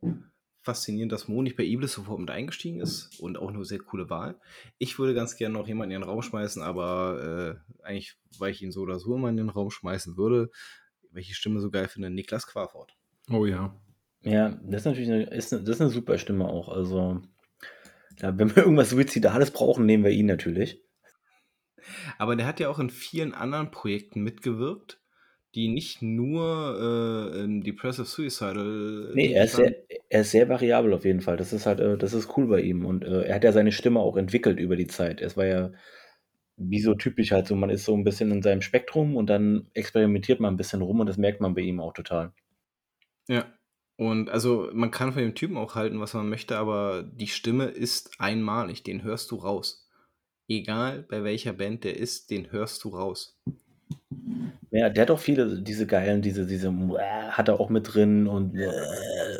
Faszinierend, 0.65 1.13
dass 1.13 1.29
Mo 1.29 1.43
nicht 1.43 1.57
bei 1.57 1.65
Iblis 1.65 1.93
sofort 1.93 2.19
mit 2.21 2.31
eingestiegen 2.31 2.81
ist 2.81 3.21
und 3.21 3.37
auch 3.37 3.51
eine 3.51 3.65
sehr 3.67 3.81
coole 3.81 4.09
Wahl. 4.09 4.41
Ich 4.79 4.99
würde 4.99 5.13
ganz 5.13 5.37
gerne 5.37 5.53
noch 5.53 5.69
jemanden 5.69 5.95
in 5.95 6.01
den 6.01 6.09
Raum 6.09 6.23
schmeißen, 6.23 6.63
aber 6.63 7.61
äh, 7.83 7.85
eigentlich, 7.85 8.17
weil 8.39 8.51
ich 8.51 8.63
ihn 8.63 8.73
so 8.73 8.81
oder 8.81 8.99
so 8.99 9.15
immer 9.15 9.29
in 9.29 9.37
den 9.37 9.51
Raum 9.51 9.71
schmeißen 9.71 10.17
würde, 10.17 10.51
welche 11.11 11.35
Stimme 11.35 11.61
so 11.61 11.71
geil 11.71 11.87
finde, 11.87 12.09
Niklas 12.09 12.47
Quafort. 12.47 12.97
Oh 13.31 13.45
ja. 13.45 13.79
Ja, 14.23 14.59
das 14.63 14.81
ist 14.81 14.87
natürlich 14.87 15.11
eine, 15.11 15.25
ist 15.25 15.53
eine, 15.53 15.63
das 15.65 15.77
ist 15.77 15.81
eine 15.83 15.91
super 15.91 16.17
Stimme 16.17 16.49
auch. 16.49 16.71
Also, 16.71 17.21
ja, 18.21 18.37
wenn 18.39 18.57
wir 18.57 18.63
irgendwas 18.65 18.89
Suizidales 18.89 19.51
brauchen, 19.51 19.85
nehmen 19.85 20.05
wir 20.05 20.13
ihn 20.13 20.27
natürlich. 20.27 20.83
Aber 22.17 22.37
der 22.37 22.47
hat 22.47 22.59
ja 22.59 22.71
auch 22.71 22.79
in 22.79 22.89
vielen 22.89 23.35
anderen 23.35 23.71
Projekten 23.71 24.23
mitgewirkt, 24.23 24.99
die 25.55 25.69
nicht 25.69 26.03
nur 26.03 27.33
äh, 27.35 27.41
in 27.45 27.63
Depressive 27.63 28.07
Suicidal. 28.07 29.13
Nee, 29.15 29.33
er 29.33 29.45
ist, 29.45 29.57
sehr, 29.57 29.75
er 30.09 30.21
ist 30.23 30.31
sehr 30.31 30.49
variabel 30.49 30.93
auf 30.93 31.05
jeden 31.05 31.21
Fall. 31.21 31.37
Das 31.37 31.53
ist 31.53 31.67
halt, 31.67 31.81
äh, 31.81 31.97
das 31.97 32.13
ist 32.13 32.37
cool 32.37 32.47
bei 32.49 32.61
ihm. 32.61 32.85
Und 32.85 33.05
äh, 33.05 33.23
er 33.23 33.37
hat 33.37 33.45
ja 33.45 33.53
seine 33.53 33.73
Stimme 33.73 34.01
auch 34.01 34.17
entwickelt 34.17 34.59
über 34.59 34.77
die 34.77 34.87
Zeit. 34.87 35.21
Es 35.21 35.37
war 35.37 35.47
ja 35.47 35.73
wie 36.57 36.81
so 36.81 36.95
typisch 36.95 37.33
halt 37.33 37.47
so, 37.47 37.57
man 37.57 37.71
ist 37.71 37.85
so 37.85 37.95
ein 37.95 38.05
bisschen 38.05 38.31
in 38.31 38.43
seinem 38.43 38.63
Spektrum 38.63 39.17
und 39.17 39.29
dann 39.29 39.69
experimentiert 39.75 40.41
man 40.41 40.55
ein 40.55 40.57
bisschen 40.57 40.83
rum 40.83 41.01
und 41.01 41.07
das 41.07 41.17
merkt 41.17 41.41
man 41.41 41.55
bei 41.55 41.63
ihm 41.63 41.81
auch 41.81 41.93
total. 41.93 42.33
Ja. 43.29 43.47
Und 43.97 44.29
also 44.29 44.71
man 44.73 44.91
kann 44.91 45.13
von 45.13 45.23
dem 45.23 45.35
Typen 45.35 45.57
auch 45.57 45.77
halten, 45.77 46.01
was 46.01 46.15
man 46.15 46.29
möchte, 46.29 46.57
aber 46.57 47.03
die 47.05 47.29
Stimme 47.29 47.67
ist 47.67 48.13
einmalig, 48.19 48.83
den 48.83 49.03
hörst 49.03 49.31
du 49.31 49.37
raus. 49.37 49.89
Egal 50.49 51.03
bei 51.09 51.23
welcher 51.23 51.53
Band 51.53 51.85
der 51.85 51.97
ist, 51.97 52.31
den 52.31 52.51
hörst 52.51 52.83
du 52.85 52.91
raus. 52.91 53.41
Ja, 54.71 54.91
der 54.91 55.03
hat 55.03 55.11
auch 55.11 55.19
viele, 55.19 55.63
diese 55.63 55.87
geilen, 55.87 56.21
diese, 56.21 56.47
diese, 56.47 56.73
hat 57.31 57.49
er 57.49 57.61
auch 57.61 57.71
mit 57.71 57.95
drin 57.95 58.27
und, 58.27 58.59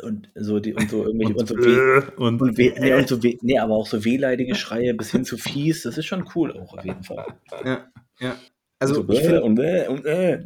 und 0.03 0.29
so, 0.35 0.59
die, 0.59 0.73
und 0.73 0.89
so 0.89 1.05
irgendwelche, 1.05 1.33
und, 1.33 1.39
und 1.39 1.47
so, 1.47 1.55
weh, 1.57 2.01
und, 2.17 2.41
und, 2.41 2.57
weh, 2.57 2.73
nee, 2.79 2.93
und 2.93 3.07
so 3.07 3.21
weh, 3.21 3.37
nee, 3.41 3.59
aber 3.59 3.75
auch 3.75 3.87
so 3.87 4.05
wehleidige 4.05 4.55
Schreie 4.55 4.93
bis 4.93 5.11
hin 5.11 5.25
zu 5.25 5.37
fies, 5.37 5.83
das 5.83 5.97
ist 5.97 6.05
schon 6.05 6.25
cool 6.35 6.51
auch 6.53 6.77
auf 6.77 6.85
jeden 6.85 7.03
Fall. 7.03 7.25
Ja, 7.63 7.91
ja. 8.19 8.35
Also, 8.79 9.01
und 9.01 9.11
ich, 9.11 9.19
find, 9.21 9.41
und, 9.41 9.59
und, 9.59 10.05
äh. 10.05 10.43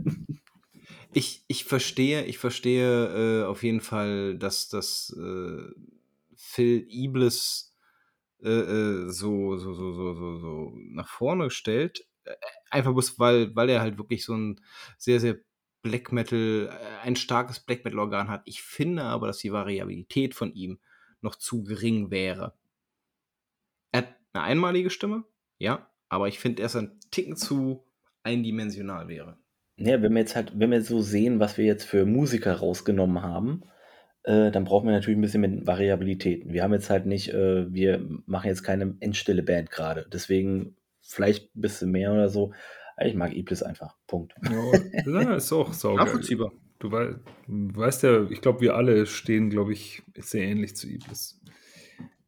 ich, 1.14 1.44
ich 1.48 1.66
verstehe, 1.66 2.26
ich 2.26 2.38
verstehe 2.38 3.44
äh, 3.44 3.46
auf 3.46 3.64
jeden 3.64 3.82
Fall, 3.82 4.38
dass 4.38 4.70
das 4.70 5.16
äh, 5.18 5.64
Phil 6.36 6.86
Iblis 6.90 7.70
äh, 8.44 8.50
äh, 8.50 9.10
so, 9.10 9.58
so, 9.58 9.74
so, 9.74 9.94
so, 9.94 10.14
so, 10.14 10.38
so 10.38 10.72
nach 10.92 11.10
vorne 11.10 11.50
stellt. 11.50 12.06
Äh, 12.26 12.36
einfach 12.70 12.94
bloß, 12.94 13.20
weil, 13.20 13.56
weil 13.56 13.70
er 13.70 13.82
halt 13.82 13.98
wirklich 13.98 14.24
so 14.26 14.34
ein 14.34 14.62
sehr, 14.98 15.20
sehr 15.20 15.38
Black 15.82 16.12
Metal, 16.12 16.70
ein 17.04 17.16
starkes 17.16 17.60
Black 17.62 17.86
Metal 17.86 18.00
Organ 18.00 18.28
hat. 18.28 18.42
Ich 18.46 18.62
finde 18.62 19.04
aber, 19.04 19.28
dass 19.28 19.38
die 19.38 19.54
Variabilität 19.54 20.36
von 20.36 20.54
ihm 20.54 20.80
noch 21.22 21.36
zu 21.36 21.64
gering 21.64 22.12
wäre. 22.12 22.54
Er 23.92 24.02
hat 24.02 24.16
eine 24.34 24.44
einmalige 24.44 24.90
Stimme, 24.90 25.24
ja, 25.58 25.90
aber 26.10 26.28
ich 26.28 26.40
finde, 26.40 26.62
er 26.62 26.66
ist 26.68 26.76
ein 26.76 27.00
Ticken 27.12 27.36
zu 27.36 27.86
eindimensional 28.24 29.08
wäre. 29.08 29.38
Ja, 29.78 30.02
wenn 30.02 30.14
wir 30.14 30.20
jetzt 30.20 30.36
halt, 30.36 30.60
wenn 30.60 30.72
wir 30.72 30.82
so 30.82 31.02
sehen, 31.02 31.40
was 31.40 31.58
wir 31.58 31.66
jetzt 31.66 31.86
für 31.86 32.06
Musiker 32.06 32.56
rausgenommen 32.56 33.22
haben, 33.24 33.64
äh, 34.24 34.52
dann 34.52 34.66
brauchen 34.66 34.88
wir 34.88 34.94
natürlich 34.94 35.18
ein 35.18 35.22
bisschen 35.22 35.42
mit 35.42 35.66
Variabilität. 35.66 36.44
Wir 36.46 36.64
haben 36.64 36.74
jetzt 36.74 36.90
halt 36.90 37.06
nicht, 37.06 37.34
äh, 37.34 37.72
wir 37.74 38.06
machen 38.26 38.48
jetzt 38.48 38.64
keine 38.64 38.98
endstille 39.00 39.44
Band 39.44 39.72
gerade. 39.72 40.06
Deswegen 40.12 40.76
vielleicht 41.02 41.56
ein 41.56 41.62
bisschen 41.62 41.92
mehr 41.92 42.12
oder 42.12 42.30
so. 42.30 42.54
Ich 43.04 43.16
mag 43.16 43.36
Iblis 43.36 43.64
einfach. 43.64 43.96
Punkt. 44.08 44.34
Ja, 45.06 45.36
ist 45.36 45.52
auch 45.54 45.74
saugeil. 45.74 46.06
Nachvollziehbar. 46.06 46.52
Du, 46.80 46.92
wei 46.92 47.16
du 47.48 47.76
weißt 47.76 48.04
ja, 48.04 48.24
ich 48.30 48.42
glaube, 48.42 48.62
wir 48.62 48.76
alle 48.76 49.06
stehen, 49.06 49.50
glaube 49.50 49.74
ich, 49.74 50.04
sehr 50.18 50.44
ähnlich 50.44 50.76
zu 50.76 50.88
Iblis. 50.88 51.40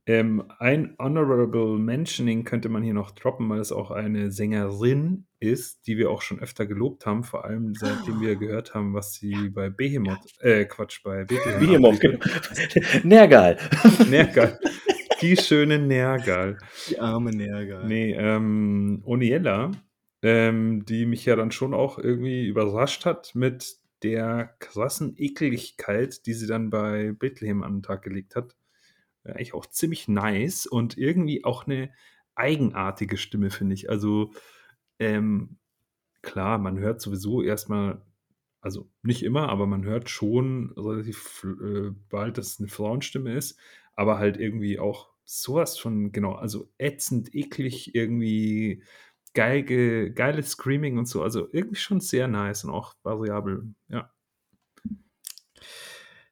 Ähm, 0.07 0.43
ein 0.57 0.95
Honorable 0.97 1.77
Mentioning 1.77 2.43
könnte 2.43 2.69
man 2.69 2.81
hier 2.81 2.93
noch 2.93 3.11
droppen, 3.11 3.47
weil 3.49 3.59
es 3.59 3.71
auch 3.71 3.91
eine 3.91 4.31
Sängerin 4.31 5.25
ist, 5.39 5.85
die 5.85 5.97
wir 5.97 6.09
auch 6.09 6.21
schon 6.21 6.39
öfter 6.39 6.65
gelobt 6.65 7.05
haben, 7.05 7.23
vor 7.23 7.45
allem 7.45 7.75
seitdem 7.75 8.19
wir 8.19 8.35
gehört 8.35 8.73
haben, 8.73 8.93
was 8.95 9.13
sie 9.13 9.49
bei 9.49 9.69
Behemoth, 9.69 10.19
äh, 10.39 10.65
Quatsch, 10.65 11.03
bei 11.03 11.23
Behemoth, 11.23 11.99
genau. 11.99 12.19
Nergal. 13.03 13.57
Nergal. 14.09 14.59
Die 15.21 15.37
schöne 15.37 15.79
Nergal. 15.79 16.57
Die 16.89 16.99
arme 16.99 17.31
Nergal. 17.31 17.87
Nee, 17.87 18.13
ähm, 18.13 19.01
Oniella, 19.05 19.71
ähm, 20.21 20.85
die 20.85 21.05
mich 21.05 21.25
ja 21.25 21.35
dann 21.35 21.51
schon 21.51 21.73
auch 21.73 21.97
irgendwie 21.97 22.45
überrascht 22.45 23.05
hat 23.05 23.35
mit 23.35 23.77
der 24.03 24.55
krassen 24.59 25.13
Ekligkeit, 25.17 26.25
die 26.25 26.33
sie 26.33 26.47
dann 26.47 26.69
bei 26.69 27.11
Bethlehem 27.11 27.63
an 27.63 27.77
den 27.77 27.83
Tag 27.83 28.01
gelegt 28.01 28.35
hat 28.35 28.55
eigentlich 29.23 29.53
auch 29.53 29.65
ziemlich 29.65 30.07
nice 30.07 30.65
und 30.65 30.97
irgendwie 30.97 31.43
auch 31.43 31.65
eine 31.65 31.91
eigenartige 32.35 33.17
Stimme, 33.17 33.51
finde 33.51 33.75
ich. 33.75 33.89
Also, 33.89 34.31
ähm, 34.99 35.57
klar, 36.21 36.57
man 36.57 36.79
hört 36.79 37.01
sowieso 37.01 37.41
erstmal, 37.41 38.01
also 38.61 38.89
nicht 39.03 39.23
immer, 39.23 39.49
aber 39.49 39.67
man 39.67 39.83
hört 39.83 40.09
schon 40.09 40.71
relativ 40.77 41.45
äh, 41.61 41.91
bald, 42.09 42.37
dass 42.37 42.53
es 42.53 42.59
eine 42.59 42.69
Frauenstimme 42.69 43.33
ist, 43.33 43.59
aber 43.95 44.17
halt 44.17 44.37
irgendwie 44.37 44.79
auch 44.79 45.09
sowas 45.23 45.77
von, 45.77 46.11
genau, 46.11 46.33
also 46.33 46.69
ätzend, 46.77 47.33
eklig, 47.33 47.95
irgendwie 47.95 48.83
geile, 49.33 50.11
geiles 50.11 50.51
Screaming 50.51 50.97
und 50.97 51.07
so. 51.07 51.23
Also 51.23 51.47
irgendwie 51.51 51.77
schon 51.77 52.01
sehr 52.01 52.27
nice 52.27 52.63
und 52.63 52.71
auch 52.71 52.95
variabel, 53.03 53.73
ja. 53.87 54.11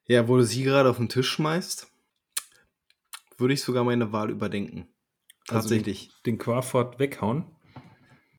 Ja, 0.06 0.26
wo 0.28 0.36
du 0.36 0.44
sie 0.44 0.64
gerade 0.64 0.90
auf 0.90 0.96
den 0.96 1.08
Tisch 1.08 1.30
schmeißt, 1.30 1.90
würde 3.38 3.54
ich 3.54 3.62
sogar 3.62 3.84
meine 3.84 4.12
Wahl 4.12 4.30
überdenken. 4.30 4.88
Tatsächlich. 5.46 6.08
Also 6.08 6.12
den, 6.24 6.32
den 6.34 6.38
Quafort 6.38 6.98
weghauen? 6.98 7.46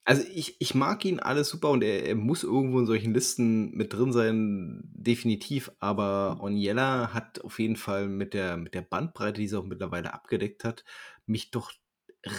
Also 0.04 0.24
ich, 0.34 0.56
ich 0.60 0.74
mag 0.74 1.06
ihn 1.06 1.20
alles 1.20 1.50
super 1.50 1.70
und 1.70 1.84
er, 1.84 2.06
er, 2.06 2.16
muss 2.16 2.44
irgendwo 2.44 2.80
in 2.80 2.88
solchen 2.88 3.14
Listen 3.14 3.72
mit 3.72 3.94
drin 3.94 4.12
sein, 4.12 4.82
definitiv. 4.84 5.72
Aber 5.80 6.40
Oniella 6.42 7.14
hat 7.14 7.42
auf 7.42 7.60
jeden 7.60 7.76
Fall 7.76 8.08
mit 8.08 8.34
der, 8.34 8.58
mit 8.58 8.74
der 8.74 8.82
Bandbreite, 8.82 9.40
die 9.40 9.48
sie 9.48 9.58
auch 9.58 9.66
mittlerweile 9.66 10.14
abgedeckt 10.14 10.64
hat, 10.64 10.84
mich 11.28 11.52
doch 11.52 11.72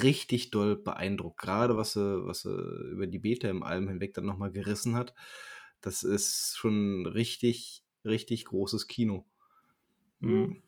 richtig 0.02 0.50
doll 0.50 0.76
beeindruckt. 0.76 1.40
Gerade 1.40 1.76
was 1.76 1.92
sie, 1.92 2.26
was 2.26 2.42
sie 2.42 2.50
über 2.90 3.06
die 3.06 3.20
Beta 3.20 3.48
im 3.48 3.62
Alm 3.62 3.88
hinweg 3.88 4.14
dann 4.14 4.26
nochmal 4.26 4.50
gerissen 4.52 4.96
hat. 4.96 5.14
Das 5.80 6.02
ist 6.02 6.56
schon 6.56 7.06
richtig, 7.06 7.84
richtig 8.04 8.44
großes 8.46 8.88
Kino. 8.88 9.24
Mhm. 10.20 10.62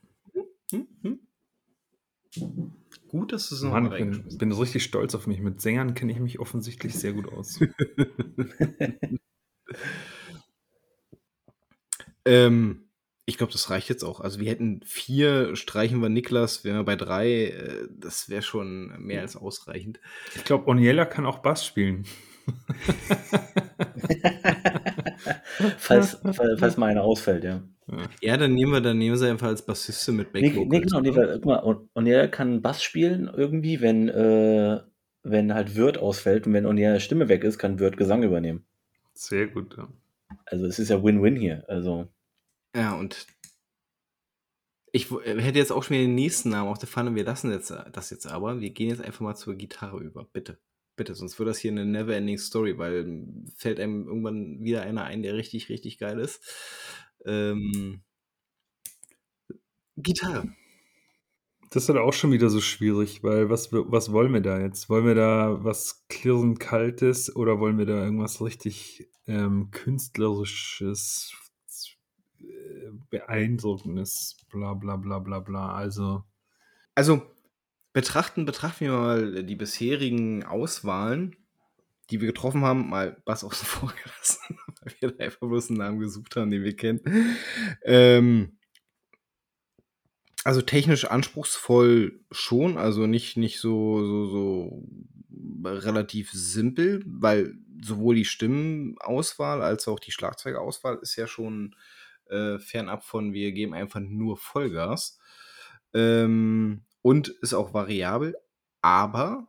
Hm, 0.71 0.89
hm. 1.03 1.21
Gut, 3.09 3.33
dass 3.33 3.49
du 3.49 3.55
es 3.55 3.63
noch 3.63 3.73
Mann, 3.73 3.93
ich 3.93 3.99
bin, 3.99 4.39
bin 4.39 4.53
richtig 4.53 4.85
stolz 4.85 5.15
auf 5.15 5.27
mich. 5.27 5.41
Mit 5.41 5.61
Sängern 5.61 5.95
kenne 5.95 6.13
ich 6.13 6.19
mich 6.19 6.41
offensichtlich 6.41 6.95
sehr 6.95 7.13
gut 7.13 7.31
aus. 7.33 7.61
ähm, 12.25 12.89
ich 13.27 13.39
glaube, 13.39 13.53
das 13.53 13.71
reicht 13.71 13.89
jetzt 13.89 14.05
auch. 14.05 14.21
Also 14.21 14.39
wir 14.41 14.51
hätten 14.51 14.81
vier, 14.85 15.57
streichen 15.57 16.03
wir 16.03 16.09
Niklas, 16.09 16.65
wären 16.65 16.79
wir 16.79 16.85
bei 16.85 16.97
drei, 16.97 17.47
äh, 17.47 17.89
das 17.91 18.29
wäre 18.29 18.43
schon 18.43 18.93
mehr 19.01 19.23
als 19.23 19.37
ausreichend. 19.37 20.01
Ich 20.35 20.45
glaube, 20.45 20.69
Oniela 20.69 21.07
kann 21.07 21.27
auch 21.27 21.39
Bass 21.39 21.65
spielen. 21.65 22.05
falls, 25.79 26.19
falls 26.59 26.77
mal 26.77 26.91
einer 26.91 27.03
ausfällt, 27.03 27.45
ja. 27.45 27.63
Ja, 28.23 28.37
dann 28.37 28.55
nehmen 28.55 28.73
wir, 28.73 28.81
dann 28.81 28.99
nehmen 28.99 29.17
sie 29.17 29.29
einfach 29.29 29.49
als 29.49 29.65
Bassiste 29.65 30.13
mit 30.13 30.33
Back 30.33 30.43
nee, 30.43 30.67
nee, 30.67 30.81
genau, 30.81 31.01
nee, 31.01 31.13
guck 31.13 31.45
mal, 31.45 31.59
und, 31.59 31.91
und 31.93 32.07
er 32.07 32.29
kann 32.29 32.63
Bass 32.63 32.83
spielen 32.83 33.31
irgendwie, 33.35 33.81
wenn, 33.83 34.09
äh, 34.09 34.81
wenn 35.23 35.53
halt 35.53 35.77
Wirt 35.77 35.99
ausfällt 35.99 36.47
und 36.47 36.55
wenn 36.55 36.67
Onier 36.67 36.99
Stimme 37.01 37.29
weg 37.29 37.45
ist, 37.45 37.59
kann 37.59 37.79
Wirt 37.79 37.97
Gesang 37.97 38.23
übernehmen. 38.23 38.65
Sehr 39.13 39.49
gut, 39.49 39.77
ja. 39.77 39.89
Also 40.47 40.67
es 40.67 40.79
ist 40.79 40.89
ja 40.89 41.03
Win-Win 41.03 41.37
hier. 41.37 41.65
Also. 41.69 42.09
Ja, 42.75 42.95
und 42.95 43.27
ich 44.93 45.11
hätte 45.11 45.59
jetzt 45.59 45.73
auch 45.73 45.83
schon 45.83 45.97
wieder 45.97 46.07
den 46.07 46.15
nächsten 46.15 46.51
Namen 46.51 46.71
auf 46.71 46.79
der 46.79 46.89
Pfanne. 46.89 47.15
Wir 47.15 47.25
lassen 47.25 47.51
jetzt, 47.51 47.75
das 47.93 48.11
jetzt 48.11 48.27
aber. 48.27 48.61
Wir 48.61 48.71
gehen 48.71 48.89
jetzt 48.89 49.03
einfach 49.03 49.21
mal 49.21 49.35
zur 49.35 49.57
Gitarre 49.57 50.01
über. 50.01 50.25
Bitte. 50.33 50.59
Bitte, 50.97 51.17
sonst 51.17 51.37
wird 51.39 51.49
das 51.49 51.59
hier 51.59 51.73
eine 51.73 51.85
never-ending 51.85 52.39
Story, 52.39 52.79
weil 52.79 53.25
fällt 53.57 53.81
einem 53.81 54.07
irgendwann 54.07 54.63
wieder 54.63 54.83
einer 54.83 55.03
ein, 55.03 55.25
der 55.25 55.35
richtig, 55.35 55.69
richtig 55.69 55.99
geil 55.99 56.21
ist. 56.21 56.41
Ähm, 57.25 58.03
Gitarre. 59.97 60.55
Das 61.71 61.85
ist 61.85 61.89
halt 61.89 61.99
auch 61.99 62.13
schon 62.13 62.31
wieder 62.31 62.51
so 62.51 62.61
schwierig, 62.61 63.25
weil 63.25 63.51
was, 63.51 63.73
was 63.73 64.13
wollen 64.13 64.33
wir 64.33 64.41
da 64.41 64.61
jetzt? 64.61 64.89
Wollen 64.89 65.07
wir 65.07 65.15
da 65.15 65.65
was 65.65 66.07
klirrend 66.09 66.61
Kaltes 66.61 67.35
oder 67.35 67.59
wollen 67.59 67.79
wir 67.79 67.87
da 67.87 68.05
irgendwas 68.05 68.41
richtig 68.41 69.09
ähm, 69.27 69.71
Künstlerisches, 69.71 71.33
äh, 72.41 72.91
Beeindruckendes, 73.11 74.37
bla 74.51 74.75
bla 74.75 74.97
bla 74.97 75.19
bla 75.19 75.41
bla. 75.41 75.75
Also. 75.75 76.23
Also, 76.95 77.23
betrachten, 77.93 78.45
betrachten 78.45 78.85
wir 78.85 78.93
mal 78.93 79.45
die 79.45 79.57
bisherigen 79.57 80.45
Auswahlen, 80.45 81.35
die 82.11 82.21
wir 82.21 82.27
getroffen 82.29 82.63
haben, 82.63 82.89
mal 82.91 83.21
Bass 83.25 83.45
außen 83.45 83.67
vor 83.67 83.93
gelassen 84.03 84.59
weil 84.85 84.95
wir 85.01 85.11
da 85.11 85.25
einfach 85.25 85.47
bloß 85.47 85.71
einen 85.71 85.79
Namen 85.79 85.99
gesucht 85.99 86.37
haben, 86.37 86.51
den 86.51 86.65
wir 86.65 86.77
kennen. 86.77 87.01
Ähm, 87.83 88.59
also 90.45 90.61
technisch 90.61 91.07
anspruchsvoll 91.07 92.21
schon, 92.31 92.77
also 92.77 93.07
nicht, 93.07 93.37
nicht 93.37 93.61
so, 93.61 94.05
so, 94.05 94.27
so 94.27 94.89
relativ 95.65 96.31
simpel, 96.33 97.03
weil 97.07 97.55
sowohl 97.83 98.17
die 98.17 98.27
Stimmenauswahl 98.27 99.63
als 99.63 99.89
auch 99.89 99.99
die 99.99 100.13
Schlagzeugauswahl 100.13 100.99
ist 101.01 101.17
ja 101.17 101.27
schon 101.27 101.75
äh, 102.27 102.59
fernab 102.59 103.05
von, 103.05 103.33
wir 103.33 103.53
geben 103.53 103.75
einfach 103.75 104.01
nur 104.01 104.37
Vollgas. 104.37 105.19
Ähm, 105.95 106.85
und 107.01 107.29
ist 107.29 107.55
auch 107.55 107.75
variabel, 107.75 108.37
aber 108.81 109.47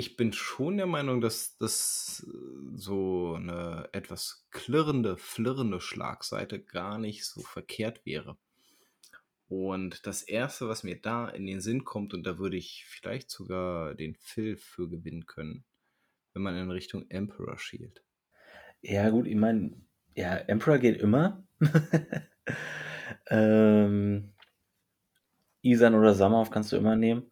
ich 0.00 0.16
bin 0.16 0.32
schon 0.32 0.78
der 0.78 0.86
Meinung, 0.86 1.20
dass 1.20 1.58
das 1.58 2.26
äh, 2.26 2.76
so 2.76 3.34
eine 3.34 3.88
etwas 3.92 4.46
klirrende, 4.50 5.18
flirrende 5.18 5.78
Schlagseite 5.78 6.58
gar 6.58 6.98
nicht 6.98 7.26
so 7.26 7.42
verkehrt 7.42 8.06
wäre. 8.06 8.38
Und 9.48 10.06
das 10.06 10.22
Erste, 10.22 10.68
was 10.68 10.84
mir 10.84 10.98
da 10.98 11.28
in 11.28 11.44
den 11.44 11.60
Sinn 11.60 11.84
kommt, 11.84 12.14
und 12.14 12.26
da 12.26 12.38
würde 12.38 12.56
ich 12.56 12.86
vielleicht 12.88 13.30
sogar 13.30 13.94
den 13.94 14.14
Phil 14.14 14.56
für 14.56 14.88
gewinnen 14.88 15.26
können, 15.26 15.64
wenn 16.32 16.42
man 16.42 16.56
in 16.56 16.70
Richtung 16.70 17.04
Emperor 17.10 17.58
schielt. 17.58 18.02
Ja, 18.80 19.10
gut, 19.10 19.26
ich 19.26 19.36
meine, 19.36 19.82
ja, 20.14 20.34
Emperor 20.34 20.78
geht 20.78 20.98
immer. 20.98 21.44
ähm, 23.28 24.32
Isan 25.60 25.94
oder 25.94 26.14
Samov 26.14 26.50
kannst 26.50 26.72
du 26.72 26.76
immer 26.76 26.96
nehmen. 26.96 27.30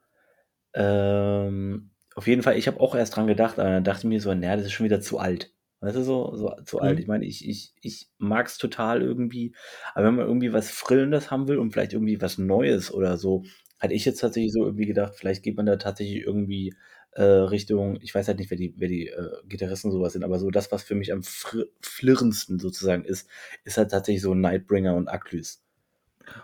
Ähm, 0.74 1.92
auf 2.18 2.26
jeden 2.26 2.42
Fall, 2.42 2.58
ich 2.58 2.66
habe 2.66 2.80
auch 2.80 2.96
erst 2.96 3.14
dran 3.14 3.28
gedacht, 3.28 3.60
aber 3.60 3.70
dann 3.70 3.84
dachte 3.84 4.00
ich 4.00 4.08
mir 4.08 4.20
so, 4.20 4.34
naja, 4.34 4.56
das 4.56 4.66
ist 4.66 4.72
schon 4.72 4.84
wieder 4.84 5.00
zu 5.00 5.18
alt. 5.18 5.54
Weißt 5.78 5.94
du, 5.94 6.02
so, 6.02 6.34
so 6.34 6.50
zu 6.64 6.80
alt. 6.80 6.96
Mhm. 6.96 7.00
Ich 7.00 7.06
meine, 7.06 7.24
ich, 7.24 7.48
ich, 7.48 7.74
ich 7.80 8.08
mag 8.18 8.48
es 8.48 8.58
total 8.58 9.02
irgendwie, 9.02 9.54
aber 9.94 10.06
wenn 10.06 10.16
man 10.16 10.26
irgendwie 10.26 10.52
was 10.52 10.68
Frillendes 10.68 11.30
haben 11.30 11.46
will 11.46 11.58
und 11.58 11.70
vielleicht 11.70 11.92
irgendwie 11.92 12.20
was 12.20 12.36
Neues 12.36 12.92
oder 12.92 13.18
so, 13.18 13.44
hatte 13.78 13.94
ich 13.94 14.04
jetzt 14.04 14.18
tatsächlich 14.18 14.52
so 14.52 14.64
irgendwie 14.64 14.86
gedacht, 14.86 15.14
vielleicht 15.14 15.44
geht 15.44 15.56
man 15.56 15.66
da 15.66 15.76
tatsächlich 15.76 16.24
irgendwie 16.24 16.74
äh, 17.12 17.22
Richtung, 17.22 18.00
ich 18.02 18.12
weiß 18.12 18.26
halt 18.26 18.40
nicht, 18.40 18.50
wer 18.50 18.58
die, 18.58 18.74
wer 18.76 18.88
die 18.88 19.06
äh, 19.06 19.30
Gitarristen 19.46 19.92
sowas 19.92 20.14
sind, 20.14 20.24
aber 20.24 20.40
so 20.40 20.50
das, 20.50 20.72
was 20.72 20.82
für 20.82 20.96
mich 20.96 21.12
am 21.12 21.22
fr 21.22 21.66
flirrendsten 21.80 22.58
sozusagen 22.58 23.04
ist, 23.04 23.28
ist 23.62 23.78
halt 23.78 23.92
tatsächlich 23.92 24.22
so 24.22 24.34
Nightbringer 24.34 24.96
und 24.96 25.06
Aklys. 25.06 25.62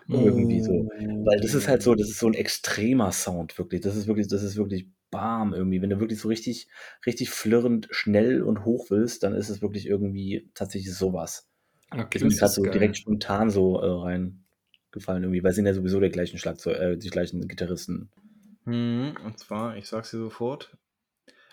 Irgendwie 0.08 0.60
so. 0.60 0.88
Weil 1.24 1.40
das 1.40 1.52
ist 1.52 1.66
halt 1.66 1.82
so, 1.82 1.96
das 1.96 2.08
ist 2.08 2.20
so 2.20 2.28
ein 2.28 2.34
extremer 2.34 3.10
Sound, 3.10 3.58
wirklich. 3.58 3.80
Das 3.80 3.96
ist 3.96 4.06
wirklich, 4.06 4.28
das 4.28 4.44
ist 4.44 4.56
wirklich 4.56 4.86
bam 5.14 5.54
irgendwie. 5.54 5.80
Wenn 5.80 5.90
du 5.90 6.00
wirklich 6.00 6.20
so 6.20 6.28
richtig, 6.28 6.68
richtig 7.06 7.30
flirrend, 7.30 7.88
schnell 7.90 8.42
und 8.42 8.64
hoch 8.64 8.90
willst, 8.90 9.22
dann 9.22 9.34
ist 9.34 9.48
es 9.48 9.62
wirklich 9.62 9.86
irgendwie 9.86 10.50
tatsächlich 10.54 10.94
sowas. 10.94 11.48
Okay, 11.90 12.18
das 12.18 12.34
ist 12.34 12.54
so 12.54 12.62
geil. 12.62 12.72
direkt 12.72 12.96
spontan 12.96 13.50
so 13.50 13.80
äh, 13.80 13.86
reingefallen 13.86 15.22
irgendwie, 15.22 15.44
weil 15.44 15.52
sie 15.52 15.56
sind 15.56 15.66
ja 15.66 15.74
sowieso 15.74 16.00
der 16.00 16.10
gleichen 16.10 16.38
Schlagzeug, 16.38 16.78
äh, 16.78 16.96
die 16.96 17.10
gleichen 17.10 17.46
Gitarristen. 17.46 18.10
Mhm, 18.64 19.14
und 19.24 19.38
zwar, 19.38 19.76
ich 19.76 19.86
sag's 19.86 20.10
dir 20.10 20.18
sofort. 20.18 20.76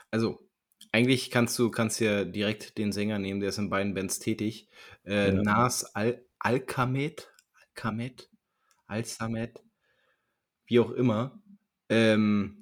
Also, 0.10 0.48
eigentlich 0.92 1.30
kannst 1.30 1.60
du 1.60 1.70
kannst 1.70 2.00
ja 2.00 2.26
direkt 2.26 2.78
den 2.80 2.92
Sänger 2.92 3.20
nehmen, 3.20 3.40
der 3.40 3.50
ist 3.50 3.60
in 3.60 3.70
beiden 3.70 3.94
Bands 3.94 4.18
tätig. 4.20 4.68
Äh, 5.06 5.34
Ja. 5.36 5.44
Nas 5.44 5.96
Al 5.96 6.26
Alkamet, 6.40 7.32
Alkamet, 7.54 8.30
Alsamet, 8.88 9.62
wie 10.66 10.80
auch 10.80 10.92
immer. 10.92 11.40
Ähm, 11.90 12.61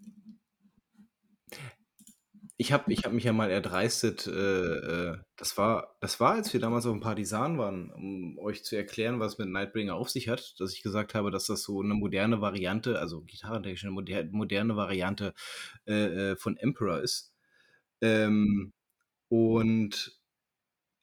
ich 2.61 2.73
habe 2.73 2.91
ich 2.91 3.05
hab 3.05 3.13
mich 3.13 3.23
ja 3.23 3.31
mal 3.31 3.49
erdreistet, 3.49 4.27
äh, 4.27 4.31
äh, 4.31 5.17
das, 5.37 5.57
war, 5.57 5.95
das 6.01 6.19
war, 6.19 6.33
als 6.33 6.51
wir 6.51 6.59
damals 6.59 6.85
auf 6.85 6.91
dem 6.91 6.99
Partisan 6.99 7.57
waren, 7.57 7.89
um 7.89 8.37
euch 8.37 8.65
zu 8.65 8.75
erklären, 8.75 9.21
was 9.21 9.37
mit 9.37 9.47
Nightbringer 9.47 9.95
auf 9.95 10.09
sich 10.09 10.27
hat, 10.27 10.59
dass 10.59 10.73
ich 10.73 10.83
gesagt 10.83 11.15
habe, 11.15 11.31
dass 11.31 11.45
das 11.45 11.63
so 11.63 11.81
eine 11.81 11.93
moderne 11.93 12.41
Variante, 12.41 12.99
also 12.99 13.21
gitarrentechnisch 13.21 13.85
eine 13.85 13.93
moder 13.93 14.25
moderne 14.25 14.75
Variante 14.75 15.33
äh, 15.87 16.31
äh, 16.31 16.35
von 16.35 16.57
Emperor 16.57 16.99
ist. 16.99 17.33
Ähm, 18.01 18.73
und 19.29 20.19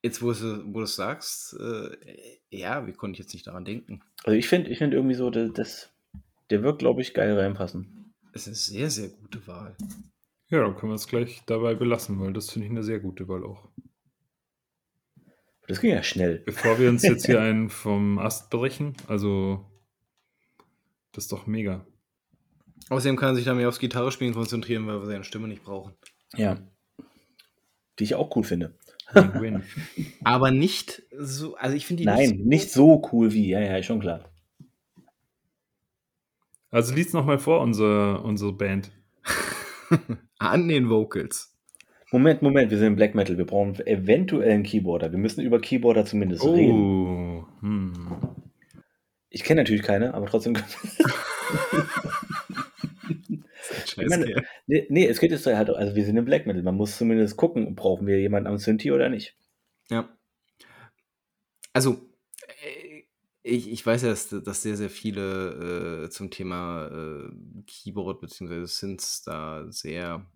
jetzt, 0.02 0.20
wo 0.20 0.32
du 0.32 0.62
wo 0.74 0.80
du's 0.80 0.94
sagst, 0.94 1.54
äh, 1.58 1.96
ja, 2.50 2.86
wie 2.86 2.92
konnte 2.92 3.14
ich 3.14 3.20
jetzt 3.20 3.32
nicht 3.32 3.46
daran 3.46 3.64
denken? 3.64 4.02
Also 4.24 4.36
ich 4.36 4.46
finde 4.46 4.68
ich 4.70 4.76
find 4.76 4.92
irgendwie 4.92 5.14
so, 5.14 5.30
das, 5.30 5.90
der 6.50 6.62
wird, 6.62 6.80
glaube 6.80 7.00
ich, 7.00 7.14
geil 7.14 7.32
reinpassen. 7.32 8.12
Es 8.34 8.46
ist 8.46 8.68
eine 8.68 8.78
sehr, 8.78 8.90
sehr 8.90 9.08
gute 9.08 9.46
Wahl. 9.46 9.74
Ja, 10.48 10.60
dann 10.60 10.77
können 10.77 10.93
wir 10.93 10.97
es 10.97 11.09
gleich 11.09 11.43
dabei 11.47 11.74
belassen, 11.74 12.20
weil 12.20 12.32
das 12.32 12.51
finde 12.51 12.66
ich 12.66 12.70
eine 12.70 12.85
sehr 12.85 13.01
gute 13.01 13.28
Wahl 13.28 13.44
auch. 13.44 13.68
Das 15.66 15.81
ging 15.81 15.90
ja 15.90 16.02
schnell. 16.02 16.39
Bevor 16.39 16.78
wir 16.78 16.89
uns 16.89 17.02
jetzt 17.02 17.27
hier 17.27 17.40
einen 17.43 17.68
vom 17.70 18.18
Ast 18.18 18.51
brechen, 18.51 18.97
also 19.09 19.64
das 21.12 21.24
ist 21.24 21.32
doch 21.32 21.47
mega. 21.47 21.85
Außerdem 22.89 23.16
kann 23.16 23.31
er 23.31 23.35
sich 23.35 23.44
da 23.44 23.55
mehr 23.55 23.68
aufs 23.68 23.81
Gitarrespielen 23.81 24.35
konzentrieren, 24.35 24.86
weil 24.86 25.01
wir 25.01 25.06
seine 25.06 25.24
Stimme 25.24 25.48
nicht 25.48 25.64
brauchen. 25.64 25.94
Ja. 26.35 26.59
Die 27.98 28.05
ich 28.05 28.14
auch 28.14 28.35
cool 28.36 28.44
finde. 28.44 28.78
Aber 30.24 30.51
nicht 30.51 31.02
so, 31.16 31.56
also 31.56 31.77
ich 31.77 31.86
finde 31.86 32.02
die 32.02 32.06
Nein, 32.06 32.43
nicht 32.44 32.70
so 32.70 33.02
cool 33.12 33.32
wie, 33.32 33.48
ja, 33.48 33.60
ja, 33.60 33.82
schon 33.82 34.01
klar. 34.01 34.31
Also 36.70 36.94
lies 36.94 37.12
noch 37.12 37.24
mal 37.24 37.39
vor, 37.39 37.60
unsere, 37.60 38.20
unsere 38.20 38.52
Band. 38.52 38.93
an 40.38 40.68
den 40.68 40.88
Vocals. 40.88 41.54
Moment, 42.12 42.42
Moment, 42.42 42.70
wir 42.70 42.78
sind 42.78 42.88
im 42.88 42.96
Black 42.96 43.14
Metal. 43.14 43.36
Wir 43.36 43.46
brauchen 43.46 43.74
eventuell 43.86 44.52
einen 44.52 44.62
Keyboarder. 44.62 45.10
Wir 45.10 45.18
müssen 45.18 45.42
über 45.42 45.60
Keyboarder 45.60 46.04
zumindest 46.04 46.44
reden. 46.44 46.72
Oh, 46.72 47.46
hm. 47.60 47.92
Ich 49.28 49.42
kenne 49.42 49.60
natürlich 49.60 49.82
keine, 49.82 50.14
aber 50.14 50.26
trotzdem. 50.26 50.54
Ich 53.98 54.08
meine, 54.08 54.44
nee, 54.66 54.86
nee, 54.90 55.06
es 55.06 55.20
geht 55.20 55.30
jetzt 55.30 55.46
halt, 55.46 55.70
also 55.70 55.94
wir 55.94 56.04
sind 56.04 56.16
im 56.16 56.24
Black 56.24 56.46
Metal. 56.46 56.62
Man 56.62 56.76
muss 56.76 56.98
zumindest 56.98 57.36
gucken, 57.36 57.74
brauchen 57.74 58.06
wir 58.06 58.20
jemanden 58.20 58.48
am 58.48 58.58
Synthi 58.58 58.92
oder 58.92 59.08
nicht. 59.08 59.36
Ja. 59.88 60.08
Also, 61.72 62.00
ich, 63.47 63.70
ich 63.70 63.86
weiß 63.86 64.02
ja, 64.02 64.09
dass, 64.09 64.28
dass 64.28 64.62
sehr, 64.62 64.77
sehr 64.77 64.90
viele 64.90 66.05
äh, 66.05 66.10
zum 66.10 66.31
Thema 66.31 66.89
äh, 66.89 67.31
Keyboard 67.66 68.20
bzw. 68.20 68.64
Synths 68.66 69.23
da 69.23 69.70
sehr 69.70 70.27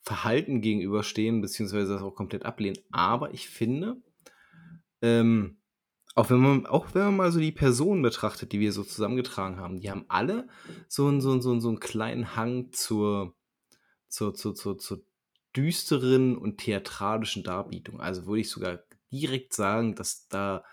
verhalten 0.00 0.60
gegenüberstehen, 0.60 1.40
beziehungsweise 1.40 1.94
das 1.94 2.02
auch 2.02 2.14
komplett 2.14 2.44
ablehnen. 2.44 2.78
Aber 2.92 3.34
ich 3.34 3.48
finde, 3.48 4.00
ähm, 5.02 5.58
auch 6.14 6.30
wenn 6.30 6.38
man, 6.38 6.66
auch 6.66 6.94
wenn 6.94 7.02
man 7.02 7.16
mal 7.16 7.32
so 7.32 7.40
die 7.40 7.52
Personen 7.52 8.02
betrachtet, 8.02 8.52
die 8.52 8.60
wir 8.60 8.72
so 8.72 8.84
zusammengetragen 8.84 9.58
haben, 9.58 9.80
die 9.80 9.90
haben 9.90 10.04
alle 10.08 10.48
so 10.88 11.08
einen, 11.08 11.20
so 11.20 11.32
einen, 11.32 11.42
so 11.42 11.50
einen, 11.50 11.60
so 11.60 11.68
einen 11.68 11.80
kleinen 11.80 12.36
Hang 12.36 12.72
zur, 12.72 13.34
zur, 14.08 14.34
zur, 14.34 14.54
zur, 14.54 14.78
zur 14.78 15.04
düsteren 15.56 16.36
und 16.38 16.58
theatralischen 16.58 17.42
Darbietung. 17.42 18.00
Also 18.00 18.26
würde 18.26 18.40
ich 18.40 18.50
sogar 18.50 18.84
direkt 19.10 19.52
sagen, 19.52 19.96
dass 19.96 20.28
da 20.28 20.64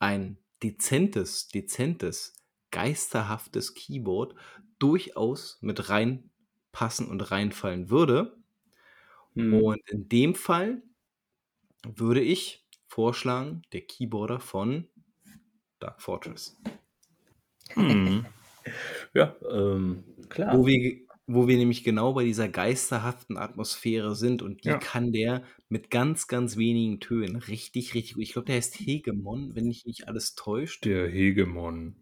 ein 0.00 0.38
dezentes, 0.62 1.48
dezentes, 1.48 2.34
geisterhaftes 2.70 3.74
Keyboard 3.74 4.34
durchaus 4.78 5.58
mit 5.60 5.88
reinpassen 5.88 7.08
und 7.08 7.30
reinfallen 7.30 7.90
würde. 7.90 8.36
Hm. 9.34 9.54
Und 9.54 9.80
in 9.88 10.08
dem 10.08 10.34
Fall 10.34 10.82
würde 11.84 12.20
ich 12.20 12.66
vorschlagen, 12.86 13.62
der 13.72 13.82
Keyboarder 13.82 14.40
von 14.40 14.88
Dark 15.78 16.02
Fortress. 16.02 16.56
Hm. 17.70 18.26
Ja, 19.14 19.34
ähm, 19.50 20.04
klar. 20.28 20.58
Wo 20.58 20.66
wir, 20.66 21.00
wo 21.30 21.46
wir 21.46 21.58
nämlich 21.58 21.84
genau 21.84 22.14
bei 22.14 22.24
dieser 22.24 22.48
geisterhaften 22.48 23.36
Atmosphäre 23.36 24.16
sind 24.16 24.40
und 24.42 24.64
die 24.64 24.68
Ja. 24.70 24.78
kann 24.78 25.12
der 25.12 25.42
mit 25.68 25.90
ganz, 25.90 26.26
ganz 26.26 26.56
wenigen 26.56 27.00
Tönen 27.00 27.36
richtig, 27.36 27.94
richtig 27.94 28.14
gut. 28.14 28.22
Ich 28.22 28.32
glaube, 28.32 28.46
der 28.46 28.56
heißt 28.56 28.80
Hegemon, 28.80 29.54
wenn 29.54 29.66
mich 29.66 29.84
nicht 29.84 30.08
alles 30.08 30.34
täuscht. 30.34 30.86
Der 30.86 31.06
Hegemon. 31.06 31.96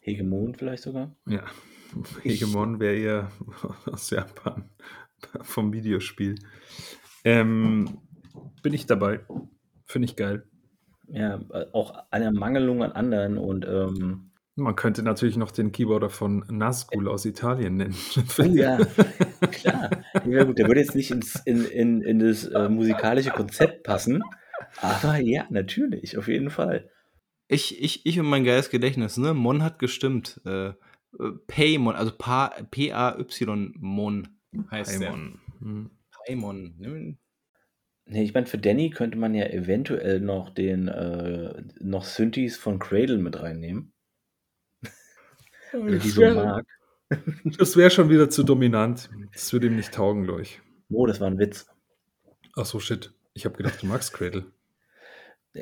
Hegemon 0.00 0.54
vielleicht 0.54 0.82
sogar. 0.82 1.14
Ja, 1.28 1.44
Hegemon 2.22 2.80
wäre 2.80 2.96
eher 2.96 3.32
aus 3.86 4.08
Japan 4.10 4.70
vom 5.42 5.72
Videospiel. 5.72 6.36
Ähm, 7.24 7.98
bin 8.62 8.72
ich 8.72 8.86
dabei. 8.86 9.20
Finde 9.84 10.06
ich 10.06 10.16
geil. 10.16 10.44
Ja, 11.08 11.36
äh, 11.52 11.66
auch 11.72 11.92
eine 12.10 12.32
Mangelung 12.32 12.82
an 12.82 12.92
anderen 12.92 13.36
und 13.36 13.66
ähm, 13.66 14.30
Man 14.54 14.76
könnte 14.76 15.02
natürlich 15.02 15.36
noch 15.38 15.50
den 15.50 15.72
Keyboarder 15.72 16.10
von 16.10 16.44
Nazgul 16.50 17.08
aus 17.08 17.24
Italien 17.24 17.76
nennen. 17.76 17.96
oh 18.38 18.42
ja, 18.42 18.78
klar. 19.50 20.04
Ja, 20.26 20.44
gut, 20.44 20.58
der 20.58 20.68
würde 20.68 20.80
jetzt 20.80 20.94
nicht 20.94 21.10
ins, 21.10 21.36
in, 21.46 21.64
in, 21.64 22.02
in 22.02 22.18
das 22.18 22.44
äh, 22.44 22.68
musikalische 22.68 23.30
Konzept 23.30 23.82
passen, 23.82 24.22
aber 24.82 25.18
ja, 25.18 25.46
natürlich, 25.48 26.18
auf 26.18 26.28
jeden 26.28 26.50
Fall. 26.50 26.90
Ich, 27.48 27.82
ich, 27.82 28.04
ich 28.04 28.20
und 28.20 28.26
mein 28.26 28.44
geiles 28.44 28.70
Gedächtnis, 28.70 29.16
ne? 29.16 29.34
Mon 29.34 29.62
hat 29.62 29.78
gestimmt. 29.78 30.40
Äh, 30.44 30.68
äh, 30.68 30.74
Paymon, 31.46 31.94
also 31.94 32.12
Pa- 32.16 32.54
P-A-Y-Mon 32.70 34.28
heißt 34.70 35.00
der. 35.00 35.06
Paimon. 35.08 35.40
Hm. 35.60 35.90
Paymon. 36.26 36.74
Ne? 36.78 37.16
Nee, 38.06 38.22
ich 38.22 38.34
meine, 38.34 38.46
für 38.46 38.58
Danny 38.58 38.90
könnte 38.90 39.16
man 39.18 39.34
ja 39.34 39.46
eventuell 39.46 40.20
noch 40.20 40.50
den 40.50 40.88
äh, 40.88 41.62
noch 41.80 42.04
Synthes 42.04 42.56
von 42.56 42.78
Cradle 42.78 43.18
mit 43.18 43.40
reinnehmen. 43.40 43.91
Wenn 45.72 45.94
er 45.94 45.98
die 45.98 45.98
Das 46.08 46.14
so 46.14 46.20
wäre 46.20 46.34
mag. 46.34 46.66
wär 47.76 47.90
schon 47.90 48.08
wieder 48.08 48.30
zu 48.30 48.42
dominant. 48.42 49.10
Das 49.32 49.52
würde 49.52 49.66
ihm 49.66 49.76
nicht 49.76 49.92
taugen, 49.92 50.24
glaube 50.24 50.42
ich. 50.42 50.60
Oh, 50.90 51.06
das 51.06 51.20
war 51.20 51.28
ein 51.28 51.38
Witz. 51.38 51.66
Ach 52.56 52.64
so, 52.66 52.80
shit. 52.80 53.12
Ich 53.34 53.44
habe 53.44 53.56
gedacht, 53.56 53.82
du 53.82 53.86
magst 53.86 54.12
Cradle. 54.12 54.46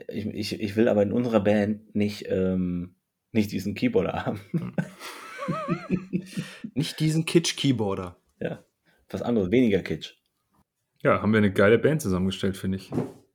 Ich, 0.06 0.24
ich, 0.24 0.60
ich 0.60 0.76
will 0.76 0.86
aber 0.88 1.02
in 1.02 1.10
unserer 1.10 1.40
Band 1.40 1.96
nicht, 1.96 2.26
ähm, 2.28 2.94
nicht 3.32 3.50
diesen 3.50 3.74
Keyboarder 3.74 4.24
haben. 4.24 4.40
Nicht 6.74 7.00
diesen 7.00 7.24
Kitsch-Keyboarder. 7.24 8.16
ja, 8.40 8.62
was 9.08 9.22
anderes, 9.22 9.50
weniger 9.50 9.80
Kitsch. 9.82 10.14
Ja, 11.02 11.20
haben 11.22 11.32
wir 11.32 11.38
eine 11.38 11.52
geile 11.52 11.78
Band 11.78 12.02
zusammengestellt, 12.02 12.56
finde 12.56 12.78
ich. 12.78 12.90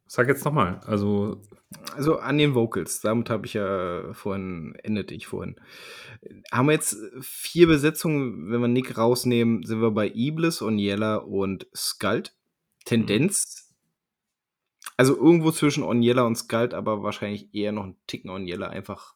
Sag 0.07 0.27
jetzt 0.27 0.45
nochmal. 0.45 0.79
Also, 0.85 1.41
Also 1.95 2.17
an 2.19 2.37
den 2.37 2.53
Vocals, 2.55 3.01
damit 3.01 3.29
habe 3.29 3.45
ich 3.47 3.53
ja 3.55 4.13
vorhin, 4.13 4.75
endete 4.83 5.15
ich 5.15 5.27
vorhin. 5.27 5.55
Haben 6.51 6.67
wir 6.67 6.73
jetzt 6.73 6.97
vier 7.21 7.67
Besetzungen, 7.67 8.51
wenn 8.51 8.61
wir 8.61 8.67
Nick 8.67 8.97
rausnehmen, 8.97 9.63
sind 9.63 9.81
wir 9.81 9.91
bei 9.91 10.11
Iblis, 10.13 10.61
Oniella 10.61 11.17
und 11.17 11.67
Skald. 11.75 12.35
Tendenz, 12.85 13.73
also 14.97 15.15
irgendwo 15.17 15.51
zwischen 15.51 15.83
Oniella 15.83 16.23
und 16.23 16.35
Skald, 16.37 16.73
aber 16.73 17.01
wahrscheinlich 17.03 17.53
eher 17.53 17.71
noch 17.71 17.85
ein 17.85 17.97
Ticken 18.07 18.29
Oniella, 18.29 18.67
einfach 18.69 19.15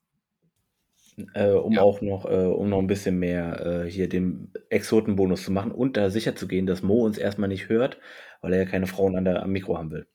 Äh, 1.34 1.52
um 1.52 1.74
Ja. 1.74 1.82
auch 1.82 2.02
noch, 2.02 2.26
äh, 2.26 2.46
um 2.46 2.70
noch 2.70 2.80
ein 2.80 2.88
bisschen 2.88 3.20
mehr 3.20 3.84
äh, 3.86 3.92
hier 3.92 4.08
den 4.10 4.54
Exotenbonus 4.70 5.44
zu 5.44 5.52
machen 5.52 5.72
und 5.72 5.98
da 5.98 6.10
sicher 6.10 6.36
zu 6.36 6.48
gehen, 6.48 6.66
dass 6.66 6.82
Mo 6.82 7.04
uns 7.06 7.18
erstmal 7.18 7.50
nicht 7.50 7.68
hört, 7.70 8.00
weil 8.42 8.54
er 8.54 8.60
ja 8.64 8.66
keine 8.70 8.88
Frauen 8.88 9.16
an 9.16 9.26
der, 9.26 9.44
am 9.44 9.52
Mikro 9.52 9.78
haben 9.78 9.92
will. 9.92 10.08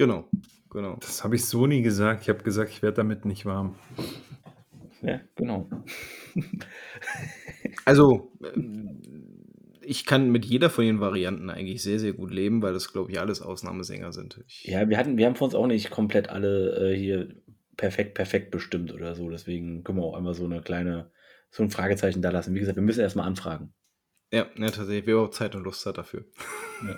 Genau, 0.00 0.26
genau. 0.70 0.96
das 0.98 1.24
habe 1.24 1.36
ich 1.36 1.44
so 1.44 1.66
nie 1.66 1.82
gesagt. 1.82 2.22
Ich 2.22 2.30
habe 2.30 2.42
gesagt, 2.42 2.70
ich 2.70 2.80
werde 2.80 2.96
damit 2.96 3.26
nicht 3.26 3.44
warm. 3.44 3.76
Ja, 5.02 5.20
genau. 5.34 5.68
Also, 7.84 8.32
äh, 8.42 8.60
ich 9.82 10.06
kann 10.06 10.30
mit 10.30 10.46
jeder 10.46 10.70
von 10.70 10.86
den 10.86 11.00
Varianten 11.00 11.50
eigentlich 11.50 11.82
sehr, 11.82 11.98
sehr 11.98 12.14
gut 12.14 12.30
leben, 12.30 12.62
weil 12.62 12.72
das, 12.72 12.94
glaube 12.94 13.10
ich, 13.10 13.20
alles 13.20 13.42
Ausnahmesänger 13.42 14.12
sind. 14.12 14.42
Ich, 14.46 14.64
Ja, 14.64 14.88
wir 14.88 14.96
hatten, 14.96 15.18
wir 15.18 15.26
haben 15.26 15.36
für 15.36 15.44
uns 15.44 15.54
auch 15.54 15.66
nicht 15.66 15.90
komplett 15.90 16.30
alle 16.30 16.92
äh, 16.92 16.96
hier 16.96 17.28
perfekt, 17.76 18.14
perfekt 18.14 18.50
bestimmt 18.50 18.94
oder 18.94 19.14
so. 19.14 19.28
Deswegen 19.28 19.84
können 19.84 19.98
wir 19.98 20.04
auch 20.04 20.16
einmal 20.16 20.32
so 20.32 20.46
eine 20.46 20.62
kleine, 20.62 21.10
so 21.50 21.62
ein 21.62 21.70
Fragezeichen 21.70 22.22
da 22.22 22.30
lassen. 22.30 22.54
Wie 22.54 22.60
gesagt, 22.60 22.76
wir 22.76 22.82
müssen 22.82 23.00
erstmal 23.00 23.26
anfragen. 23.26 23.74
ja, 24.32 24.46
ja, 24.56 24.70
tatsächlich, 24.70 25.04
wer 25.04 25.14
überhaupt 25.14 25.34
Zeit 25.34 25.54
und 25.54 25.64
Lust 25.64 25.84
hat 25.84 25.98
dafür. 25.98 26.24
Ja. 26.86 26.96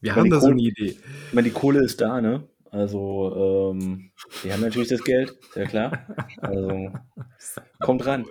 Wir 0.00 0.16
haben 0.16 0.30
da 0.30 0.40
so 0.40 0.48
eine 0.48 0.60
Idee. 0.60 0.96
Ich 1.28 1.32
meine, 1.32 1.48
die 1.48 1.54
Kohle 1.54 1.84
ist 1.84 2.00
da, 2.00 2.20
ne? 2.20 2.48
Also, 2.70 3.72
ähm, 3.74 4.12
wir 4.42 4.52
haben 4.52 4.60
natürlich 4.60 4.88
das 4.88 5.02
Geld, 5.02 5.30
ist 5.30 5.56
ja 5.56 5.66
klar. 5.66 6.06
Also, 6.40 6.92
kommt 7.80 8.06
ran. 8.06 8.26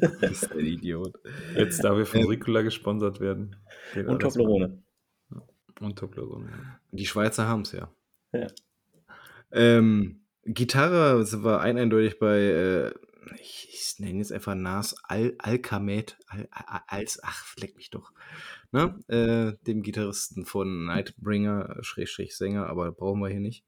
Du 0.00 0.20
bist 0.20 0.52
ein 0.52 0.60
Idiot. 0.60 1.14
Jetzt, 1.56 1.82
da 1.82 1.96
wir 1.96 2.04
von 2.04 2.24
Ricola 2.24 2.60
gesponsert 2.60 3.20
werden. 3.20 3.56
Und 3.94 4.20
Toblerone. 4.20 4.82
Und 5.80 5.98
Toblerone. 5.98 6.50
ja. 6.50 6.80
Die 6.92 7.06
Schweizer 7.06 7.48
haben 7.48 7.62
es 7.62 7.72
ja. 7.72 7.90
Ja. 8.32 8.48
Ähm, 9.50 10.26
Gitarre 10.44 11.24
sind 11.24 11.44
wir 11.44 11.60
ein 11.60 11.78
eindeutig 11.78 12.18
bei, 12.18 12.38
äh, 12.38 12.94
ich, 13.40 13.68
ich 13.72 13.94
nenne 13.98 14.18
jetzt 14.18 14.32
einfach 14.32 14.54
Nas 14.54 14.94
Al 15.04 15.34
Alkamet, 15.38 16.18
Al, 16.26 16.48
Al, 16.50 16.82
als, 16.86 17.20
ach, 17.22 17.56
leck 17.56 17.76
mich 17.76 17.90
doch, 17.90 18.12
ne? 18.74 18.98
Äh, 19.08 19.64
dem 19.66 19.82
Gitarristen 19.82 20.44
von 20.44 20.84
Nightbringer, 20.86 21.78
Schrägstrich 21.82 22.36
Sänger, 22.36 22.66
aber 22.66 22.92
brauchen 22.92 23.20
wir 23.20 23.28
hier 23.28 23.40
nicht. 23.40 23.64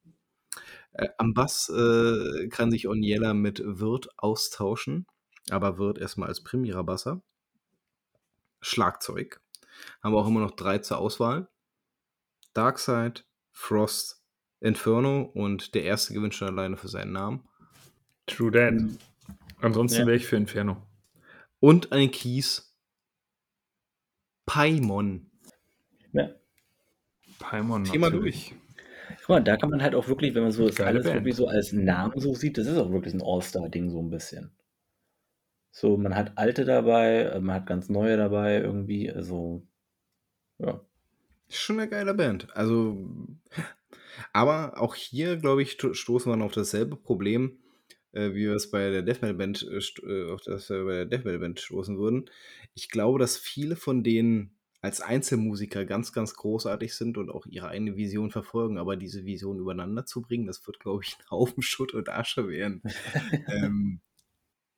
Äh, 0.92 1.08
am 1.16 1.32
Bass 1.32 1.68
äh, 1.68 2.48
kann 2.48 2.70
sich 2.70 2.88
Oniella 2.88 3.32
mit 3.32 3.62
Wirt 3.64 4.08
austauschen, 4.18 5.06
aber 5.48 5.78
Wirt 5.78 5.98
erstmal 5.98 6.28
als 6.28 6.42
primärer 6.42 6.84
Basser. 6.84 7.22
Schlagzeug. 8.60 9.40
Haben 10.02 10.14
wir 10.14 10.18
auch 10.18 10.26
immer 10.26 10.40
noch 10.40 10.56
drei 10.56 10.78
zur 10.78 10.98
Auswahl. 10.98 11.48
Darkseid, 12.52 13.26
Frost, 13.52 14.22
Inferno 14.60 15.22
und 15.22 15.74
der 15.74 15.84
erste 15.84 16.14
gewinnt 16.14 16.34
schon 16.34 16.48
alleine 16.48 16.76
für 16.76 16.88
seinen 16.88 17.12
Namen. 17.12 17.48
True 18.26 18.50
that. 18.50 18.74
Ansonsten 19.60 20.00
Ja. 20.00 20.06
wäre 20.06 20.16
ich 20.16 20.26
für 20.26 20.36
Inferno. 20.36 20.82
Und 21.60 21.92
einen 21.92 22.10
Kies. 22.10 22.65
Paimon. 24.46 25.30
Ja. 26.12 26.30
Paimon 27.38 27.82
mal 27.82 27.98
natürlich. 27.98 28.54
Guck 29.20 29.28
mal, 29.28 29.44
da 29.44 29.56
kann 29.56 29.70
man 29.70 29.82
halt 29.82 29.94
auch 29.94 30.08
wirklich, 30.08 30.34
wenn 30.34 30.42
man 30.44 30.52
so 30.52 30.66
das 30.66 30.76
Geile 30.76 30.90
alles 30.90 31.04
Band. 31.04 31.16
wirklich 31.16 31.34
so 31.36 31.48
als 31.48 31.72
Namen 31.72 32.18
so 32.20 32.34
sieht, 32.34 32.58
das 32.58 32.66
ist 32.66 32.78
auch 32.78 32.90
wirklich 32.90 33.14
ein 33.14 33.22
All-Star-Ding 33.22 33.90
so 33.90 34.00
ein 34.00 34.10
bisschen. 34.10 34.52
So, 35.70 35.96
man 35.96 36.14
hat 36.14 36.38
alte 36.38 36.64
dabei, 36.64 37.24
äh, 37.24 37.40
man 37.40 37.56
hat 37.56 37.66
ganz 37.66 37.88
neue 37.88 38.16
dabei 38.16 38.60
irgendwie, 38.60 39.10
also 39.12 39.66
ja. 40.58 40.80
Ist 41.48 41.58
schon 41.58 41.78
eine 41.78 41.88
geile 41.88 42.14
Band. 42.14 42.48
Also, 42.56 43.08
aber 44.32 44.80
auch 44.80 44.94
hier, 44.94 45.36
glaube 45.36 45.62
ich, 45.62 45.72
sto- 45.72 45.92
stoßen 45.94 46.32
wir 46.32 46.44
auf 46.44 46.52
dasselbe 46.52 46.96
Problem, 46.96 47.58
äh, 48.16 48.34
wie 48.34 48.46
wir 48.46 48.54
es 48.54 48.70
bei 48.70 48.90
der 48.90 49.02
Death 49.02 49.22
Metal 49.22 49.34
Band, 49.34 49.66
äh, 49.70 50.08
äh, 50.08 50.32
auf 50.32 50.40
das 50.40 50.70
wir 50.70 50.84
bei 50.84 50.92
der 50.92 51.06
Death 51.06 51.24
Metal 51.24 51.40
Band 51.40 51.60
stoßen 51.60 51.98
würden. 51.98 52.30
Ich 52.74 52.88
glaube, 52.88 53.18
dass 53.18 53.36
viele 53.36 53.76
von 53.76 54.02
denen 54.02 54.56
als 54.80 55.00
Einzelmusiker 55.00 55.84
ganz, 55.84 56.12
ganz 56.12 56.34
großartig 56.34 56.94
sind 56.94 57.18
und 57.18 57.30
auch 57.30 57.46
ihre 57.46 57.68
eigene 57.68 57.96
Vision 57.96 58.30
verfolgen, 58.30 58.78
aber 58.78 58.96
diese 58.96 59.24
Vision 59.24 59.58
übereinander 59.58 60.06
zu 60.06 60.22
bringen, 60.22 60.46
das 60.46 60.66
wird, 60.66 60.80
glaube 60.80 61.02
ich, 61.04 61.16
ein 61.18 61.30
Haufen 61.30 61.62
Schutt 61.62 61.92
und 61.92 62.08
Asche 62.08 62.48
werden. 62.48 62.82
ähm, 63.48 64.00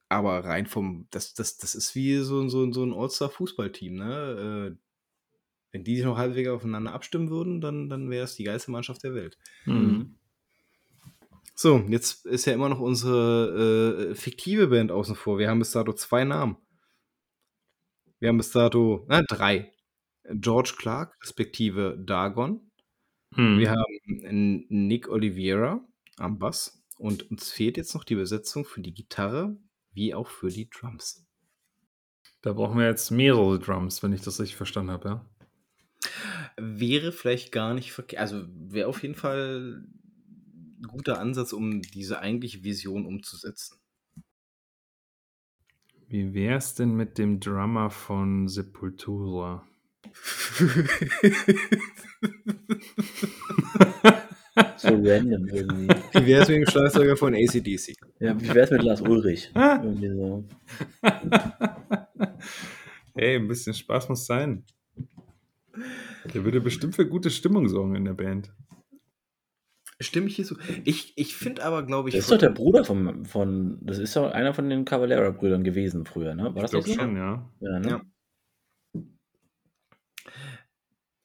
aber 0.08 0.44
rein 0.44 0.66
vom, 0.66 1.06
das, 1.10 1.34
das, 1.34 1.58
das 1.58 1.74
ist 1.74 1.94
wie 1.94 2.18
so, 2.18 2.48
so, 2.48 2.72
so 2.72 2.84
ein 2.84 2.94
All-Star-Fußballteam, 2.94 3.94
ne? 3.94 4.74
Äh, 4.74 4.78
wenn 5.70 5.84
die 5.84 5.96
sich 5.96 6.04
noch 6.06 6.16
halbwegs 6.16 6.48
aufeinander 6.48 6.94
abstimmen 6.94 7.28
würden, 7.28 7.60
dann, 7.60 7.90
dann 7.90 8.08
wäre 8.08 8.24
es 8.24 8.36
die 8.36 8.44
geilste 8.44 8.70
Mannschaft 8.70 9.04
der 9.04 9.14
Welt. 9.14 9.36
Mhm. 9.66 10.17
So, 11.60 11.84
jetzt 11.88 12.24
ist 12.24 12.44
ja 12.44 12.52
immer 12.52 12.68
noch 12.68 12.78
unsere 12.78 14.10
äh, 14.10 14.14
fiktive 14.14 14.68
Band 14.68 14.92
außen 14.92 15.16
vor. 15.16 15.40
Wir 15.40 15.50
haben 15.50 15.58
bis 15.58 15.72
dato 15.72 15.92
zwei 15.92 16.22
Namen. 16.22 16.56
Wir 18.20 18.28
haben 18.28 18.36
bis 18.36 18.52
dato, 18.52 19.04
na, 19.08 19.22
drei. 19.22 19.72
George 20.30 20.74
Clark, 20.78 21.16
respektive 21.20 21.98
Dagon. 21.98 22.70
Mhm. 23.34 23.58
Wir 23.58 23.70
haben 23.72 24.66
Nick 24.68 25.08
Oliveira 25.08 25.84
am 26.16 26.38
Bass. 26.38 26.80
Und 26.96 27.28
uns 27.28 27.50
fehlt 27.50 27.76
jetzt 27.76 27.92
noch 27.92 28.04
die 28.04 28.14
Besetzung 28.14 28.64
für 28.64 28.80
die 28.80 28.94
Gitarre, 28.94 29.56
wie 29.90 30.14
auch 30.14 30.28
für 30.28 30.50
die 30.50 30.70
Drums. 30.70 31.26
Da 32.40 32.52
brauchen 32.52 32.78
wir 32.78 32.86
jetzt 32.86 33.10
mehrere 33.10 33.58
Drums, 33.58 34.00
wenn 34.04 34.12
ich 34.12 34.20
das 34.20 34.38
richtig 34.38 34.56
verstanden 34.56 34.92
habe, 34.92 35.08
ja? 35.08 35.30
Wäre 36.56 37.10
vielleicht 37.10 37.50
gar 37.50 37.74
nicht 37.74 37.90
verkehrt. 37.90 38.22
Also 38.22 38.44
wäre 38.46 38.86
auf 38.88 39.02
jeden 39.02 39.16
Fall 39.16 39.88
guter 40.86 41.18
Ansatz, 41.18 41.52
um 41.52 41.82
diese 41.82 42.20
eigentliche 42.20 42.64
Vision 42.64 43.06
umzusetzen. 43.06 43.78
Wie 46.08 46.32
wär's 46.32 46.74
denn 46.74 46.94
mit 46.94 47.18
dem 47.18 47.40
Drummer 47.40 47.90
von 47.90 48.48
Sepultura? 48.48 49.66
So 54.76 54.88
random 54.88 55.46
irgendwie. 55.48 55.88
Wie 56.12 56.26
wäre 56.26 56.42
es 56.42 56.48
mit 56.48 56.58
dem 56.58 56.66
Schlagzeuger 56.66 57.16
von 57.16 57.34
ACDC? 57.34 57.96
Ja, 58.20 58.40
wie 58.40 58.54
wär's 58.54 58.70
mit 58.70 58.82
Lars 58.82 59.00
Ulrich? 59.00 59.50
Ah. 59.54 59.80
Irgendwie 59.82 60.08
so. 60.08 60.44
hey, 63.14 63.36
ein 63.36 63.48
bisschen 63.48 63.74
Spaß 63.74 64.08
muss 64.08 64.26
sein. 64.26 64.64
Der 66.32 66.44
würde 66.44 66.60
bestimmt 66.60 66.96
für 66.96 67.08
gute 67.08 67.30
Stimmung 67.30 67.68
sorgen 67.68 67.94
in 67.94 68.04
der 68.04 68.14
Band. 68.14 68.52
Stimme 70.00 70.28
ich 70.28 70.36
hier 70.36 70.44
so? 70.44 70.56
Ich, 70.84 71.12
ich 71.16 71.34
finde 71.34 71.64
aber, 71.64 71.82
glaube 71.84 72.08
ich. 72.08 72.14
Das 72.14 72.24
ist 72.24 72.30
doch 72.30 72.38
der 72.38 72.50
Bruder 72.50 72.84
von, 72.84 73.24
von 73.24 73.78
das 73.82 73.98
ist 73.98 74.14
doch 74.14 74.30
einer 74.30 74.54
von 74.54 74.70
den 74.70 74.84
Cavalera-Brüdern 74.84 75.64
gewesen 75.64 76.06
früher, 76.06 76.34
ne? 76.34 76.54
War 76.54 76.64
Ich 76.64 76.70
das 76.70 76.86
nicht 76.86 76.86
so? 76.86 77.02
schon, 77.02 77.16
ja. 77.16 77.50
Ja, 77.60 77.78
ne? 77.80 77.88
Ja. 78.94 79.02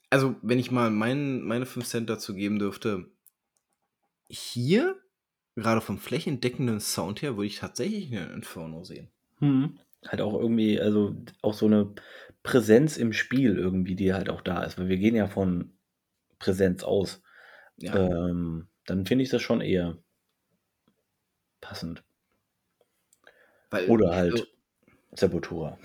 Also, 0.10 0.36
wenn 0.42 0.60
ich 0.60 0.72
mal 0.72 0.90
mein, 0.90 1.42
meine 1.44 1.66
5 1.66 1.86
Cent 1.86 2.10
dazu 2.10 2.34
geben 2.34 2.58
dürfte, 2.58 3.12
hier, 4.28 4.96
gerade 5.56 5.82
vom 5.82 6.00
flächendeckenden 6.00 6.80
Sound 6.80 7.22
her, 7.22 7.36
würde 7.36 7.48
ich 7.48 7.60
tatsächlich 7.60 8.16
einen 8.16 8.32
Inferno 8.32 8.84
sehen. 8.84 9.10
Mhm. 9.40 9.78
Halt 10.08 10.22
auch 10.22 10.34
irgendwie, 10.34 10.80
also 10.82 11.16
auch 11.44 11.54
so 11.54 11.68
eine 11.68 11.94
Präsenz 12.42 12.98
im 12.98 13.14
Spiel 13.14 13.56
irgendwie, 13.56 13.96
die 13.96 14.14
halt 14.14 14.30
auch 14.30 14.42
da 14.42 14.64
ist, 14.64 14.78
weil 14.80 14.90
wir 14.90 14.98
gehen 14.98 15.16
ja 15.16 15.28
von 15.28 15.74
Präsenz 16.40 16.84
aus. 16.84 17.22
Ja. 17.78 17.96
Ähm, 17.96 18.68
dann 18.86 19.06
finde 19.06 19.24
ich 19.24 19.30
das 19.30 19.42
schon 19.42 19.62
eher 19.62 19.98
passend. 21.62 22.04
weil, 23.70 23.88
Oder 23.90 24.16
halt 24.16 24.34
also, 24.34 24.46
Sepultura. 25.14 25.80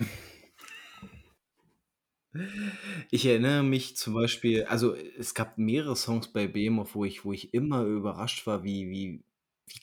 Ich 3.09 3.25
erinnere 3.25 3.63
mich 3.63 3.97
zum 3.97 4.13
Beispiel, 4.13 4.65
also 4.65 4.95
es 4.95 5.33
gab 5.33 5.57
mehrere 5.57 5.95
Songs 5.95 6.31
bei 6.31 6.47
Behemoth, 6.47 6.93
wo 6.93 7.03
ich, 7.03 7.25
wo 7.25 7.33
ich 7.33 7.53
immer 7.53 7.83
überrascht 7.83 8.45
war, 8.45 8.63
wie, 8.63 8.89
wie, 8.89 9.23
wie 9.65 9.79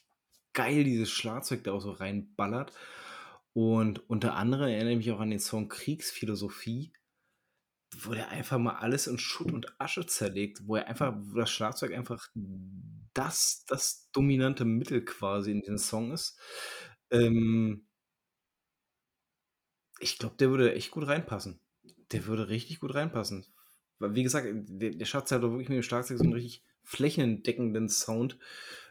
geil 0.52 0.84
dieses 0.84 1.10
Schlagzeug 1.10 1.64
da 1.64 1.72
auch 1.72 1.80
so 1.80 1.90
reinballert. 1.90 2.72
Und 3.52 4.08
unter 4.08 4.34
anderem 4.34 4.68
erinnere 4.68 4.92
ich 4.92 4.98
mich 4.98 5.12
auch 5.12 5.20
an 5.20 5.30
den 5.30 5.40
Song 5.40 5.68
Kriegsphilosophie, 5.68 6.92
wo 7.94 8.14
der 8.14 8.28
einfach 8.30 8.58
mal 8.58 8.76
alles 8.76 9.06
in 9.06 9.18
Schutt 9.18 9.52
und 9.52 9.80
Asche 9.80 10.06
zerlegt, 10.06 10.66
wo 10.66 10.76
er 10.76 10.88
einfach, 10.88 11.14
wo 11.16 11.38
das 11.38 11.50
Schlagzeug 11.50 11.92
einfach 11.92 12.28
das, 13.14 13.64
das 13.66 14.10
dominante 14.12 14.64
Mittel 14.64 15.04
quasi 15.04 15.52
in 15.52 15.60
diesem 15.60 15.78
Song 15.78 16.12
ist. 16.12 16.38
Ähm, 17.10 17.86
ich 19.98 20.18
glaube, 20.18 20.36
der 20.36 20.50
würde 20.50 20.74
echt 20.74 20.90
gut 20.90 21.06
reinpassen. 21.06 21.60
Der 22.12 22.26
würde 22.26 22.48
richtig 22.48 22.80
gut 22.80 22.94
reinpassen. 22.94 23.46
Weil, 23.98 24.14
wie 24.14 24.22
gesagt, 24.22 24.46
der, 24.52 24.90
der 24.90 25.04
Schatz 25.06 25.30
hat 25.30 25.42
doch 25.42 25.50
wirklich 25.50 25.68
mit 25.68 25.76
dem 25.76 25.82
Schlagzeug 25.82 26.18
so 26.18 26.24
einen 26.24 26.34
richtig 26.34 26.64
flächendeckenden 26.82 27.88
Sound 27.88 28.38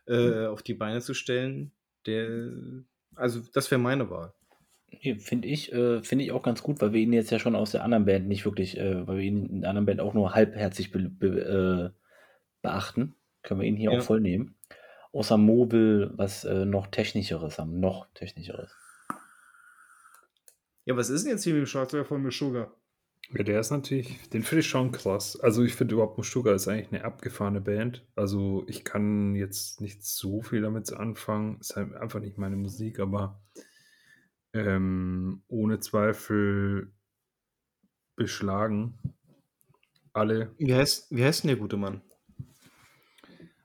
äh, 0.08 0.48
auf 0.48 0.64
die 0.64 0.74
Beine 0.74 1.02
zu 1.02 1.14
stellen. 1.14 1.72
Der, 2.06 2.52
also, 3.16 3.42
das 3.54 3.70
wäre 3.70 3.80
meine 3.80 4.10
Wahl. 4.10 4.34
Finde 5.20 5.48
ich, 5.48 5.72
äh, 5.74 6.02
finde 6.04 6.26
ich 6.26 6.32
auch 6.32 6.44
ganz 6.44 6.64
gut, 6.64 6.82
weil 6.82 6.94
wir 6.94 7.02
ihn 7.02 7.14
jetzt 7.14 7.32
ja 7.32 7.40
schon 7.40 7.56
aus 7.56 7.72
der 7.72 7.84
anderen 7.84 8.06
Band 8.06 8.28
nicht 8.28 8.46
wirklich, 8.46 8.78
äh, 8.78 9.08
weil 9.08 9.18
wir 9.18 9.24
ihn 9.24 9.46
in 9.48 9.62
der 9.62 9.70
anderen 9.70 9.86
Band 9.86 10.00
auch 10.02 10.14
nur 10.14 10.34
halbherzig 10.34 10.92
be 10.92 11.10
be 11.10 11.94
äh, 11.94 12.00
beachten, 12.62 13.16
können 13.44 13.62
wir 13.62 13.68
ihn 13.68 13.76
hier 13.76 13.92
Ja. 13.92 14.00
auch 14.00 14.04
voll 14.04 14.22
nehmen. 14.22 14.56
Außer 15.14 15.38
Mo 15.38 15.72
will 15.72 16.12
was 16.16 16.44
äh, 16.44 16.66
noch 16.66 16.88
technischeres 16.88 17.58
haben, 17.60 17.80
noch 17.80 18.08
technischeres. 18.14 18.72
Ja, 20.86 20.96
was 20.96 21.10
ist 21.10 21.24
denn 21.24 21.32
jetzt 21.32 21.44
hier 21.44 21.54
mit 21.54 21.62
dem 21.64 21.68
Schlagzeuger 21.68 22.06
von 22.06 22.22
Meshuggah? 22.22 22.72
Ja, 23.34 23.44
der 23.44 23.60
ist 23.60 23.72
natürlich, 23.72 24.30
den 24.30 24.44
finde 24.44 24.60
ich 24.60 24.68
schon 24.68 24.92
krass. 24.92 25.40
Also 25.40 25.64
ich 25.64 25.74
finde 25.74 25.96
überhaupt 25.96 26.18
Mushuga 26.18 26.54
ist 26.54 26.68
eigentlich 26.68 26.92
eine 26.92 27.04
abgefahrene 27.04 27.60
Band. 27.60 28.06
Also 28.16 28.64
ich 28.68 28.84
kann 28.84 29.34
jetzt 29.36 29.82
nicht 29.82 30.04
so 30.06 30.44
viel 30.44 30.62
damit 30.62 30.94
anfangen. 30.94 31.58
Ist 31.60 31.76
halt 31.76 31.96
einfach 31.96 32.20
nicht 32.20 32.38
meine 32.38 32.56
Musik, 32.56 33.00
aber 33.00 33.42
ähm, 34.56 35.44
ohne 35.48 35.80
Zweifel 35.82 36.92
beschlagen. 38.16 38.98
Alle. 40.14 40.56
Wie 40.58 40.74
heißt, 40.74 41.08
wie 41.12 41.24
heißt 41.26 41.44
denn 41.44 41.50
der 41.50 41.58
gute 41.58 41.76
Mann? 41.78 42.02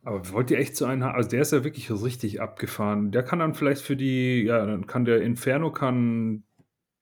Aber 0.02 0.28
wollt 0.32 0.50
ihr 0.50 0.58
echt 0.58 0.76
so 0.76 0.86
einen 0.86 1.04
haben? 1.04 1.14
Also 1.14 1.28
der 1.30 1.42
ist 1.42 1.52
ja 1.52 1.62
wirklich 1.62 1.90
richtig 1.90 2.40
abgefahren. 2.40 3.12
Der 3.12 3.22
kann 3.22 3.38
dann 3.38 3.54
vielleicht 3.54 3.82
für 3.82 3.96
die, 3.96 4.42
ja, 4.42 4.66
dann 4.66 4.86
kann 4.86 5.04
der 5.04 5.22
Inferno 5.22 5.70
kann 5.72 6.42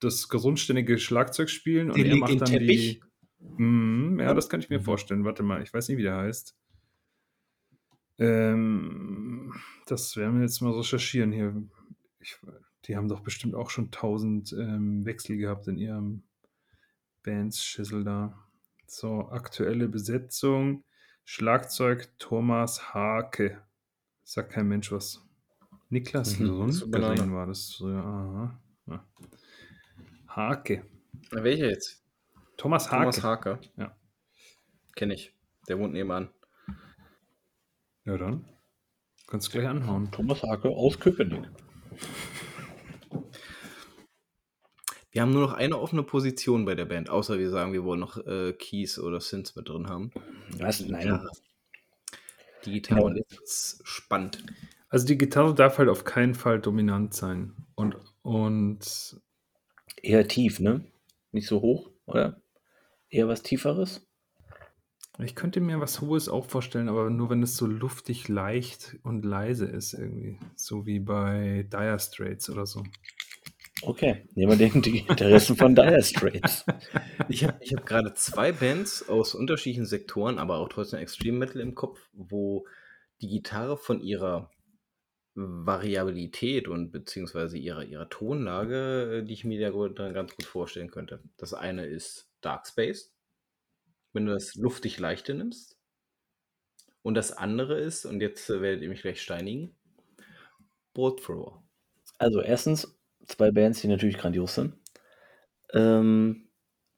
das 0.01 0.29
grundständige 0.29 0.99
Schlagzeug 0.99 1.49
spielen 1.49 1.91
und 1.91 1.99
Den 1.99 2.07
er 2.09 2.17
macht 2.17 2.41
dann 2.41 2.51
Teppich? 2.51 3.01
die. 3.01 3.63
Mm, 3.63 4.21
ja, 4.21 4.35
das 4.35 4.49
kann 4.51 4.61
ich 4.61 4.69
mir 4.69 4.81
Mhm. 4.81 4.85
vorstellen. 4.85 5.25
Warte 5.25 5.43
mal, 5.43 5.63
ich 5.63 5.73
weiß 5.73 5.89
nicht, 5.89 5.97
wie 5.97 6.03
der 6.03 6.17
heißt. 6.17 6.55
Ähm, 8.19 9.55
das 9.87 10.17
werden 10.17 10.35
wir 10.37 10.43
jetzt 10.43 10.61
mal 10.61 10.73
recherchieren 10.73 11.33
hier. 11.33 11.55
Ich, 12.21 12.37
die 12.89 12.97
haben 12.97 13.09
doch 13.09 13.21
bestimmt 13.21 13.55
auch 13.55 13.69
schon 13.71 13.91
tausend 13.91 14.53
ähm, 14.53 15.05
Wechsel 15.05 15.37
gehabt 15.37 15.69
in 15.69 15.77
ihrem 15.77 16.23
Bands-Schissel 17.23 18.03
da. 18.03 18.43
So, 18.87 19.29
aktuelle 19.29 19.89
Besetzung. 19.89 20.85
Schlagzeug 21.25 22.09
Thomas 22.19 22.95
Hake. 22.95 23.63
Sagt 24.25 24.53
kein 24.53 24.69
Mensch 24.69 24.91
was. 24.91 25.23
Niklas 25.91 26.39
Mhm, 26.39 26.71
so. 26.71 26.87
Lundgren 26.87 27.35
war 27.35 27.47
das 27.47 27.75
früher. 27.75 28.03
Aha. 28.03 28.61
Ja. 28.87 29.05
Hake. 30.29 30.85
Na, 31.31 31.45
welcher 31.45 31.69
jetzt? 31.69 32.03
Thomas 32.57 32.91
Hake. 32.91 33.03
Thomas 33.03 33.23
Harker. 33.23 33.61
Ja. 33.77 33.95
Kenne 34.95 35.15
ich. 35.15 35.35
Der 35.69 35.79
wohnt 35.79 35.93
nebenan. 35.93 36.31
Ja, 38.07 38.17
dann. 38.17 38.47
Kannst 39.27 39.51
gleich 39.51 39.67
anhauen. 39.67 40.11
Thomas 40.11 40.43
Hake 40.43 40.71
aus 40.71 40.99
Köpenick. 40.99 41.47
Wir 45.11 45.23
haben 45.23 45.33
nur 45.33 45.43
noch 45.43 45.55
eine 45.55 45.79
offene 45.79 46.03
Position 46.03 46.65
bei 46.65 46.75
der 46.75 46.85
Band, 46.85 47.09
außer 47.09 47.39
wir 47.39 47.51
sagen, 47.51 47.73
wir 47.73 47.85
wollen 47.85 48.01
noch 48.01 48.19
äh, 48.27 48.53
Keys 48.53 48.99
oder 48.99 49.21
Synths 49.21 49.57
mit 49.57 49.69
drin 49.69 49.89
haben. 49.89 50.11
Was? 50.59 50.81
Nein. 50.81 51.03
Gitarre. 51.03 51.31
Die 52.65 52.73
Gitarre. 52.73 53.01
Genau. 53.01 53.11
Und 53.11 53.17
jetzt 53.17 53.33
wird's 53.33 53.81
spannend. 53.85 54.45
Also 54.91 55.07
die 55.07 55.19
Gitarre 55.19 55.55
darf 55.55 55.79
halt 55.79 55.89
auf 55.89 56.05
keinen 56.05 56.35
Fall 56.35 56.61
dominant 56.61 57.15
sein. 57.15 57.55
Und, 57.75 57.97
und 58.23 59.21
Eher 60.03 60.29
tief, 60.29 60.61
ne? 60.61 60.85
Nicht 61.33 61.47
so 61.47 61.61
hoch, 61.61 61.91
oder? 62.07 62.41
Eher 63.11 63.29
was 63.29 63.43
Tieferes? 63.43 64.05
ich 65.21 65.35
könnte 65.35 65.61
mir 65.61 65.81
was 65.81 66.01
Hohes 66.01 66.29
auch 66.29 66.47
vorstellen, 66.47 66.89
aber 66.89 67.11
nur 67.11 67.29
wenn 67.29 67.43
es 67.43 67.57
so 67.57 67.67
luftig 67.67 68.29
leicht 68.29 68.99
und 69.03 69.25
leise 69.25 69.67
ist 69.67 69.93
irgendwie. 69.93 70.39
So 70.55 70.87
wie 70.87 71.01
bei 71.01 71.67
Dire 71.73 71.99
Straits 71.99 72.49
oder 72.51 72.67
so. 72.67 72.85
Okay, 73.83 74.25
nehmen 74.35 74.59
wir 74.59 74.69
den 74.69 74.83
die 74.83 75.01
Interessen 75.01 75.57
von 75.57 75.75
Dire 75.75 76.03
Straits. 76.03 76.65
Ich 77.29 77.45
habe 77.45 77.59
ich 77.61 77.75
hab 77.75 77.85
gerade 77.85 78.15
zwei 78.15 78.53
Bands 78.53 79.09
aus 79.09 79.35
unterschiedlichen 79.35 79.85
Sektoren, 79.85 80.39
aber 80.39 80.57
auch 80.57 80.69
trotzdem 80.69 81.01
Extreme 81.01 81.39
Metal 81.39 81.61
im 81.61 81.75
Kopf, 81.75 82.01
wo 82.13 82.67
die 83.21 83.29
Gitarre 83.29 83.77
von 83.77 84.01
ihrer 84.01 84.51
Variabilität 85.35 86.69
und 86.69 86.91
beziehungsweise 86.91 87.59
ihrer, 87.59 87.85
ihrer 87.85 88.09
Tonlage, 88.09 89.19
äh, 89.19 89.25
die 89.25 89.35
ich 89.35 89.45
mir 89.45 89.61
da 89.91 90.13
ganz 90.13 90.35
gut 90.35 90.47
vorstellen 90.47 90.91
könnte. 90.91 91.23
Das 91.37 91.55
eine 91.55 91.87
ist 91.87 92.29
Dark 92.41 92.67
Space, 92.67 93.15
wenn 94.13 94.27
du 94.27 94.33
das 94.33 94.55
luftig 94.55 94.99
leichte 94.99 95.35
nimmst. 95.35 95.79
Und 97.03 97.15
das 97.15 97.33
andere 97.33 97.79
ist, 97.79 98.05
und 98.05 98.21
jetzt 98.21 98.51
äh, 98.51 98.61
werdet 98.61 98.83
ihr 98.83 98.89
mich 98.89 99.03
gleich 99.03 99.23
steinigen, 99.23 99.77
Bolt 100.95 101.23
Thrower. 101.23 101.63
Also 102.19 102.41
erstens 102.41 102.98
zwei 103.29 103.51
Bands, 103.53 103.81
die 103.81 103.89
natürlich 103.89 104.19
grandios 104.19 104.55
sind. 104.57 104.75
Ähm, 105.75 106.49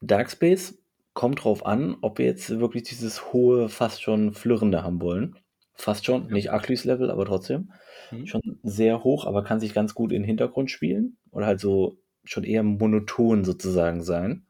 Darkspace 0.01 0.79
kommt 1.13 1.43
drauf 1.43 1.65
an, 1.65 1.97
ob 2.01 2.17
wir 2.17 2.25
jetzt 2.25 2.49
wirklich 2.59 2.83
dieses 2.83 3.33
hohe, 3.33 3.69
fast 3.69 4.01
schon 4.01 4.33
flirrende 4.33 4.83
haben 4.83 5.01
wollen. 5.01 5.37
Fast 5.75 6.05
schon, 6.05 6.27
Ja. 6.27 6.33
nicht 6.33 6.51
Aklis 6.51 6.85
Level, 6.85 7.11
aber 7.11 7.25
trotzdem. 7.25 7.71
Hm? 8.09 8.25
Schon 8.27 8.41
sehr 8.63 9.03
hoch, 9.03 9.25
aber 9.25 9.43
kann 9.43 9.59
sich 9.59 9.73
ganz 9.73 9.93
gut 9.93 10.11
in 10.11 10.21
den 10.21 10.27
Hintergrund 10.27 10.71
spielen. 10.71 11.17
Oder 11.31 11.47
halt 11.47 11.59
so 11.59 11.97
schon 12.23 12.43
eher 12.43 12.63
monoton 12.63 13.43
sozusagen 13.43 14.03
sein. 14.03 14.45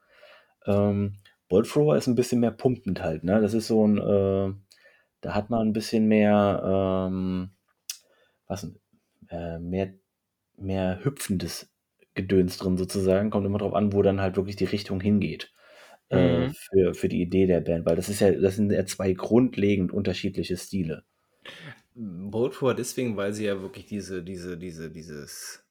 Ähm, 0.67 1.17
Bolt 1.49 1.67
Thrower 1.67 1.97
ist 1.97 2.07
ein 2.07 2.15
bisschen 2.15 2.39
mehr 2.41 2.51
pumpend 2.51 3.01
halt, 3.01 3.23
ne? 3.23 3.41
Das 3.41 3.53
ist 3.53 3.67
so 3.67 3.85
ein, 3.87 3.97
äh, 3.97 4.53
da 5.21 5.35
hat 5.35 5.49
man 5.49 5.67
ein 5.69 5.73
bisschen 5.73 6.07
mehr, 6.07 7.07
ähm, 7.09 7.51
was, 8.47 8.71
äh, 9.29 9.59
mehr, 9.59 9.93
mehr 10.57 10.99
hüpfendes 11.03 11.71
Gedöns 12.13 12.57
drin 12.57 12.77
sozusagen. 12.77 13.29
Kommt 13.29 13.45
immer 13.45 13.59
drauf 13.59 13.73
an, 13.73 13.93
wo 13.93 14.01
dann 14.01 14.21
halt 14.21 14.35
wirklich 14.37 14.55
die 14.55 14.65
Richtung 14.65 15.01
hingeht. 15.01 15.51
Äh, 16.09 16.47
Mhm. 16.47 16.53
für, 16.53 16.93
für 16.93 17.09
die 17.09 17.21
Idee 17.21 17.47
der 17.47 17.61
Band, 17.61 17.85
weil 17.85 17.95
das 17.95 18.09
ist 18.09 18.21
ja, 18.21 18.31
das 18.31 18.57
sind 18.57 18.71
ja 18.71 18.85
zwei 18.85 19.13
grundlegend 19.13 19.93
unterschiedliche 19.93 20.57
Stile. 20.57 21.05
Thrower 21.95 22.73
deswegen, 22.73 23.17
weil 23.17 23.33
sie 23.33 23.45
ja 23.45 23.61
wirklich 23.61 23.85
diese, 23.85 24.23
diese, 24.23 24.57
diese, 24.57 24.89
dieses, 24.91 25.63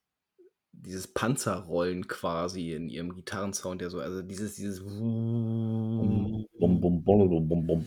dieses 0.73 1.09
Panzerrollen 1.09 2.09
quasi 2.09 2.73
in 2.73 2.89
ihrem 2.89 3.15
Gitarrensound, 3.15 3.81
der 3.81 3.90
so, 3.90 4.01
also 4.01 4.23
dieses, 4.23 4.55
dieses 4.57 4.81
Bum, 4.81 6.47
bum, 6.59 6.81
bum, 6.81 7.05
bum, 7.05 7.28
bum, 7.39 7.85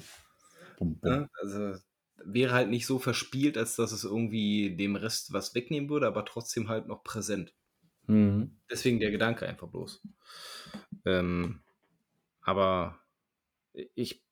bum, 0.77 0.95
bum. 1.01 1.29
Also 1.41 1.77
wäre 2.25 2.53
halt 2.53 2.69
nicht 2.69 2.85
so 2.85 2.99
verspielt, 2.99 3.57
als 3.57 3.75
dass 3.75 3.91
es 3.91 4.03
irgendwie 4.03 4.75
dem 4.75 4.95
Rest 4.95 5.33
was 5.33 5.55
wegnehmen 5.55 5.89
würde, 5.89 6.07
aber 6.07 6.25
trotzdem 6.25 6.69
halt 6.69 6.87
noch 6.87 7.03
präsent. 7.03 7.53
Mhm. 8.07 8.57
Deswegen 8.69 8.99
der 8.99 9.11
Gedanke 9.11 9.47
einfach 9.47 9.67
bloß. 9.67 10.01
Ähm, 11.05 11.61
aber 12.41 12.99
ich 13.95 14.23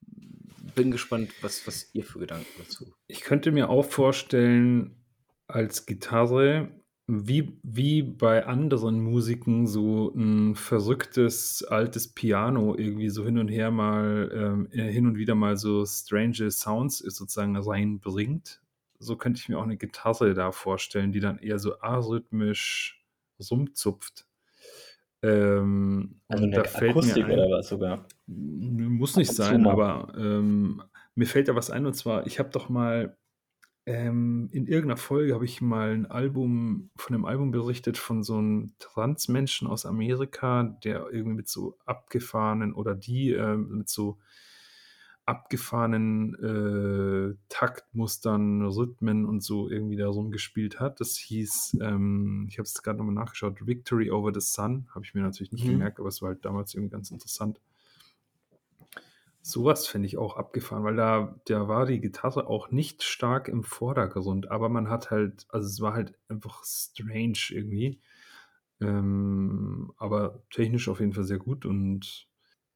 bin 0.76 0.92
gespannt, 0.92 1.32
was, 1.42 1.66
was 1.68 1.94
ihr 1.94 2.04
für 2.04 2.20
Gedanken 2.20 2.48
dazu. 2.58 2.94
Ich 3.08 3.22
könnte 3.22 3.52
mir 3.52 3.70
auch 3.70 3.86
vorstellen, 3.86 4.96
als 5.48 5.86
Gitarre, 5.86 6.70
wie, 7.14 7.60
wie 7.62 8.04
bei 8.04 8.46
anderen 8.46 9.02
Musiken, 9.02 9.68
so 9.68 10.14
ein 10.16 10.56
verrücktes 10.56 11.62
altes 11.62 12.08
Piano 12.08 12.74
irgendwie 12.78 13.10
so 13.10 13.26
hin 13.26 13.38
und 13.38 13.50
her 13.50 13.70
mal, 13.70 14.32
ähm, 14.34 14.68
äh, 14.72 14.90
hin 14.90 15.06
und 15.06 15.18
wieder 15.18 15.36
mal 15.36 15.58
so 15.58 15.86
strange 15.86 16.50
Sounds 16.50 17.00
sozusagen 17.00 17.58
reinbringt. 17.58 18.62
So 19.00 19.18
könnte 19.18 19.42
ich 19.42 19.50
mir 19.50 19.58
auch 19.60 19.64
eine 19.64 19.76
Gitarre 19.76 20.34
da 20.34 20.54
vorstellen, 20.54 21.12
die 21.12 21.20
dann 21.20 21.40
eher 21.40 21.60
so 21.60 21.82
arrhythmisch 21.82 23.04
rumzupft. 23.52 24.26
Ähm, 25.22 26.22
Also 26.30 26.46
und 26.46 26.52
da 26.52 26.64
fällt 26.64 26.92
Akustik 26.92 27.28
mir 27.28 27.34
ein, 27.34 27.40
oder 27.40 27.58
was 27.58 27.68
sogar. 27.68 28.06
muss 28.28 29.18
nicht 29.18 29.34
sein, 29.34 29.68
aber 29.68 30.14
ähm, 30.18 30.82
mir 31.16 31.28
fällt 31.28 31.50
da 31.50 31.56
was 31.56 31.72
ein 31.72 31.86
und 31.86 31.94
zwar, 31.94 32.26
ich 32.26 32.40
habe 32.40 32.52
doch 32.52 32.70
mal 32.70 33.18
ähm, 33.86 34.50
in 34.52 34.68
irgendeiner 34.68 34.98
Folge 34.98 35.34
habe 35.34 35.46
ich 35.46 35.62
mal 35.62 35.92
ein 35.92 36.06
Album 36.06 36.92
von 36.96 37.16
einem 37.16 37.26
Album 37.26 37.52
berichtet 37.52 37.98
von 37.98 38.24
so 38.24 38.38
einem 38.38 38.74
Transmenschen 38.80 39.68
aus 39.68 39.86
Amerika, 39.86 40.64
der 40.84 41.08
irgendwie 41.12 41.38
mit 41.38 41.48
so 41.50 41.78
abgefahrenen 41.86 42.74
oder 42.74 42.96
die 42.96 43.32
ähm, 43.32 43.78
mit 43.80 43.90
so 43.90 44.20
abgefahrenen 45.26 46.34
äh, 46.36 47.36
Taktmustern, 47.48 48.64
Rhythmen 48.66 49.26
und 49.26 49.42
so 49.44 49.70
irgendwie 49.70 49.96
da 49.96 50.08
rumgespielt 50.10 50.80
hat. 50.80 51.00
Das 51.00 51.16
hieß, 51.16 51.78
ähm, 51.82 52.48
ich 52.50 52.58
habe 52.58 52.66
es 52.66 52.82
gerade 52.82 52.98
nochmal 52.98 53.14
nachgeschaut, 53.16 53.66
Victory 53.66 54.10
Over 54.12 54.34
the 54.34 54.42
Sun. 54.42 54.88
Habe 54.94 55.06
ich 55.06 55.14
mir 55.14 55.22
natürlich 55.22 55.52
nicht 55.52 55.66
Mhm. 55.66 55.68
gemerkt, 55.68 56.00
aber 56.00 56.10
es 56.10 56.22
war 56.22 56.30
halt 56.30 56.44
damals 56.44 56.74
irgendwie 56.74 56.92
ganz 56.92 57.12
interessant. 57.12 57.62
Sowas 59.44 59.88
finde 59.88 60.08
ich 60.08 60.18
auch 60.18 60.38
abgefahren, 60.38 60.84
weil 60.84 60.96
da, 60.96 61.36
da 61.46 61.68
war 61.68 61.88
die 61.88 62.00
Gitarre 62.00 62.48
auch 62.48 62.70
nicht 62.70 63.04
stark 63.04 63.48
im 63.48 63.64
Vordergrund, 63.64 64.52
aber 64.52 64.70
man 64.70 64.90
hat 64.90 65.10
halt, 65.10 65.46
also 65.50 65.68
es 65.68 65.82
war 65.82 65.94
halt 65.94 66.14
einfach 66.28 66.64
strange 66.64 67.40
irgendwie. 67.50 68.00
Ähm, 68.80 69.94
aber 69.98 70.44
technisch 70.50 70.90
auf 70.90 71.00
jeden 71.00 71.14
Fall 71.14 71.24
sehr 71.24 71.38
gut 71.38 71.66
und, 71.66 72.28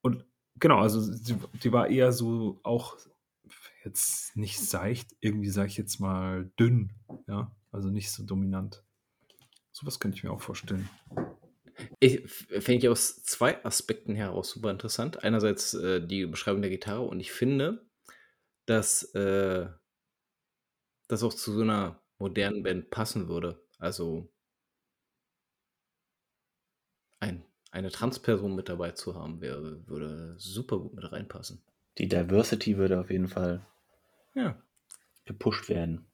und 0.02 0.26
genau, 0.60 0.80
also 0.80 1.02
sie, 1.02 1.36
die 1.64 1.72
war 1.72 1.88
eher 1.88 2.12
so 2.12 2.60
auch, 2.64 2.98
jetzt 3.84 4.36
nicht 4.36 4.60
seicht, 4.60 5.16
irgendwie 5.20 5.50
sage 5.50 5.70
ich 5.70 5.78
jetzt 5.78 6.00
mal 6.00 6.52
dünn, 6.60 6.94
ja, 7.28 7.56
also 7.72 7.90
nicht 7.90 8.12
so 8.12 8.24
dominant. 8.24 8.84
Sowas 9.72 10.00
könnte 10.00 10.18
ich 10.18 10.24
mir 10.24 10.32
auch 10.32 10.42
vorstellen. 10.42 10.90
Ich 12.00 12.22
fände 12.30 12.78
ich 12.86 12.90
aus 12.90 13.24
zwei 13.24 13.64
Aspekten 13.66 14.16
heraus 14.16 14.52
super 14.52 14.72
interessant. 14.72 15.24
Einerseits 15.24 15.74
äh, 15.74 16.06
die 16.06 16.26
Beschreibung 16.26 16.62
der 16.62 16.72
Gitarre 16.72 17.02
und 17.02 17.20
ich 17.20 17.32
finde, 17.32 17.86
dass 18.66 19.04
äh, 19.16 19.68
das 21.08 21.24
auch 21.24 21.34
zu 21.34 21.54
so 21.54 21.62
einer 21.62 22.02
modernen 22.20 22.64
Band 22.64 22.90
passen 22.90 23.28
würde. 23.28 23.60
Also 23.80 24.32
ein, 27.20 27.44
eine 27.72 27.92
Transperson 27.92 28.56
mit 28.56 28.70
dabei 28.70 28.92
zu 28.92 29.16
haben, 29.16 29.42
wäre, 29.42 29.86
würde 29.88 30.36
super 30.38 30.80
gut 30.80 30.94
mit 30.94 31.12
reinpassen. 31.12 31.62
Die 31.98 32.08
Diversity 32.08 32.78
würde 32.78 33.00
auf 33.02 33.10
jeden 33.12 33.28
Fall 33.28 33.66
Ja, 34.36 34.62
gepusht 35.26 35.68
werden. 35.70 36.06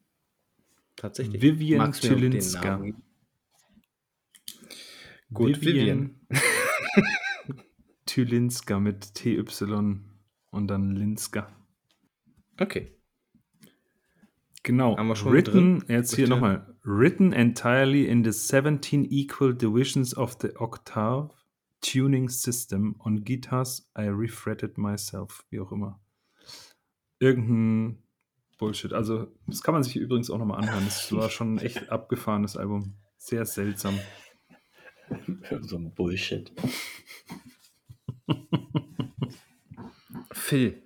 tatsächlich. 0.95 1.41
Vivian 1.41 1.79
Magst 1.79 2.03
du 2.03 2.07
mir 2.07 2.13
noch 2.13 2.29
den 2.29 2.29
Tylinska. 2.29 2.61
Namen 2.63 2.83
geben? 2.83 3.03
Gut, 5.33 5.61
Vivian. 5.61 6.19
Tylinska 8.05 8.79
mit 8.79 9.13
TY 9.15 9.45
und 10.51 10.67
dann 10.67 10.95
Linska. 10.95 11.47
Okay. 12.59 12.97
Genau. 14.63 14.97
Haben 14.97 15.07
wir 15.07 15.15
schon 15.15 15.31
written, 15.31 15.79
drin? 15.79 15.83
jetzt 15.87 16.15
hier 16.15 16.27
nochmal. 16.27 16.75
Written 16.83 17.31
entirely 17.31 18.05
in 18.05 18.23
the 18.23 18.31
17 18.31 19.05
equal 19.09 19.53
divisions 19.53 20.15
of 20.15 20.37
the 20.41 20.55
octave 20.57 21.29
tuning 21.81 22.29
system 22.29 22.95
on 22.99 23.23
guitars 23.23 23.89
I 23.97 24.03
refretted 24.03 24.77
myself. 24.77 25.45
Wie 25.49 25.59
auch 25.59 25.71
immer. 25.71 25.99
Irgendein 27.19 28.03
Bullshit. 28.57 28.93
Also, 28.93 29.27
das 29.47 29.63
kann 29.63 29.73
man 29.73 29.83
sich 29.83 29.95
übrigens 29.95 30.29
auch 30.29 30.37
nochmal 30.37 30.59
anhören. 30.59 30.85
Das 30.85 31.11
war 31.13 31.29
schon 31.29 31.55
ein 31.55 31.59
echt 31.59 31.89
abgefahrenes 31.89 32.57
Album. 32.57 32.95
Sehr 33.17 33.45
seltsam. 33.45 33.99
So 35.61 35.77
ein 35.77 35.93
Bullshit. 35.93 36.51
Phil. 40.31 40.81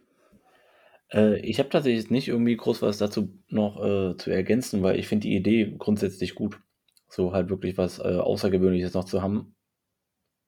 Äh, 1.11 1.39
ich 1.39 1.59
habe 1.59 1.69
tatsächlich 1.69 2.09
nicht 2.09 2.27
irgendwie 2.27 2.55
groß 2.55 2.81
was 2.81 2.97
dazu 2.97 3.29
noch 3.47 3.77
äh, 3.83 4.17
zu 4.17 4.31
ergänzen, 4.31 4.83
weil 4.83 4.99
ich 4.99 5.07
finde 5.07 5.27
die 5.27 5.35
Idee 5.35 5.75
grundsätzlich 5.77 6.35
gut. 6.35 6.59
So 7.09 7.33
halt 7.33 7.49
wirklich 7.49 7.77
was 7.77 7.99
äh, 7.99 8.03
Außergewöhnliches 8.03 8.93
noch 8.93 9.05
zu 9.05 9.21
haben, 9.21 9.55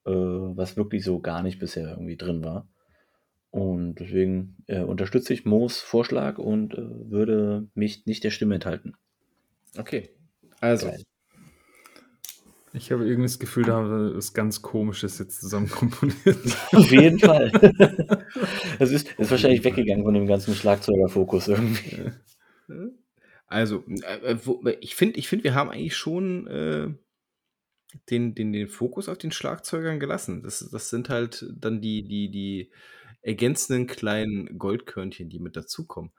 äh, 0.04 0.10
was 0.10 0.76
wirklich 0.76 1.04
so 1.04 1.20
gar 1.20 1.42
nicht 1.42 1.58
bisher 1.58 1.90
irgendwie 1.90 2.16
drin 2.16 2.44
war. 2.44 2.68
Und 3.50 3.94
deswegen 3.94 4.56
äh, 4.66 4.82
unterstütze 4.82 5.32
ich 5.32 5.46
Moos 5.46 5.80
Vorschlag 5.80 6.38
und 6.38 6.74
würde 6.76 7.66
mich 7.74 8.04
nicht 8.04 8.22
der 8.22 8.30
Stimme 8.30 8.56
enthalten. 8.56 8.92
Okay. 9.78 10.10
Also, 10.60 10.88
Geil. 10.88 11.02
Ich 12.78 12.92
habe 12.92 13.04
irgendwie 13.04 13.24
das 13.26 13.38
Gefühl, 13.40 13.64
da 13.64 14.08
ist 14.16 14.34
ganz 14.34 14.62
Komisches 14.62 15.18
jetzt 15.18 15.40
zusammen 15.40 15.68
komponiert. 15.70 16.38
Auf 16.72 16.90
jeden 16.90 17.18
Fall. 17.18 17.52
Das 18.78 18.92
ist, 18.92 19.08
ist 19.18 19.30
wahrscheinlich 19.30 19.64
weggegangen 19.64 20.04
von 20.04 20.14
dem 20.14 20.28
ganzen 20.28 20.54
Schlagzeugerfokus 20.54 21.48
irgendwie. 21.48 22.12
also 23.46 23.82
äh, 24.02 24.36
wo, 24.44 24.62
ich 24.80 24.94
finde, 24.94 25.18
ich 25.18 25.26
find, 25.26 25.42
wir 25.42 25.54
haben 25.54 25.70
eigentlich 25.70 25.96
schon 25.96 26.46
äh, 26.46 26.88
den, 28.10 28.34
den, 28.34 28.52
den 28.52 28.68
Fokus 28.68 29.08
auf 29.08 29.18
den 29.18 29.32
Schlagzeugern 29.32 29.98
gelassen. 29.98 30.42
Das, 30.42 30.68
das 30.70 30.90
sind 30.90 31.08
halt 31.08 31.46
dann 31.56 31.80
die, 31.80 32.06
die, 32.06 32.30
die 32.30 32.70
ergänzenden 33.22 33.88
kleinen 33.88 34.58
Goldkörnchen, 34.58 35.28
die 35.28 35.40
mit 35.40 35.56
dazukommen. 35.56 36.12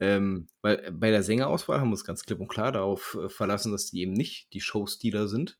Ähm, 0.00 0.48
weil 0.62 0.90
bei 0.92 1.10
der 1.10 1.22
Sängerauswahl 1.22 1.80
haben 1.80 1.88
wir 1.88 1.92
uns 1.92 2.04
ganz 2.04 2.24
klipp 2.24 2.40
und 2.40 2.48
klar 2.48 2.72
darauf 2.72 3.16
äh, 3.22 3.28
verlassen, 3.28 3.72
dass 3.72 3.90
die 3.90 4.00
eben 4.00 4.12
nicht 4.12 4.52
die 4.52 4.60
Showstealer 4.60 5.28
sind. 5.28 5.58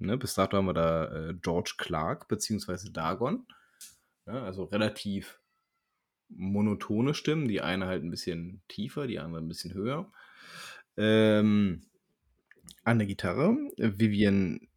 Ne? 0.00 0.16
Bis 0.16 0.34
dato 0.34 0.56
haben 0.56 0.66
wir 0.66 0.74
da 0.74 1.28
äh, 1.30 1.34
George 1.40 1.74
Clark 1.78 2.28
beziehungsweise 2.28 2.90
Dagon. 2.90 3.46
Ja, 4.26 4.42
also 4.44 4.64
relativ 4.64 5.40
monotone 6.28 7.14
Stimmen. 7.14 7.48
Die 7.48 7.60
eine 7.60 7.86
halt 7.86 8.02
ein 8.02 8.10
bisschen 8.10 8.62
tiefer, 8.68 9.06
die 9.06 9.18
andere 9.18 9.42
ein 9.42 9.48
bisschen 9.48 9.74
höher. 9.74 10.10
Ähm, 10.96 11.82
an 12.84 12.98
der 12.98 13.06
Gitarre 13.06 13.56
Vivian, 13.76 14.68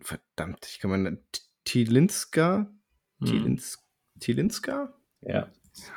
verdammt, 0.00 0.66
ich 0.66 0.78
kann 0.80 0.90
mal 0.90 1.18
Tilinska, 1.64 2.72
Hm. 3.20 3.26
Tilins, 3.26 3.78
Tilinska? 4.18 4.94
Ja. 5.22 5.50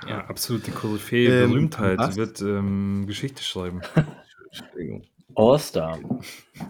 Ja, 0.08 0.26
absolute 0.28 0.72
Koryphäe, 0.72 1.44
Ähm, 1.44 1.50
Berühmtheit. 1.50 2.00
was? 2.00 2.14
Sie 2.14 2.20
wird 2.20 2.42
ähm, 2.42 3.06
Geschichte 3.08 3.44
schreiben. 3.44 3.82
Entschuldigung. 4.52 5.06
All-Star. 5.34 6.00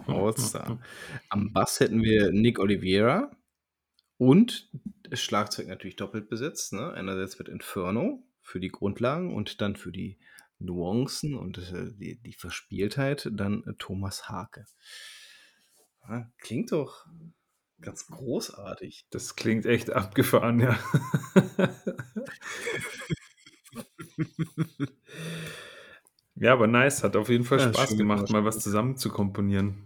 All-Star. 0.06 0.80
Am 1.28 1.52
Bass 1.52 1.80
hätten 1.80 2.02
wir 2.02 2.32
Nick 2.32 2.58
Oliveira 2.58 3.30
und 4.16 4.70
das 5.08 5.20
Schlagzeug 5.20 5.68
natürlich 5.68 5.96
doppelt 5.96 6.28
besetzt. 6.28 6.72
Ne? 6.72 6.92
Einerseits 6.92 7.38
mit 7.38 7.48
Inferno 7.48 8.24
für 8.40 8.60
die 8.60 8.70
Grundlagen 8.70 9.34
und 9.34 9.60
dann 9.60 9.76
für 9.76 9.92
die 9.92 10.18
Nuancen 10.58 11.34
und 11.34 11.58
äh, 11.58 11.92
die, 11.92 12.20
die 12.22 12.32
Verspieltheit 12.32 13.28
dann 13.32 13.62
äh, 13.64 13.74
Thomas 13.78 14.28
Hake. 14.28 14.64
Ja, 16.08 16.30
klingt 16.38 16.72
doch 16.72 17.06
ganz 17.80 18.06
großartig. 18.06 19.06
Das 19.10 19.36
klingt 19.36 19.66
echt 19.66 19.90
abgefahren, 19.90 20.60
ja. 20.60 20.78
ja, 26.36 26.52
aber 26.52 26.66
nice. 26.66 27.02
Hat 27.02 27.16
auf 27.16 27.28
jeden 27.28 27.44
Fall 27.44 27.58
Ja, 27.58 27.72
Spaß 27.72 27.96
gemacht, 27.96 28.30
mal 28.30 28.44
was 28.44 28.60
zusammen 28.60 28.96
zu 28.96 29.10
komponieren. 29.10 29.84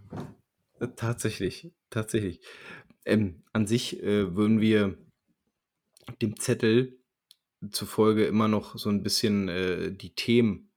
Äh, 0.79 0.87
Tatsächlich, 0.95 1.71
tatsächlich. 1.89 2.41
Ähm, 3.05 3.43
an 3.53 3.67
sich 3.67 4.01
äh, 4.01 4.35
würden 4.35 4.61
wir 4.61 4.97
dem 6.21 6.39
Zettel 6.39 6.99
zufolge 7.69 8.25
immer 8.25 8.47
noch 8.47 8.77
so 8.77 8.89
ein 8.89 9.03
bisschen 9.03 9.47
äh, 9.47 9.91
die 9.91 10.13
Themen, 10.15 10.71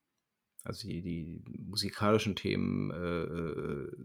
also 0.62 0.86
die, 0.86 1.02
die 1.02 1.42
musikalischen 1.58 2.36
Themen, 2.36 2.90
äh, 2.90 3.96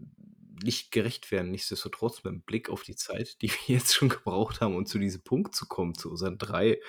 nicht 0.62 0.90
gerecht 0.92 1.30
werden. 1.30 1.50
Nichtsdestotrotz 1.50 2.22
mit 2.24 2.44
Blick 2.46 2.68
auf 2.68 2.82
die 2.82 2.96
Zeit, 2.96 3.40
die 3.42 3.50
wir 3.50 3.58
jetzt 3.76 3.94
schon 3.94 4.08
gebraucht 4.08 4.60
haben, 4.60 4.76
um 4.76 4.86
zu 4.86 4.98
diesem 4.98 5.22
Punkt 5.22 5.54
zu 5.54 5.66
kommen, 5.66 5.94
zu 5.94 6.10
unseren 6.10 6.38
drei 6.38 6.80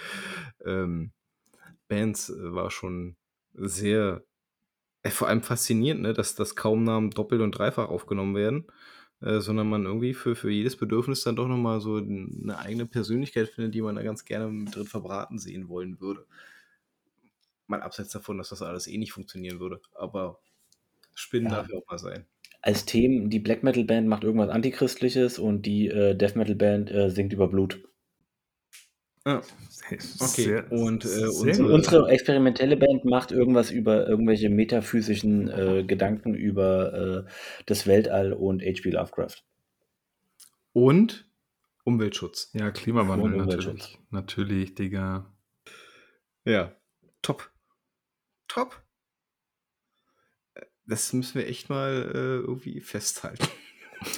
ähm, 0.65 1.11
Bands, 1.87 2.29
äh, 2.29 2.53
war 2.53 2.71
schon 2.71 3.15
sehr, 3.53 4.23
äh, 4.23 4.30
vor 5.09 5.27
allem 5.27 5.41
faszinierend, 5.41 6.01
ne, 6.01 6.13
dass, 6.13 6.35
dass 6.35 6.55
kaum 6.55 6.83
Namen 6.83 7.09
doppelt 7.09 7.41
und 7.41 7.51
dreifach 7.51 7.89
aufgenommen 7.89 8.35
werden 8.35 8.67
äh, 9.21 9.39
sondern 9.39 9.69
man 9.69 9.85
irgendwie 9.85 10.13
für, 10.13 10.35
für 10.35 10.51
jedes 10.51 10.77
Bedürfnis 10.77 11.23
dann 11.23 11.35
doch 11.35 11.47
nochmal 11.47 11.79
so 11.79 11.97
eine 11.97 12.57
eigene 12.57 12.85
Persönlichkeit 12.87 13.49
findet, 13.49 13.75
die 13.75 13.81
man 13.81 13.95
da 13.95 14.03
ganz 14.03 14.25
gerne 14.25 14.47
mit 14.47 14.75
drin 14.75 14.87
verbraten 14.87 15.37
sehen 15.37 15.69
wollen 15.69 15.99
würde. 16.01 16.25
Mal 17.67 17.81
abseits 17.81 18.11
davon, 18.11 18.37
dass 18.37 18.49
das 18.49 18.61
alles 18.61 18.87
eh 18.87 18.97
nicht 18.97 19.13
funktionieren 19.13 19.59
würde. 19.59 19.81
Aber 19.93 20.39
Spinnen 21.13 21.49
Ja. 21.49 21.51
darf 21.51 21.69
ja 21.69 21.77
auch 21.77 21.87
mal 21.87 21.99
sein. 21.99 22.27
Als 22.63 22.85
Themen, 22.85 23.29
die 23.29 23.39
Black 23.39 23.61
Metal 23.61 23.83
Band 23.83 24.07
macht 24.07 24.23
irgendwas 24.23 24.49
Antichristliches 24.49 25.37
und 25.37 25.63
die 25.67 25.87
äh, 25.89 26.15
Death 26.15 26.35
Metal 26.35 26.55
Band 26.55 26.89
äh, 26.91 27.09
singt 27.11 27.33
über 27.33 27.47
Blut. 27.47 27.83
Ja. 29.25 29.41
Okay, 30.19 30.63
und, 30.71 31.05
äh, 31.05 31.07
sehr 31.07 31.27
unsere- 31.29 31.63
gut. 31.67 31.71
Unsere 31.73 32.09
experimentelle 32.09 32.75
Band 32.77 33.05
macht 33.05 33.31
irgendwas 33.31 33.69
über 33.69 34.07
irgendwelche 34.07 34.49
metaphysischen 34.49 35.47
äh, 35.49 35.83
Gedanken 35.83 36.33
über 36.33 37.25
äh, 37.27 37.31
das 37.67 37.85
Weltall 37.85 38.33
und 38.33 38.61
H.P. 38.63 38.89
Lovecraft. 38.91 39.43
Und 40.73 41.29
Umweltschutz. 41.83 42.51
Ja, 42.53 42.71
Klimawandel 42.71 43.33
Und 43.33 43.37
natürlich. 43.39 43.65
Umweltschutz. 43.67 43.97
Natürlich, 44.11 44.75
Digga. 44.75 45.31
Ja. 46.45 46.75
Top. 47.21 47.51
Top. 48.47 48.81
Äh, 50.55 50.61
Das 50.87 51.11
müssen 51.13 51.35
wir 51.39 51.47
echt 51.47 51.69
mal 51.69 52.11
äh, 52.15 52.17
irgendwie 52.47 52.79
festhalten. 52.81 53.45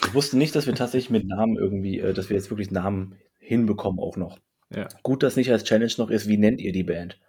Ich 0.06 0.14
wusste 0.14 0.38
nicht, 0.38 0.56
dass 0.56 0.66
wir 0.66 0.76
tatsächlich 0.76 1.10
mit 1.10 1.28
Namen 1.28 1.58
irgendwie, 1.58 2.00
äh, 2.00 2.14
dass 2.14 2.30
wir 2.30 2.38
jetzt 2.38 2.50
wirklich 2.52 2.72
Namen 2.72 3.18
hinbekommen 3.40 4.00
auch 4.00 4.16
noch. 4.16 4.40
Ja. 4.76 4.88
Gut, 5.04 5.24
dass 5.24 5.36
nicht 5.36 5.52
als 5.52 5.64
Challenge 5.64 5.94
noch 5.98 6.10
ist, 6.10 6.28
wie 6.28 6.38
nennt 6.38 6.60
ihr 6.62 6.72
die 6.72 6.84
Band? 6.84 7.20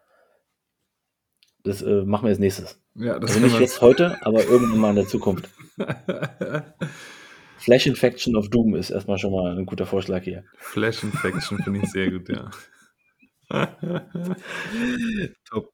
Das 1.63 1.83
äh, 1.83 2.03
machen 2.05 2.25
wir 2.25 2.31
als 2.31 2.39
nächstes. 2.39 2.81
Ja, 2.95 3.19
das 3.19 3.31
Also 3.33 3.45
nicht 3.45 3.59
jetzt 3.59 3.81
heute, 3.81 4.19
aber 4.25 4.45
irgendwann 4.45 4.79
mal 4.79 4.91
in 4.91 4.97
der 4.97 5.09
Zukunft. 5.09 5.49
Flash 7.57 7.87
Infection 7.87 8.37
of 8.37 8.51
Doom 8.51 8.75
ist 8.75 8.91
erstmal 8.91 9.19
schon 9.19 9.33
mal 9.33 9.57
ein 9.57 9.65
guter 9.67 9.87
Vorschlag 9.87 10.23
hier. 10.23 10.45
Flash 10.59 11.03
Infection 11.03 11.59
finde 11.63 11.81
ich 11.83 11.91
sehr 11.91 12.11
gut, 12.11 12.29
ja. 12.29 12.51
Top. 15.49 15.73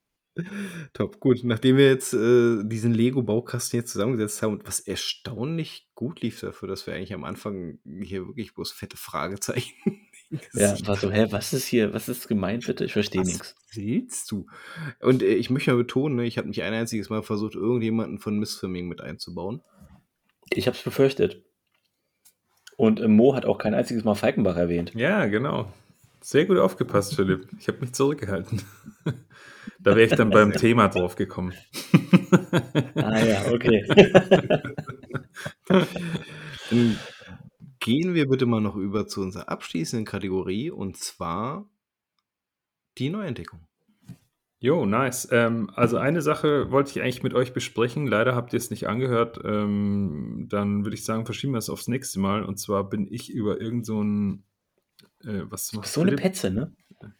Top. 0.93 1.19
Gut, 1.19 1.41
nachdem 1.43 1.77
wir 1.77 1.89
jetzt 1.89 2.15
äh, 2.15 2.63
diesen 2.65 2.95
Lego-Baukasten 2.95 3.81
jetzt 3.81 3.93
zusammengesetzt 3.93 4.43
haben, 4.43 4.53
und 4.53 4.67
was 4.67 4.79
erstaunlich 4.81 5.89
gut 5.95 6.23
lief 6.23 6.41
dafür, 6.41 6.69
dass 6.69 6.87
wir 6.87 6.95
eigentlich 6.95 7.13
am 7.15 7.25
Anfang 7.25 7.81
hier 8.03 8.27
wirklich 8.27 8.55
bloß 8.55 8.71
fette 8.71 8.97
Fragezeichen 8.97 9.75
Ja, 10.55 10.77
war 10.86 10.97
so: 10.97 11.11
„Hä, 11.11 11.27
was 11.31 11.52
ist 11.52 11.66
hier 11.66 11.93
was 11.93 12.09
ist 12.09 12.28
gemeint 12.28 12.66
bitte? 12.66 12.85
Ich 12.85 12.93
verstehe 12.93 13.23
Was 13.23 13.28
nix.“ 13.28 13.55
willst 13.73 14.31
du? 14.31 14.47
Und, 15.01 15.23
äh, 15.23 15.35
ich 15.35 15.51
möchte 15.51 15.70
mal 15.70 15.77
betonen, 15.77 16.16
ne, 16.16 16.24
ich 16.27 16.39
habe 16.39 16.48
nicht 16.48 16.62
ein 16.62 16.73
einziges 16.74 17.11
Mal 17.11 17.23
versucht, 17.23 17.55
irgendjemanden 17.55 18.19
von 18.19 18.39
Missfilming 18.39 18.89
mit 18.89 19.01
einzubauen. 19.01 19.62
Ich 20.51 20.66
habe 20.66 20.77
es 20.77 20.82
befürchtet. 20.82 21.43
Und, 22.77 23.01
äh, 23.01 23.09
Mo 23.09 23.35
hat 23.35 23.44
auch 23.44 23.59
kein 23.59 23.74
einziges 23.74 24.05
Mal 24.05 24.15
Falkenbach 24.15 24.57
erwähnt. 24.57 24.93
Ja, 24.94 25.27
genau. 25.27 25.73
Sehr 26.23 26.47
gut 26.47 26.59
aufgepasst, 26.59 27.15
Philipp. 27.15 27.48
Ich 27.59 27.69
habe 27.69 27.78
mich 27.81 27.93
zurückgehalten. 27.93 28.62
Da 29.82 29.97
wäre 29.97 30.09
ich 30.09 30.15
dann 30.15 30.31
beim 30.31 30.52
Thema 30.57 30.89
drauf 30.89 31.16
gekommen. 31.16 31.55
Ah 32.97 33.24
ja, 33.24 33.47
okay. 33.51 33.82
Dann 36.69 36.98
gehen 37.81 38.15
wir 38.15 38.28
bitte 38.28 38.47
mal 38.47 38.61
noch 38.61 38.77
über 38.77 39.07
zu 39.07 39.23
unserer 39.23 39.48
abschließenden 39.48 40.07
Kategorie 40.07 40.70
und 40.70 40.97
zwar 40.98 41.69
die 42.98 43.11
Neuentdeckung. 43.11 43.61
Jo, 44.62 44.85
nice. 44.85 45.28
Ähm, 45.32 45.70
also 45.74 45.97
eine 45.97 46.20
Sache 46.20 46.70
wollte 46.70 46.90
ich 46.90 47.01
eigentlich 47.01 47.23
mit 47.23 47.32
euch 47.32 47.55
besprechen. 47.55 48.07
Leider 48.07 48.35
habt 48.35 48.52
ihr 48.52 48.59
es 48.59 48.70
nicht 48.70 48.89
angehört. 48.89 49.40
Ähm, 49.43 50.47
dann 50.51 50.85
würde 50.85 50.94
ich 50.97 51.05
sagen, 51.05 51.24
verschieben 51.24 51.55
wir 51.55 51.59
es 51.59 51.70
aufs 51.70 51.89
nächste 51.89 52.20
Mal. 52.20 52.44
Und 52.44 52.59
zwar 52.59 52.89
bin 52.90 53.07
ich 53.11 53.31
über 53.31 53.59
irgend 53.61 53.86
so 53.86 54.02
ein 54.02 54.44
äh, 55.24 55.43
was 55.51 55.73
macht 55.74 55.89
so 55.89 56.02
'ne 56.05 56.12
Philipp? 56.12 56.20
Petze, 56.23 56.51
ne? 56.51 56.73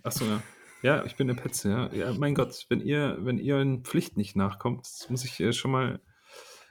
Achso, 0.03 0.27
ja. 0.27 0.43
Ja, 0.83 1.05
ich 1.07 1.17
bin 1.17 1.27
'ne 1.29 1.35
Petze, 1.35 1.71
ja. 1.71 1.93
Ja, 1.95 2.13
mein 2.15 2.35
Gott, 2.35 2.67
wenn 2.71 2.81
ihr 2.81 3.19
wenn 3.21 3.39
ihr 3.39 3.57
euren 3.57 3.85
Pflichten 3.85 4.19
nicht 4.21 4.37
nachkommt, 4.37 4.87
das 4.87 5.09
muss 5.11 5.25
ich, 5.25 5.41
äh, 5.41 5.53
schon 5.53 5.71
mal 5.73 6.01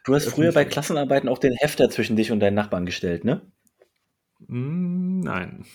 Du 0.06 0.16
hast 0.16 0.28
früher 0.28 0.52
bei 0.54 0.66
Klassenarbeiten 0.66 1.30
auch 1.30 1.38
den 1.40 1.54
Hefter 1.54 1.90
zwischen 1.90 2.16
dich 2.16 2.32
und 2.32 2.40
deinen 2.40 2.56
Nachbarn 2.56 2.86
gestellt, 2.86 3.26
ne? 3.26 3.52
Hm, 4.48 5.20
nein. 5.22 5.66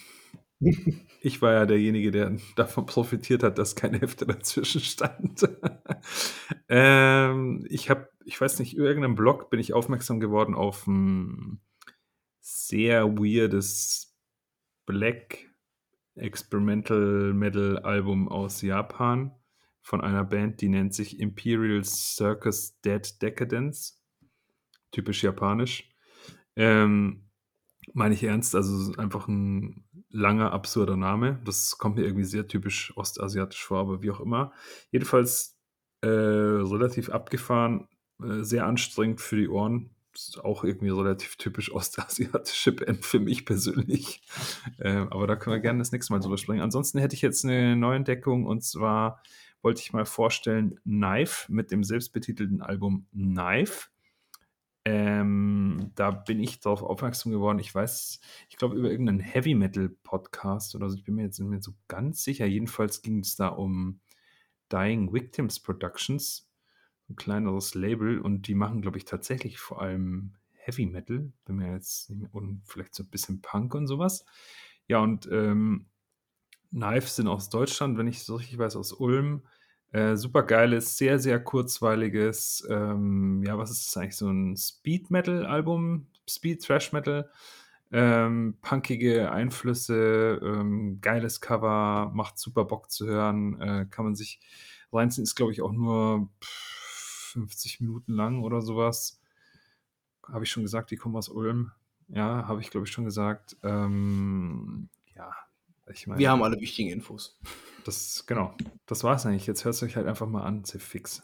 Ich 1.20 1.42
war 1.42 1.52
ja 1.54 1.66
derjenige, 1.66 2.10
der 2.10 2.36
davon 2.56 2.86
profitiert 2.86 3.42
hat, 3.42 3.58
dass 3.58 3.76
kein 3.76 3.94
Hefter 3.94 4.26
dazwischen 4.26 4.80
stand. 4.80 5.42
Ähm, 6.68 7.64
ich 7.68 7.90
habe 7.90 8.08
ich 8.24 8.40
weiß 8.40 8.58
nicht, 8.58 8.74
über 8.74 8.86
irgend 8.86 9.02
'nem 9.02 9.14
Blog 9.16 9.50
bin 9.50 9.60
ich 9.60 9.74
aufmerksam 9.74 10.18
geworden 10.20 10.54
auf 10.54 10.86
'n 10.86 11.60
sehr 12.40 13.06
weirdes 13.18 14.14
Black 14.86 15.50
Experimental 16.16 17.32
Metal 17.34 17.78
Album 17.80 18.28
aus 18.28 18.62
Japan 18.62 19.32
von 19.82 20.00
einer 20.02 20.24
Band, 20.24 20.60
die 20.62 20.68
nennt 20.70 20.94
sich 20.94 21.20
Imperial 21.20 21.84
Circus 21.84 22.80
Dead 22.82 23.22
Decadence. 23.22 24.02
Typisch 24.92 25.22
japanisch. 25.24 25.90
Ähm, 26.56 27.28
meine 27.94 28.14
ich 28.14 28.24
ernst, 28.24 28.54
also 28.56 28.92
einfach 28.98 29.28
'n 29.28 29.84
langer, 30.10 30.52
absurder 30.52 30.96
Name. 30.96 31.40
Das 31.44 31.78
kommt 31.78 31.96
mir 31.96 32.04
irgendwie 32.04 32.24
sehr 32.24 32.48
typisch 32.48 32.92
ostasiatisch 32.96 33.64
vor, 33.64 33.80
aber 33.80 34.02
wie 34.02 34.10
auch 34.12 34.20
immer. 34.20 34.52
Jedenfalls, 34.92 35.56
äh, 36.02 36.08
relativ 36.08 37.10
abgefahren, 37.10 37.88
äh, 38.22 38.42
sehr 38.42 38.66
anstrengend 38.66 39.20
für 39.22 39.36
die 39.36 39.48
Ohren. 39.48 39.90
Ist 40.14 40.44
auch 40.44 40.64
irgendwie 40.64 40.90
relativ 40.90 41.36
typisch 41.36 41.72
ostasiatische 41.72 42.72
Band 42.72 43.04
für 43.04 43.20
mich 43.20 43.46
persönlich. 43.46 44.22
Ähm, 44.80 45.08
aber 45.12 45.26
da 45.26 45.36
können 45.36 45.56
wir 45.56 45.60
gerne 45.60 45.80
das 45.80 45.92
nächste 45.92 46.12
Mal 46.12 46.20
drüber 46.20 46.38
sprechen. 46.38 46.60
Ansonsten 46.62 46.98
hätte 47.00 47.14
ich 47.16 47.22
jetzt 47.22 47.44
'ne 47.44 47.76
Neuentdeckung 47.76 48.46
und 48.46 48.62
zwar 48.64 49.22
wollte 49.62 49.80
ich 49.82 49.92
mal 49.92 50.04
vorstellen 50.06 50.78
Knife 50.84 51.50
mit 51.52 51.70
dem 51.72 51.84
selbstbetitelten 51.84 52.60
Album 52.62 53.06
Knife. 53.12 53.88
Ähm, 54.86 55.92
da 55.94 56.10
bin 56.10 56.40
ich 56.40 56.60
drauf 56.60 56.82
aufmerksam 56.82 57.32
geworden. 57.32 57.58
Ich 57.58 57.74
weiß 57.74 58.20
ich 58.50 58.56
glaube, 58.58 58.76
über 58.76 58.90
irgend 58.90 59.06
'nen 59.06 59.20
Heavy-Metal-Podcast 59.20 60.74
oder 60.74 60.90
so. 60.90 60.96
Ich 60.96 61.04
bin 61.04 61.14
mir 61.14 61.22
jetzt 61.22 61.38
nicht 61.40 61.48
mehr 61.48 61.62
so 61.62 61.72
ganz 61.88 62.22
sicher. 62.22 62.44
Jedenfalls 62.44 63.00
ging's 63.00 63.34
da 63.36 63.48
um 63.48 64.00
Dying 64.72 65.12
Victims 65.12 65.60
Productions, 65.60 66.48
'n 67.10 67.16
kleineres 67.16 67.74
Label 67.74 68.20
und 68.20 68.48
die 68.48 68.54
machen, 68.56 68.82
glaube 68.82 68.98
ich, 68.98 69.06
tatsächlich 69.06 69.58
vor 69.58 69.82
allem 69.82 70.34
Heavy 70.54 70.86
Metal. 70.86 71.32
Bin 71.46 71.56
mir 71.56 71.72
jetzt 71.72 72.10
nicht 72.10 72.20
mehr 72.22 72.34
und 72.34 72.62
vielleicht 72.66 72.94
so 72.94 73.04
'n 73.04 73.10
bisschen 73.10 73.42
Punk 73.42 73.74
und 73.74 73.86
so 73.88 73.98
was. 73.98 74.24
Ja, 74.88 74.98
und, 75.00 75.28
ähm, 75.32 75.86
Knife 76.72 77.08
sind 77.08 77.28
aus 77.28 77.50
Deutschland, 77.50 77.98
wenn 77.98 78.08
ich's 78.08 78.26
so 78.26 78.36
richtig 78.36 78.58
weiß, 78.58 78.76
aus 78.76 78.92
Ulm. 78.94 79.44
Äh, 79.94 80.16
supergeiles, 80.16 80.98
sehr, 80.98 81.20
sehr 81.20 81.38
kurzweiliges, 81.38 82.66
ähm, 82.68 83.44
ja, 83.46 83.56
was 83.56 83.70
ist 83.70 83.86
das 83.86 83.96
eigentlich? 83.96 84.16
So 84.16 84.28
'n 84.28 84.56
Speed-Metal-Album, 84.56 86.08
Speed-Thrash-Metal, 86.28 87.30
ähm, 87.92 88.56
punkige 88.60 89.30
Einflüsse, 89.30 90.40
ähm, 90.42 90.98
geiles 91.00 91.40
Cover, 91.40 92.10
macht 92.12 92.40
super 92.40 92.64
Bock 92.64 92.90
zu 92.90 93.06
hören, 93.06 93.60
äh, 93.60 93.86
kann 93.88 94.04
man 94.04 94.16
sich 94.16 94.40
reinziehen. 94.92 95.22
Ist, 95.22 95.36
glaube 95.36 95.52
ich, 95.52 95.62
auch 95.62 95.70
nur 95.70 96.28
50 96.40 97.80
Minuten 97.80 98.14
lang 98.14 98.42
oder 98.42 98.62
so 98.62 98.76
was. 98.76 99.20
Habe 100.26 100.42
ich 100.42 100.50
schon 100.50 100.64
gesagt, 100.64 100.90
die 100.90 100.96
kommen 100.96 101.14
aus 101.14 101.28
Ulm? 101.28 101.70
Ja, 102.08 102.48
habe 102.48 102.60
ich, 102.60 102.70
glaube 102.70 102.84
ich, 102.88 102.92
schon 102.92 103.04
gesagt. 103.04 103.56
Ähm, 103.62 104.88
ja, 105.14 105.30
ich 105.92 106.08
meine 106.08 106.18
Wir 106.18 106.30
haben 106.30 106.42
alle 106.42 106.58
wichtigen 106.58 106.90
Infos. 106.90 107.38
Das 107.84 108.24
genau. 108.26 108.56
Das 108.86 109.04
war's 109.04 109.26
eigentlich. 109.26 109.46
Jetzt 109.46 109.64
hört's 109.64 109.82
euch 109.82 109.96
halt 109.96 110.06
einfach 110.06 110.26
mal 110.26 110.42
an, 110.42 110.64
Ziffix. 110.64 111.22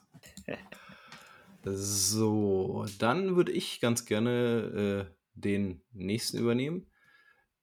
So, 1.64 2.86
dann 2.98 3.36
würde 3.36 3.52
ich 3.52 3.80
ganz 3.80 4.06
gerne, 4.06 5.08
äh, 5.10 5.14
den 5.34 5.82
nächsten 5.92 6.38
übernehmen. 6.38 6.86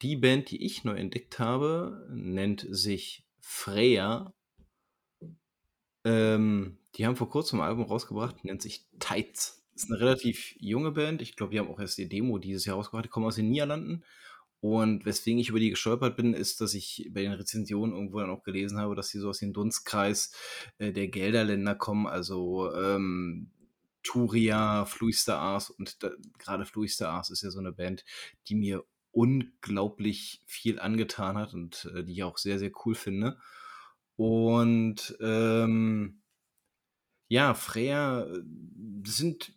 Die 0.03 0.15
Band, 0.17 0.51
die 0.51 0.65
ich 0.65 0.83
neu 0.83 0.95
entdeckt 0.95 1.39
habe, 1.39 2.07
nennt 2.11 2.65
sich 2.69 3.27
Freya. 3.41 4.33
Ähm, 6.05 6.79
die 6.95 7.05
haben 7.05 7.15
vor 7.15 7.29
Kurzem 7.29 7.59
'n 7.59 7.63
Album 7.63 7.85
rausgebracht, 7.85 8.43
nennt 8.45 8.61
sich 8.61 8.87
Tights. 8.99 9.65
Ist 9.75 9.89
'ne 9.89 9.99
relativ 9.99 10.55
junge 10.59 10.91
Band. 10.91 11.21
Ich 11.21 11.35
glaube, 11.35 11.51
die 11.53 11.59
haben 11.59 11.69
auch 11.69 11.79
erst 11.79 11.97
die 11.97 12.09
Demo 12.09 12.37
dieses 12.39 12.65
Jahr 12.65 12.77
rausgebracht. 12.77 13.05
Die 13.05 13.09
kommen 13.09 13.25
aus 13.27 13.35
den 13.35 13.49
Niederlanden. 13.49 14.03
Und 14.63 15.05
weswegen 15.05 15.39
ich 15.39 15.49
über 15.49 15.59
die 15.59 15.69
gestolpert 15.71 16.15
bin, 16.17 16.33
ist, 16.33 16.61
dass 16.61 16.73
ich 16.73 17.09
bei 17.11 17.21
den 17.21 17.33
Rezensionen 17.33 17.93
irgendwo 17.95 18.19
dann 18.19 18.31
auch 18.31 18.43
gelesen 18.43 18.79
habe, 18.79 18.95
dass 18.95 19.09
sie 19.09 19.19
so 19.19 19.29
aus 19.29 19.39
dem 19.39 19.53
Dunstkreis, 19.53 20.31
äh, 20.79 20.91
der 20.91 21.07
Gelderländer 21.09 21.75
kommen, 21.75 22.07
also, 22.07 22.73
ähm, 22.73 23.51
Thuria, 24.03 24.85
Fluister 24.85 25.37
Ars 25.39 25.69
und 25.69 26.01
da 26.03 26.11
grade 26.39 26.65
Fluister 26.65 27.09
Ars 27.09 27.29
ist 27.29 27.43
ja 27.43 27.51
so 27.51 27.59
'ne 27.61 27.71
Band, 27.73 28.05
die 28.47 28.55
mir 28.55 28.83
unglaublich 29.11 30.41
viel 30.45 30.79
angetan 30.79 31.37
hat 31.37 31.53
und, 31.53 31.91
äh, 31.95 32.03
die 32.05 32.13
ich 32.13 32.23
auch 32.23 32.37
sehr, 32.37 32.57
sehr 32.59 32.71
cool 32.85 32.95
finde. 32.95 33.37
Und, 34.17 35.17
ähm 35.21 36.19
ja, 37.31 37.53
Freya, 37.53 38.21
äh, 38.25 38.41
sind 39.05 39.51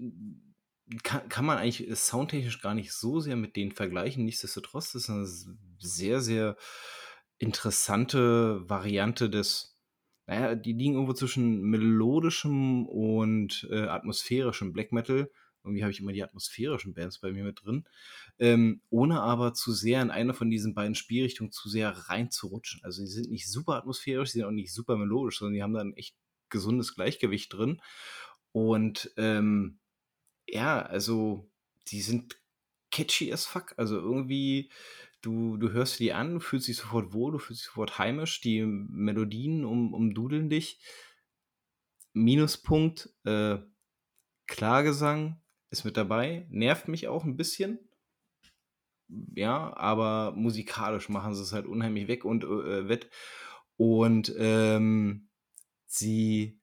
ka 1.05 1.21
kann 1.29 1.45
man 1.47 1.59
eigentlich, 1.59 1.89
äh, 1.89 1.95
soundtechnisch 1.97 2.61
gar 2.63 2.75
nicht 2.75 2.93
so 2.93 3.21
sehr 3.21 3.37
mit 3.37 3.57
denen 3.57 3.73
vergleichen. 3.73 4.25
Nichtsdestotrotz 4.25 4.95
ist 4.95 5.09
'ne 5.11 5.23
s 5.23 5.49
sehr, 5.81 6.21
sehr 6.21 6.57
interessante 7.39 8.69
Variante 8.69 9.31
des 9.31 9.77
na 10.29 10.35
ja, 10.41 10.55
die 10.57 10.73
liegen 10.75 10.95
irgendwo 10.95 11.13
zwischen 11.15 11.63
melodischem 11.63 12.87
und, 12.87 13.69
äh, 13.73 13.81
atmosphärischem 13.89 14.73
Black 14.73 14.93
Metal. 14.93 15.31
Irgendwie 15.65 15.83
habe 15.83 15.93
ich 15.93 16.01
immer 16.01 16.13
die 16.13 16.23
atmosphärischen 16.25 16.95
Bands 16.95 17.19
bei 17.21 17.33
mir 17.33 17.45
mit 17.45 17.65
drin, 17.65 17.85
ähm, 18.39 18.83
ohne 18.91 19.23
aber 19.23 19.55
zu 19.55 19.73
sehr 19.73 20.03
in 20.03 20.11
eine 20.13 20.35
von 20.35 20.51
diesen 20.51 20.75
beiden 20.75 20.95
Spielrichtungen 20.97 21.53
zu 21.53 21.69
sehr 21.71 21.91
reinzurutschen. 22.11 22.81
Also, 22.85 23.05
sie 23.07 23.13
sind 23.13 23.31
nicht 23.33 23.51
super 23.51 23.75
atmosphärisch, 23.77 24.31
sie 24.33 24.39
sind 24.41 24.47
auch 24.49 24.53
nicht 24.53 24.73
super 24.75 24.97
melodisch, 24.99 25.39
sondern 25.41 25.55
die 25.55 25.63
haben 25.65 25.75
da 25.75 25.81
'n 25.83 25.95
echt 25.97 26.17
gesundes 26.51 26.95
Gleichgewicht 26.97 27.53
drin. 27.55 27.83
Und, 28.53 29.13
ähm, 29.19 29.80
ja, 30.53 30.83
also, 30.83 31.51
die 31.89 32.01
sind 32.03 32.39
catchy 32.91 33.33
as 33.33 33.47
fuck. 33.47 33.75
Also, 33.79 33.97
irgendwie 33.99 34.71
du 35.23 35.57
du 35.59 35.71
hörst 35.73 36.01
die 36.01 36.13
an, 36.13 36.41
fühlst 36.41 36.69
dich 36.69 36.77
sofort 36.79 37.13
wohl, 37.13 37.33
du 37.33 37.39
fühlst 37.39 37.63
dich 37.63 37.67
sofort 37.69 37.99
heimisch. 37.99 38.41
Die 38.43 38.63
Melodien 38.65 39.65
um 39.65 39.95
umdudeln 39.95 40.51
dich. 40.51 40.79
Minuspunkt, 42.17 43.09
äh, 43.25 43.59
Klagesang 44.47 45.41
ist 45.71 45.85
mit 45.85 45.97
dabei, 45.97 46.47
nervt 46.51 46.89
mich 46.89 47.09
auch 47.09 47.25
'n 47.25 47.37
bisschen. 47.37 47.81
Ja, 49.35 49.77
aber 49.77 50.33
musikalisch 50.37 51.09
machen 51.09 51.35
sie's 51.35 51.53
halt 51.53 51.67
unheimlich 51.67 52.09
weg 52.09 52.25
und, 52.25 52.45
äh, 52.45 52.89
wett. 52.89 53.11
Und, 53.77 54.33
ähm, 54.39 55.29
sie 55.87 56.60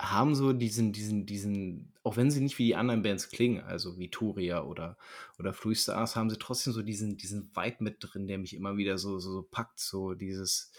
haben 0.00 0.34
so 0.34 0.52
diesen 0.52 0.92
diesen 0.92 1.26
diesen 1.26 1.92
auch 2.04 2.16
wenn 2.16 2.30
sie 2.30 2.40
nicht 2.40 2.58
wie 2.58 2.66
die 2.66 2.76
anderen 2.76 3.02
Bands 3.02 3.30
klingen, 3.30 3.60
also 3.62 3.98
wie 3.98 4.10
Thuria 4.10 4.62
oder 4.64 4.96
oder 5.38 5.52
Fluister 5.52 5.96
Ars, 5.96 6.16
haben 6.16 6.30
sie 6.30 6.38
trotzdem 6.38 6.72
so 6.72 6.82
diesen 6.82 7.16
diesen 7.16 7.54
Vibe 7.56 7.84
mit 7.84 7.96
drin, 8.00 8.26
der 8.28 8.38
mich 8.38 8.54
immer 8.54 8.76
wieder 8.76 8.98
so 8.98 9.18
so 9.18 9.42
packt, 9.42 9.80
so 9.80 10.14
dieses 10.14 10.72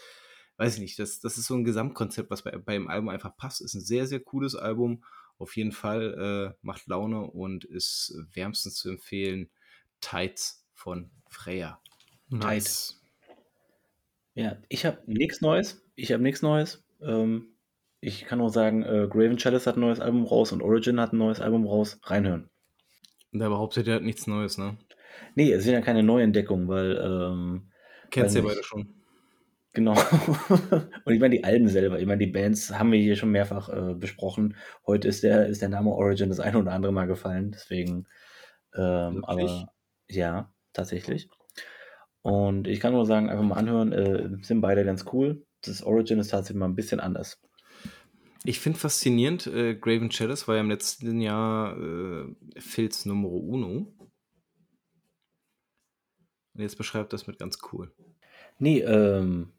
weiß 0.58 0.74
ich 0.76 0.80
nicht, 0.80 0.98
das 0.98 1.20
das 1.20 1.38
ist 1.38 1.46
so 1.46 1.54
'n 1.54 1.64
Gesamtkonzept, 1.64 2.30
was 2.30 2.42
bei 2.44 2.56
beim 2.58 2.88
Album 2.88 3.08
einfach 3.10 3.36
passt. 3.36 3.60
Ist 3.62 3.74
'n 3.74 3.80
sehr, 3.82 4.06
sehr 4.06 4.20
cooles 4.20 4.54
Album. 4.56 5.04
Auf 5.38 5.56
jeden 5.56 5.72
Fall, 5.72 6.54
äh, 6.54 6.58
macht 6.62 6.86
Laune 6.88 7.22
und 7.22 7.64
ist 7.64 8.14
wärmstens 8.32 8.76
zu 8.76 8.90
empfehlen. 8.90 9.50
Tights 10.00 10.66
von 10.74 11.10
Freya. 11.30 11.80
Nice. 12.30 13.00
Ja, 14.36 14.58
ich 14.68 14.86
habe 14.86 15.02
nichts 15.06 15.40
Neues. 15.40 15.82
Ich 15.96 16.12
habe 16.12 16.22
nichts 16.22 16.42
Neues. 16.42 16.84
Ähm, 17.00 17.56
ich 18.00 18.24
kann 18.24 18.38
nur 18.38 18.50
sagen, 18.50 18.82
äh, 18.82 19.06
Graven 19.08 19.36
Chalice 19.36 19.66
hat 19.66 19.76
ein 19.76 19.80
neues 19.80 20.00
Album 20.00 20.24
raus 20.24 20.52
und 20.52 20.62
Origin 20.62 21.00
hat 21.00 21.12
ein 21.12 21.18
neues 21.18 21.40
Album 21.40 21.66
raus. 21.66 22.00
Reinhören. 22.02 22.48
Da 23.32 23.48
behauptet 23.48 23.86
er 23.88 23.96
hat 23.96 24.02
nichts 24.02 24.26
Neues, 24.26 24.58
ne? 24.58 24.76
Nee, 25.34 25.52
es 25.52 25.64
sind 25.64 25.74
ja 25.74 25.80
keine 25.80 26.02
Neuentdeckungen, 26.02 26.68
weil. 26.68 26.96
Ähm, 26.96 27.70
Kennst 28.10 28.34
du 28.34 28.40
ja 28.40 28.46
beide 28.46 28.64
schon. 28.64 28.94
Genau. 29.72 29.92
und 31.04 31.12
ich 31.12 31.20
meine, 31.20 31.36
die 31.36 31.44
Alben 31.44 31.68
selber, 31.68 32.00
ich 32.00 32.06
meine, 32.06 32.18
die 32.18 32.32
Bands 32.32 32.76
haben 32.76 32.90
wir 32.90 32.98
hier 32.98 33.14
schon 33.14 33.30
mehrfach 33.30 33.68
äh, 33.68 33.94
besprochen. 33.94 34.56
Heute 34.84 35.06
ist 35.06 35.22
der, 35.22 35.46
ist 35.46 35.62
der 35.62 35.68
Name 35.68 35.90
Origin 35.90 36.28
das 36.28 36.40
eine 36.40 36.58
oder 36.58 36.72
andere 36.72 36.92
Mal 36.92 37.06
gefallen, 37.06 37.52
deswegen. 37.52 38.08
Ähm, 38.74 39.24
aber 39.24 39.68
ja, 40.08 40.52
tatsächlich. 40.72 41.28
Und 42.22 42.66
ich 42.66 42.80
kann 42.80 42.92
nur 42.92 43.06
sagen, 43.06 43.30
einfach 43.30 43.44
mal 43.44 43.54
anhören, 43.56 43.92
äh, 43.92 44.28
sind 44.42 44.60
beide 44.60 44.84
ganz 44.84 45.04
cool. 45.12 45.46
Das 45.62 45.84
Origin 45.84 46.18
ist 46.18 46.28
tatsächlich 46.28 46.58
mal 46.58 46.66
ein 46.66 46.74
bisschen 46.74 46.98
anders. 46.98 47.40
Ich 48.44 48.58
finde 48.58 48.78
faszinierend, 48.78 49.46
äh, 49.48 49.74
Graven 49.74 50.08
Chalice 50.08 50.48
war 50.48 50.54
ja 50.54 50.62
im 50.62 50.70
letzten 50.70 51.20
Jahr 51.20 51.76
äh, 51.76 52.34
Phils 52.58 53.04
Numero 53.04 53.36
Uno. 53.36 53.92
Und 56.54 56.60
jetzt 56.60 56.78
beschreibt 56.78 57.12
das 57.12 57.26
mit 57.26 57.38
ganz 57.38 57.58
cool. 57.72 57.92
Nee, 58.58 58.80
ähm, 58.80 59.52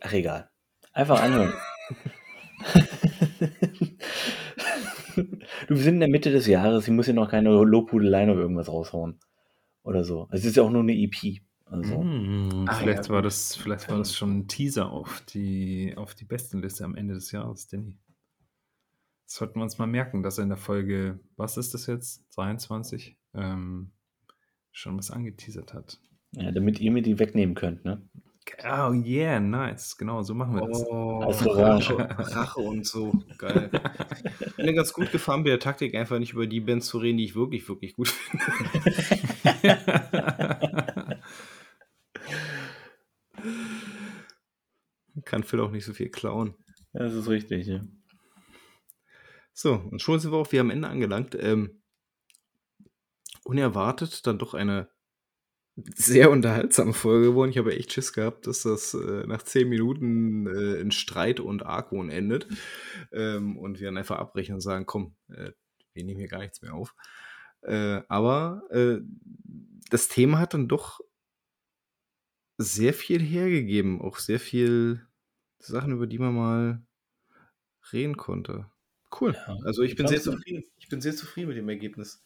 ach 0.00 0.12
egal. 0.12 0.50
Einfach 0.92 1.20
anhören. 1.20 1.52
du, 5.16 5.26
wir 5.68 5.76
sind 5.76 5.94
in 5.94 6.00
der 6.00 6.08
Mitte 6.08 6.30
des 6.30 6.46
Jahres, 6.46 6.88
ich 6.88 6.92
muss 6.92 7.06
hier 7.06 7.14
noch 7.14 7.30
keine 7.30 7.50
Lobhudeleien 7.50 8.30
oder 8.30 8.40
irgendwas 8.40 8.68
raushauen. 8.68 9.20
Oder 9.82 10.04
so. 10.04 10.28
Es 10.30 10.44
ist 10.44 10.56
ja 10.56 10.62
auch 10.62 10.70
nur 10.70 10.82
eine 10.82 10.92
EP. 10.92 11.40
Also, 11.70 12.02
Mm, 12.02 12.66
vielleicht, 12.78 13.06
ja, 13.06 13.12
war 13.14 13.22
das, 13.22 13.54
vielleicht 13.56 13.88
war 13.90 13.98
das 13.98 14.14
schon 14.16 14.38
ein 14.38 14.48
Teaser 14.48 14.90
auf 14.90 15.20
die, 15.28 15.94
auf 15.96 16.14
die 16.14 16.24
Bestenliste 16.24 16.84
am 16.84 16.94
Ende 16.94 17.14
des 17.14 17.30
Jahres, 17.32 17.68
Danny. 17.68 17.98
Das 19.26 19.34
sollten 19.34 19.58
wir 19.58 19.64
uns 19.64 19.78
mal 19.78 19.86
merken, 19.86 20.22
dass 20.22 20.38
er 20.38 20.44
in 20.44 20.48
der 20.48 20.56
Folge, 20.58 21.20
was 21.36 21.56
ist 21.58 21.74
das 21.74 21.86
jetzt? 21.86 22.24
23? 22.36 23.18
Ähm, 23.34 23.92
schon 24.72 24.96
was 24.96 25.10
angeteasert 25.10 25.74
hat. 25.74 26.00
ja, 26.32 26.50
damit 26.52 26.80
ihr 26.80 26.90
mir 26.90 27.02
die 27.02 27.18
wegnehmen 27.18 27.54
könnt, 27.54 27.84
ne? 27.84 28.08
Oh 28.64 28.92
yeah, 28.94 29.38
nice. 29.40 29.96
Genau, 29.98 30.22
so 30.22 30.32
machen 30.34 30.54
wir 30.54 30.66
das. 30.66 30.82
Oh. 30.86 31.18
Rache, 31.18 31.98
Rache 31.98 32.60
und 32.60 32.86
so. 32.86 33.12
Geil. 33.36 33.70
Ich 34.40 34.64
bin 34.64 34.74
ganz 34.74 34.92
gut 34.92 35.12
gefahren 35.12 35.44
bei 35.44 35.50
der 35.50 35.60
Taktik, 35.60 35.94
einfach 35.94 36.18
nicht 36.18 36.32
über 36.32 36.48
die 36.48 36.58
Bands 36.60 36.86
zu 36.88 36.98
reden, 36.98 37.18
die 37.18 37.24
ich 37.26 37.36
wirklich, 37.36 37.68
wirklich 37.68 37.94
gut 37.94 38.08
finde. 38.08 38.44
Kann 45.28 45.42
Phil 45.42 45.60
auch 45.60 45.70
nicht 45.70 45.84
so 45.84 45.92
viel 45.92 46.08
klauen. 46.08 46.54
Das 46.94 47.12
ist 47.12 47.28
richtig, 47.28 47.66
ja. 47.66 47.86
So, 49.52 49.74
und 49.74 50.00
schon 50.00 50.18
sind 50.18 50.32
wir 50.32 50.38
auch 50.38 50.50
wieder 50.50 50.62
am 50.62 50.70
Ende 50.70 50.88
angelangt. 50.88 51.36
Ähm, 51.38 51.82
unerwartet 53.44 54.26
dann 54.26 54.38
doch 54.38 54.54
eine 54.54 54.88
sehr 55.76 56.30
unterhaltsame 56.30 56.94
Folge 56.94 57.26
geworden. 57.26 57.50
Ich 57.50 57.58
habe 57.58 57.76
echt 57.76 57.92
Schiss 57.92 58.14
gehabt, 58.14 58.46
dass 58.46 58.62
das 58.62 58.94
äh, 58.94 59.26
nach 59.26 59.42
zehn 59.42 59.68
Minuten 59.68 60.46
äh, 60.46 60.80
in 60.80 60.92
Streit 60.92 61.40
und 61.40 61.62
Argwohn 61.62 62.08
endet. 62.08 62.48
Ähm, 63.12 63.58
und 63.58 63.80
wir 63.80 63.88
dann 63.88 63.98
einfach 63.98 64.16
abbrechen 64.16 64.54
und 64.54 64.62
sagen, 64.62 64.86
komm, 64.86 65.14
äh, 65.28 65.52
wir 65.92 66.04
nehmen 66.04 66.20
hier 66.20 66.28
gar 66.28 66.40
nichts 66.40 66.62
mehr 66.62 66.72
auf. 66.72 66.94
Äh, 67.60 68.00
aber 68.08 68.62
äh, 68.70 69.00
das 69.90 70.08
Thema 70.08 70.38
hat 70.38 70.54
dann 70.54 70.68
doch 70.68 71.00
sehr 72.56 72.94
viel 72.94 73.20
hergegeben. 73.20 74.00
Auch 74.00 74.18
sehr 74.18 74.40
viel 74.40 75.07
Sachen, 75.58 75.92
über 75.92 76.06
die 76.06 76.18
man 76.18 76.34
mal 76.34 76.82
reden 77.92 78.16
konnte. 78.16 78.70
Cool. 79.20 79.34
Ja, 79.34 79.56
also 79.64 79.82
ich 79.82 79.92
ich 79.92 79.96
bin 79.96 80.06
sehr 80.06 80.20
zufrieden. 80.20 80.64
Ich 80.76 80.88
bin 80.88 81.00
sehr 81.00 81.16
zufrieden 81.16 81.48
mit 81.48 81.56
dem 81.56 81.68
Ergebnis. 81.68 82.24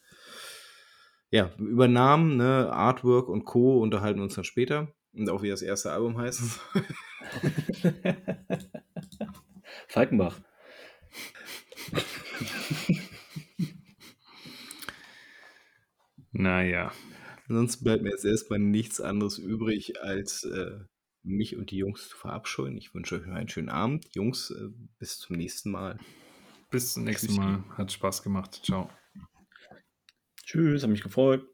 Ja, 1.31 1.51
über 1.57 1.89
Namen, 1.89 2.37
ne, 2.37 2.71
Artwork 2.71 3.29
und 3.29 3.45
Co. 3.45 3.81
unterhalten 3.81 4.19
wir 4.19 4.25
uns 4.25 4.35
dann 4.35 4.45
später. 4.45 4.93
Und 5.15 5.29
auch 5.31 5.43
wie 5.43 5.49
das 5.49 5.63
erste 5.63 5.93
Album 5.93 6.19
heißt. 6.19 6.43
Falkenbach. 9.89 10.41
naja. 16.33 16.93
Ansonsten 17.49 17.85
bleibt 17.85 18.03
mir 18.03 18.11
jetzt 18.11 18.25
erstmal 18.25 18.59
nichts 18.59 19.01
anderes 19.01 19.39
übrig, 19.39 20.01
als 20.01 20.45
äh, 20.45 20.81
mich 21.23 21.57
und 21.57 21.71
die 21.71 21.79
Jungs 21.79 22.09
zu 22.09 22.17
verabscheuen. 22.17 22.77
Ich 22.77 22.95
wünsche 22.95 23.17
euch 23.17 23.27
einen 23.27 23.49
schönen 23.49 23.69
Abend. 23.69 24.15
Jungs, 24.15 24.51
äh, 24.51 24.69
bis 24.99 25.19
zum 25.19 25.37
nächsten 25.37 25.71
Mal. 25.71 25.99
Bis 26.71 26.95
zum 26.95 27.05
nächsten. 27.05 27.35
Mal. 27.37 27.65
Hat 27.77 27.93
Spaß 27.93 28.23
gemacht. 28.23 28.61
Ciao. 28.65 28.91
Tschüss, 30.45 30.83
hat 30.83 30.91
mich 30.91 31.03
gefreut. 31.03 31.47